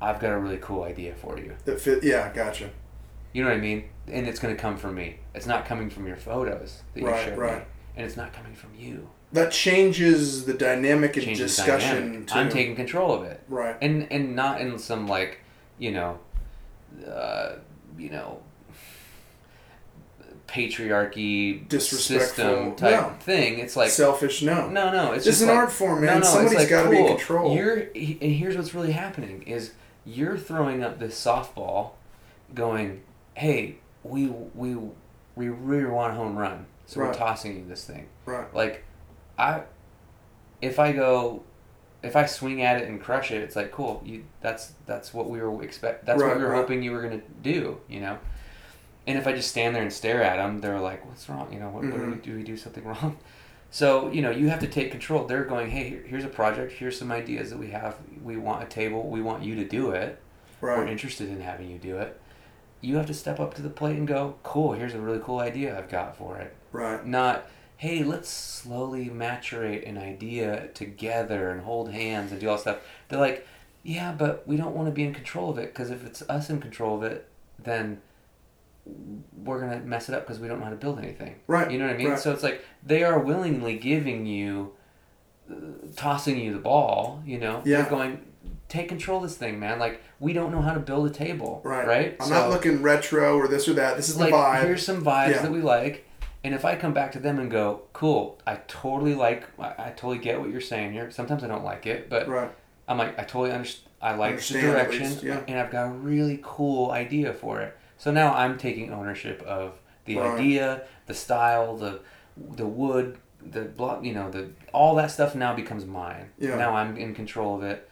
I've 0.00 0.18
got 0.18 0.32
a 0.32 0.38
really 0.38 0.56
cool 0.58 0.82
idea 0.84 1.14
for 1.14 1.38
you. 1.38 1.54
That 1.66 1.80
fit. 1.80 2.02
Yeah, 2.02 2.32
gotcha. 2.32 2.70
You 3.32 3.44
know 3.44 3.50
what 3.50 3.58
I 3.58 3.60
mean? 3.60 3.84
And 4.08 4.26
it's 4.26 4.40
going 4.40 4.54
to 4.56 4.60
come 4.60 4.76
from 4.76 4.94
me. 4.96 5.18
It's 5.34 5.46
not 5.46 5.66
coming 5.66 5.90
from 5.90 6.06
your 6.06 6.16
photos 6.16 6.82
that 6.94 7.00
you 7.00 7.06
Right, 7.06 7.24
showed 7.26 7.38
right. 7.38 7.58
me, 7.58 7.64
and 7.96 8.06
it's 8.06 8.16
not 8.16 8.32
coming 8.32 8.54
from 8.54 8.70
you. 8.78 9.08
That 9.32 9.52
changes 9.52 10.44
the 10.46 10.54
dynamic 10.54 11.16
and 11.16 11.24
Changes 11.26 11.54
discussion. 11.56 11.96
dynamic. 12.06 12.26
Too. 12.28 12.34
I'm 12.38 12.48
taking 12.48 12.74
control 12.76 13.12
of 13.14 13.22
it. 13.24 13.40
Right. 13.48 13.76
and 13.80 14.06
and 14.10 14.34
not 14.34 14.60
in 14.60 14.78
some 14.78 15.06
like 15.06 15.40
you 15.78 15.92
know 15.92 16.18
uh, 17.06 17.52
you 17.96 18.10
know 18.10 18.42
patriarchy 20.46 21.66
Disrespectful. 21.68 22.44
system 22.44 22.74
type 22.76 23.00
No. 23.00 23.14
thing 23.20 23.60
it's 23.60 23.76
like 23.76 23.90
Selfish. 23.90 24.42
No. 24.42 24.68
no 24.68 24.90
no 24.90 25.12
it's 25.12 25.18
It's 25.26 25.38
just 25.38 25.42
an 25.42 25.48
like, 25.48 25.56
art 25.58 25.72
form, 25.72 26.00
no 26.00 26.06
man. 26.06 26.20
no 26.20 26.26
Somebody's 26.26 26.58
like 26.58 26.68
got 26.68 26.82
to 26.82 26.88
cool. 26.88 26.96
be 26.96 26.98
in 27.12 27.16
control. 27.16 27.54
you're 27.54 27.76
and 27.94 28.32
here's 28.34 28.56
what's 28.56 28.74
really 28.74 28.90
happening 28.92 29.42
is 29.42 29.72
you're 30.04 30.36
throwing 30.36 30.82
up 30.82 30.98
this 30.98 31.14
softball 31.24 31.92
going 32.52 33.02
hey 33.34 33.76
we 34.02 34.26
we 34.26 34.76
we 35.36 35.48
really 35.48 35.84
want 35.88 36.12
a 36.14 36.16
home 36.16 36.36
run 36.36 36.66
so 36.90 37.00
we're 37.00 37.14
tossing 37.14 37.56
you 37.56 37.64
this 37.68 37.84
thing. 37.84 38.08
Right. 38.26 38.52
like 38.54 38.84
i 39.38 39.62
if 40.60 40.78
i 40.78 40.92
go 40.92 41.42
if 42.02 42.16
i 42.16 42.26
swing 42.26 42.62
at 42.62 42.80
it 42.80 42.88
and 42.88 43.00
crush 43.00 43.30
it 43.30 43.42
it's 43.42 43.54
like 43.56 43.70
cool 43.72 44.02
you 44.04 44.24
that's 44.40 44.72
that's 44.86 45.14
what 45.14 45.28
we 45.30 45.40
were 45.40 45.62
expect 45.62 46.04
that's 46.06 46.20
Right, 46.20 46.28
what 46.28 46.36
we 46.38 46.42
were 46.44 46.50
right. 46.50 46.56
hoping 46.60 46.82
you 46.82 46.92
were 46.92 47.02
going 47.02 47.20
to 47.20 47.26
do 47.42 47.80
you 47.88 48.00
know? 48.00 48.18
And 49.06 49.16
if 49.18 49.26
i 49.26 49.32
just 49.32 49.50
stand 49.50 49.74
there 49.74 49.82
and 49.82 49.92
stare 49.92 50.22
at 50.22 50.36
them 50.36 50.60
they're 50.60 50.80
like 50.80 51.06
what's 51.06 51.28
wrong? 51.28 51.52
You 51.52 51.60
know 51.60 51.68
what, 51.70 51.84
what 51.84 51.92
do 52.00 52.06
we 52.06 52.12
Mhm. 52.14 52.22
do? 52.22 52.36
We 52.36 52.42
do 52.42 52.56
something 52.56 52.84
wrong. 52.92 53.16
So 53.70 54.10
you 54.10 54.20
know 54.22 54.30
you 54.30 54.48
have 54.48 54.58
to 54.60 54.66
take 54.68 54.90
control. 54.90 55.26
They're 55.26 55.44
going 55.44 55.70
hey 55.70 56.00
here's 56.06 56.24
a 56.24 56.28
project. 56.28 56.72
Here's 56.72 56.98
some 56.98 57.12
ideas 57.12 57.50
that 57.50 57.58
we 57.58 57.70
have. 57.70 57.96
We 58.22 58.36
want 58.36 58.62
a 58.64 58.66
table. 58.66 59.08
We 59.08 59.22
want 59.22 59.42
you 59.44 59.54
to 59.56 59.64
do 59.64 59.92
it. 59.92 60.20
We're 60.60 60.86
interested 60.86 61.28
in 61.30 61.40
having 61.40 61.70
you 61.70 61.78
do 61.78 61.96
it. 61.98 62.20
You 62.82 62.96
have 62.96 63.06
to 63.06 63.14
step 63.14 63.38
up 63.40 63.54
to 63.54 63.62
the 63.62 63.70
plate 63.70 63.96
and 63.96 64.08
go 64.08 64.36
cool 64.42 64.72
here's 64.72 64.94
a 64.94 65.00
really 65.00 65.20
cool 65.22 65.38
idea 65.38 65.76
i've 65.78 65.88
got 65.90 66.16
for 66.16 66.38
it 66.38 66.54
Right. 66.72 67.04
not 67.06 67.46
hey 67.76 68.02
let's 68.02 68.28
slowly 68.28 69.06
maturate 69.06 69.88
an 69.88 69.96
idea 69.98 70.68
together 70.74 71.50
and 71.50 71.62
hold 71.62 71.90
hands 71.92 72.30
and 72.32 72.40
do 72.40 72.48
all 72.48 72.58
stuff 72.58 72.78
they're 73.08 73.18
like 73.18 73.46
yeah 73.82 74.12
but 74.12 74.46
we 74.46 74.56
don't 74.56 74.74
want 74.76 74.86
to 74.86 74.92
be 74.92 75.02
in 75.04 75.14
control 75.14 75.50
of 75.50 75.58
it 75.58 75.72
because 75.72 75.90
if 75.90 76.04
it's 76.04 76.22
us 76.28 76.50
in 76.50 76.60
control 76.60 76.96
of 76.96 77.02
it 77.02 77.26
then 77.58 78.00
we're 79.44 79.60
gonna 79.60 79.80
mess 79.80 80.08
it 80.08 80.14
up 80.14 80.26
because 80.26 80.40
we 80.40 80.48
don't 80.48 80.58
know 80.58 80.64
how 80.64 80.70
to 80.70 80.76
build 80.76 80.98
anything 80.98 81.36
Right. 81.46 81.70
you 81.70 81.78
know 81.78 81.86
what 81.86 81.94
i 81.94 81.98
mean 81.98 82.10
Right. 82.10 82.18
so 82.18 82.32
it's 82.32 82.42
like 82.42 82.64
they 82.84 83.02
are 83.04 83.18
willingly 83.18 83.76
giving 83.78 84.26
you 84.26 84.72
uh, 85.50 85.54
tossing 85.96 86.38
you 86.38 86.52
the 86.52 86.58
ball 86.58 87.22
you 87.26 87.38
know 87.38 87.62
Yeah. 87.64 87.82
they're 87.82 87.90
going 87.90 88.24
take 88.68 88.88
control 88.88 89.18
of 89.18 89.24
this 89.24 89.36
thing 89.36 89.58
man 89.58 89.78
like 89.78 90.00
we 90.18 90.32
don't 90.32 90.50
know 90.52 90.62
how 90.62 90.72
to 90.74 90.80
build 90.80 91.06
a 91.06 91.10
table 91.10 91.60
Right. 91.64 91.86
right 91.86 92.16
I'm 92.20 92.28
So- 92.28 92.34
not 92.34 92.50
looking 92.50 92.82
retro 92.82 93.36
or 93.36 93.48
this 93.48 93.68
or 93.68 93.74
that. 93.74 93.96
This 93.96 94.08
is 94.08 94.16
the 94.16 94.24
like 94.28 94.34
vibe. 94.34 94.62
here's 94.64 94.84
some 94.84 95.04
vibes 95.04 95.30
Yeah. 95.30 95.42
that 95.42 95.50
we 95.50 95.60
like 95.60 96.06
and 96.44 96.54
if 96.54 96.64
i 96.64 96.74
come 96.76 96.92
back 96.92 97.12
to 97.12 97.18
them 97.18 97.38
and 97.38 97.50
go 97.50 97.82
cool 97.92 98.38
i 98.46 98.54
totally 98.66 99.14
like 99.14 99.44
i, 99.58 99.68
I 99.86 99.88
totally 99.96 100.18
get 100.18 100.40
what 100.40 100.50
you're 100.50 100.60
saying 100.60 100.92
here 100.92 101.10
sometimes 101.10 101.44
i 101.44 101.48
don't 101.48 101.64
like 101.64 101.86
it 101.86 102.08
but 102.08 102.28
right. 102.28 102.50
i'm 102.88 102.98
like 102.98 103.18
i 103.18 103.22
totally 103.22 103.52
understand 103.52 103.88
i 104.02 104.14
like 104.14 104.30
the 104.38 104.54
Understand 104.58 104.66
at 104.66 104.72
direction 104.72 105.02
least, 105.10 105.22
yeah. 105.22 105.42
and 105.48 105.58
i've 105.58 105.70
got 105.70 105.86
a 105.86 105.90
really 105.90 106.38
cool 106.42 106.90
idea 106.90 107.32
for 107.32 107.60
it 107.60 107.76
so 107.98 108.10
now 108.10 108.32
i'm 108.34 108.56
taking 108.58 108.92
ownership 108.92 109.42
of 109.42 109.74
the 110.06 110.16
Right. 110.16 110.38
idea 110.40 110.82
the 111.06 111.14
style 111.14 111.76
the 111.76 112.00
the 112.36 112.66
wood 112.66 113.18
the 113.44 113.62
block 113.62 114.04
you 114.04 114.12
know 114.14 114.30
the 114.30 114.50
all 114.72 114.94
that 114.96 115.10
stuff 115.10 115.34
now 115.34 115.54
becomes 115.54 115.84
mine 115.84 116.30
Yeah. 116.38 116.56
now 116.56 116.74
i'm 116.74 116.96
in 116.96 117.14
control 117.14 117.56
of 117.56 117.62
it 117.62 117.88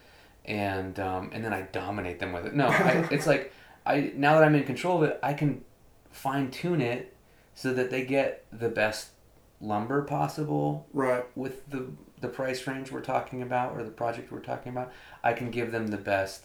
and 0.46 0.98
um, 0.98 1.30
and 1.32 1.44
then 1.44 1.52
i 1.52 1.62
dominate 1.62 2.18
them 2.18 2.32
with 2.32 2.46
it 2.46 2.54
no 2.54 2.68
I, 2.68 3.06
it's 3.10 3.26
like 3.26 3.52
i 3.84 4.12
now 4.16 4.34
that 4.34 4.44
i'm 4.44 4.54
in 4.54 4.64
control 4.64 5.02
of 5.02 5.10
it 5.10 5.18
i 5.22 5.32
can 5.34 5.62
fine 6.10 6.50
tune 6.50 6.80
it 6.80 7.14
so 7.58 7.74
that 7.74 7.90
they 7.90 8.04
get 8.04 8.44
the 8.52 8.68
best 8.68 9.08
lumber 9.60 10.02
possible 10.02 10.86
Right. 10.92 11.24
with 11.36 11.68
the 11.70 11.86
the 12.20 12.28
price 12.28 12.66
range 12.66 12.90
we're 12.92 13.00
talking 13.00 13.42
about 13.42 13.72
or 13.76 13.82
the 13.82 13.90
project 13.90 14.30
we're 14.32 14.38
talking 14.40 14.70
about 14.72 14.92
i 15.24 15.32
can 15.32 15.50
give 15.50 15.70
them 15.72 15.86
the 15.88 15.96
best 15.96 16.44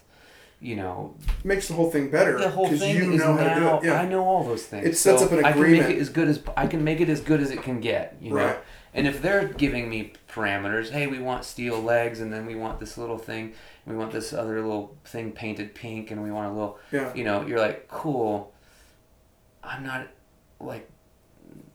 you 0.60 0.76
know 0.76 1.15
Makes 1.44 1.68
the 1.68 1.73
whole 1.76 1.90
thing 1.91 2.10
better. 2.10 2.38
the 2.40 2.49
whole 2.49 2.68
thing 2.69 2.95
you 2.95 3.11
is 3.14 3.19
know 3.19 3.35
how 3.35 3.44
to 3.44 3.56
do 3.56 3.60
now 3.61 3.77
it. 3.80 3.85
Yeah. 3.85 4.02
i 4.02 4.07
know 4.07 4.23
all 4.23 4.44
those 4.44 4.65
things 4.65 4.85
It 4.88 4.95
sets 4.98 5.19
So 5.22 5.26
up 5.27 5.31
an 5.34 5.45
agreement 5.45 5.84
i 5.85 5.88
can 5.88 5.88
make 5.90 5.98
it 5.98 5.99
as 6.02 6.10
good 6.10 6.27
as 6.27 6.40
i 6.57 6.68
can 6.68 6.84
make 6.84 7.02
it 7.02 7.10
as 7.10 7.22
good 7.22 7.41
as 7.41 7.52
it 7.52 7.61
can 7.64 7.80
get 7.80 8.15
you 8.22 8.30
know 8.31 8.35
Right. 8.38 8.57
and 8.94 9.06
if 9.07 9.22
they're 9.22 9.48
giving 9.48 9.90
me 9.90 10.14
parameters 10.31 10.90
hey 10.91 11.06
we 11.07 11.19
want 11.19 11.44
steel 11.44 11.80
legs 11.81 12.19
and 12.22 12.31
then 12.34 12.45
we 12.48 12.56
want 12.56 12.80
this 12.80 12.98
little 12.98 13.18
thing 13.19 13.53
we 13.85 13.95
want 13.95 14.11
this 14.11 14.31
other 14.34 14.56
little 14.61 14.95
thing 15.06 15.31
painted 15.31 15.73
pink 15.76 16.10
and 16.11 16.22
we 16.23 16.31
want 16.31 16.52
a 16.52 16.53
little 16.53 16.80
Yeah. 16.91 17.14
you 17.15 17.23
know 17.23 17.45
you're 17.45 17.60
like 17.60 17.88
cool 17.88 18.53
i'm 19.64 19.84
not 19.84 20.07
like 20.60 20.88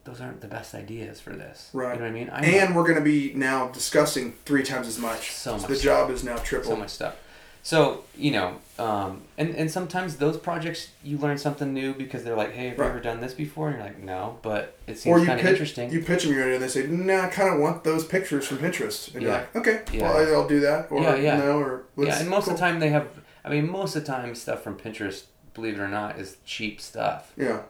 those 0.09 0.21
aren't 0.21 0.41
the 0.41 0.47
best 0.47 0.73
ideas 0.73 1.19
for 1.19 1.31
this 1.31 1.69
Right. 1.73 1.93
you 1.93 1.99
know 1.99 2.05
what 2.05 2.11
i 2.11 2.13
mean 2.13 2.29
I'm 2.33 2.43
And 2.43 2.75
we're 2.75 2.83
going 2.83 2.97
to 2.97 3.03
be 3.03 3.33
now 3.35 3.67
discussing 3.69 4.33
three 4.45 4.63
times 4.63 4.87
as 4.87 4.97
much. 4.97 5.31
So 5.31 5.53
much 5.57 5.67
the 5.67 5.75
stuff. 5.75 5.83
job 5.83 6.09
is 6.11 6.23
now 6.23 6.37
triple. 6.37 6.71
so 6.71 6.75
much 6.77 6.89
stuff. 6.89 7.15
So 7.61 8.05
you 8.15 8.31
know, 8.31 8.55
um, 8.79 9.23
and 9.37 9.53
and 9.53 9.69
sometimes 9.69 10.15
those 10.15 10.37
projects 10.37 10.89
you 11.03 11.17
learn 11.17 11.37
something 11.37 11.73
new 11.73 11.93
because 11.93 12.23
they're 12.23 12.35
like, 12.43 12.53
hey, 12.53 12.69
have 12.69 12.79
Right. 12.79 12.85
you 12.85 12.91
ever 12.91 12.99
done 13.01 13.19
this 13.19 13.33
before? 13.33 13.67
And 13.67 13.75
you're 13.77 13.85
like, 13.85 13.99
no, 14.01 14.39
but 14.41 14.77
it 14.87 14.97
seems 14.97 15.25
kind 15.25 15.39
of 15.39 15.45
interesting. 15.45 15.91
you 15.91 16.01
pitch 16.01 16.23
them 16.23 16.33
your 16.33 16.43
idea 16.43 16.55
and 16.55 16.63
they 16.63 16.69
say, 16.69 16.87
nah, 16.87 17.25
I 17.25 17.27
kind 17.27 17.53
of 17.53 17.59
want 17.59 17.83
those 17.83 18.05
pictures 18.05 18.47
from 18.47 18.59
Pinterest. 18.59 19.13
And 19.13 19.21
you're 19.21 19.31
like, 19.33 19.55
okay, 19.57 19.81
Yeah. 19.91 20.03
well, 20.03 20.35
I'll 20.41 20.47
do 20.47 20.61
that. 20.61 20.89
Or 20.89 21.01
Yeah, 21.01 21.15
yeah. 21.15 21.37
no, 21.37 21.59
or 21.59 21.83
yeah, 21.97 22.17
and 22.19 22.29
most 22.29 22.45
cool. 22.45 22.53
of 22.53 22.59
the 22.59 22.65
time 22.65 22.79
they 22.79 22.89
have. 22.89 23.07
I 23.43 23.49
mean, 23.49 23.69
most 23.69 23.95
of 23.95 24.05
the 24.05 24.07
time 24.11 24.33
stuff 24.35 24.63
from 24.63 24.77
Pinterest, 24.77 25.23
believe 25.53 25.73
it 25.77 25.79
or 25.81 25.89
not, 25.89 26.17
is 26.17 26.37
cheap 26.45 26.79
stuff 26.79 27.33
Yeah. 27.35 27.63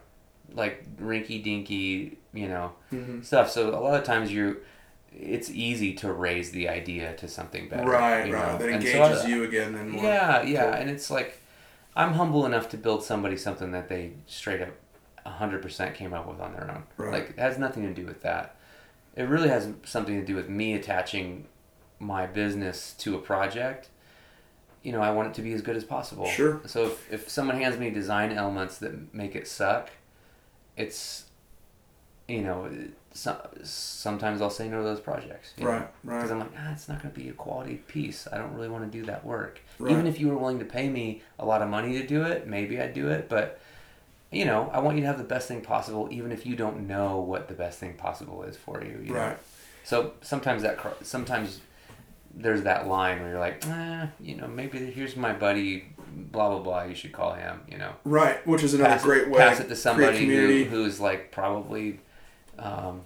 Like 0.54 0.84
rinky 0.96 1.42
dinky, 1.42 2.18
you 2.32 2.48
know, 2.48 2.72
hmm 2.90 3.22
stuff. 3.22 3.50
So 3.50 3.70
a 3.70 3.80
lot 3.80 3.94
of 3.94 4.04
times 4.04 4.32
you, 4.32 4.58
it's 5.12 5.50
easy 5.50 5.92
to 5.94 6.12
raise 6.12 6.50
the 6.52 6.68
idea 6.68 7.14
to 7.16 7.28
something 7.28 7.68
better. 7.68 7.84
Right, 7.88 8.26
you 8.26 8.34
right. 8.34 8.52
know? 8.52 8.58
That 8.58 8.68
And 8.70 8.82
so 8.82 8.88
engages 8.88 9.24
I- 9.24 9.28
you 9.28 9.44
again 9.44 9.74
and 9.74 9.90
more. 9.90 10.04
Yeah, 10.04 10.42
yeah, 10.42 10.64
Cool. 10.64 10.74
and 10.74 10.90
it's 10.90 11.10
like 11.10 11.40
I'm 11.96 12.12
humble 12.14 12.46
enough 12.46 12.68
to 12.70 12.76
build 12.76 13.02
somebody 13.04 13.36
something 13.36 13.72
that 13.72 13.88
they 13.88 14.12
straight 14.26 14.62
up 14.62 14.70
100% 15.26 15.94
came 15.94 16.14
up 16.14 16.26
with 16.26 16.40
on 16.40 16.52
their 16.52 16.70
own. 16.70 16.84
Right. 16.96 17.12
Like 17.12 17.30
it 17.30 17.38
has 17.38 17.58
nothing 17.58 17.82
to 17.82 17.92
do 17.92 18.06
with 18.06 18.22
that. 18.22 18.56
It 19.16 19.24
really 19.24 19.48
has 19.48 19.68
something 19.84 20.18
to 20.18 20.24
do 20.24 20.34
with 20.36 20.48
me 20.48 20.74
attaching 20.74 21.46
my 21.98 22.26
business 22.26 22.94
to 22.98 23.14
a 23.16 23.18
project. 23.18 23.88
You 24.82 24.92
know, 24.92 25.00
I 25.02 25.10
want 25.10 25.28
it 25.28 25.34
to 25.34 25.42
be 25.42 25.52
as 25.52 25.60
good 25.60 25.76
as 25.76 25.84
possible. 25.84 26.26
Sure. 26.26 26.60
So 26.64 26.86
if, 26.86 27.12
if 27.12 27.28
someone 27.28 27.56
hands 27.60 27.76
me 27.76 27.90
design 27.90 28.32
elements 28.32 28.78
that 28.78 29.12
make 29.12 29.34
it 29.36 29.46
suck, 29.46 29.90
it's 30.80 31.30
you 32.30 32.42
know, 32.42 32.70
so, 33.12 33.36
sometimes 33.64 34.40
I'll 34.40 34.50
say 34.50 34.68
no 34.68 34.78
to 34.78 34.84
those 34.84 35.00
projects. 35.00 35.52
you 35.56 35.64
know? 35.64 35.70
Right, 35.70 35.88
right. 36.04 36.16
Because 36.18 36.30
I'm 36.30 36.38
like, 36.38 36.52
ah, 36.56 36.72
it's 36.72 36.88
not 36.88 37.02
going 37.02 37.12
to 37.12 37.20
be 37.20 37.28
a 37.28 37.32
quality 37.32 37.76
piece. 37.88 38.28
I 38.32 38.38
don't 38.38 38.54
really 38.54 38.68
want 38.68 38.90
to 38.90 38.98
do 38.98 39.04
that 39.06 39.24
work. 39.24 39.60
Right. 39.78 39.90
Even 39.92 40.06
if 40.06 40.20
you 40.20 40.28
were 40.28 40.36
willing 40.36 40.60
to 40.60 40.64
pay 40.64 40.88
me 40.88 41.22
a 41.38 41.44
lot 41.44 41.60
of 41.60 41.68
money 41.68 41.98
to 42.00 42.06
do 42.06 42.22
it, 42.22 42.46
maybe 42.46 42.80
I'd 42.80 42.94
do 42.94 43.08
it. 43.08 43.28
But, 43.28 43.60
you 44.30 44.44
know, 44.44 44.70
I 44.72 44.78
want 44.78 44.96
you 44.96 45.02
to 45.02 45.08
have 45.08 45.18
the 45.18 45.24
best 45.24 45.48
thing 45.48 45.60
possible, 45.60 46.08
even 46.12 46.30
if 46.30 46.46
you 46.46 46.54
don't 46.54 46.86
know 46.86 47.18
what 47.18 47.48
the 47.48 47.54
best 47.54 47.80
thing 47.80 47.94
possible 47.94 48.44
is 48.44 48.56
for 48.56 48.82
you. 48.84 49.00
you 49.02 49.12
know? 49.12 49.20
Right. 49.20 49.38
So 49.82 50.12
sometimes 50.20 50.62
that, 50.62 50.78
sometimes 51.02 51.60
there's 52.32 52.62
that 52.62 52.86
line 52.86 53.20
where 53.20 53.30
you're 53.30 53.40
like, 53.40 53.66
eh, 53.66 54.06
you 54.20 54.36
know, 54.36 54.46
maybe 54.46 54.78
here's 54.92 55.16
my 55.16 55.32
buddy, 55.32 55.88
blah, 56.10 56.48
blah, 56.50 56.58
blah. 56.60 56.82
You 56.84 56.94
should 56.94 57.12
call 57.12 57.32
him, 57.34 57.60
you 57.68 57.78
know 57.78 57.92
Right, 58.04 58.44
which 58.46 58.62
is 58.62 58.74
another 58.74 58.90
pass, 58.90 59.02
great 59.04 59.22
it, 59.22 59.30
way 59.30 59.38
pass 59.38 59.60
it 59.60 59.68
to 59.68 59.76
somebody 59.76 60.24
who, 60.26 60.64
who's 60.64 61.00
like 61.00 61.30
probably 61.32 62.00
um, 62.58 63.02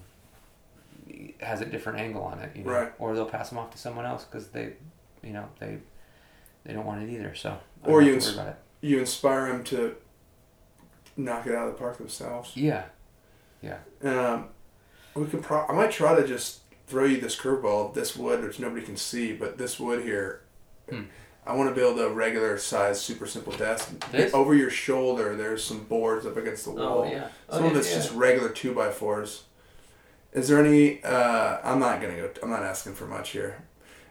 has 1.39 1.61
a 1.61 1.65
different 1.65 1.99
angle 1.99 2.23
on 2.23 2.39
it, 2.39 2.55
you 2.55 2.63
know, 2.63 2.71
Right. 2.71 2.93
or 2.99 3.13
they'll 3.15 3.25
pass 3.25 3.49
them 3.49 3.57
off 3.57 3.71
to 3.71 3.77
someone 3.77 4.05
else 4.05 4.23
because 4.25 4.47
they, 4.49 4.73
you 5.23 5.33
know, 5.33 5.47
they 5.59 5.77
they 6.63 6.73
don't 6.73 6.85
want 6.85 7.03
it 7.03 7.09
either. 7.13 7.35
So 7.35 7.57
I 7.83 7.87
Or 7.87 8.01
you 8.01 8.13
ins- 8.15 8.33
about 8.33 8.47
it. 8.47 8.55
you 8.81 8.99
inspire 8.99 9.47
them 9.47 9.63
to 9.65 9.95
knock 11.15 11.45
it 11.47 11.53
out 11.53 11.67
of 11.67 11.73
the 11.73 11.79
park 11.79 11.97
themselves. 11.97 12.51
Yeah. 12.57 12.85
Yeah, 13.61 13.77
Um, 14.03 14.49
we 15.15 15.25
could 15.25 15.41
pro- 15.41 15.65
I 15.65 15.71
might 15.73 15.89
try 15.91 16.13
to 16.19 16.27
just 16.27 16.59
throw 16.87 17.05
you 17.05 17.19
this 17.19 17.35
curveball 17.39 17.89
of 17.89 17.95
this 17.95 18.15
wood, 18.15 18.43
which 18.43 18.59
nobody 18.59 18.85
can 18.85 18.95
see, 18.97 19.33
but 19.33 19.57
this 19.57 19.79
wood 19.79 20.03
here. 20.03 20.41
Hmm. 20.89 21.03
I 21.45 21.53
want 21.55 21.69
to 21.69 21.75
build 21.75 21.99
a 21.99 22.09
regular 22.09 22.57
size, 22.57 22.99
super 23.01 23.27
simple 23.27 23.53
desk. 23.53 23.89
This? 24.11 24.33
Over 24.33 24.55
your 24.55 24.69
shoulder, 24.71 25.35
there's 25.35 25.63
some 25.63 25.83
boards 25.83 26.25
up 26.25 26.37
against 26.37 26.65
the 26.65 26.71
wall. 26.71 27.03
Oh 27.05 27.09
yeah. 27.11 27.27
Oh, 27.49 27.57
Some 27.57 27.65
of 27.67 27.71
yeah, 27.73 27.77
it's 27.79 27.89
yeah. 27.91 27.95
just 27.97 28.13
regular 28.13 28.49
two 28.49 28.73
by 28.73 28.89
fours. 28.91 29.43
Is 30.33 30.47
there 30.47 30.63
any? 30.63 31.03
Uh, 31.03 31.59
I'm 31.63 31.79
not 31.79 32.01
gonna 32.01 32.15
go. 32.15 32.29
I'm 32.43 32.49
not 32.49 32.63
asking 32.63 32.93
for 32.95 33.05
much 33.05 33.29
here, 33.29 33.61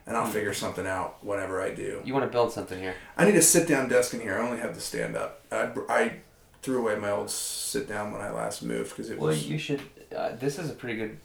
and 0.07 0.15
Hmm. 0.15 0.23
I'll 0.23 0.29
figure 0.31 0.53
something 0.53 0.87
out 0.87 1.23
whenever 1.23 1.61
I 1.61 1.71
do. 1.73 2.01
You 2.05 2.13
want 2.13 2.25
to 2.25 2.31
build 2.31 2.51
something 2.51 2.79
here? 2.79 2.95
I 3.17 3.25
need 3.25 3.35
a 3.35 3.41
sit 3.41 3.67
down 3.67 3.89
desk 3.89 4.13
in 4.13 4.21
here. 4.21 4.37
I 4.37 4.41
only 4.47 4.59
have 4.59 4.73
the 4.73 4.81
stand 4.81 5.15
up. 5.17 5.41
I, 5.51 5.71
I 5.89 6.13
threw 6.63 6.79
away 6.79 6.95
my 6.95 7.11
old 7.11 7.29
sit 7.29 7.87
down 7.87 8.11
when 8.11 8.21
I 8.21 8.31
last 8.31 8.63
moved 8.63 8.89
because 8.91 9.09
it 9.11 9.19
Well, 9.19 9.27
was. 9.27 9.47
you 9.47 9.57
should. 9.59 9.81
Uh, 10.15 10.35
this 10.35 10.57
is 10.57 10.69
a 10.69 10.73
pretty 10.73 10.97
good, 10.97 11.17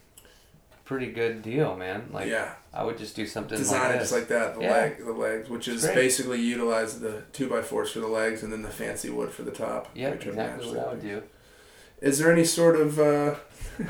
pretty 0.90 1.12
good 1.12 1.40
deal, 1.40 1.76
man. 1.76 2.08
Like, 2.12 2.26
yeah, 2.26 2.54
I 2.74 2.82
would 2.82 2.98
just 2.98 3.14
do 3.14 3.24
something 3.24 3.56
design 3.56 3.80
like 3.80 3.94
it 3.94 3.98
just 4.00 4.12
like 4.12 4.26
that. 4.26 4.56
The 4.56 4.62
Yeah. 4.62 4.72
leg, 4.72 5.04
the 5.04 5.12
legs, 5.12 5.48
which 5.48 5.68
is 5.68 5.86
basically 5.86 6.40
utilize 6.40 6.98
the 6.98 7.22
two 7.32 7.48
by 7.48 7.62
fours 7.62 7.92
for 7.92 8.00
the 8.00 8.08
legs 8.08 8.42
and 8.42 8.52
then 8.52 8.62
the 8.62 8.70
fancy 8.70 9.08
wood 9.08 9.30
for 9.30 9.42
the 9.44 9.52
top. 9.52 9.88
yeah, 9.94 10.08
exactly 10.08 10.66
what 10.66 10.78
I 10.78 10.88
would 10.90 11.00
do. 11.00 11.22
Is 12.00 12.18
there 12.18 12.32
any 12.32 12.44
sort 12.44 12.74
of? 12.74 12.98
Uh, 12.98 13.34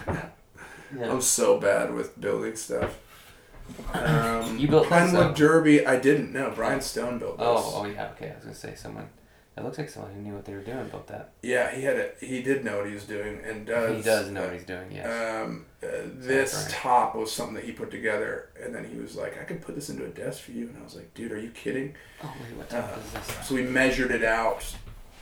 Yeah. 0.98 1.10
I'm 1.12 1.20
so 1.22 1.58
bad 1.58 1.94
with 1.94 2.20
building 2.20 2.54
stuff. 2.56 2.98
Um, 3.94 4.58
You 4.58 4.66
built 4.68 4.88
Pinewood. 4.88 5.36
Derby. 5.36 5.86
I 5.86 5.96
didn't 5.98 6.32
know. 6.32 6.52
Brian 6.54 6.80
Stone 6.80 7.18
built 7.20 7.38
this. 7.38 7.46
Oh, 7.48 7.72
oh 7.76 7.86
yeah. 7.86 8.10
Okay, 8.16 8.30
I 8.30 8.34
was 8.34 8.42
gonna 8.44 8.54
say 8.54 8.74
someone. 8.74 9.08
It 9.56 9.64
looks 9.64 9.78
like 9.78 9.90
someone 9.90 10.12
who 10.14 10.20
knew 10.20 10.34
what 10.34 10.44
they 10.44 10.54
were 10.54 10.62
doing 10.62 10.88
built 10.88 11.08
that. 11.08 11.32
Yeah, 11.42 11.74
he 11.74 11.82
had 11.82 11.96
it. 11.96 12.16
He 12.20 12.40
did 12.40 12.64
know 12.64 12.78
what 12.78 12.86
he 12.86 12.94
was 12.94 13.04
doing, 13.04 13.40
and 13.44 13.66
does. 13.66 13.96
he 13.96 14.02
does 14.02 14.30
know 14.30 14.44
what 14.44 14.52
he's 14.54 14.64
doing. 14.64 14.92
Yes. 14.92 15.06
Um, 15.44 15.66
uh, 15.82 15.86
this 16.14 16.54
Brian. 16.54 16.70
top 16.70 17.14
was 17.16 17.32
something 17.32 17.56
that 17.56 17.64
he 17.64 17.72
put 17.72 17.90
together, 17.90 18.50
and 18.62 18.74
then 18.74 18.84
he 18.84 18.98
was 18.98 19.16
like, 19.16 19.38
"I 19.40 19.44
could 19.44 19.60
put 19.60 19.74
this 19.74 19.90
into 19.90 20.04
a 20.04 20.08
desk 20.08 20.42
for 20.42 20.52
you," 20.52 20.68
and 20.68 20.78
I 20.78 20.82
was 20.82 20.94
like, 20.94 21.12
"Dude, 21.14 21.32
are 21.32 21.38
you 21.38 21.50
kidding?" 21.50 21.94
oh 22.22 22.32
wait, 22.40 22.56
what 22.56 22.70
type 22.70 22.90
uh, 22.96 23.00
is 23.00 23.12
this? 23.12 23.48
So 23.48 23.54
we 23.56 23.62
measured 23.62 24.12
it 24.12 24.24
out, 24.24 24.64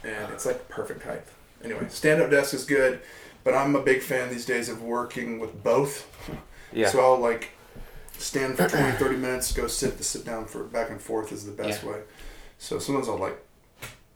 and 0.04 0.32
it's 0.32 0.46
like 0.46 0.68
perfect 0.68 1.02
height. 1.02 1.24
Anyway, 1.64 1.86
stand-up 1.88 2.30
desk 2.30 2.54
is 2.54 2.64
good, 2.64 3.00
but 3.42 3.54
I'm 3.54 3.74
a 3.74 3.82
big 3.82 4.02
fan 4.02 4.28
these 4.30 4.46
days 4.46 4.68
of 4.68 4.82
working 4.82 5.40
with 5.40 5.64
both. 5.64 6.06
Yeah. 6.72 6.88
So 6.88 7.00
I'll 7.00 7.18
like 7.18 7.50
stand 8.18 8.56
for 8.56 8.68
20, 8.68 8.98
30 8.98 9.16
minutes, 9.16 9.52
go 9.52 9.66
sit. 9.66 9.96
The 9.98 10.04
sit 10.04 10.24
down 10.24 10.46
for 10.46 10.64
back 10.64 10.90
and 10.90 11.00
forth 11.00 11.32
is 11.32 11.46
the 11.46 11.52
best 11.52 11.82
way. 11.82 12.00
So 12.58 12.78
sometimes 12.78 13.08
I'll 13.08 13.18
like, 13.18 13.38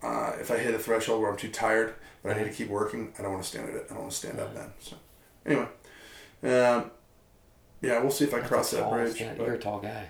uh, 0.02 0.32
if 0.40 0.50
I 0.50 0.58
hit 0.58 0.74
a 0.74 0.78
threshold 0.78 1.20
where 1.22 1.30
I'm 1.30 1.36
too 1.36 1.50
tired, 1.50 1.94
but 2.22 2.32
I 2.36 2.38
need 2.38 2.48
to 2.48 2.54
keep 2.54 2.68
working, 2.68 3.12
I 3.18 3.22
don't 3.22 3.32
want 3.32 3.42
to 3.44 3.48
stand 3.48 3.68
at 3.68 3.74
it. 3.74 3.86
I 3.90 3.94
don't 3.94 4.00
want 4.02 4.10
to 4.12 4.16
stand 4.16 4.38
up 4.40 4.54
then. 4.54 4.70
So 4.80 4.96
anyway, 5.46 5.66
um, 6.44 6.90
yeah, 7.80 8.00
we'll 8.00 8.10
see 8.10 8.24
if 8.24 8.32
I 8.34 8.38
That's 8.38 8.48
cross 8.48 8.70
that 8.72 8.90
bridge. 8.90 9.14
stand- 9.16 9.38
but 9.38 9.46
You're 9.46 9.56
a 9.56 9.58
tall 9.60 9.80
guy. 9.80 10.08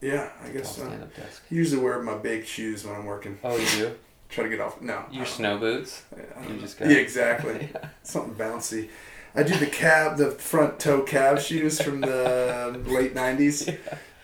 yeah, 0.00 0.30
I 0.40 0.44
Tall 0.44 0.52
guess 0.52 0.76
so. 0.76 0.82
stand-up 0.86 1.14
desk. 1.16 1.42
Usually 1.50 1.82
wear 1.82 2.00
my 2.02 2.16
big 2.16 2.44
shoes 2.46 2.84
when 2.84 2.94
I'm 2.94 3.04
working. 3.06 3.38
Oh, 3.44 3.56
you 3.56 3.66
do? 3.76 3.94
Try 4.28 4.44
to 4.44 4.50
get 4.50 4.60
off. 4.60 4.80
No. 4.82 4.94
I 4.94 5.12
Your 5.12 5.24
don't- 5.24 5.26
snow 5.34 5.58
boots? 5.58 6.02
I 6.14 6.42
You 6.42 6.48
don't 6.48 6.60
just 6.60 6.78
know. 6.80 6.86
got. 6.86 6.92
Yeah, 6.94 7.00
exactly. 7.00 7.68
Something 8.02 8.34
bouncy. 8.34 8.88
I 9.34 9.42
do 9.42 9.56
the 9.56 9.66
cab, 9.66 10.16
the 10.16 10.30
front 10.32 10.78
toe 10.80 11.02
cab 11.02 11.38
shoes 11.38 11.80
from 11.80 12.00
the 12.00 12.80
late 12.86 13.14
'90s, 13.14 13.68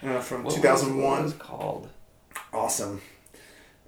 uh, 0.03 0.21
from 0.21 0.39
What 0.45 0.47
was- 0.47 0.55
2001. 0.57 1.03
What 1.03 1.23
was 1.23 1.33
it 1.33 1.39
called? 1.39 1.89
Awesome. 2.53 3.01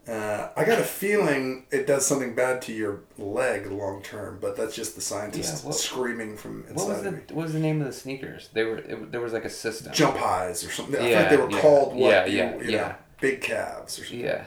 Uh, 0.08 0.50
I 0.56 0.64
got 0.64 0.78
a 0.78 0.84
feeling 0.84 1.66
it 1.72 1.86
does 1.86 2.06
something 2.06 2.34
bad 2.36 2.62
to 2.62 2.72
your 2.72 3.00
leg 3.18 3.66
long 3.66 4.02
term, 4.02 4.38
but 4.40 4.56
that's 4.56 4.74
just 4.76 4.94
the 4.94 5.00
scientist 5.00 5.62
Yeah, 5.64 5.68
what- 5.68 5.74
screaming 5.76 6.36
from 6.36 6.62
What 6.64 6.74
was 6.74 6.82
inside 6.88 7.02
the 7.02 7.08
of 7.08 7.14
me. 7.14 7.20
What 7.34 7.42
was 7.44 7.52
the 7.52 7.58
name 7.58 7.80
of 7.80 7.88
the 7.88 7.92
sneakers? 7.92 8.48
They 8.52 8.62
were. 8.64 8.78
It, 8.78 9.10
there 9.10 9.20
was 9.20 9.32
like 9.32 9.44
a 9.44 9.50
system. 9.50 9.92
Jump 9.92 10.16
highs 10.16 10.64
or 10.64 10.70
something. 10.70 11.00
I 11.00 11.08
Yeah, 11.10 11.20
like 11.20 11.30
they 11.30 11.36
were 11.36 11.50
yeah, 11.50 11.60
called 11.60 11.94
what? 11.96 12.10
yeah, 12.10 12.26
you- 12.26 12.36
yeah, 12.38 12.56
you 12.56 12.70
yeah. 12.70 12.94
big 13.20 13.40
calves 13.40 13.98
or 13.98 14.04
something. 14.04 14.20
Yeah. 14.24 14.44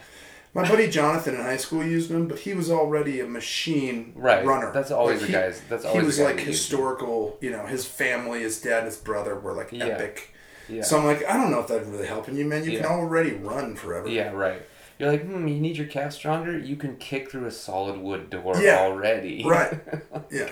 My 0.53 0.67
buddy 0.67 0.87
Jonathan 0.89 1.35
in 1.35 1.41
high 1.41 1.57
school 1.57 1.83
used 1.85 2.09
them, 2.09 2.27
but 2.27 2.39
he 2.39 2.53
was 2.55 2.71
already 2.71 3.19
a 3.19 3.25
machine 3.27 4.13
Right. 4.15 4.43
runner. 4.43 4.71
That's 4.71 4.89
always 4.91 5.17
Like, 5.21 5.31
the 5.31 5.37
he- 5.37 5.43
guys. 5.43 5.61
That's 5.69 5.85
always 5.85 6.01
he 6.01 6.05
was 6.07 6.19
like 6.19 6.39
historical. 6.39 7.37
You 7.41 7.51
know, 7.51 7.65
his 7.65 7.85
family, 7.85 8.41
his 8.41 8.59
dad, 8.61 8.85
his 8.85 8.95
brother 8.97 9.35
were 9.37 9.53
like 9.53 9.73
epic. 9.73 10.33
Yeah. 10.69 10.83
So 10.83 10.97
I'm 10.97 11.05
like, 11.05 11.23
I 11.29 11.33
don't 11.35 11.51
know 11.51 11.59
if 11.59 11.67
that's 11.67 11.85
really 11.85 12.07
helping 12.07 12.35
you, 12.37 12.45
man. 12.45 12.63
You 12.63 12.77
can 12.77 12.85
already 12.87 13.31
run 13.33 13.75
forever. 13.75 14.07
yeah. 14.07 14.31
Right. 14.31 14.61
You're 14.99 15.11
like, 15.11 15.23
hmm, 15.25 15.47
you 15.47 15.59
need 15.59 15.77
your 15.77 15.87
calf 15.87 16.11
stronger. 16.13 16.57
You 16.59 16.75
can 16.75 16.97
kick 16.97 17.31
through 17.31 17.45
a 17.45 17.51
solid 17.51 17.97
wood 17.99 18.29
door 18.29 18.55
Yeah, 18.61 18.79
already. 18.79 19.43
Right. 19.47 19.79
Yeah. 20.31 20.49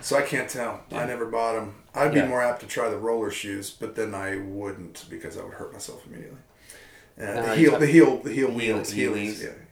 So 0.00 0.16
I 0.16 0.22
can't 0.22 0.48
tell. 0.48 0.82
I 0.92 1.06
never 1.06 1.26
bought 1.26 1.54
them. 1.54 1.76
I'd 1.94 2.12
be 2.12 2.18
Yeah. 2.18 2.26
more 2.28 2.42
apt 2.42 2.60
to 2.62 2.66
try 2.66 2.88
the 2.90 2.98
roller 2.98 3.30
shoes, 3.30 3.70
but 3.70 3.94
then 3.96 4.14
I 4.14 4.36
wouldn't 4.36 5.06
because 5.08 5.38
I 5.38 5.44
would 5.44 5.54
hurt 5.54 5.72
myself 5.72 6.04
immediately. 6.06 6.38
Uh, 7.20 7.24
No, 7.24 7.42
the 7.42 7.56
heel, 7.56 7.78
the 7.78 7.86
heel, 7.86 8.16
the 8.18 8.32
heel 8.32 8.48
Heel- 8.48 8.56
wheels, 8.56 8.92
heelys. 8.92 9.42
Yeah, 9.42 9.50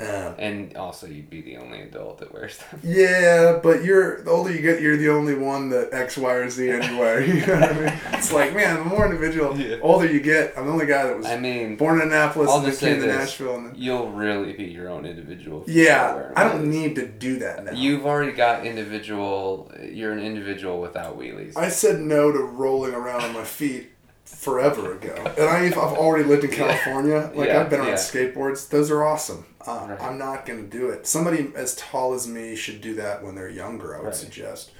Um, 0.00 0.34
And 0.38 0.76
also, 0.76 1.06
you'd 1.06 1.30
be 1.30 1.40
the 1.42 1.56
only 1.56 1.80
adult 1.82 2.18
that 2.18 2.32
wears 2.32 2.58
them. 2.58 2.80
Yeah, 2.84 3.60
but 3.62 3.84
you're 3.84 4.22
the 4.22 4.30
older 4.30 4.52
you 4.52 4.60
get, 4.60 4.80
you're 4.80 4.96
the 4.96 5.10
only 5.10 5.34
one 5.34 5.68
that 5.70 5.92
X, 5.92 6.16
Y, 6.16 6.32
or 6.32 6.48
Z 6.50 6.70
anyway. 6.70 7.26
you 7.28 7.46
know 7.46 7.54
what 7.60 7.70
I 7.70 7.72
mean? 7.80 7.92
It's 8.12 8.32
like, 8.32 8.54
man, 8.54 8.76
the 8.78 8.84
more 8.84 9.04
individual, 9.06 9.56
Yeah. 9.58 9.76
older 9.82 10.06
you 10.06 10.20
get. 10.20 10.56
I'm 10.56 10.66
the 10.66 10.72
only 10.72 10.86
guy 10.86 11.04
that 11.06 11.16
was 11.16 11.26
I 11.26 11.38
mean, 11.38 11.76
born 11.76 12.00
in 12.00 12.08
Annapolis 12.08 12.50
I'll 12.50 12.58
and 12.58 12.66
then 12.66 12.76
came 12.76 13.00
to 13.00 13.06
this. 13.06 13.16
Nashville. 13.18 13.56
And 13.56 13.66
then, 13.68 13.74
you'll 13.76 14.10
really 14.10 14.52
be 14.52 14.64
your 14.64 14.88
own 14.90 15.04
individual. 15.06 15.62
if 15.62 15.68
you 15.74 15.84
start 15.84 16.34
yeah, 16.36 16.40
I 16.40 16.48
don't 16.48 16.68
need 16.70 16.94
to 16.96 17.06
do 17.06 17.38
that 17.38 17.64
now. 17.64 17.72
You've 17.72 18.06
already 18.06 18.32
got 18.32 18.66
individual. 18.66 19.70
You're 19.82 20.12
an 20.12 20.20
individual 20.20 20.80
without 20.80 21.18
wheelies. 21.18 21.56
I 21.56 21.68
said 21.68 22.00
no 22.00 22.32
to 22.32 22.38
rolling 22.38 22.94
around 22.94 23.22
on 23.22 23.32
my 23.34 23.44
feet 23.44 23.90
forever 24.24 24.94
ago, 24.94 25.14
and 25.38 25.44
I, 25.48 25.66
I've 25.66 25.76
already 25.76 26.24
lived 26.24 26.44
in 26.44 26.50
California. 26.62 27.30
Like 27.34 27.48
Yeah, 27.48 27.60
I've 27.60 27.70
been 27.70 27.84
yeah. 27.84 27.94
skateboards; 27.94 28.68
those 28.68 28.90
are 28.90 29.04
awesome. 29.04 29.44
Uh, 29.66 29.86
Right. 29.90 30.00
I'm 30.02 30.18
not 30.18 30.44
going 30.46 30.62
to 30.68 30.78
do 30.78 30.90
it. 30.90 31.06
Somebody 31.06 31.50
as 31.56 31.74
tall 31.76 32.12
as 32.14 32.26
me 32.28 32.54
should 32.56 32.80
do 32.80 32.94
that 32.96 33.22
when 33.22 33.34
they're 33.34 33.48
younger. 33.48 33.94
I 33.94 33.98
would 33.98 34.06
Right. 34.06 34.14
suggest, 34.14 34.70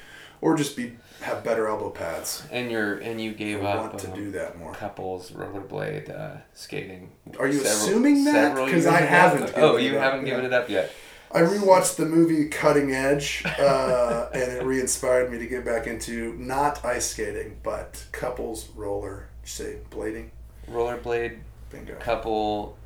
or 0.41 0.55
just 0.57 0.77
be 0.77 0.97
have 1.23 1.43
better 1.43 1.67
elbow 1.69 1.91
pads. 1.91 2.43
and 2.51 2.71
you're 2.71 2.95
and 2.99 3.21
you 3.21 3.33
gave 3.33 3.65
I 3.65 3.73
up 3.73 3.81
want 3.93 3.99
to 4.01 4.09
um, 4.11 4.15
do 4.15 4.31
that 4.33 4.59
more. 4.59 4.73
couples 4.75 5.31
rollerblade 5.31 6.11
uh, 6.11 6.37
skating. 6.53 7.13
Are 7.39 7.47
you 7.47 7.61
several- 7.61 7.73
assuming 7.77 8.25
that? 8.25 8.33
several 8.33 8.65
'Cause 8.67 8.75
years 8.85 8.87
I 8.87 9.01
haven't 9.01 9.53
Oh, 9.57 9.77
you 9.77 9.97
haven't 9.97 10.27
yeah. 10.27 10.31
given 10.35 10.45
it 10.47 10.53
up 10.53 10.69
yet. 10.69 10.91
I 11.33 11.41
rewatched 11.41 11.97
the 11.97 12.05
movie 12.07 12.49
Cutting 12.49 12.95
Edge, 12.95 13.43
uh, 13.59 14.29
and 14.33 14.43
it 14.53 14.63
re-inspired 14.63 15.33
me 15.33 15.39
to 15.39 15.47
get 15.47 15.65
back 15.65 15.87
into 15.89 16.35
not 16.39 16.85
ice 16.85 17.07
skating, 17.07 17.57
but 17.65 18.05
couples 18.13 18.69
roller. 18.77 19.29
Say 19.45 19.79
blading. 19.91 20.29
Rollerblade 20.71 21.39
Bingo. 21.71 21.95
couple. 21.97 22.77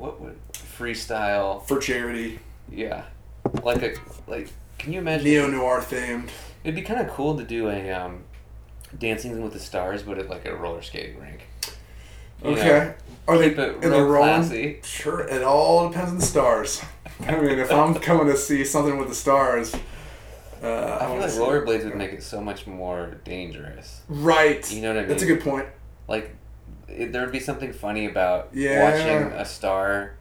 What 0.00 0.20
would 0.20 0.38
freestyle? 0.52 1.64
For 1.66 1.78
charity, 1.78 2.40
Yeah, 2.70 3.04
like 3.62 3.82
a 3.82 3.94
like. 4.26 4.48
Can 4.78 4.92
you 4.94 5.00
imagine? 5.00 5.24
neo 5.26 5.46
noir 5.46 5.80
themed. 5.80 6.30
It'd 6.64 6.74
be 6.74 6.82
kind 6.82 7.00
of 7.06 7.08
cool 7.14 7.36
to 7.36 7.44
do 7.44 7.68
a 7.68 7.90
um, 7.92 8.24
Dancing 8.98 9.42
with 9.42 9.52
the 9.52 9.58
Stars, 9.60 10.02
but 10.02 10.18
at 10.18 10.28
like 10.30 10.46
a 10.46 10.56
roller 10.56 10.82
skating 10.82 11.20
rink. 11.20 11.46
You 12.42 12.50
know, 12.52 12.56
Okay. 12.56 12.94
Are 13.28 13.36
they 13.38 13.50
keep 13.50 13.58
it 13.58 13.74
and 13.74 13.82
they're 13.82 14.02
real 14.02 14.06
rolling? 14.06 14.30
classy. 14.40 14.80
Sure. 14.82 15.20
It 15.20 15.42
all 15.42 15.88
depends 15.90 16.10
on 16.12 16.18
the 16.18 16.24
stars. 16.24 16.82
I 17.28 17.38
mean, 17.38 17.58
if 17.58 17.70
I'm 17.70 17.94
coming 17.96 18.26
to 18.28 18.36
see 18.36 18.64
something 18.64 18.96
with 18.98 19.08
the 19.08 19.14
stars, 19.14 19.74
uh, 20.62 20.66
I, 20.66 21.04
I 21.04 21.28
feel 21.28 21.44
like 21.46 21.64
rollerblades 21.64 21.84
would 21.84 21.96
make 21.96 22.12
it 22.12 22.22
so 22.22 22.40
much 22.40 22.66
more 22.66 23.18
dangerous. 23.24 24.00
Right. 24.08 24.68
You 24.72 24.80
know 24.82 24.88
what 24.88 24.96
I 24.96 25.00
mean? 25.00 25.08
That's 25.10 25.22
a 25.22 25.26
good 25.26 25.42
point. 25.42 25.66
Like, 26.08 26.34
there 26.98 27.22
would 27.22 27.32
be 27.32 27.40
something 27.40 27.72
funny 27.72 28.06
about 28.06 28.48
Yeah. 28.52 28.84
watching 28.90 29.32
a 29.38 29.44
star 29.44 30.12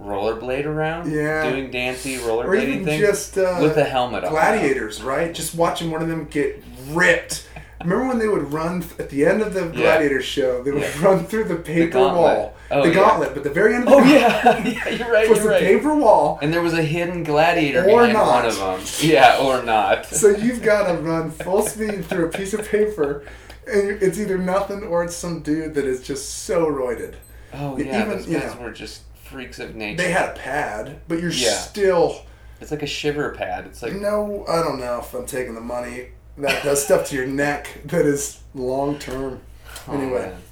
rollerblade 0.00 0.66
around, 0.66 1.10
Yeah. 1.10 1.48
doing 1.50 1.70
dancey 1.70 2.16
Or 2.18 2.44
rollerblading 2.44 2.84
things 2.84 3.00
just 3.00 3.38
uh, 3.38 3.58
with 3.62 3.76
a 3.78 3.84
helmet 3.84 4.24
on. 4.24 4.30
gladiators, 4.30 5.02
right? 5.02 5.32
Just 5.32 5.54
watching 5.54 5.90
one 5.90 6.02
of 6.02 6.08
them 6.08 6.26
get 6.30 6.62
ripped. 6.90 7.48
Remember 7.82 8.06
when 8.08 8.18
they 8.18 8.28
would 8.28 8.52
run 8.52 8.80
th- 8.82 8.98
at 8.98 9.10
the 9.10 9.24
end 9.26 9.42
of 9.42 9.54
the 9.54 9.66
gladiator 9.66 10.20
show? 10.20 10.62
They 10.62 10.70
would 10.70 10.82
Yeah. 10.82 11.02
run 11.04 11.24
through 11.26 11.44
the 11.44 11.56
paper 11.56 11.92
gauntlet. 11.92 12.20
wall, 12.38 12.54
Oh, 12.70 12.82
the 12.82 12.88
yeah. 12.88 12.94
gauntlet, 12.94 13.34
but 13.34 13.42
the 13.44 13.50
very 13.50 13.74
end 13.74 13.84
of 13.84 13.90
the 13.90 13.96
Oh 13.96 14.04
yeah, 14.04 14.58
yeah, 14.66 14.88
you're 14.88 15.12
right. 15.12 15.28
was 15.28 15.38
You're 15.38 15.46
the 15.48 15.50
right. 15.52 15.62
paper 15.62 15.94
wall. 15.94 16.38
And 16.42 16.52
there 16.52 16.62
was 16.62 16.72
a 16.74 16.82
hidden 16.82 17.22
gladiator 17.22 17.82
Or 17.84 18.00
behind 18.00 18.12
not. 18.14 18.26
one 18.26 18.46
of 18.46 18.58
them. 18.58 18.80
Yeah, 19.00 19.38
or 19.38 19.62
not. 19.62 20.06
So 20.06 20.28
you've 20.28 20.62
got 20.62 20.88
to 20.88 20.94
run 20.98 21.30
full 21.30 21.62
speed 21.62 22.04
through 22.06 22.26
a 22.26 22.28
piece 22.28 22.52
of 22.54 22.68
paper, 22.68 23.22
and 23.66 24.02
it's 24.02 24.18
either 24.18 24.38
nothing 24.38 24.82
or 24.84 25.04
it's 25.04 25.16
some 25.16 25.40
dude 25.40 25.74
that 25.74 25.84
is 25.84 26.02
just 26.02 26.44
so 26.44 26.66
roided. 26.66 27.14
oh 27.54 27.76
yeah, 27.78 28.02
even- 28.02 28.08
those 28.16 28.26
guys 28.26 28.54
know, 28.54 28.62
were 28.62 28.70
just 28.72 29.02
freaks 29.24 29.58
of 29.58 29.74
nature. 29.74 30.02
They 30.02 30.10
had 30.12 30.30
a 30.30 30.32
pad, 30.32 31.00
but 31.08 31.20
you're 31.20 31.30
Yeah. 31.30 31.50
still 31.56 32.22
It's 32.60 32.70
like 32.70 32.82
a 32.82 32.86
shiver 32.86 33.30
pad. 33.30 33.66
It's 33.66 33.82
like 33.82 33.94
no. 33.94 34.44
I 34.48 34.56
don't 34.62 34.78
know 34.80 35.00
if 35.00 35.12
I'm 35.14 35.26
taking 35.26 35.54
the 35.54 35.60
money 35.60 36.08
that 36.38 36.62
does 36.62 36.84
stuff 36.84 37.08
to 37.08 37.16
your 37.16 37.26
neck 37.26 37.68
that 37.86 38.06
is 38.06 38.40
long 38.54 38.98
term. 38.98 39.40
oh, 39.88 39.92
Anyway. 39.94 40.20
man. 40.30 40.42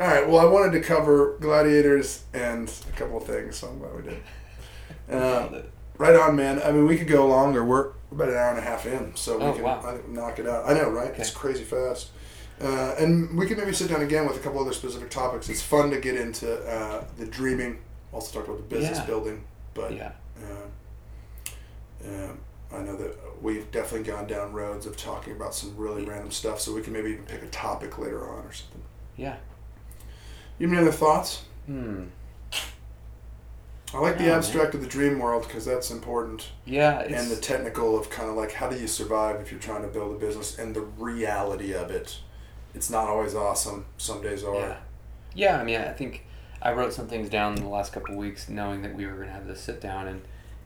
All 0.00 0.06
right. 0.06 0.26
Well, 0.28 0.38
I 0.40 0.44
wanted 0.50 0.72
to 0.72 0.80
cover 0.80 1.36
gladiators 1.40 2.22
and 2.32 2.72
a 2.92 2.96
couple 2.96 3.18
of 3.18 3.24
things, 3.24 3.56
so 3.56 3.68
I'm 3.68 3.78
glad 3.78 3.96
we 3.96 4.02
did. 4.02 4.22
Uh, 5.10 5.62
right 5.98 6.14
on, 6.14 6.36
man. 6.36 6.62
I 6.62 6.70
mean, 6.72 6.86
we 6.86 6.96
could 6.96 7.08
go 7.08 7.26
longer. 7.26 7.64
We're 7.64 7.88
about 8.10 8.28
an 8.28 8.36
hour 8.36 8.50
and 8.50 8.58
a 8.58 8.62
half 8.62 8.86
in, 8.86 9.14
so 9.14 9.36
we 9.36 9.44
Oh, 9.44 9.52
can 9.52 9.62
wow. 9.62 9.98
Knock 10.08 10.38
it 10.38 10.46
out. 10.46 10.66
I 10.68 10.74
know, 10.74 10.88
right? 10.88 11.12
It's 11.18 11.30
crazy 11.30 11.64
fast. 11.64 12.10
Uh, 12.62 12.94
and 12.98 13.36
we 13.36 13.46
can 13.46 13.58
maybe 13.58 13.72
sit 13.72 13.88
down 13.90 14.02
again 14.02 14.26
with 14.26 14.36
a 14.36 14.40
couple 14.40 14.60
other 14.60 14.72
specific 14.72 15.10
topics. 15.10 15.48
It's 15.48 15.62
fun 15.62 15.90
to 15.90 15.98
get 16.00 16.14
into 16.16 16.54
uh, 16.64 17.04
the 17.18 17.26
dreaming. 17.26 17.78
Also 18.12 18.32
talked 18.32 18.48
about 18.48 18.58
the 18.68 18.74
business 18.76 18.98
Yeah. 18.98 19.06
building, 19.06 19.44
but 19.74 19.92
yeah. 19.94 20.12
uh, 20.44 22.08
um, 22.08 22.38
I 22.72 22.78
know 22.80 22.96
that 22.96 23.16
we've 23.42 23.70
definitely 23.72 24.06
gone 24.10 24.26
down 24.26 24.52
roads 24.52 24.86
of 24.86 24.96
talking 24.96 25.32
about 25.32 25.54
some 25.54 25.76
really 25.76 26.04
random 26.04 26.30
stuff. 26.30 26.60
So 26.60 26.72
we 26.74 26.82
can 26.82 26.92
maybe 26.92 27.10
even 27.12 27.24
pick 27.24 27.42
a 27.42 27.46
topic 27.48 27.98
later 27.98 28.28
on 28.28 28.44
or 28.46 28.52
something. 28.52 28.82
Yeah. 29.16 29.36
You 30.58 30.68
have 30.68 30.76
any 30.78 30.86
other 30.86 30.96
thoughts? 30.96 31.42
Hmm. 31.66 32.04
I 33.94 33.98
like 33.98 34.16
the 34.16 34.24
man. 34.24 34.38
abstract 34.38 34.74
of 34.74 34.80
the 34.80 34.86
dream 34.86 35.18
world 35.18 35.42
because 35.46 35.66
that's 35.66 35.90
important, 35.90 36.48
Yeah. 36.64 37.00
It's, 37.00 37.12
and 37.20 37.30
the 37.30 37.40
technical 37.40 37.98
of 37.98 38.08
kind 38.08 38.30
of 38.30 38.36
like 38.36 38.52
how 38.52 38.70
do 38.70 38.78
you 38.78 38.86
survive 38.86 39.38
if 39.40 39.50
you're 39.50 39.60
trying 39.60 39.82
to 39.82 39.88
build 39.88 40.16
a 40.16 40.18
business, 40.18 40.58
and 40.58 40.74
the 40.74 40.80
reality 40.80 41.72
of 41.74 41.90
it. 41.90 42.18
It's 42.74 42.90
not 42.90 43.08
always 43.08 43.34
awesome. 43.34 43.84
Some 43.98 44.22
days 44.22 44.44
are. 44.44 44.54
Yeah. 44.54 44.76
Yeah, 45.34 45.60
I 45.60 45.64
mean, 45.64 45.80
I 45.80 45.92
think 45.92 46.26
I 46.60 46.72
wrote 46.72 46.92
some 46.92 47.06
things 47.08 47.28
down 47.30 47.56
in 47.56 47.62
the 47.62 47.68
last 47.68 47.92
couple 47.92 48.12
of 48.14 48.18
weeks 48.18 48.48
knowing 48.48 48.82
that 48.82 48.94
we 48.94 49.06
were 49.06 49.12
going 49.14 49.28
to 49.28 49.32
have 49.32 49.46
this 49.46 49.60
sit 49.60 49.80
down. 49.80 50.06
And 50.06 50.22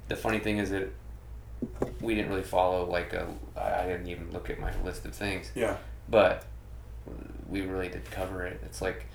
the 0.09 0.17
funny 0.17 0.39
thing 0.39 0.59
is 0.59 0.71
that 0.71 0.89
we 2.01 2.15
didn't 2.15 2.31
really 2.31 2.43
follow, 2.43 2.85
like, 2.85 3.13
a, 3.13 3.27
I 3.57 3.87
didn't 3.87 4.09
even 4.09 4.31
look 4.33 4.51
at 4.51 4.59
my 4.61 4.73
list 4.83 5.05
of 5.07 5.15
things, 5.15 5.51
Yeah. 5.55 5.77
but 6.09 6.45
we 7.49 7.61
really 7.63 7.89
did 7.89 8.11
cover 8.11 8.45
it. 8.45 8.61
It's 8.65 8.83
like, 8.83 9.07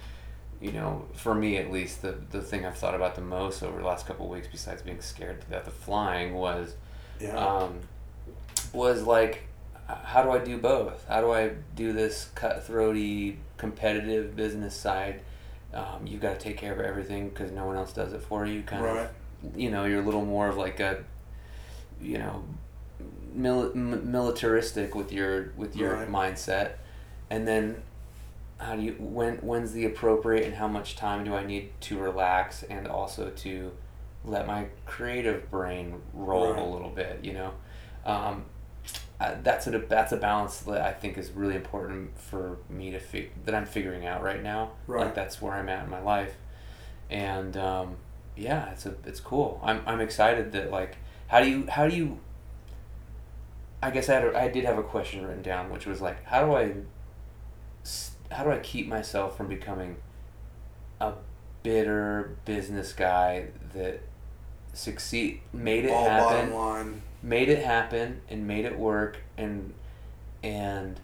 you 0.61 0.71
know, 0.71 1.05
for 1.13 1.35
me 1.35 1.57
at 1.57 1.71
least, 1.71 2.01
the, 2.01 2.15
the 2.31 2.41
thing 2.41 2.65
I've 2.65 2.77
thought 2.77 2.95
about 2.95 3.15
the 3.15 3.21
most 3.21 3.61
over 3.63 3.79
the 3.79 3.85
last 3.85 4.05
couple 4.07 4.25
of 4.25 4.31
weeks, 4.31 4.47
besides 4.51 4.81
being 4.81 5.01
scared 5.01 5.41
to 5.41 5.47
death 5.47 5.67
of 5.67 5.73
flying, 5.73 6.33
was 6.33 6.75
Yeah. 7.19 7.35
um, 7.35 7.79
was 8.73 9.03
like, 9.03 9.43
how 9.87 10.23
do 10.23 10.31
I 10.31 10.39
do 10.39 10.57
both? 10.57 11.05
How 11.07 11.21
do 11.21 11.31
I 11.31 11.51
do 11.75 11.93
this 11.93 12.29
cutthroaty, 12.35 13.37
competitive 13.57 14.35
business 14.35 14.75
side? 14.75 15.21
Um, 15.73 16.05
you've 16.05 16.21
got 16.21 16.39
to 16.39 16.39
take 16.39 16.57
care 16.57 16.73
of 16.73 16.79
everything 16.79 17.29
because 17.29 17.51
no 17.51 17.65
one 17.65 17.75
else 17.77 17.93
does 17.93 18.13
it 18.13 18.21
for 18.21 18.45
you. 18.45 18.61
Kind 18.63 18.83
right. 18.83 18.97
of, 19.43 19.57
you 19.57 19.71
know, 19.71 19.85
you're 19.85 20.01
a 20.01 20.05
little 20.05 20.25
more 20.25 20.47
of 20.47 20.57
like 20.57 20.79
a, 20.79 21.03
you 22.01 22.17
know, 22.17 22.43
mil- 23.33 23.71
m- 23.71 24.11
militaristic 24.11 24.95
with 24.95 25.11
your 25.11 25.51
with 25.55 25.75
your 25.75 25.95
Right. 25.95 26.09
mindset, 26.09 26.73
and 27.29 27.47
then 27.47 27.83
how 28.57 28.75
do 28.75 28.81
you 28.83 28.93
when 28.99 29.37
when's 29.37 29.71
the 29.73 29.85
appropriate 29.85 30.45
and 30.45 30.55
how 30.55 30.67
much 30.67 30.95
time 30.95 31.23
do 31.23 31.33
I 31.33 31.43
need 31.45 31.71
to 31.81 31.97
relax 31.97 32.63
and 32.63 32.87
also 32.87 33.29
to 33.29 33.71
let 34.23 34.45
my 34.45 34.67
creative 34.85 35.49
brain 35.49 36.01
roll 36.13 36.51
Right. 36.53 36.61
a 36.61 36.65
little 36.65 36.89
bit, 36.91 37.19
you 37.23 37.33
know. 37.33 37.53
Um, 38.05 38.45
uh, 39.21 39.35
that's 39.43 39.67
a 39.67 39.77
that's 39.77 40.11
a 40.11 40.17
balance 40.17 40.57
that 40.61 40.81
I 40.81 40.91
think 40.91 41.15
is 41.15 41.29
really 41.29 41.55
important 41.55 42.17
for 42.17 42.57
me 42.67 42.89
to 42.89 42.99
fig- 42.99 43.45
that 43.45 43.53
I'm 43.53 43.67
figuring 43.67 44.03
out 44.03 44.23
right 44.23 44.41
now. 44.41 44.71
Right. 44.87 45.05
Like 45.05 45.15
that's 45.15 45.39
where 45.39 45.53
I'm 45.53 45.69
at 45.69 45.83
in 45.83 45.91
my 45.91 46.01
life, 46.01 46.37
and 47.07 47.55
um, 47.55 47.97
yeah, 48.35 48.71
it's 48.71 48.87
a 48.87 48.95
it's 49.05 49.19
cool. 49.19 49.61
I'm 49.63 49.83
I'm 49.85 50.01
excited 50.01 50.53
that 50.53 50.71
like 50.71 50.97
how 51.27 51.39
do 51.39 51.47
you 51.47 51.67
how 51.69 51.87
do 51.87 51.95
you. 51.95 52.19
I 53.83 53.91
guess 53.91 54.09
I 54.09 54.15
had 54.15 54.25
a, 54.25 54.39
I 54.39 54.47
did 54.47 54.65
have 54.65 54.79
a 54.79 54.83
question 54.83 55.23
written 55.23 55.43
down, 55.43 55.69
which 55.69 55.85
was 55.85 56.01
like, 56.01 56.23
how 56.25 56.45
do 56.45 56.55
I, 56.55 56.73
how 58.31 58.43
do 58.43 58.51
I 58.51 58.57
keep 58.59 58.87
myself 58.87 59.37
from 59.37 59.47
becoming 59.47 59.97
a 60.99 61.13
bitter 61.63 62.37
business 62.45 62.93
guy 62.93 63.47
that 63.73 64.01
succeed 64.73 65.41
made 65.51 65.85
it 65.85 65.91
All 65.91 66.07
happen 66.07 66.49
bottom 66.49 66.53
line. 66.53 67.01
Made 67.23 67.49
it 67.49 67.63
happen 67.63 68.21
and 68.29 68.47
made 68.47 68.65
it 68.65 68.77
work 68.77 69.17
and 69.37 69.73
and 70.43 70.99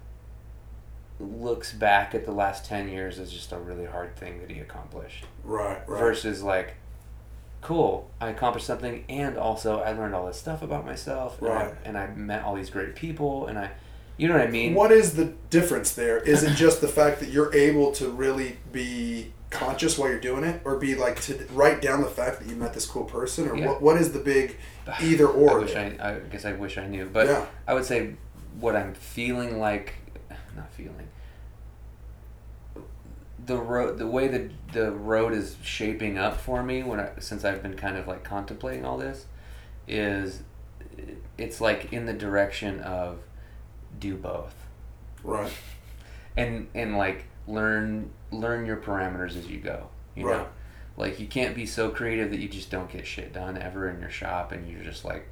looks 1.20 1.72
back 1.74 2.14
at 2.14 2.26
the 2.26 2.32
last 2.32 2.66
10 2.66 2.90
years 2.90 3.18
as 3.20 3.32
just 3.32 3.52
a 3.52 3.58
really 3.58 3.86
hard 3.86 4.16
thing 4.16 4.40
that 4.40 4.52
he 4.52 4.60
accomplished 4.60 5.26
Right. 5.44 5.88
Right. 5.88 6.00
versus 6.00 6.44
like 6.44 6.76
cool 7.62 8.10
i 8.22 8.30
accomplished 8.30 8.68
something 8.68 9.04
and 9.10 9.36
also 9.38 9.80
i 9.80 9.92
learned 9.92 10.14
all 10.14 10.28
this 10.28 10.38
stuff 10.38 10.62
about 10.62 10.86
myself 10.86 11.40
and, 11.42 11.50
Right. 11.50 11.74
I, 11.74 11.88
and 11.88 11.98
i 11.98 12.08
met 12.08 12.44
all 12.44 12.56
these 12.56 12.70
great 12.70 12.96
people 12.96 13.48
and 13.48 13.58
i 13.58 13.72
you 14.16 14.28
know 14.28 14.36
what 14.36 14.48
i 14.48 14.50
mean 14.52 14.74
What 14.76 14.92
is 14.92 15.14
the 15.16 15.34
difference 15.52 15.94
there? 15.94 16.18
Is 16.18 16.42
it 16.44 16.56
just 16.56 16.82
the 16.82 16.88
fact 16.88 17.20
that 17.20 17.30
you're 17.30 17.54
able 17.56 17.92
to 17.94 18.10
really 18.10 18.58
be 18.72 19.32
conscious 19.50 19.98
while 19.98 20.10
you're 20.10 20.20
doing 20.20 20.44
it, 20.44 20.62
or 20.66 20.78
be 20.78 20.96
like 20.96 21.22
to 21.22 21.46
write 21.54 21.82
down 21.82 22.02
the 22.02 22.08
fact 22.10 22.40
that 22.40 22.50
you 22.50 22.56
met 22.56 22.74
this 22.74 22.86
cool 22.86 23.06
person, 23.06 23.48
or 23.48 23.56
Yeah. 23.56 23.68
what? 23.68 23.82
What 23.82 23.98
is 23.98 24.12
the 24.12 24.20
big 24.20 24.58
either 25.02 25.28
I 25.28 25.32
or? 25.32 25.60
wish? 25.62 25.76
I, 25.76 25.96
I 26.02 26.20
guess 26.30 26.46
I 26.46 26.54
wish 26.54 26.78
I 26.78 26.88
knew, 26.88 27.10
but 27.12 27.28
Yeah. 27.28 27.46
I 27.68 27.74
would 27.74 27.86
say 27.86 28.16
what 28.60 28.76
I'm 28.76 28.94
feeling 28.94 29.60
like, 29.60 29.94
not 30.56 30.72
feeling. 30.74 31.08
The 33.46 33.58
road, 33.58 33.98
the 33.98 34.08
way 34.08 34.28
that 34.28 34.74
the 34.74 34.92
road 34.92 35.32
is 35.32 35.56
shaping 35.62 36.18
up 36.18 36.38
for 36.42 36.64
me 36.64 36.84
when 36.84 37.00
I, 37.00 37.12
since 37.20 37.46
I've 37.46 37.62
been 37.62 37.76
kind 37.76 37.96
of 37.96 38.08
like 38.08 38.24
contemplating 38.24 38.84
all 38.84 38.98
this, 38.98 39.26
is 39.88 40.42
it's 41.38 41.62
like 41.62 41.94
in 41.94 42.06
the 42.08 42.14
direction 42.14 42.80
of 42.82 43.20
do 44.00 44.16
both 44.16 44.54
Right. 45.24 45.52
and 46.38 46.68
and 46.76 46.98
like 46.98 47.26
learn 47.48 48.10
learn 48.32 48.66
your 48.66 48.78
parameters 48.78 49.38
as 49.38 49.48
you 49.48 49.58
go 49.60 49.88
you 50.16 50.24
know 50.24 50.48
like 50.98 51.20
you 51.20 51.28
can't 51.28 51.56
be 51.56 51.66
so 51.66 51.90
creative 51.90 52.30
that 52.32 52.40
you 52.40 52.48
just 52.50 52.70
don't 52.70 52.90
get 52.92 53.06
shit 53.08 53.32
done 53.34 53.58
ever 53.58 53.90
in 53.90 54.00
your 54.02 54.10
shop 54.10 54.52
and 54.52 54.70
you're 54.70 54.84
just 54.84 55.06
like 55.06 55.28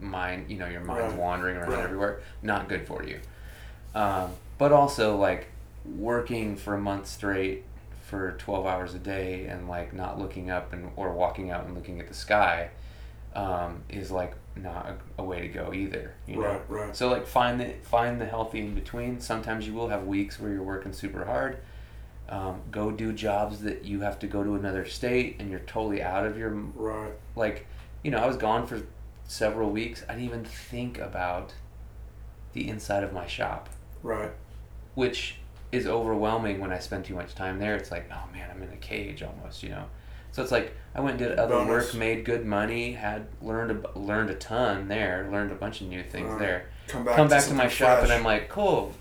mind 0.00 0.50
you 0.50 0.58
know 0.58 0.66
your 0.68 0.82
mind's 0.82 1.12
Right. 1.14 1.20
wandering 1.22 1.56
around 1.56 1.70
Right. 1.70 1.84
everywhere 1.84 2.20
not 2.42 2.68
good 2.68 2.86
for 2.86 3.02
you 3.02 3.20
um, 3.94 4.30
but 4.58 4.72
also 4.72 5.16
like 5.16 5.46
working 5.96 6.56
for 6.56 6.74
a 6.74 6.78
month 6.80 7.06
straight 7.06 7.64
for 8.04 8.32
12 8.32 8.66
hours 8.66 8.94
a 8.94 8.98
day 8.98 9.46
and 9.46 9.68
like 9.68 9.92
not 9.94 10.18
looking 10.18 10.50
up 10.50 10.72
and 10.72 10.90
or 10.96 11.12
walking 11.12 11.50
out 11.50 11.64
and 11.64 11.74
looking 11.74 11.98
at 12.00 12.08
the 12.08 12.14
sky 12.14 12.68
um, 13.34 13.82
is 13.88 14.10
like 14.10 14.34
not 14.56 14.86
a, 15.18 15.22
a 15.22 15.24
way 15.24 15.40
to 15.42 15.48
go 15.48 15.72
either 15.74 16.14
you 16.26 16.36
know 16.36 16.40
Right. 16.42 16.62
Right. 16.70 16.96
so 16.96 17.08
like 17.08 17.26
find 17.26 17.60
the 17.60 17.74
find 17.82 18.20
the 18.20 18.26
healthy 18.26 18.60
in 18.60 18.74
between. 18.74 19.20
Sometimes 19.20 19.66
you 19.66 19.74
will 19.74 19.88
have 19.88 20.04
weeks 20.06 20.40
where 20.40 20.50
you're 20.52 20.62
working 20.62 20.92
super 20.92 21.24
hard. 21.26 21.58
Um, 22.28 22.62
go 22.70 22.90
do 22.90 23.12
jobs 23.12 23.60
that 23.60 23.84
you 23.84 24.00
have 24.00 24.18
to 24.20 24.26
go 24.26 24.42
to 24.42 24.54
another 24.54 24.84
state 24.84 25.36
and 25.38 25.48
you're 25.50 25.60
totally 25.60 26.02
out 26.02 26.26
of 26.26 26.36
your 26.38 26.50
Right. 26.50 27.12
like. 27.36 27.66
You 28.02 28.12
know, 28.12 28.18
I 28.18 28.26
was 28.26 28.36
gone 28.36 28.68
for 28.68 28.82
several 29.26 29.70
weeks. 29.70 30.04
I 30.08 30.12
didn't 30.12 30.26
even 30.26 30.44
think 30.44 30.98
about 30.98 31.54
the 32.52 32.68
inside 32.68 33.02
of 33.02 33.12
my 33.12 33.26
shop, 33.26 33.68
Right. 34.02 34.30
which 34.94 35.36
is 35.72 35.88
overwhelming 35.88 36.60
when 36.60 36.72
I 36.72 36.78
spend 36.78 37.04
too 37.04 37.14
much 37.16 37.34
time 37.34 37.58
there. 37.58 37.74
It's 37.74 37.90
like, 37.90 38.08
oh 38.12 38.22
man, 38.32 38.48
I'm 38.50 38.62
in 38.62 38.70
a 38.72 38.76
cage 38.76 39.22
almost. 39.24 39.62
You 39.64 39.70
know. 39.70 39.84
So 40.36 40.42
it's 40.42 40.52
like 40.52 40.74
I 40.94 41.00
went 41.00 41.18
and 41.18 41.30
did 41.30 41.38
other 41.38 41.54
Bonus. 41.54 41.94
work, 41.94 41.94
made 41.94 42.26
good 42.26 42.44
money, 42.44 42.92
had 42.92 43.26
learned 43.40 43.86
a, 43.86 43.98
learned 43.98 44.28
a 44.28 44.34
ton 44.34 44.86
there, 44.86 45.26
learned 45.32 45.50
a 45.50 45.54
bunch 45.54 45.80
of 45.80 45.88
new 45.88 46.02
things 46.02 46.38
there 46.38 46.66
Come 46.88 47.06
back. 47.06 47.16
come 47.16 47.28
to 47.28 47.34
back 47.34 47.44
to 47.44 47.54
my 47.54 47.62
something 47.62 47.70
shop 47.70 47.98
and 48.00 48.08
fresh. 48.08 48.18
I'm 48.18 48.22
like, 48.22 48.50
cool, 48.50 48.92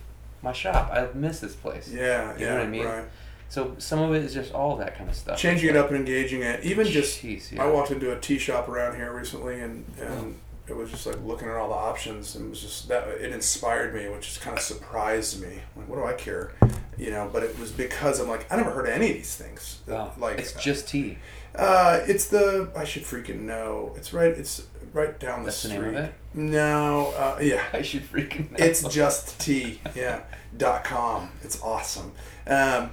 my 0.42 0.54
shop. 0.54 0.92
I 0.94 1.10
miss 1.14 1.42
this 1.42 1.54
place. 1.54 1.92
Yeah, 1.92 2.38
You 2.38 2.46
yeah, 2.46 2.52
know 2.52 2.58
what 2.60 2.64
I 2.64 2.70
mean? 2.70 2.86
right. 2.86 3.04
So 3.50 3.76
some 3.80 4.00
of 4.00 4.16
it 4.16 4.24
is 4.24 4.34
just 4.34 4.54
all 4.54 4.78
that 4.78 4.98
kind 4.98 5.10
of 5.10 5.16
stuff. 5.18 5.38
Changing 5.38 5.72
it 5.72 5.76
up 5.76 5.90
and 5.90 5.98
engaging 5.98 6.42
it. 6.42 6.64
Even 6.64 6.88
just, 6.88 7.22
Jeez, 7.22 7.60
I 7.60 7.68
walked 7.68 7.92
into 7.92 8.14
a 8.14 8.20
tea 8.22 8.40
shop 8.40 8.70
around 8.70 8.96
here 8.96 9.12
recently, 9.12 9.60
and 9.60 9.84
and 10.00 10.36
mm. 10.36 10.36
it 10.70 10.76
was 10.76 10.90
just 10.90 11.06
like 11.06 11.22
looking 11.22 11.50
at 11.50 11.56
all 11.56 11.68
the 11.68 11.76
options, 11.76 12.38
and 12.38 12.46
it 12.46 12.50
was 12.50 12.62
just 12.62 12.88
that 12.88 13.10
it 13.10 13.34
inspired 13.34 13.94
me, 13.94 14.08
which 14.08 14.22
just 14.28 14.40
kind 14.40 14.58
of 14.58 14.64
surprised 14.64 15.42
me. 15.42 15.60
Like, 15.76 15.90
what 15.90 15.98
do 15.98 16.06
I 16.06 16.14
care, 16.14 16.54
you 16.98 17.12
know? 17.12 17.30
But 17.32 17.44
it 17.44 17.58
was 17.60 17.72
because 17.72 18.20
I'm 18.20 18.28
like, 18.28 18.52
I 18.52 18.56
never 18.58 18.72
heard 18.72 18.88
of 18.88 18.94
any 18.94 19.10
of 19.10 19.16
these 19.16 19.36
things. 19.36 19.80
Wow. 19.88 20.14
Like, 20.18 20.40
it's 20.40 20.54
just 20.54 20.88
tea. 20.88 21.18
uh, 21.56 22.02
it's 22.08 22.28
the 22.28 22.70
I 22.76 22.84
should 22.84 23.04
freaking 23.04 23.42
know. 23.42 23.94
It's 23.96 24.14
right. 24.14 24.32
It's 24.32 24.66
right 24.94 25.18
down 25.20 25.40
the 25.40 25.46
That's 25.46 25.64
the 25.64 25.70
street. 25.70 25.82
name 25.82 25.96
of 25.96 26.04
it. 26.06 26.14
No, 26.34 27.14
uh, 27.18 27.38
yeah. 27.42 27.64
I 27.74 27.82
should 27.82 28.04
freaking 28.04 28.52
know. 28.52 28.58
It's 28.66 28.84
just 28.88 29.40
tea. 29.40 29.80
Yeah. 29.96 30.22
Dot 30.58 30.84
com. 30.84 31.32
It's 31.44 31.62
awesome. 31.62 32.12
Um, 32.48 32.92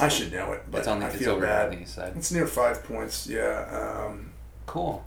I 0.00 0.08
should 0.08 0.32
know 0.32 0.52
it, 0.52 0.62
but 0.70 0.78
it's 0.78 0.88
on 0.88 1.00
the 1.00 1.06
I 1.06 1.08
it's 1.08 1.18
feel 1.18 1.32
over 1.32 1.46
bad. 1.46 1.66
on 1.70 1.74
the 1.76 1.82
east 1.82 1.94
side. 1.96 2.12
It's 2.16 2.30
near 2.30 2.46
Five 2.46 2.84
Points. 2.84 3.26
Yeah. 3.26 4.06
Um, 4.08 4.30
Cool. 4.66 5.04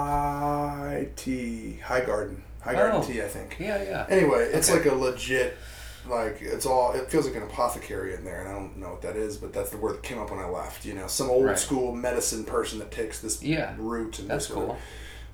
high 0.00 1.08
Tea. 1.16 1.78
High 1.84 2.00
Garden. 2.04 2.42
High 2.60 2.74
Garden 2.74 3.00
Oh. 3.02 3.06
Tea. 3.06 3.22
I 3.22 3.28
think. 3.28 3.56
Yeah, 3.58 3.82
yeah. 3.82 4.06
Anyway, 4.08 4.50
it's 4.52 4.68
Okay. 4.70 4.78
like 4.82 4.92
a 4.92 4.94
legit. 4.94 5.56
Like 6.08 6.38
it's 6.40 6.66
all. 6.66 6.92
It 6.92 7.10
feels 7.10 7.26
like 7.26 7.36
an 7.36 7.42
apothecary 7.42 8.14
in 8.14 8.24
there, 8.24 8.40
and 8.40 8.48
I 8.48 8.52
don't 8.52 8.76
know 8.78 8.90
what 8.90 9.02
that 9.02 9.16
is, 9.16 9.36
but 9.36 9.52
that's 9.52 9.70
the 9.70 9.76
word 9.76 9.94
that 9.96 10.02
came 10.02 10.18
up 10.18 10.30
when 10.30 10.40
I 10.40 10.48
left. 10.48 10.84
You 10.84 10.94
know, 10.94 11.06
some 11.06 11.28
old 11.30 11.44
Right. 11.44 11.58
school 11.58 11.94
medicine 11.94 12.44
person 12.44 12.78
that 12.78 12.90
takes 12.90 13.20
this 13.20 13.42
Yeah. 13.42 13.74
root 13.78 14.18
and 14.18 14.28
That's 14.28 14.46
cool. 14.46 14.78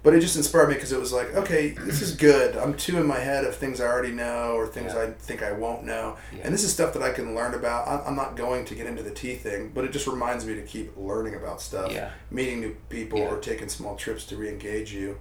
But 0.03 0.15
it 0.15 0.21
just 0.21 0.37
inspired 0.37 0.69
me 0.69 0.75
because 0.75 0.93
it 0.93 1.01
was 1.01 1.13
like, 1.13 1.35
okay, 1.35 1.71
this 1.71 2.01
is 2.01 2.13
good. 2.15 2.55
I'm 2.57 2.75
too 2.75 2.97
in 2.99 3.07
my 3.09 3.19
head 3.19 3.45
of 3.45 3.57
things 3.57 3.81
I 3.81 3.87
already 3.87 4.13
know 4.13 4.53
or 4.55 4.69
things 4.69 4.93
Yeah. 4.95 5.01
I 5.03 5.07
think 5.19 5.43
I 5.43 5.51
won't 5.51 5.83
know. 5.83 6.17
Yeah. 6.33 6.43
And 6.45 6.55
this 6.55 6.63
is 6.63 6.73
stuff 6.73 6.93
that 6.93 7.03
I 7.03 7.11
can 7.11 7.35
learn 7.35 7.55
about. 7.55 7.89
I'm 8.07 8.15
not 8.15 8.37
going 8.37 8.65
to 8.67 8.75
get 8.77 8.87
into 8.87 9.03
the 9.03 9.11
tea 9.11 9.35
thing, 9.35 9.73
but 9.75 9.85
it 9.85 9.91
just 9.91 10.07
reminds 10.07 10.47
me 10.47 10.55
to 10.55 10.63
keep 10.63 10.93
learning 10.97 11.35
about 11.35 11.61
stuff, 11.61 11.91
Yeah. 11.91 12.11
meeting 12.31 12.61
new 12.61 12.77
people, 12.89 13.21
or 13.21 13.39
taking 13.39 13.69
small 13.69 13.97
trips 13.97 14.25
to 14.27 14.37
re 14.37 14.49
engage 14.49 14.93
you. 14.93 15.17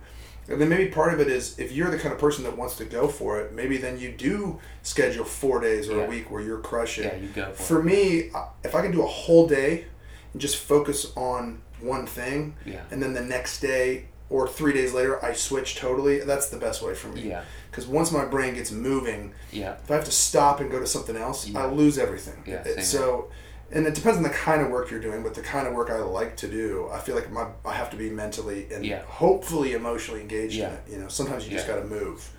And 0.48 0.62
then 0.62 0.70
maybe 0.70 0.90
part 0.92 1.14
of 1.14 1.20
it 1.20 1.28
is 1.28 1.58
if 1.58 1.72
you're 1.72 1.90
the 1.90 1.98
kind 1.98 2.14
of 2.14 2.20
person 2.20 2.44
that 2.44 2.56
wants 2.58 2.76
to 2.78 2.86
go 2.86 3.08
for 3.08 3.40
it, 3.40 3.54
maybe 3.54 3.78
then 3.78 4.00
you 4.00 4.12
do 4.12 4.60
schedule 4.84 5.26
four 5.26 5.60
days 5.60 5.90
or 5.90 5.98
Yeah. 5.98 6.04
a 6.04 6.10
week 6.10 6.30
where 6.30 6.42
you're 6.42 6.60
crushing. 6.60 7.06
Yeah, 7.06 7.16
you 7.16 7.30
go 7.30 7.52
for, 7.54 7.64
For 7.64 7.84
me, 7.84 8.32
if 8.64 8.76
I 8.76 8.82
can 8.82 8.92
do 8.92 9.02
a 9.02 9.08
whole 9.08 9.48
day 9.48 9.86
and 10.34 10.42
just 10.42 10.58
focus 10.58 11.12
on 11.16 11.62
one 11.82 12.06
thing. 12.06 12.56
Yeah. 12.66 12.82
and 12.92 13.02
then 13.02 13.14
the 13.14 13.22
next 13.22 13.60
day 13.60 14.06
or 14.30 14.48
three 14.48 14.74
days 14.74 14.94
later 14.94 15.24
I 15.24 15.34
switch 15.34 15.76
totally, 15.76 16.20
that's 16.20 16.50
the 16.50 16.58
best 16.58 16.82
way 16.82 16.94
for 16.96 17.08
me. 17.10 17.22
Yeah. 17.30 17.44
Because 17.70 17.86
once 17.88 18.12
my 18.12 18.26
brain 18.26 18.54
gets 18.56 18.72
moving, 18.72 19.34
Yeah. 19.52 19.76
if 19.84 19.90
I 19.92 19.96
have 19.96 20.06
to 20.06 20.12
stop 20.12 20.60
and 20.62 20.72
go 20.72 20.80
to 20.80 20.88
something 20.88 21.16
else, 21.16 21.48
Yeah. 21.48 21.64
I 21.64 21.66
lose 21.72 21.98
everything. 21.98 22.44
Yeah, 22.46 22.82
so, 22.82 23.30
and 23.72 23.86
it 23.88 23.96
depends 23.96 24.18
on 24.18 24.24
the 24.24 24.30
kind 24.30 24.62
of 24.62 24.70
work 24.70 24.92
you're 24.92 25.00
doing, 25.00 25.24
but 25.24 25.34
the 25.34 25.42
kind 25.42 25.68
of 25.68 25.74
work 25.74 25.90
I 25.90 25.98
like 26.00 26.38
to 26.38 26.48
do, 26.48 26.88
I 26.94 27.00
feel 27.00 27.16
like 27.16 27.32
my 27.32 27.48
I 27.66 27.74
have 27.74 27.90
to 27.92 27.98
be 27.98 28.10
mentally 28.10 28.68
and 28.72 28.86
Yeah. 28.86 29.02
hopefully 29.04 29.74
emotionally 29.74 30.22
engaged 30.22 30.56
Yeah. 30.56 30.68
in 30.70 30.74
it. 30.74 30.82
You 30.90 30.98
know, 31.00 31.08
sometimes 31.08 31.46
you 31.46 31.52
just 31.52 31.68
got 31.68 31.78
to 31.78 31.84
move, 31.86 32.30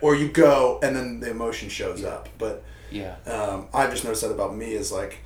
or 0.00 0.14
you 0.16 0.28
go 0.28 0.80
and 0.82 0.94
then 0.96 1.20
the 1.20 1.30
emotion 1.30 1.68
shows 1.68 2.00
Yeah. 2.00 2.08
up. 2.08 2.28
But 2.38 2.64
Yeah. 2.90 3.14
um, 3.26 3.68
I've 3.72 3.90
just 3.90 4.04
noticed 4.04 4.22
that 4.22 4.30
about 4.32 4.56
me 4.56 4.74
is 4.74 4.90
like 4.92 5.18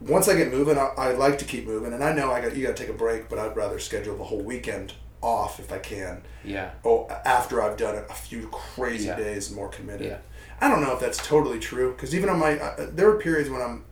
once 0.00 0.28
I 0.28 0.34
get 0.36 0.50
moving, 0.50 0.78
I, 0.78 0.88
I 0.96 1.12
like 1.12 1.38
to 1.38 1.44
keep 1.44 1.66
moving, 1.66 1.92
and 1.92 2.02
I 2.02 2.12
know 2.12 2.32
I 2.32 2.40
got 2.40 2.56
you 2.56 2.66
got 2.66 2.76
to 2.76 2.82
take 2.82 2.92
a 2.92 2.96
break, 2.96 3.28
but 3.28 3.38
I'd 3.38 3.54
rather 3.56 3.78
schedule 3.78 4.16
the 4.16 4.24
whole 4.24 4.40
weekend 4.40 4.94
off 5.22 5.60
if 5.60 5.70
I 5.70 5.78
can. 5.78 6.22
Yeah. 6.42 6.70
Oh, 6.84 7.06
after 7.26 7.62
I've 7.62 7.76
done 7.76 7.96
it 7.96 8.06
a 8.08 8.14
few 8.14 8.48
crazy 8.48 9.08
Yeah. 9.08 9.16
days 9.16 9.50
more 9.50 9.68
committed. 9.68 10.06
Yeah. 10.06 10.16
I 10.62 10.68
don't 10.68 10.80
know 10.82 10.92
if 10.94 11.00
that's 11.00 11.18
totally 11.18 11.58
true 11.58 11.92
because 11.92 12.14
even 12.14 12.30
on 12.30 12.38
my 12.38 12.58
uh, 12.58 12.86
there 12.92 13.10
are 13.10 13.16
periods 13.18 13.50
when 13.50 13.60
I'm 13.60 13.84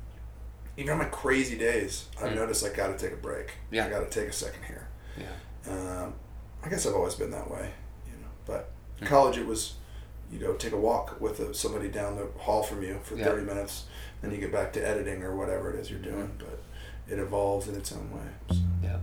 even 0.79 0.93
on 0.93 0.99
my 0.99 1.05
crazy 1.07 1.59
days, 1.59 2.07
I've 2.23 2.31
Mm. 2.33 2.37
noticed 2.37 2.65
I 2.65 2.71
got 2.71 2.87
to 2.87 2.97
take 2.97 3.13
a 3.13 3.21
break. 3.21 3.51
Yeah. 3.71 3.85
I 3.87 3.91
got 3.91 4.01
to 4.01 4.21
take 4.21 4.31
a 4.31 4.33
second 4.33 4.63
here. 4.65 4.87
Yeah. 5.19 5.73
Um, 6.05 6.15
I 6.65 6.69
guess 6.71 6.87
I've 6.87 6.95
always 6.95 7.15
been 7.17 7.31
that 7.33 7.51
way, 7.51 7.69
you 8.07 8.13
know. 8.23 8.29
But 8.47 8.71
Mm. 9.01 9.07
college, 9.09 9.37
it 9.37 9.47
was, 9.47 9.75
you 10.33 10.39
know, 10.39 10.55
take 10.55 10.73
a 10.73 10.77
walk 10.79 11.21
with 11.21 11.55
somebody 11.55 11.89
down 11.89 12.17
the 12.17 12.29
hall 12.41 12.63
from 12.63 12.83
you 12.83 12.99
for 13.03 13.17
Yeah. 13.17 13.25
thirty 13.27 13.45
minutes, 13.45 13.85
then 14.23 14.31
you 14.31 14.39
get 14.39 14.53
back 14.53 14.73
to 14.75 14.81
editing 14.89 15.23
or 15.23 15.37
whatever 15.37 15.71
it 15.71 15.77
is 15.81 15.91
you're 15.91 16.01
doing. 16.01 16.31
But 16.39 16.59
it 17.13 17.19
evolves 17.19 17.67
in 17.69 17.75
its 17.75 17.93
own 17.93 18.11
way. 18.13 18.31
So. 18.51 18.63
Yeah. 18.83 18.99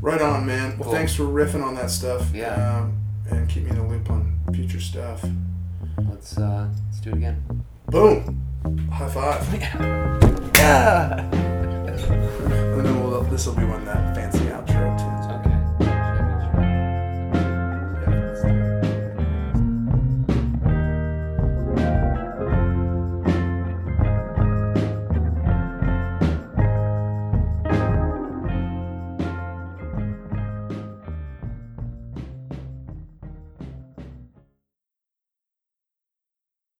Right 0.00 0.20
on, 0.20 0.46
man. 0.46 0.76
Well, 0.78 0.84
Cool. 0.84 0.92
thanks 0.92 1.14
for 1.14 1.24
riffing 1.24 1.64
on 1.64 1.74
that 1.76 1.90
stuff. 1.90 2.30
Yeah. 2.34 2.78
Um, 2.80 2.98
and 3.30 3.48
keep 3.48 3.64
me 3.64 3.70
in 3.70 3.76
the 3.76 3.82
loop 3.84 4.10
on 4.10 4.38
future 4.54 4.80
stuff. 4.80 5.24
Let's 5.98 6.36
uh 6.38 6.68
let's 6.86 7.00
do 7.00 7.10
it 7.10 7.16
again. 7.16 7.64
Boom. 7.86 8.44
High 8.92 9.08
five. 9.08 9.54
yeah. 10.54 11.20
And 12.78 12.86
then 12.86 13.02
we'll, 13.02 13.22
this 13.22 13.46
will 13.46 13.54
be 13.54 13.64
when 13.64 13.84
that 13.84 14.14
fancy 14.14 14.44
outro 14.46 15.07